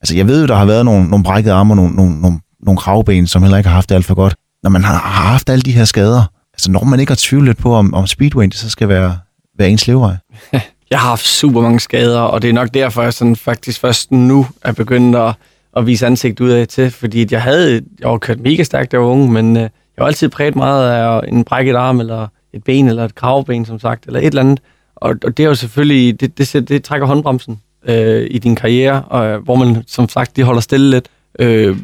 Altså, 0.00 0.16
jeg 0.16 0.26
ved 0.26 0.40
jo, 0.40 0.46
der 0.46 0.54
har 0.54 0.64
været 0.64 0.84
nogle, 0.84 1.08
nogle 1.08 1.24
brækkede 1.24 1.54
arme 1.54 1.72
og 1.72 1.76
nogle, 1.76 1.94
nogle, 1.94 2.20
nogle, 2.20 2.38
nogle 2.62 2.78
kravben, 2.78 3.26
som 3.26 3.42
heller 3.42 3.58
ikke 3.58 3.68
har 3.68 3.74
haft 3.74 3.88
det 3.88 3.94
alt 3.94 4.04
for 4.04 4.14
godt. 4.14 4.34
Når 4.62 4.70
man 4.70 4.84
har, 4.84 4.94
har 4.94 5.30
haft 5.30 5.50
alle 5.50 5.62
de 5.62 5.72
her 5.72 5.84
skader, 5.84 6.22
altså 6.56 6.70
når 6.70 6.84
man 6.84 7.00
ikke 7.00 7.10
har 7.10 7.18
tvivlet 7.20 7.48
lidt 7.48 7.58
på, 7.58 7.74
om, 7.74 7.94
om 7.94 8.06
speedway 8.06 8.44
det 8.44 8.54
så 8.54 8.70
skal 8.70 8.88
være, 8.88 9.18
være 9.58 9.70
ens 9.70 9.86
levevej. 9.86 10.16
Jeg 10.90 10.98
har 10.98 11.08
haft 11.08 11.26
super 11.26 11.60
mange 11.60 11.80
skader, 11.80 12.20
og 12.20 12.42
det 12.42 12.50
er 12.50 12.54
nok 12.54 12.74
derfor, 12.74 13.02
jeg 13.02 13.12
sådan 13.12 13.36
faktisk 13.36 13.80
først 13.80 14.12
nu 14.12 14.46
er 14.62 14.72
begyndt 14.72 15.16
at, 15.16 15.34
at 15.76 15.86
vise 15.86 16.06
ansigt 16.06 16.40
ud 16.40 16.50
af 16.50 16.68
til, 16.68 16.90
fordi 16.90 17.22
at 17.22 17.32
jeg 17.32 17.42
havde 17.42 17.82
jeg 18.00 18.10
var 18.10 18.18
kørt 18.18 18.40
mega 18.40 18.62
stærkt, 18.62 18.92
da 18.92 18.96
jeg 18.96 19.02
var 19.02 19.10
unge, 19.10 19.32
men 19.32 19.56
øh, 19.56 19.62
jeg 19.62 19.70
har 19.98 20.06
altid 20.06 20.28
præget 20.28 20.56
meget 20.56 20.90
af 20.90 21.20
en 21.28 21.44
brækket 21.44 21.74
arm, 21.74 22.00
eller 22.00 22.28
et 22.52 22.64
ben, 22.64 22.88
eller 22.88 23.04
et 23.04 23.14
kravben, 23.14 23.64
som 23.64 23.78
sagt, 23.78 24.06
eller 24.06 24.20
et 24.20 24.26
eller 24.26 24.40
andet. 24.40 24.60
Og, 24.96 25.14
og 25.24 25.36
det 25.36 25.42
er 25.42 25.48
jo 25.48 25.54
selvfølgelig, 25.54 26.20
det, 26.20 26.38
det, 26.38 26.52
det, 26.52 26.68
det 26.68 26.84
trækker 26.84 27.06
håndbremsen 27.06 27.60
øh, 27.84 28.26
i 28.30 28.38
din 28.38 28.54
karriere, 28.54 29.02
og, 29.02 29.38
hvor 29.38 29.54
man 29.56 29.84
som 29.86 30.08
sagt, 30.08 30.36
de 30.36 30.42
holder 30.42 30.60
stille 30.60 30.90
lidt. 30.90 31.08
Øh, 31.38 31.76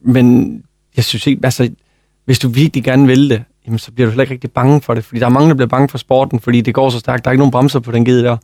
men 0.00 0.56
jeg 0.96 1.04
synes 1.04 1.26
ikke, 1.26 1.40
altså, 1.44 1.70
hvis 2.24 2.38
du 2.38 2.48
virkelig 2.48 2.84
gerne 2.84 3.06
vil 3.06 3.30
det, 3.30 3.42
jamen, 3.66 3.78
så 3.78 3.92
bliver 3.92 4.06
du 4.06 4.10
heller 4.10 4.22
ikke 4.22 4.34
rigtig 4.34 4.50
bange 4.50 4.80
for 4.80 4.94
det. 4.94 5.04
Fordi 5.04 5.20
der 5.20 5.26
er 5.26 5.30
mange, 5.30 5.48
der 5.48 5.54
bliver 5.54 5.68
bange 5.68 5.88
for 5.88 5.98
sporten, 5.98 6.40
fordi 6.40 6.60
det 6.60 6.74
går 6.74 6.90
så 6.90 6.98
stærkt. 6.98 7.24
Der 7.24 7.28
er 7.28 7.32
ikke 7.32 7.40
nogen 7.40 7.52
bremser 7.52 7.80
på 7.80 7.92
den 7.92 8.04
gede 8.04 8.22
der. 8.24 8.36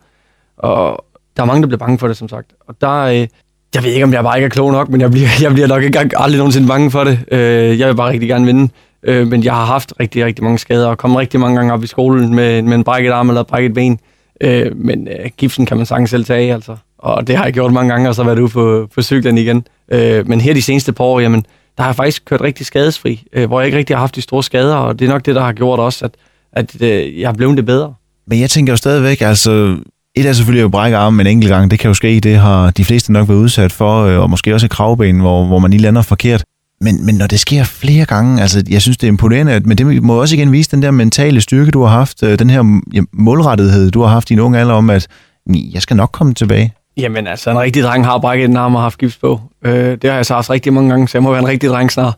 Og 0.58 1.04
der 1.36 1.42
er 1.42 1.46
mange, 1.46 1.62
der 1.62 1.68
bliver 1.68 1.78
bange 1.78 1.98
for 1.98 2.08
det, 2.08 2.16
som 2.16 2.28
sagt. 2.28 2.52
Og 2.68 2.74
der, 2.80 2.98
øh, 2.98 3.26
jeg 3.74 3.84
ved 3.84 3.92
ikke, 3.92 4.04
om 4.04 4.12
jeg 4.12 4.22
bare 4.22 4.36
ikke 4.36 4.46
er 4.46 4.50
klog 4.50 4.72
nok, 4.72 4.88
men 4.88 5.00
jeg 5.00 5.10
bliver, 5.10 5.28
jeg 5.42 5.52
bliver 5.52 5.68
nok 5.68 5.82
ikke 5.82 5.98
aldrig 6.14 6.38
nogensinde 6.38 6.68
bange 6.68 6.90
for 6.90 7.04
det. 7.04 7.18
Øh, 7.32 7.78
jeg 7.78 7.88
vil 7.88 7.94
bare 7.94 8.10
rigtig 8.10 8.28
gerne 8.28 8.46
vinde. 8.46 8.72
Øh, 9.02 9.26
men 9.26 9.44
jeg 9.44 9.54
har 9.54 9.64
haft 9.64 9.92
rigtig, 10.00 10.24
rigtig 10.24 10.44
mange 10.44 10.58
skader, 10.58 10.88
og 10.88 10.98
kommet 10.98 11.18
rigtig 11.18 11.40
mange 11.40 11.56
gange 11.56 11.72
op 11.72 11.84
i 11.84 11.86
skolen 11.86 12.34
med, 12.34 12.62
med 12.62 12.74
en 12.74 12.84
brækket 12.84 13.10
arm 13.10 13.28
eller 13.28 13.42
brækket 13.42 13.74
ben. 13.74 14.00
Øh, 14.40 14.76
men 14.76 15.08
øh, 15.08 15.30
gipsen 15.36 15.66
kan 15.66 15.76
man 15.76 15.86
sagtens 15.86 16.10
selv 16.10 16.24
tage, 16.24 16.54
altså. 16.54 16.76
Og 16.98 17.26
det 17.26 17.36
har 17.36 17.44
jeg 17.44 17.52
gjort 17.52 17.72
mange 17.72 17.92
gange, 17.92 18.08
og 18.08 18.14
så 18.14 18.24
været 18.24 18.38
ude 18.38 18.48
på, 18.48 18.88
på 18.94 19.02
cyklen 19.02 19.38
igen. 19.38 19.66
Øh, 19.92 20.28
men 20.28 20.40
her 20.40 20.54
de 20.54 20.62
seneste 20.62 20.92
par 20.92 21.04
år, 21.04 21.20
jamen, 21.20 21.44
der 21.78 21.82
har 21.84 21.90
jeg 21.90 21.96
faktisk 21.96 22.24
kørt 22.24 22.40
rigtig 22.40 22.66
skadesfri, 22.66 23.24
øh, 23.32 23.46
hvor 23.46 23.60
jeg 23.60 23.66
ikke 23.66 23.78
rigtig 23.78 23.96
har 23.96 24.00
haft 24.00 24.16
de 24.16 24.22
store 24.22 24.42
skader, 24.42 24.74
og 24.74 24.98
det 24.98 25.04
er 25.04 25.08
nok 25.08 25.26
det, 25.26 25.34
der 25.34 25.42
har 25.42 25.52
gjort 25.52 25.78
også, 25.78 26.04
at, 26.04 26.10
at 26.52 26.82
øh, 26.82 27.20
jeg 27.20 27.28
er 27.28 27.32
blevet 27.32 27.56
det 27.56 27.66
bedre. 27.66 27.94
Men 28.26 28.40
jeg 28.40 28.50
tænker 28.50 28.72
jo 28.72 28.76
stadigvæk, 28.76 29.20
altså, 29.20 29.76
et 30.14 30.26
er 30.26 30.32
selvfølgelig 30.32 30.64
at 30.64 30.70
brække 30.70 30.96
armen 30.96 31.20
en 31.20 31.32
enkelt 31.32 31.50
gang, 31.50 31.70
det 31.70 31.78
kan 31.78 31.88
jo 31.88 31.94
ske, 31.94 32.20
det 32.20 32.36
har 32.36 32.70
de 32.70 32.84
fleste 32.84 33.12
nok 33.12 33.28
været 33.28 33.38
udsat 33.38 33.72
for, 33.72 34.04
øh, 34.04 34.20
og 34.20 34.30
måske 34.30 34.54
også 34.54 34.66
et 34.66 34.70
kravben, 34.70 35.20
hvor, 35.20 35.44
hvor 35.44 35.58
man 35.58 35.70
lige 35.70 35.80
lander 35.82 36.02
forkert. 36.02 36.44
Men, 36.80 37.06
men 37.06 37.14
når 37.14 37.26
det 37.26 37.40
sker 37.40 37.64
flere 37.64 38.04
gange, 38.04 38.42
altså 38.42 38.64
jeg 38.70 38.82
synes, 38.82 38.96
det 38.96 39.06
er 39.06 39.08
imponerende, 39.08 39.60
men 39.64 39.78
det 39.78 40.02
må 40.02 40.20
også 40.20 40.36
igen 40.36 40.52
vise 40.52 40.70
den 40.70 40.82
der 40.82 40.90
mentale 40.90 41.40
styrke, 41.40 41.70
du 41.70 41.82
har 41.82 41.98
haft, 41.98 42.22
øh, 42.22 42.38
den 42.38 42.50
her 42.50 42.80
ja, 42.94 43.00
målrettethed, 43.12 43.90
du 43.90 44.02
har 44.02 44.08
haft 44.08 44.30
i 44.30 44.32
en 44.32 44.40
ung 44.40 44.56
alder 44.56 44.74
om, 44.74 44.90
at 44.90 45.08
jeg 45.46 45.82
skal 45.82 45.96
nok 45.96 46.10
komme 46.12 46.34
tilbage. 46.34 46.72
Jamen 46.98 47.26
altså, 47.26 47.50
en 47.50 47.58
rigtig 47.58 47.82
dreng 47.82 48.04
har 48.04 48.18
brækket 48.18 48.48
en 48.48 48.56
arm 48.56 48.74
og 48.74 48.82
haft 48.82 48.98
gips 48.98 49.16
på. 49.16 49.40
Øh, 49.64 49.72
det 49.74 50.04
har 50.04 50.14
jeg 50.14 50.26
så 50.26 50.34
haft 50.34 50.50
rigtig 50.50 50.72
mange 50.72 50.90
gange, 50.90 51.08
så 51.08 51.18
jeg 51.18 51.22
må 51.22 51.30
være 51.30 51.38
en 51.40 51.48
rigtig 51.48 51.70
dreng 51.70 51.92
snart. 51.92 52.14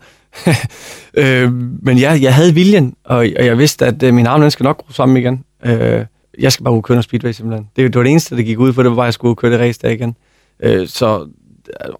øh, 1.14 1.52
men 1.82 1.98
ja, 1.98 2.18
jeg 2.20 2.34
havde 2.34 2.54
viljen, 2.54 2.94
og, 3.04 3.16
og 3.16 3.46
jeg 3.46 3.58
vidste, 3.58 3.86
at 3.86 4.02
øh, 4.02 4.14
min 4.14 4.26
arm 4.26 4.40
den 4.40 4.50
skal 4.50 4.64
nok 4.64 4.78
gro 4.78 4.92
sammen 4.92 5.16
igen. 5.16 5.44
Øh, 5.64 6.04
jeg 6.38 6.52
skal 6.52 6.64
bare 6.64 6.74
ud 6.74 6.82
køre 6.82 6.94
noget 6.94 7.04
speedway 7.04 7.32
simpelthen. 7.32 7.68
Det, 7.76 7.92
det 7.92 7.94
var 7.94 8.02
det 8.02 8.10
eneste, 8.10 8.36
der 8.36 8.42
gik 8.42 8.58
ud 8.58 8.72
for, 8.72 8.82
det 8.82 8.90
var 8.90 8.96
bare, 8.96 9.04
at 9.04 9.08
jeg 9.08 9.14
skulle 9.14 9.36
køre 9.36 9.52
det 9.52 9.60
race 9.60 9.80
der 9.82 9.88
igen. 9.88 10.16
Øh, 10.62 10.88
så 10.88 11.26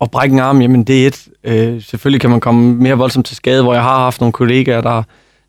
at 0.01 0.11
brække 0.11 0.33
en 0.33 0.41
arm, 0.41 0.61
jamen 0.61 0.85
det 0.85 1.03
er 1.03 1.07
et. 1.07 1.29
Øh, 1.45 1.83
selvfølgelig 1.83 2.21
kan 2.21 2.31
man 2.31 2.41
komme 2.41 2.75
mere 2.75 2.95
voldsomt 2.95 3.27
til 3.27 3.37
skade, 3.37 3.63
hvor 3.63 3.75
jeg 3.75 3.83
har 3.83 3.99
haft 3.99 4.21
nogle 4.21 4.33
kollegaer, 4.33 4.81
der, 4.81 5.03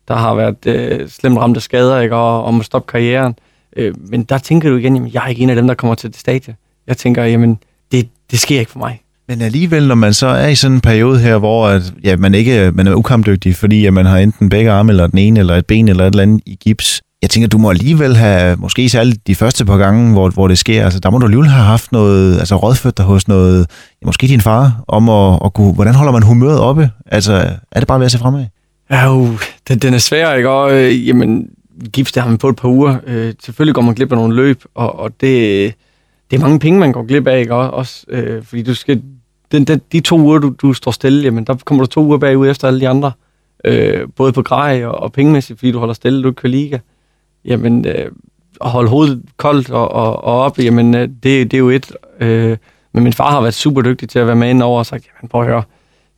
der 0.08 0.14
har 0.14 0.34
været 0.34 0.66
øh, 0.66 1.08
slemt 1.08 1.38
ramt 1.38 1.56
af 1.56 1.62
skader, 1.62 2.00
ikke, 2.00 2.16
og 2.16 2.44
om 2.44 2.60
at 2.60 2.66
stoppe 2.66 2.92
karrieren. 2.92 3.34
Øh, 3.76 3.94
men 4.10 4.22
der 4.24 4.38
tænker 4.38 4.70
du 4.70 4.76
igen, 4.76 4.94
jamen 4.94 5.10
jeg 5.14 5.24
er 5.24 5.28
ikke 5.28 5.42
en 5.42 5.50
af 5.50 5.56
dem, 5.56 5.66
der 5.66 5.74
kommer 5.74 5.94
til 5.94 6.10
det 6.10 6.18
stadie. 6.18 6.54
Jeg 6.86 6.96
tænker, 6.96 7.24
jamen 7.24 7.58
det, 7.92 8.08
det 8.30 8.38
sker 8.38 8.58
ikke 8.58 8.72
for 8.72 8.78
mig. 8.78 9.00
Men 9.28 9.42
alligevel, 9.42 9.88
når 9.88 9.94
man 9.94 10.14
så 10.14 10.26
er 10.26 10.48
i 10.48 10.54
sådan 10.54 10.74
en 10.74 10.80
periode 10.80 11.18
her, 11.18 11.38
hvor 11.38 11.68
at, 11.68 11.94
ja, 12.04 12.16
man 12.16 12.34
ikke 12.34 12.70
man 12.74 12.86
er 12.86 12.94
ukampdygtig, 12.94 13.56
fordi 13.56 13.86
at 13.86 13.92
man 13.92 14.06
har 14.06 14.18
enten 14.18 14.48
begge 14.48 14.70
arme, 14.70 14.92
eller 14.92 15.06
den 15.06 15.18
ene, 15.18 15.40
eller 15.40 15.56
et 15.56 15.66
ben, 15.66 15.88
eller 15.88 16.04
et 16.04 16.10
eller 16.10 16.22
andet 16.22 16.40
i 16.46 16.58
gips. 16.60 17.02
Jeg 17.22 17.30
tænker, 17.30 17.48
du 17.48 17.58
må 17.58 17.70
alligevel 17.70 18.16
have, 18.16 18.56
måske 18.56 18.88
særligt 18.88 19.26
de 19.26 19.34
første 19.34 19.64
par 19.64 19.76
gange, 19.76 20.12
hvor, 20.12 20.30
hvor 20.30 20.48
det 20.48 20.58
sker, 20.58 20.84
altså 20.84 21.00
der 21.00 21.10
må 21.10 21.18
du 21.18 21.26
alligevel 21.26 21.48
have 21.48 21.64
haft 21.64 21.92
noget, 21.92 22.38
altså 22.38 22.56
rådført 22.56 22.96
dig 22.96 23.04
hos 23.04 23.28
noget, 23.28 23.66
ja, 24.02 24.06
måske 24.06 24.26
din 24.26 24.40
far, 24.40 24.84
om 24.88 25.08
at, 25.08 25.40
at 25.44 25.54
kunne, 25.54 25.72
hvordan 25.72 25.94
holder 25.94 26.12
man 26.12 26.22
humøret 26.22 26.60
oppe? 26.60 26.90
Altså, 27.06 27.32
er 27.72 27.80
det 27.80 27.88
bare 27.88 27.98
ved 27.98 28.06
at 28.06 28.12
se 28.12 28.18
fremad? 28.18 28.46
Ja, 28.90 29.14
uh, 29.14 29.40
den, 29.68 29.78
den 29.78 29.94
er 29.94 29.98
svær, 29.98 30.34
ikke? 30.34 30.50
Og, 30.50 30.74
øh, 30.74 31.08
jamen, 31.08 31.46
gips, 31.92 32.12
det 32.12 32.22
har 32.22 32.30
man 32.30 32.38
på 32.38 32.48
et 32.48 32.56
par 32.56 32.68
uger. 32.68 32.96
Øh, 33.06 33.34
selvfølgelig 33.44 33.74
går 33.74 33.82
man 33.82 33.94
glip 33.94 34.12
af 34.12 34.18
nogle 34.18 34.36
løb, 34.36 34.64
og, 34.74 34.98
og 34.98 35.10
det, 35.20 35.74
det 36.32 36.38
er 36.38 36.42
mange 36.42 36.58
penge, 36.58 36.80
man 36.80 36.92
går 36.92 37.02
glip 37.02 37.26
af, 37.26 37.40
ikke? 37.40 37.54
Også, 37.54 38.04
øh, 38.08 38.44
fordi 38.44 38.62
du 38.62 38.74
skal, 38.74 39.02
den, 39.52 39.64
den, 39.64 39.80
de 39.92 40.00
to 40.00 40.18
uger, 40.18 40.38
du, 40.38 40.54
du 40.62 40.72
står 40.72 40.90
stille, 40.90 41.22
jamen, 41.22 41.44
der 41.44 41.54
kommer 41.64 41.84
du 41.84 41.90
to 41.90 42.04
uger 42.04 42.18
bagud 42.18 42.48
efter 42.48 42.68
alle 42.68 42.80
de 42.80 42.88
andre. 42.88 43.12
Øh, 43.64 44.08
både 44.16 44.32
på 44.32 44.42
grej 44.42 44.84
og, 44.84 44.94
og 44.94 45.12
pengemæssigt, 45.12 45.58
fordi 45.58 45.72
du 45.72 45.78
holder 45.78 45.94
stille, 45.94 46.22
du 46.22 46.28
ikke 46.28 46.40
kører 46.40 46.50
liga. 46.50 46.78
Jamen, 47.44 47.86
øh, 47.86 48.10
at 48.60 48.70
holde 48.70 48.88
hovedet 48.88 49.22
koldt 49.36 49.70
og, 49.70 49.92
og, 49.92 50.24
og 50.24 50.40
op, 50.40 50.58
jamen, 50.58 50.94
øh, 50.94 51.00
det, 51.00 51.22
det 51.22 51.54
er 51.54 51.58
jo 51.58 51.70
et. 51.70 51.92
Øh, 52.20 52.56
men 52.92 53.04
min 53.04 53.12
far 53.12 53.30
har 53.30 53.40
været 53.40 53.54
super 53.54 53.82
dygtig 53.82 54.08
til 54.08 54.18
at 54.18 54.26
være 54.26 54.36
med 54.36 54.50
ind 54.50 54.62
over 54.62 54.78
og 54.78 54.86
sagt, 54.86 55.04
jamen 55.04 55.28
prøv 55.28 55.40
at 55.40 55.46
høre, 55.46 55.62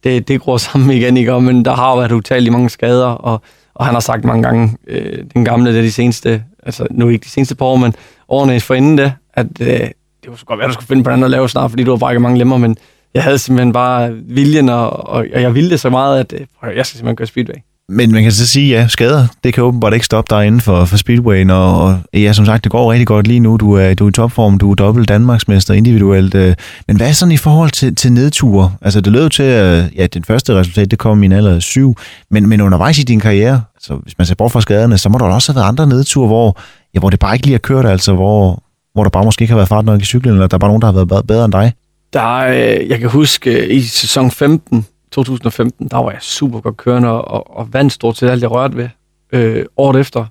det, 0.05 0.29
det 0.29 0.41
gror 0.41 0.57
sammen 0.57 0.91
igen, 0.91 1.17
ikke? 1.17 1.41
Men 1.41 1.65
der 1.65 1.75
har 1.75 1.97
været 1.97 2.12
utallige 2.12 2.53
mange 2.53 2.71
skader, 2.71 3.07
og, 3.07 3.43
Og 3.75 3.85
han 3.85 3.95
har 3.95 4.01
sagt 4.01 4.25
mange 4.25 4.43
gange, 4.43 4.77
øh, 4.87 5.25
den 5.35 5.45
gamle, 5.45 5.71
det 5.71 5.79
er 5.79 5.83
de 5.83 5.93
seneste, 5.93 6.45
altså 6.62 6.87
nu 6.91 7.09
ikke 7.09 7.25
de 7.25 7.29
seneste 7.31 7.55
par 7.55 7.67
år, 7.67 7.77
men 7.77 7.95
årene 8.29 8.61
forinden 8.61 8.99
det, 8.99 9.12
at 9.35 9.61
øh, 9.61 9.91
det 10.25 10.31
var 10.31 10.37
så 10.37 10.45
godt 10.45 10.59
være, 10.59 10.68
du 10.68 10.72
skulle 10.72 10.87
finde 10.87 11.05
på 11.05 11.11
andet 11.11 11.25
at 11.25 11.31
lave 11.31 11.49
snart, 11.49 11.70
fordi 11.70 11.85
du 11.85 11.91
har 11.91 11.99
brækket 11.99 12.22
mange 12.22 12.39
lemmer, 12.39 12.59
men 12.59 12.77
jeg 13.14 13.22
havde 13.22 13.39
simpelthen 13.39 13.72
bare 13.72 14.12
viljen, 14.12 14.68
og, 14.68 15.09
og, 15.09 15.27
og 15.35 15.43
jeg 15.43 15.55
ville 15.55 15.70
det 15.70 15.81
så 15.81 15.91
meget, 15.91 16.20
at 16.20 16.33
øh, 16.33 16.47
prøv, 16.61 16.70
jeg 16.77 16.87
skal 16.87 16.99
simpelthen 16.99 17.16
gøre 17.16 17.27
speedway. 17.27 17.57
Men 17.89 18.12
man 18.12 18.22
kan 18.22 18.33
så 18.33 18.47
sige, 18.47 18.68
ja, 18.68 18.89
skader, 18.89 19.27
det 19.45 19.55
kan 19.55 19.64
åbenbart 19.64 19.95
ikke 19.95 20.07
stoppe 20.07 20.37
dig 20.37 20.47
inden 20.47 20.61
for, 20.61 20.85
for 20.85 20.97
Speedway, 20.97 21.51
og, 21.51 21.83
og 21.83 22.01
ja, 22.14 22.33
som 22.33 22.47
sagt, 22.47 22.64
det 22.64 22.72
går 22.72 22.93
rigtig 22.93 23.07
godt 23.07 23.27
lige 23.27 23.41
nu. 23.41 23.57
Du 23.57 23.72
er, 23.72 23.95
du 23.95 24.05
er 24.05 24.09
i 24.09 24.12
topform, 24.12 24.59
du 24.59 24.70
er 24.70 24.75
dobbelt 24.75 25.09
Danmarksmester 25.09 25.75
individuelt. 25.75 26.35
Øh, 26.35 26.55
men 26.87 26.97
hvad 26.97 27.09
er 27.09 27.12
sådan 27.12 27.33
i 27.33 27.37
forhold 27.37 27.70
til, 27.70 27.95
til 27.95 28.12
nedture? 28.12 28.72
Altså, 28.81 29.01
det 29.01 29.12
lød 29.12 29.31
til, 29.31 29.43
at 29.43 29.91
ja, 29.97 30.07
den 30.07 30.25
første 30.25 30.55
resultat, 30.55 30.91
det 30.91 30.99
kom 30.99 31.22
i 31.22 31.27
en 31.27 31.33
alder 31.33 31.55
af 31.55 31.62
syv, 31.62 31.97
men, 32.31 32.49
men 32.49 32.61
undervejs 32.61 32.99
i 32.99 33.03
din 33.03 33.20
karriere, 33.20 33.62
så 33.81 33.95
hvis 33.95 34.18
man 34.18 34.27
ser 34.27 34.35
bort 34.35 34.53
fra 34.53 34.61
skaderne, 34.61 34.99
så 34.99 35.09
må 35.09 35.18
der 35.18 35.25
også 35.25 35.53
have 35.53 35.57
været 35.57 35.68
andre 35.68 35.87
nedture, 35.87 36.27
hvor, 36.27 36.59
ja, 36.95 36.99
hvor 36.99 37.11
det 37.11 37.18
bare 37.18 37.35
ikke 37.35 37.47
lige 37.47 37.55
har 37.55 37.59
kørt, 37.59 37.87
altså, 37.87 38.14
hvor, 38.14 38.62
hvor 38.95 39.03
der 39.03 39.11
bare 39.11 39.25
måske 39.25 39.43
ikke 39.43 39.53
har 39.53 39.59
været 39.59 39.69
fart 39.69 39.85
nok 39.85 40.01
i 40.01 40.05
cyklen, 40.05 40.35
eller 40.35 40.47
der 40.47 40.57
er 40.57 40.59
bare 40.59 40.71
nogen, 40.71 40.83
der 40.83 40.93
har 40.93 41.05
været 41.05 41.27
bedre 41.27 41.45
end 41.45 41.53
dig. 41.53 41.73
Der, 42.13 42.37
øh, 42.37 42.89
jeg 42.89 42.99
kan 42.99 43.09
huske, 43.09 43.51
øh, 43.51 43.77
i 43.77 43.83
sæson 43.83 44.31
15, 44.31 44.87
2015, 45.11 45.89
der 45.89 45.97
var 45.97 46.11
jeg 46.11 46.23
super 46.23 46.61
godt 46.61 46.77
kørende 46.77 47.09
og, 47.09 47.57
og 47.57 47.73
vandt 47.73 47.93
stort 47.93 48.17
set 48.17 48.31
alt, 48.31 48.43
jeg 48.43 48.51
rørte 48.51 48.77
ved. 48.77 48.89
Øh, 49.33 49.67
året 49.77 50.01
efter, 50.01 50.27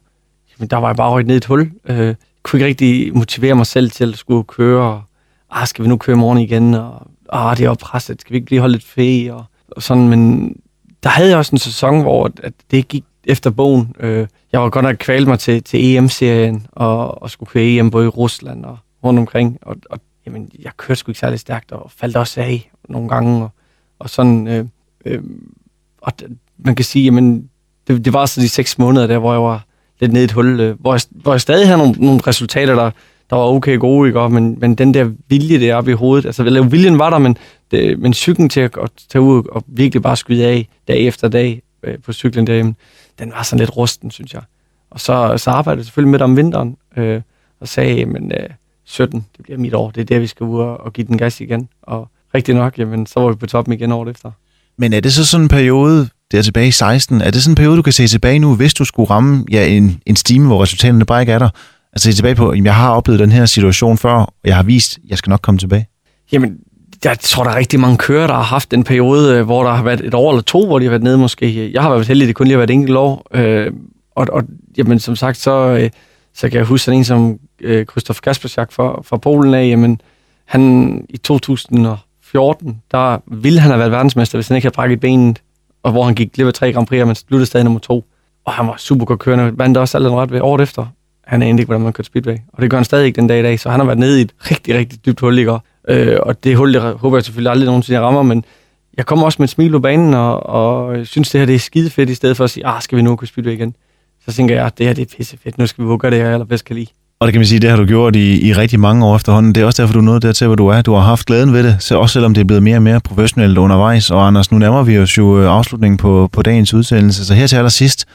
jamen, 0.51 0.69
der 0.69 0.77
var 0.77 0.87
jeg 0.87 0.95
bare 0.95 1.11
røget 1.11 1.27
ned 1.27 1.35
i 1.35 1.37
et 1.37 1.45
hul. 1.45 1.71
Øh, 1.85 2.15
kunne 2.43 2.57
ikke 2.59 2.67
rigtig 2.67 3.17
motivere 3.17 3.55
mig 3.55 3.65
selv 3.65 3.91
til 3.91 4.11
at 4.11 4.17
skulle 4.17 4.43
køre. 4.43 4.81
Og, 4.81 5.01
ah, 5.51 5.67
skal 5.67 5.83
vi 5.83 5.89
nu 5.89 5.97
køre 5.97 6.15
i 6.15 6.19
morgen 6.19 6.37
igen? 6.37 6.73
Og, 6.73 7.07
ah, 7.29 7.57
det 7.57 7.63
er 7.63 7.69
jo 7.69 7.75
presset. 7.81 8.21
Skal 8.21 8.31
vi 8.31 8.37
ikke 8.37 8.49
lige 8.49 8.59
holde 8.59 8.73
lidt 8.73 8.85
fæ? 8.85 9.31
Og, 9.31 9.43
og 9.71 9.83
sådan, 9.83 10.09
men 10.09 10.53
der 11.03 11.09
havde 11.09 11.29
jeg 11.29 11.37
også 11.37 11.55
en 11.55 11.59
sæson, 11.59 12.01
hvor 12.01 12.31
at 12.43 12.53
det 12.71 12.87
gik 12.87 13.03
efter 13.23 13.49
bogen. 13.49 13.95
Øh, 13.99 14.27
jeg 14.53 14.61
var 14.61 14.69
godt 14.69 14.85
nok 14.85 14.95
kvalt 14.99 15.27
mig 15.27 15.39
til, 15.39 15.63
til 15.63 15.95
EM-serien 15.95 16.67
og, 16.71 17.21
og 17.21 17.29
skulle 17.29 17.49
køre 17.49 17.63
EM 17.63 17.91
både 17.91 18.05
i 18.05 18.09
Rusland 18.09 18.65
og 18.65 18.77
rundt 19.03 19.19
omkring. 19.19 19.57
Og, 19.61 19.75
og 19.89 19.99
jamen, 20.25 20.51
jeg 20.59 20.71
kørte 20.77 20.99
sgu 20.99 21.11
ikke 21.11 21.19
særlig 21.19 21.39
stærkt 21.39 21.71
og 21.71 21.91
faldt 21.91 22.17
også 22.17 22.41
af 22.41 22.71
nogle 22.89 23.09
gange. 23.09 23.43
Og, 23.43 23.49
og 23.99 24.09
sådan, 24.09 24.47
øh, 24.47 24.65
øh, 25.05 25.23
og 26.01 26.13
d- 26.21 26.35
man 26.57 26.75
kan 26.75 26.85
sige, 26.85 27.05
jamen, 27.05 27.49
det, 27.87 28.05
det 28.05 28.13
var 28.13 28.25
så 28.25 28.41
de 28.41 28.49
seks 28.49 28.77
måneder 28.77 29.07
der, 29.07 29.17
hvor 29.17 29.33
jeg 29.33 29.41
var 29.41 29.65
lidt 29.99 30.13
nede 30.13 30.23
i 30.23 30.25
et 30.25 30.31
hul, 30.31 30.59
øh, 30.59 30.79
hvor, 30.79 30.93
jeg, 30.93 31.01
hvor 31.09 31.33
jeg 31.33 31.41
stadig 31.41 31.67
havde 31.67 31.77
nogle, 31.77 31.93
nogle 31.93 32.21
resultater, 32.27 32.75
der, 32.75 32.91
der 33.29 33.35
var 33.35 33.45
okay 33.45 33.79
gode, 33.79 34.09
ikke? 34.09 34.19
Og, 34.19 34.31
men, 34.31 34.57
men 34.59 34.75
den 34.75 34.93
der 34.93 35.11
vilje 35.27 35.59
der 35.59 35.75
oppe 35.75 35.91
i 35.91 35.93
hovedet, 35.93 36.25
altså 36.25 36.43
eller, 36.43 36.63
viljen 36.63 36.99
var 36.99 37.09
der, 37.09 37.17
men, 37.17 37.37
det, 37.71 37.99
men 37.99 38.13
cyklen 38.13 38.49
til 38.49 38.59
at, 38.61 38.77
at 38.81 38.89
tage 39.09 39.21
ud 39.21 39.43
og 39.51 39.63
virkelig 39.67 40.01
bare 40.01 40.17
skyde 40.17 40.45
af 40.45 40.67
dag 40.87 40.99
efter 41.01 41.27
dag 41.27 41.61
øh, 41.83 41.99
på 41.99 42.13
cyklen 42.13 42.47
derhjemme, 42.47 42.75
den 43.19 43.31
var 43.31 43.43
sådan 43.43 43.59
lidt 43.59 43.77
rusten, 43.77 44.11
synes 44.11 44.33
jeg. 44.33 44.41
Og 44.89 44.99
så, 44.99 45.37
så 45.37 45.51
arbejdede 45.51 45.79
jeg 45.79 45.85
selvfølgelig 45.85 46.11
med 46.11 46.19
det 46.19 46.23
om 46.23 46.37
vinteren, 46.37 46.77
øh, 46.97 47.21
og 47.59 47.67
sagde, 47.67 48.05
men 48.05 48.31
øh, 48.31 48.49
17, 48.85 49.25
det 49.37 49.43
bliver 49.43 49.59
mit 49.59 49.73
år, 49.73 49.91
det 49.91 50.01
er 50.01 50.05
der, 50.05 50.19
vi 50.19 50.27
skal 50.27 50.43
ud 50.43 50.59
og, 50.59 50.81
og 50.81 50.93
give 50.93 51.07
den 51.07 51.17
gas 51.17 51.41
igen. 51.41 51.69
Og 51.81 52.07
rigtig 52.35 52.55
nok, 52.55 52.79
jamen, 52.79 53.05
så 53.05 53.19
var 53.19 53.29
vi 53.29 53.35
på 53.35 53.45
toppen 53.45 53.73
igen 53.73 53.91
året 53.91 54.09
efter. 54.09 54.31
Men 54.77 54.93
er 54.93 54.99
det 54.99 55.13
så 55.13 55.25
sådan 55.25 55.43
en 55.43 55.47
periode, 55.47 56.09
der 56.31 56.41
tilbage 56.41 56.67
i 56.67 56.71
16, 56.71 57.21
er 57.21 57.31
det 57.31 57.43
sådan 57.43 57.51
en 57.51 57.55
periode, 57.55 57.77
du 57.77 57.81
kan 57.81 57.93
se 57.93 58.07
tilbage 58.07 58.39
nu, 58.39 58.55
hvis 58.55 58.73
du 58.73 58.85
skulle 58.85 59.09
ramme 59.09 59.45
ja, 59.51 59.67
en, 59.67 60.01
en 60.05 60.15
stime, 60.15 60.47
hvor 60.47 60.61
resultaterne 60.61 61.05
bare 61.05 61.21
ikke 61.21 61.31
er 61.31 61.39
der? 61.39 61.49
Altså 61.93 62.11
se 62.11 62.15
tilbage 62.15 62.35
på, 62.35 62.53
jamen, 62.53 62.65
jeg 62.65 62.75
har 62.75 62.91
oplevet 62.91 63.19
den 63.19 63.31
her 63.31 63.45
situation 63.45 63.97
før, 63.97 64.13
og 64.13 64.33
jeg 64.43 64.55
har 64.55 64.63
vist, 64.63 64.97
at 64.97 65.09
jeg 65.09 65.17
skal 65.17 65.29
nok 65.29 65.39
komme 65.41 65.59
tilbage. 65.59 65.87
Jamen, 66.31 66.57
jeg 67.05 67.19
tror, 67.19 67.43
der 67.43 67.51
er 67.51 67.55
rigtig 67.55 67.79
mange 67.79 67.97
kører, 67.97 68.27
der 68.27 68.33
har 68.33 68.43
haft 68.43 68.73
en 68.73 68.83
periode, 68.83 69.37
øh, 69.37 69.45
hvor 69.45 69.63
der 69.63 69.71
har 69.71 69.83
været 69.83 70.01
et 70.01 70.13
år 70.13 70.31
eller 70.31 70.41
to, 70.41 70.65
hvor 70.65 70.79
de 70.79 70.85
har 70.85 70.89
været 70.89 71.03
nede 71.03 71.17
måske. 71.17 71.71
Jeg 71.73 71.81
har 71.81 71.89
været 71.89 72.07
heldig, 72.07 72.27
det 72.27 72.35
kun 72.35 72.47
lige 72.47 72.53
har 72.53 72.59
været 72.59 72.69
et 72.69 72.73
enkelt 72.73 72.97
år. 72.97 73.27
Øh, 73.33 73.71
og, 74.15 74.27
og 74.31 74.43
jamen, 74.77 74.99
som 74.99 75.15
sagt, 75.15 75.37
så, 75.37 75.51
øh, 75.51 75.89
så 76.33 76.49
kan 76.49 76.57
jeg 76.57 76.65
huske 76.65 76.85
sådan 76.85 76.97
en 76.97 77.03
som 77.03 77.39
øh, 77.61 77.85
Christoph 77.85 78.19
Kaspersjak 78.19 78.71
fra, 78.71 79.01
fra 79.01 79.17
Polen 79.17 79.53
af. 79.53 79.67
Jamen, 79.67 80.01
han 80.45 81.05
i 81.09 81.17
2014, 81.17 82.81
der 82.91 83.17
ville 83.27 83.59
han 83.59 83.71
have 83.71 83.79
været 83.79 83.91
verdensmester, 83.91 84.37
hvis 84.37 84.47
han 84.47 84.55
ikke 84.55 84.65
havde 84.65 84.75
brækket 84.75 84.99
benet, 84.99 85.41
og 85.83 85.91
hvor 85.91 86.03
han 86.03 86.15
gik 86.15 86.33
glip 86.33 86.47
af 86.47 86.53
tre 86.53 86.73
Grand 86.73 86.87
Prix, 86.87 87.05
men 87.05 87.15
sluttede 87.15 87.45
stadig 87.45 87.63
nummer 87.63 87.79
to. 87.79 88.05
Og 88.45 88.53
han 88.53 88.67
var 88.67 88.75
super 88.77 89.05
godt 89.05 89.19
kørende, 89.19 89.57
vandt 89.57 89.77
også 89.77 89.97
alt 89.97 90.07
ret 90.07 90.31
ved 90.31 90.41
året 90.41 90.61
efter. 90.61 90.85
Han 91.23 91.41
anede 91.41 91.59
ikke, 91.59 91.65
hvordan 91.65 91.81
man 91.81 91.93
kørte 91.93 92.07
speedway. 92.07 92.37
Og 92.53 92.61
det 92.61 92.69
gør 92.69 92.77
han 92.77 92.85
stadig 92.85 93.05
ikke 93.05 93.15
den 93.15 93.27
dag 93.27 93.39
i 93.39 93.43
dag, 93.43 93.59
så 93.59 93.69
han 93.69 93.79
har 93.79 93.85
været 93.85 93.99
nede 93.99 94.19
i 94.19 94.21
et 94.21 94.31
rigtig, 94.51 94.75
rigtig 94.75 95.05
dybt 95.05 95.19
hul, 95.19 95.39
i 95.39 95.43
går. 95.43 95.63
Øh, 95.89 96.17
og 96.21 96.43
det 96.43 96.57
hul, 96.57 96.73
det 96.73 96.81
håber 96.81 97.17
jeg 97.17 97.23
selvfølgelig 97.23 97.51
aldrig 97.51 97.65
nogensinde, 97.65 97.99
jeg 97.99 98.05
rammer, 98.05 98.23
men 98.23 98.45
jeg 98.97 99.05
kommer 99.05 99.25
også 99.25 99.35
med 99.39 99.47
et 99.47 99.49
smil 99.49 99.71
på 99.71 99.79
banen, 99.79 100.13
og, 100.13 100.45
og 100.45 101.07
synes, 101.07 101.29
det 101.29 101.41
her 101.41 101.45
det 101.45 101.55
er 101.55 101.59
skide 101.59 101.89
fedt, 101.89 102.09
i 102.09 102.15
stedet 102.15 102.37
for 102.37 102.43
at 102.43 102.49
sige, 102.49 102.65
ah, 102.65 102.81
skal 102.81 102.97
vi 102.97 103.01
nu 103.01 103.15
kunne 103.15 103.27
spille 103.27 103.53
igen? 103.53 103.75
Så 104.25 104.33
tænker 104.33 104.55
jeg, 104.55 104.65
ah, 104.65 104.71
det 104.77 104.85
her 104.85 104.93
det 104.93 105.01
er 105.01 105.17
pisse 105.17 105.37
fedt, 105.43 105.57
nu 105.57 105.67
skal 105.67 105.83
vi 105.83 105.97
gøre 105.97 106.11
det, 106.11 106.17
jeg 106.17 106.27
allerbedst 106.27 106.65
kan 106.65 106.75
lide. 106.75 106.87
Og 107.19 107.27
det 107.27 107.33
kan 107.33 107.39
man 107.39 107.47
sige, 107.47 107.59
det 107.59 107.69
har 107.69 107.77
du 107.77 107.85
gjort 107.85 108.15
i, 108.15 108.47
i 108.47 108.53
rigtig 108.53 108.79
mange 108.79 109.05
år 109.05 109.15
efterhånden. 109.15 109.55
Det 109.55 109.61
er 109.61 109.65
også 109.65 109.81
derfor, 109.81 109.93
du 109.93 109.99
er 109.99 110.03
nået 110.03 110.21
dertil, 110.21 110.47
hvor 110.47 110.55
du 110.55 110.67
er. 110.67 110.81
Du 110.81 110.93
har 110.93 111.01
haft 111.01 111.25
glæden 111.25 111.53
ved 111.53 111.63
det, 111.63 111.75
så 111.79 111.97
også 111.97 112.13
selvom 112.13 112.33
det 112.33 112.41
er 112.41 112.45
blevet 112.45 112.63
mere 112.63 112.75
og 112.75 112.81
mere 112.81 112.99
professionelt 112.99 113.57
undervejs. 113.57 114.11
Og 114.11 114.27
Anders, 114.27 114.51
nu 114.51 114.57
nærmer 114.57 114.83
vi 114.83 114.99
os 114.99 115.17
jo 115.17 115.39
øh, 115.39 115.51
afslutningen 115.51 115.97
på, 115.97 116.29
på 116.31 116.41
dagens 116.41 116.73
udsendelse. 116.73 117.25
Så 117.25 117.33
her 117.33 117.47
til 117.47 117.55
allersidst, 117.55 118.05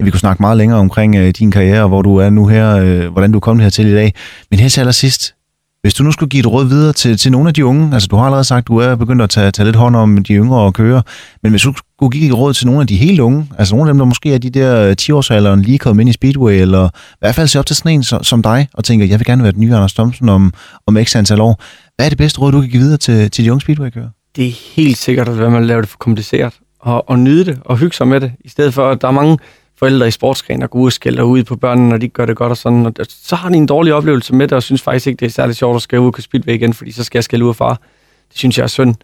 vi 0.00 0.10
kunne 0.10 0.20
snakke 0.20 0.42
meget 0.42 0.56
længere 0.56 0.78
omkring 0.78 1.16
øh, 1.16 1.30
din 1.30 1.50
karriere, 1.50 1.88
hvor 1.88 2.02
du 2.02 2.16
er 2.16 2.30
nu 2.30 2.46
her, 2.46 2.76
øh, 2.76 3.12
hvordan 3.12 3.32
du 3.32 3.38
er 3.38 3.40
kommet 3.40 3.62
hertil 3.62 3.86
i 3.86 3.94
dag. 3.94 4.14
Men 4.50 4.60
her 4.60 4.68
til 4.68 4.80
allersidst, 4.80 5.34
hvis 5.82 5.94
du 5.94 6.02
nu 6.02 6.12
skulle 6.12 6.30
give 6.30 6.40
et 6.40 6.46
råd 6.46 6.68
videre 6.68 6.92
til, 6.92 7.18
til 7.18 7.32
nogle 7.32 7.48
af 7.48 7.54
de 7.54 7.64
unge, 7.64 7.94
altså 7.94 8.06
du 8.06 8.16
har 8.16 8.24
allerede 8.24 8.44
sagt, 8.44 8.68
du 8.68 8.76
er 8.76 8.94
begyndt 8.94 9.22
at 9.22 9.30
tage, 9.30 9.50
tage 9.50 9.66
lidt 9.66 9.76
hånd 9.76 9.96
om 9.96 10.24
de 10.24 10.34
yngre 10.34 10.60
og 10.60 10.74
køre, 10.74 11.02
men 11.42 11.52
hvis 11.52 11.62
du 11.62 11.74
skulle 11.96 12.18
give 12.18 12.26
et 12.26 12.38
råd 12.38 12.54
til 12.54 12.66
nogle 12.66 12.80
af 12.80 12.86
de 12.86 12.96
helt 12.96 13.20
unge, 13.20 13.48
altså 13.58 13.74
nogle 13.74 13.88
af 13.90 13.94
dem, 13.94 13.98
der 13.98 14.04
måske 14.04 14.34
er 14.34 14.38
de 14.38 14.50
der 14.50 14.88
øh, 14.88 14.96
10-årsalderen, 15.00 15.62
lige 15.62 15.78
kommet 15.78 16.00
ind 16.00 16.10
i 16.10 16.12
Speedway, 16.12 16.60
eller 16.60 16.88
i 16.88 17.16
hvert 17.20 17.34
fald 17.34 17.48
se 17.48 17.58
op 17.58 17.66
til 17.66 17.76
sådan 17.76 17.92
en 17.92 18.02
som, 18.02 18.24
som 18.24 18.42
dig, 18.42 18.68
og 18.74 18.84
tænker, 18.84 19.06
jeg 19.06 19.18
vil 19.18 19.26
gerne 19.26 19.42
være 19.42 19.52
den 19.52 19.60
nye 19.60 19.74
Anders 19.74 19.94
Thomsen 19.94 20.28
om, 20.28 20.54
om 20.86 20.98
x 21.04 21.16
antal 21.16 21.40
år. 21.40 21.62
Hvad 21.96 22.06
er 22.06 22.08
det 22.08 22.18
bedste 22.18 22.40
råd, 22.40 22.52
du 22.52 22.60
kan 22.60 22.70
give 22.70 22.82
videre 22.82 22.98
til, 22.98 23.30
til 23.30 23.44
de 23.44 23.52
unge 23.52 23.60
Speedway-kører? 23.60 24.08
det 24.36 24.46
er 24.46 24.74
helt 24.76 24.98
sikkert 24.98 25.28
at 25.28 25.38
være 25.38 25.50
med 25.50 25.58
at 25.58 25.66
lave 25.66 25.80
det 25.80 25.88
for 25.88 25.98
kompliceret, 25.98 26.54
og, 26.80 27.10
og 27.10 27.18
nyde 27.18 27.44
det, 27.44 27.58
og 27.64 27.76
hygge 27.78 27.96
sig 27.96 28.08
med 28.08 28.20
det, 28.20 28.32
i 28.44 28.48
stedet 28.48 28.74
for, 28.74 28.90
at 28.90 29.02
der 29.02 29.08
er 29.08 29.12
mange 29.12 29.38
forældre 29.80 30.08
i 30.08 30.10
sportsgren, 30.10 30.60
der 30.60 30.66
går 30.66 30.78
ud 30.78 30.86
og 30.86 30.92
skælder 30.92 31.22
ud 31.22 31.44
på 31.44 31.56
børnene, 31.56 31.88
når 31.88 31.96
de 31.96 32.04
ikke 32.04 32.12
gør 32.12 32.26
det 32.26 32.36
godt 32.36 32.50
og 32.50 32.56
sådan, 32.56 32.86
og 32.86 32.94
så 33.08 33.36
har 33.36 33.48
de 33.48 33.56
en 33.56 33.66
dårlig 33.66 33.94
oplevelse 33.94 34.34
med 34.34 34.48
det, 34.48 34.56
og 34.56 34.62
synes 34.62 34.82
faktisk 34.82 35.06
ikke, 35.06 35.20
det 35.20 35.26
er 35.26 35.30
særlig 35.30 35.56
sjovt 35.56 35.76
at 35.76 35.82
skrive 35.82 36.02
ud 36.02 36.12
på 36.12 36.20
speedway 36.20 36.54
igen, 36.54 36.72
fordi 36.74 36.92
så 36.92 37.04
skal 37.04 37.18
jeg 37.18 37.24
skælde 37.24 37.44
ud 37.44 37.48
af 37.48 37.56
far. 37.56 37.80
Det 38.28 38.38
synes 38.38 38.58
jeg 38.58 38.64
er 38.64 38.68
synd. 38.68 38.94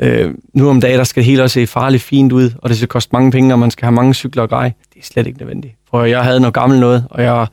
Øh, 0.00 0.34
nu 0.54 0.68
om 0.68 0.80
dagen, 0.80 0.98
der 0.98 1.04
skal 1.04 1.20
det 1.20 1.30
hele 1.30 1.42
også 1.42 1.54
se 1.54 1.66
farligt 1.66 2.02
fint 2.02 2.32
ud, 2.32 2.50
og 2.58 2.68
det 2.68 2.76
skal 2.76 2.88
koste 2.88 3.10
mange 3.12 3.30
penge, 3.30 3.54
og 3.54 3.58
man 3.58 3.70
skal 3.70 3.84
have 3.84 3.94
mange 3.94 4.14
cykler 4.14 4.42
og 4.42 4.48
grej. 4.48 4.72
Det 4.94 5.00
er 5.00 5.04
slet 5.04 5.26
ikke 5.26 5.38
nødvendigt. 5.38 5.74
For 5.90 6.04
jeg 6.04 6.24
havde 6.24 6.40
noget 6.40 6.54
gammelt 6.54 6.80
noget, 6.80 7.04
og 7.10 7.22
jeg 7.22 7.46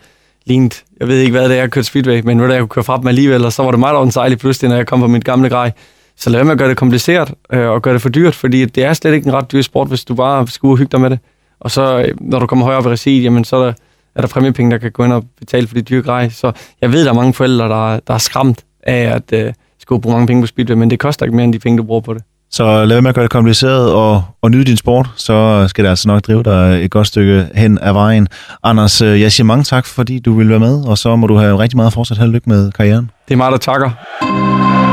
lignede, 0.45 0.75
jeg 0.99 1.07
ved 1.07 1.19
ikke 1.19 1.31
hvad 1.31 1.49
det 1.49 1.57
er, 1.57 1.59
jeg 1.59 1.71
kørte 1.71 1.87
speedway, 1.87 2.21
men 2.23 2.37
hvad 2.37 2.47
det 2.47 2.53
jeg 2.53 2.61
kunne 2.61 2.69
køre 2.69 2.83
fra 2.83 2.97
dem 2.97 3.07
alligevel, 3.07 3.45
og 3.45 3.53
så 3.53 3.63
var 3.63 3.71
det 3.71 3.79
meget 3.79 3.93
der 3.93 4.19
var 4.21 4.25
en 4.25 4.37
pludselig, 4.37 4.69
når 4.69 4.75
jeg 4.75 4.87
kom 4.87 4.99
på 4.99 5.07
mit 5.07 5.25
gamle 5.25 5.49
grej. 5.49 5.71
Så 6.15 6.29
lad 6.29 6.37
være 6.37 6.45
med 6.45 6.51
at 6.51 6.57
gøre 6.57 6.69
det 6.69 6.77
kompliceret 6.77 7.33
øh, 7.53 7.69
og 7.69 7.81
gøre 7.81 7.93
det 7.93 8.01
for 8.01 8.09
dyrt, 8.09 8.35
fordi 8.35 8.65
det 8.65 8.83
er 8.83 8.93
slet 8.93 9.13
ikke 9.13 9.27
en 9.27 9.33
ret 9.33 9.51
dyr 9.51 9.61
sport, 9.61 9.87
hvis 9.87 10.05
du 10.05 10.15
bare 10.15 10.47
skal 10.47 10.67
ud 10.67 10.71
og 10.71 10.77
hygge 10.77 10.91
dig 10.91 11.01
med 11.01 11.09
det. 11.09 11.19
Og 11.59 11.71
så, 11.71 11.99
øh, 11.99 12.15
når 12.21 12.39
du 12.39 12.45
kommer 12.45 12.65
højere 12.65 12.79
op 12.79 12.85
i 12.85 12.89
regi, 12.89 13.21
jamen, 13.21 13.43
så 13.43 13.55
er 13.55 13.65
der, 13.65 13.73
er 14.15 14.21
der 14.21 14.27
præmiepenge, 14.27 14.71
der 14.71 14.77
kan 14.77 14.91
gå 14.91 15.03
ind 15.03 15.13
og 15.13 15.23
betale 15.39 15.67
for 15.67 15.75
de 15.75 15.81
dyre 15.81 16.01
grej. 16.01 16.29
Så 16.29 16.51
jeg 16.81 16.91
ved, 16.91 17.03
der 17.03 17.09
er 17.09 17.15
mange 17.15 17.33
forældre, 17.33 17.65
der, 17.69 17.99
der 18.07 18.13
er 18.13 18.17
skræmt 18.17 18.63
af 18.83 19.15
at 19.15 19.33
øh, 19.33 19.53
skulle 19.79 20.01
bruge 20.01 20.13
mange 20.15 20.27
penge 20.27 20.43
på 20.43 20.47
speedway, 20.47 20.75
men 20.75 20.89
det 20.89 20.99
koster 20.99 21.25
ikke 21.25 21.35
mere 21.35 21.43
end 21.43 21.53
de 21.53 21.59
penge, 21.59 21.77
du 21.77 21.83
bruger 21.83 22.01
på 22.01 22.13
det. 22.13 22.23
Så 22.51 22.63
lad 22.63 22.87
være 22.87 23.01
med 23.01 23.09
at 23.09 23.15
gøre 23.15 23.23
det 23.23 23.31
kompliceret 23.31 23.93
og, 23.93 24.23
og 24.41 24.51
nyde 24.51 24.63
din 24.63 24.77
sport, 24.77 25.07
så 25.15 25.65
skal 25.67 25.83
det 25.83 25.89
altså 25.89 26.07
nok 26.07 26.21
drive 26.21 26.43
dig 26.43 26.85
et 26.85 26.91
godt 26.91 27.07
stykke 27.07 27.47
hen 27.55 27.79
ad 27.81 27.93
vejen. 27.93 28.27
Anders, 28.63 29.01
øh, 29.01 29.21
jeg 29.21 29.31
siger 29.31 29.45
mange 29.45 29.63
tak, 29.63 29.85
fordi 29.85 30.19
du 30.19 30.33
vil 30.33 30.49
være 30.49 30.59
med, 30.59 30.83
og 30.87 30.97
så 30.97 31.15
må 31.15 31.27
du 31.27 31.35
have 31.35 31.59
rigtig 31.59 31.77
meget 31.77 31.93
fortsat 31.93 32.17
held 32.17 32.29
og 32.29 32.33
lykke 32.33 32.49
med 32.49 32.71
karrieren. 32.71 33.11
Det 33.27 33.33
er 33.33 33.37
mig, 33.37 33.51
der 33.51 33.57
takker. 33.57 34.84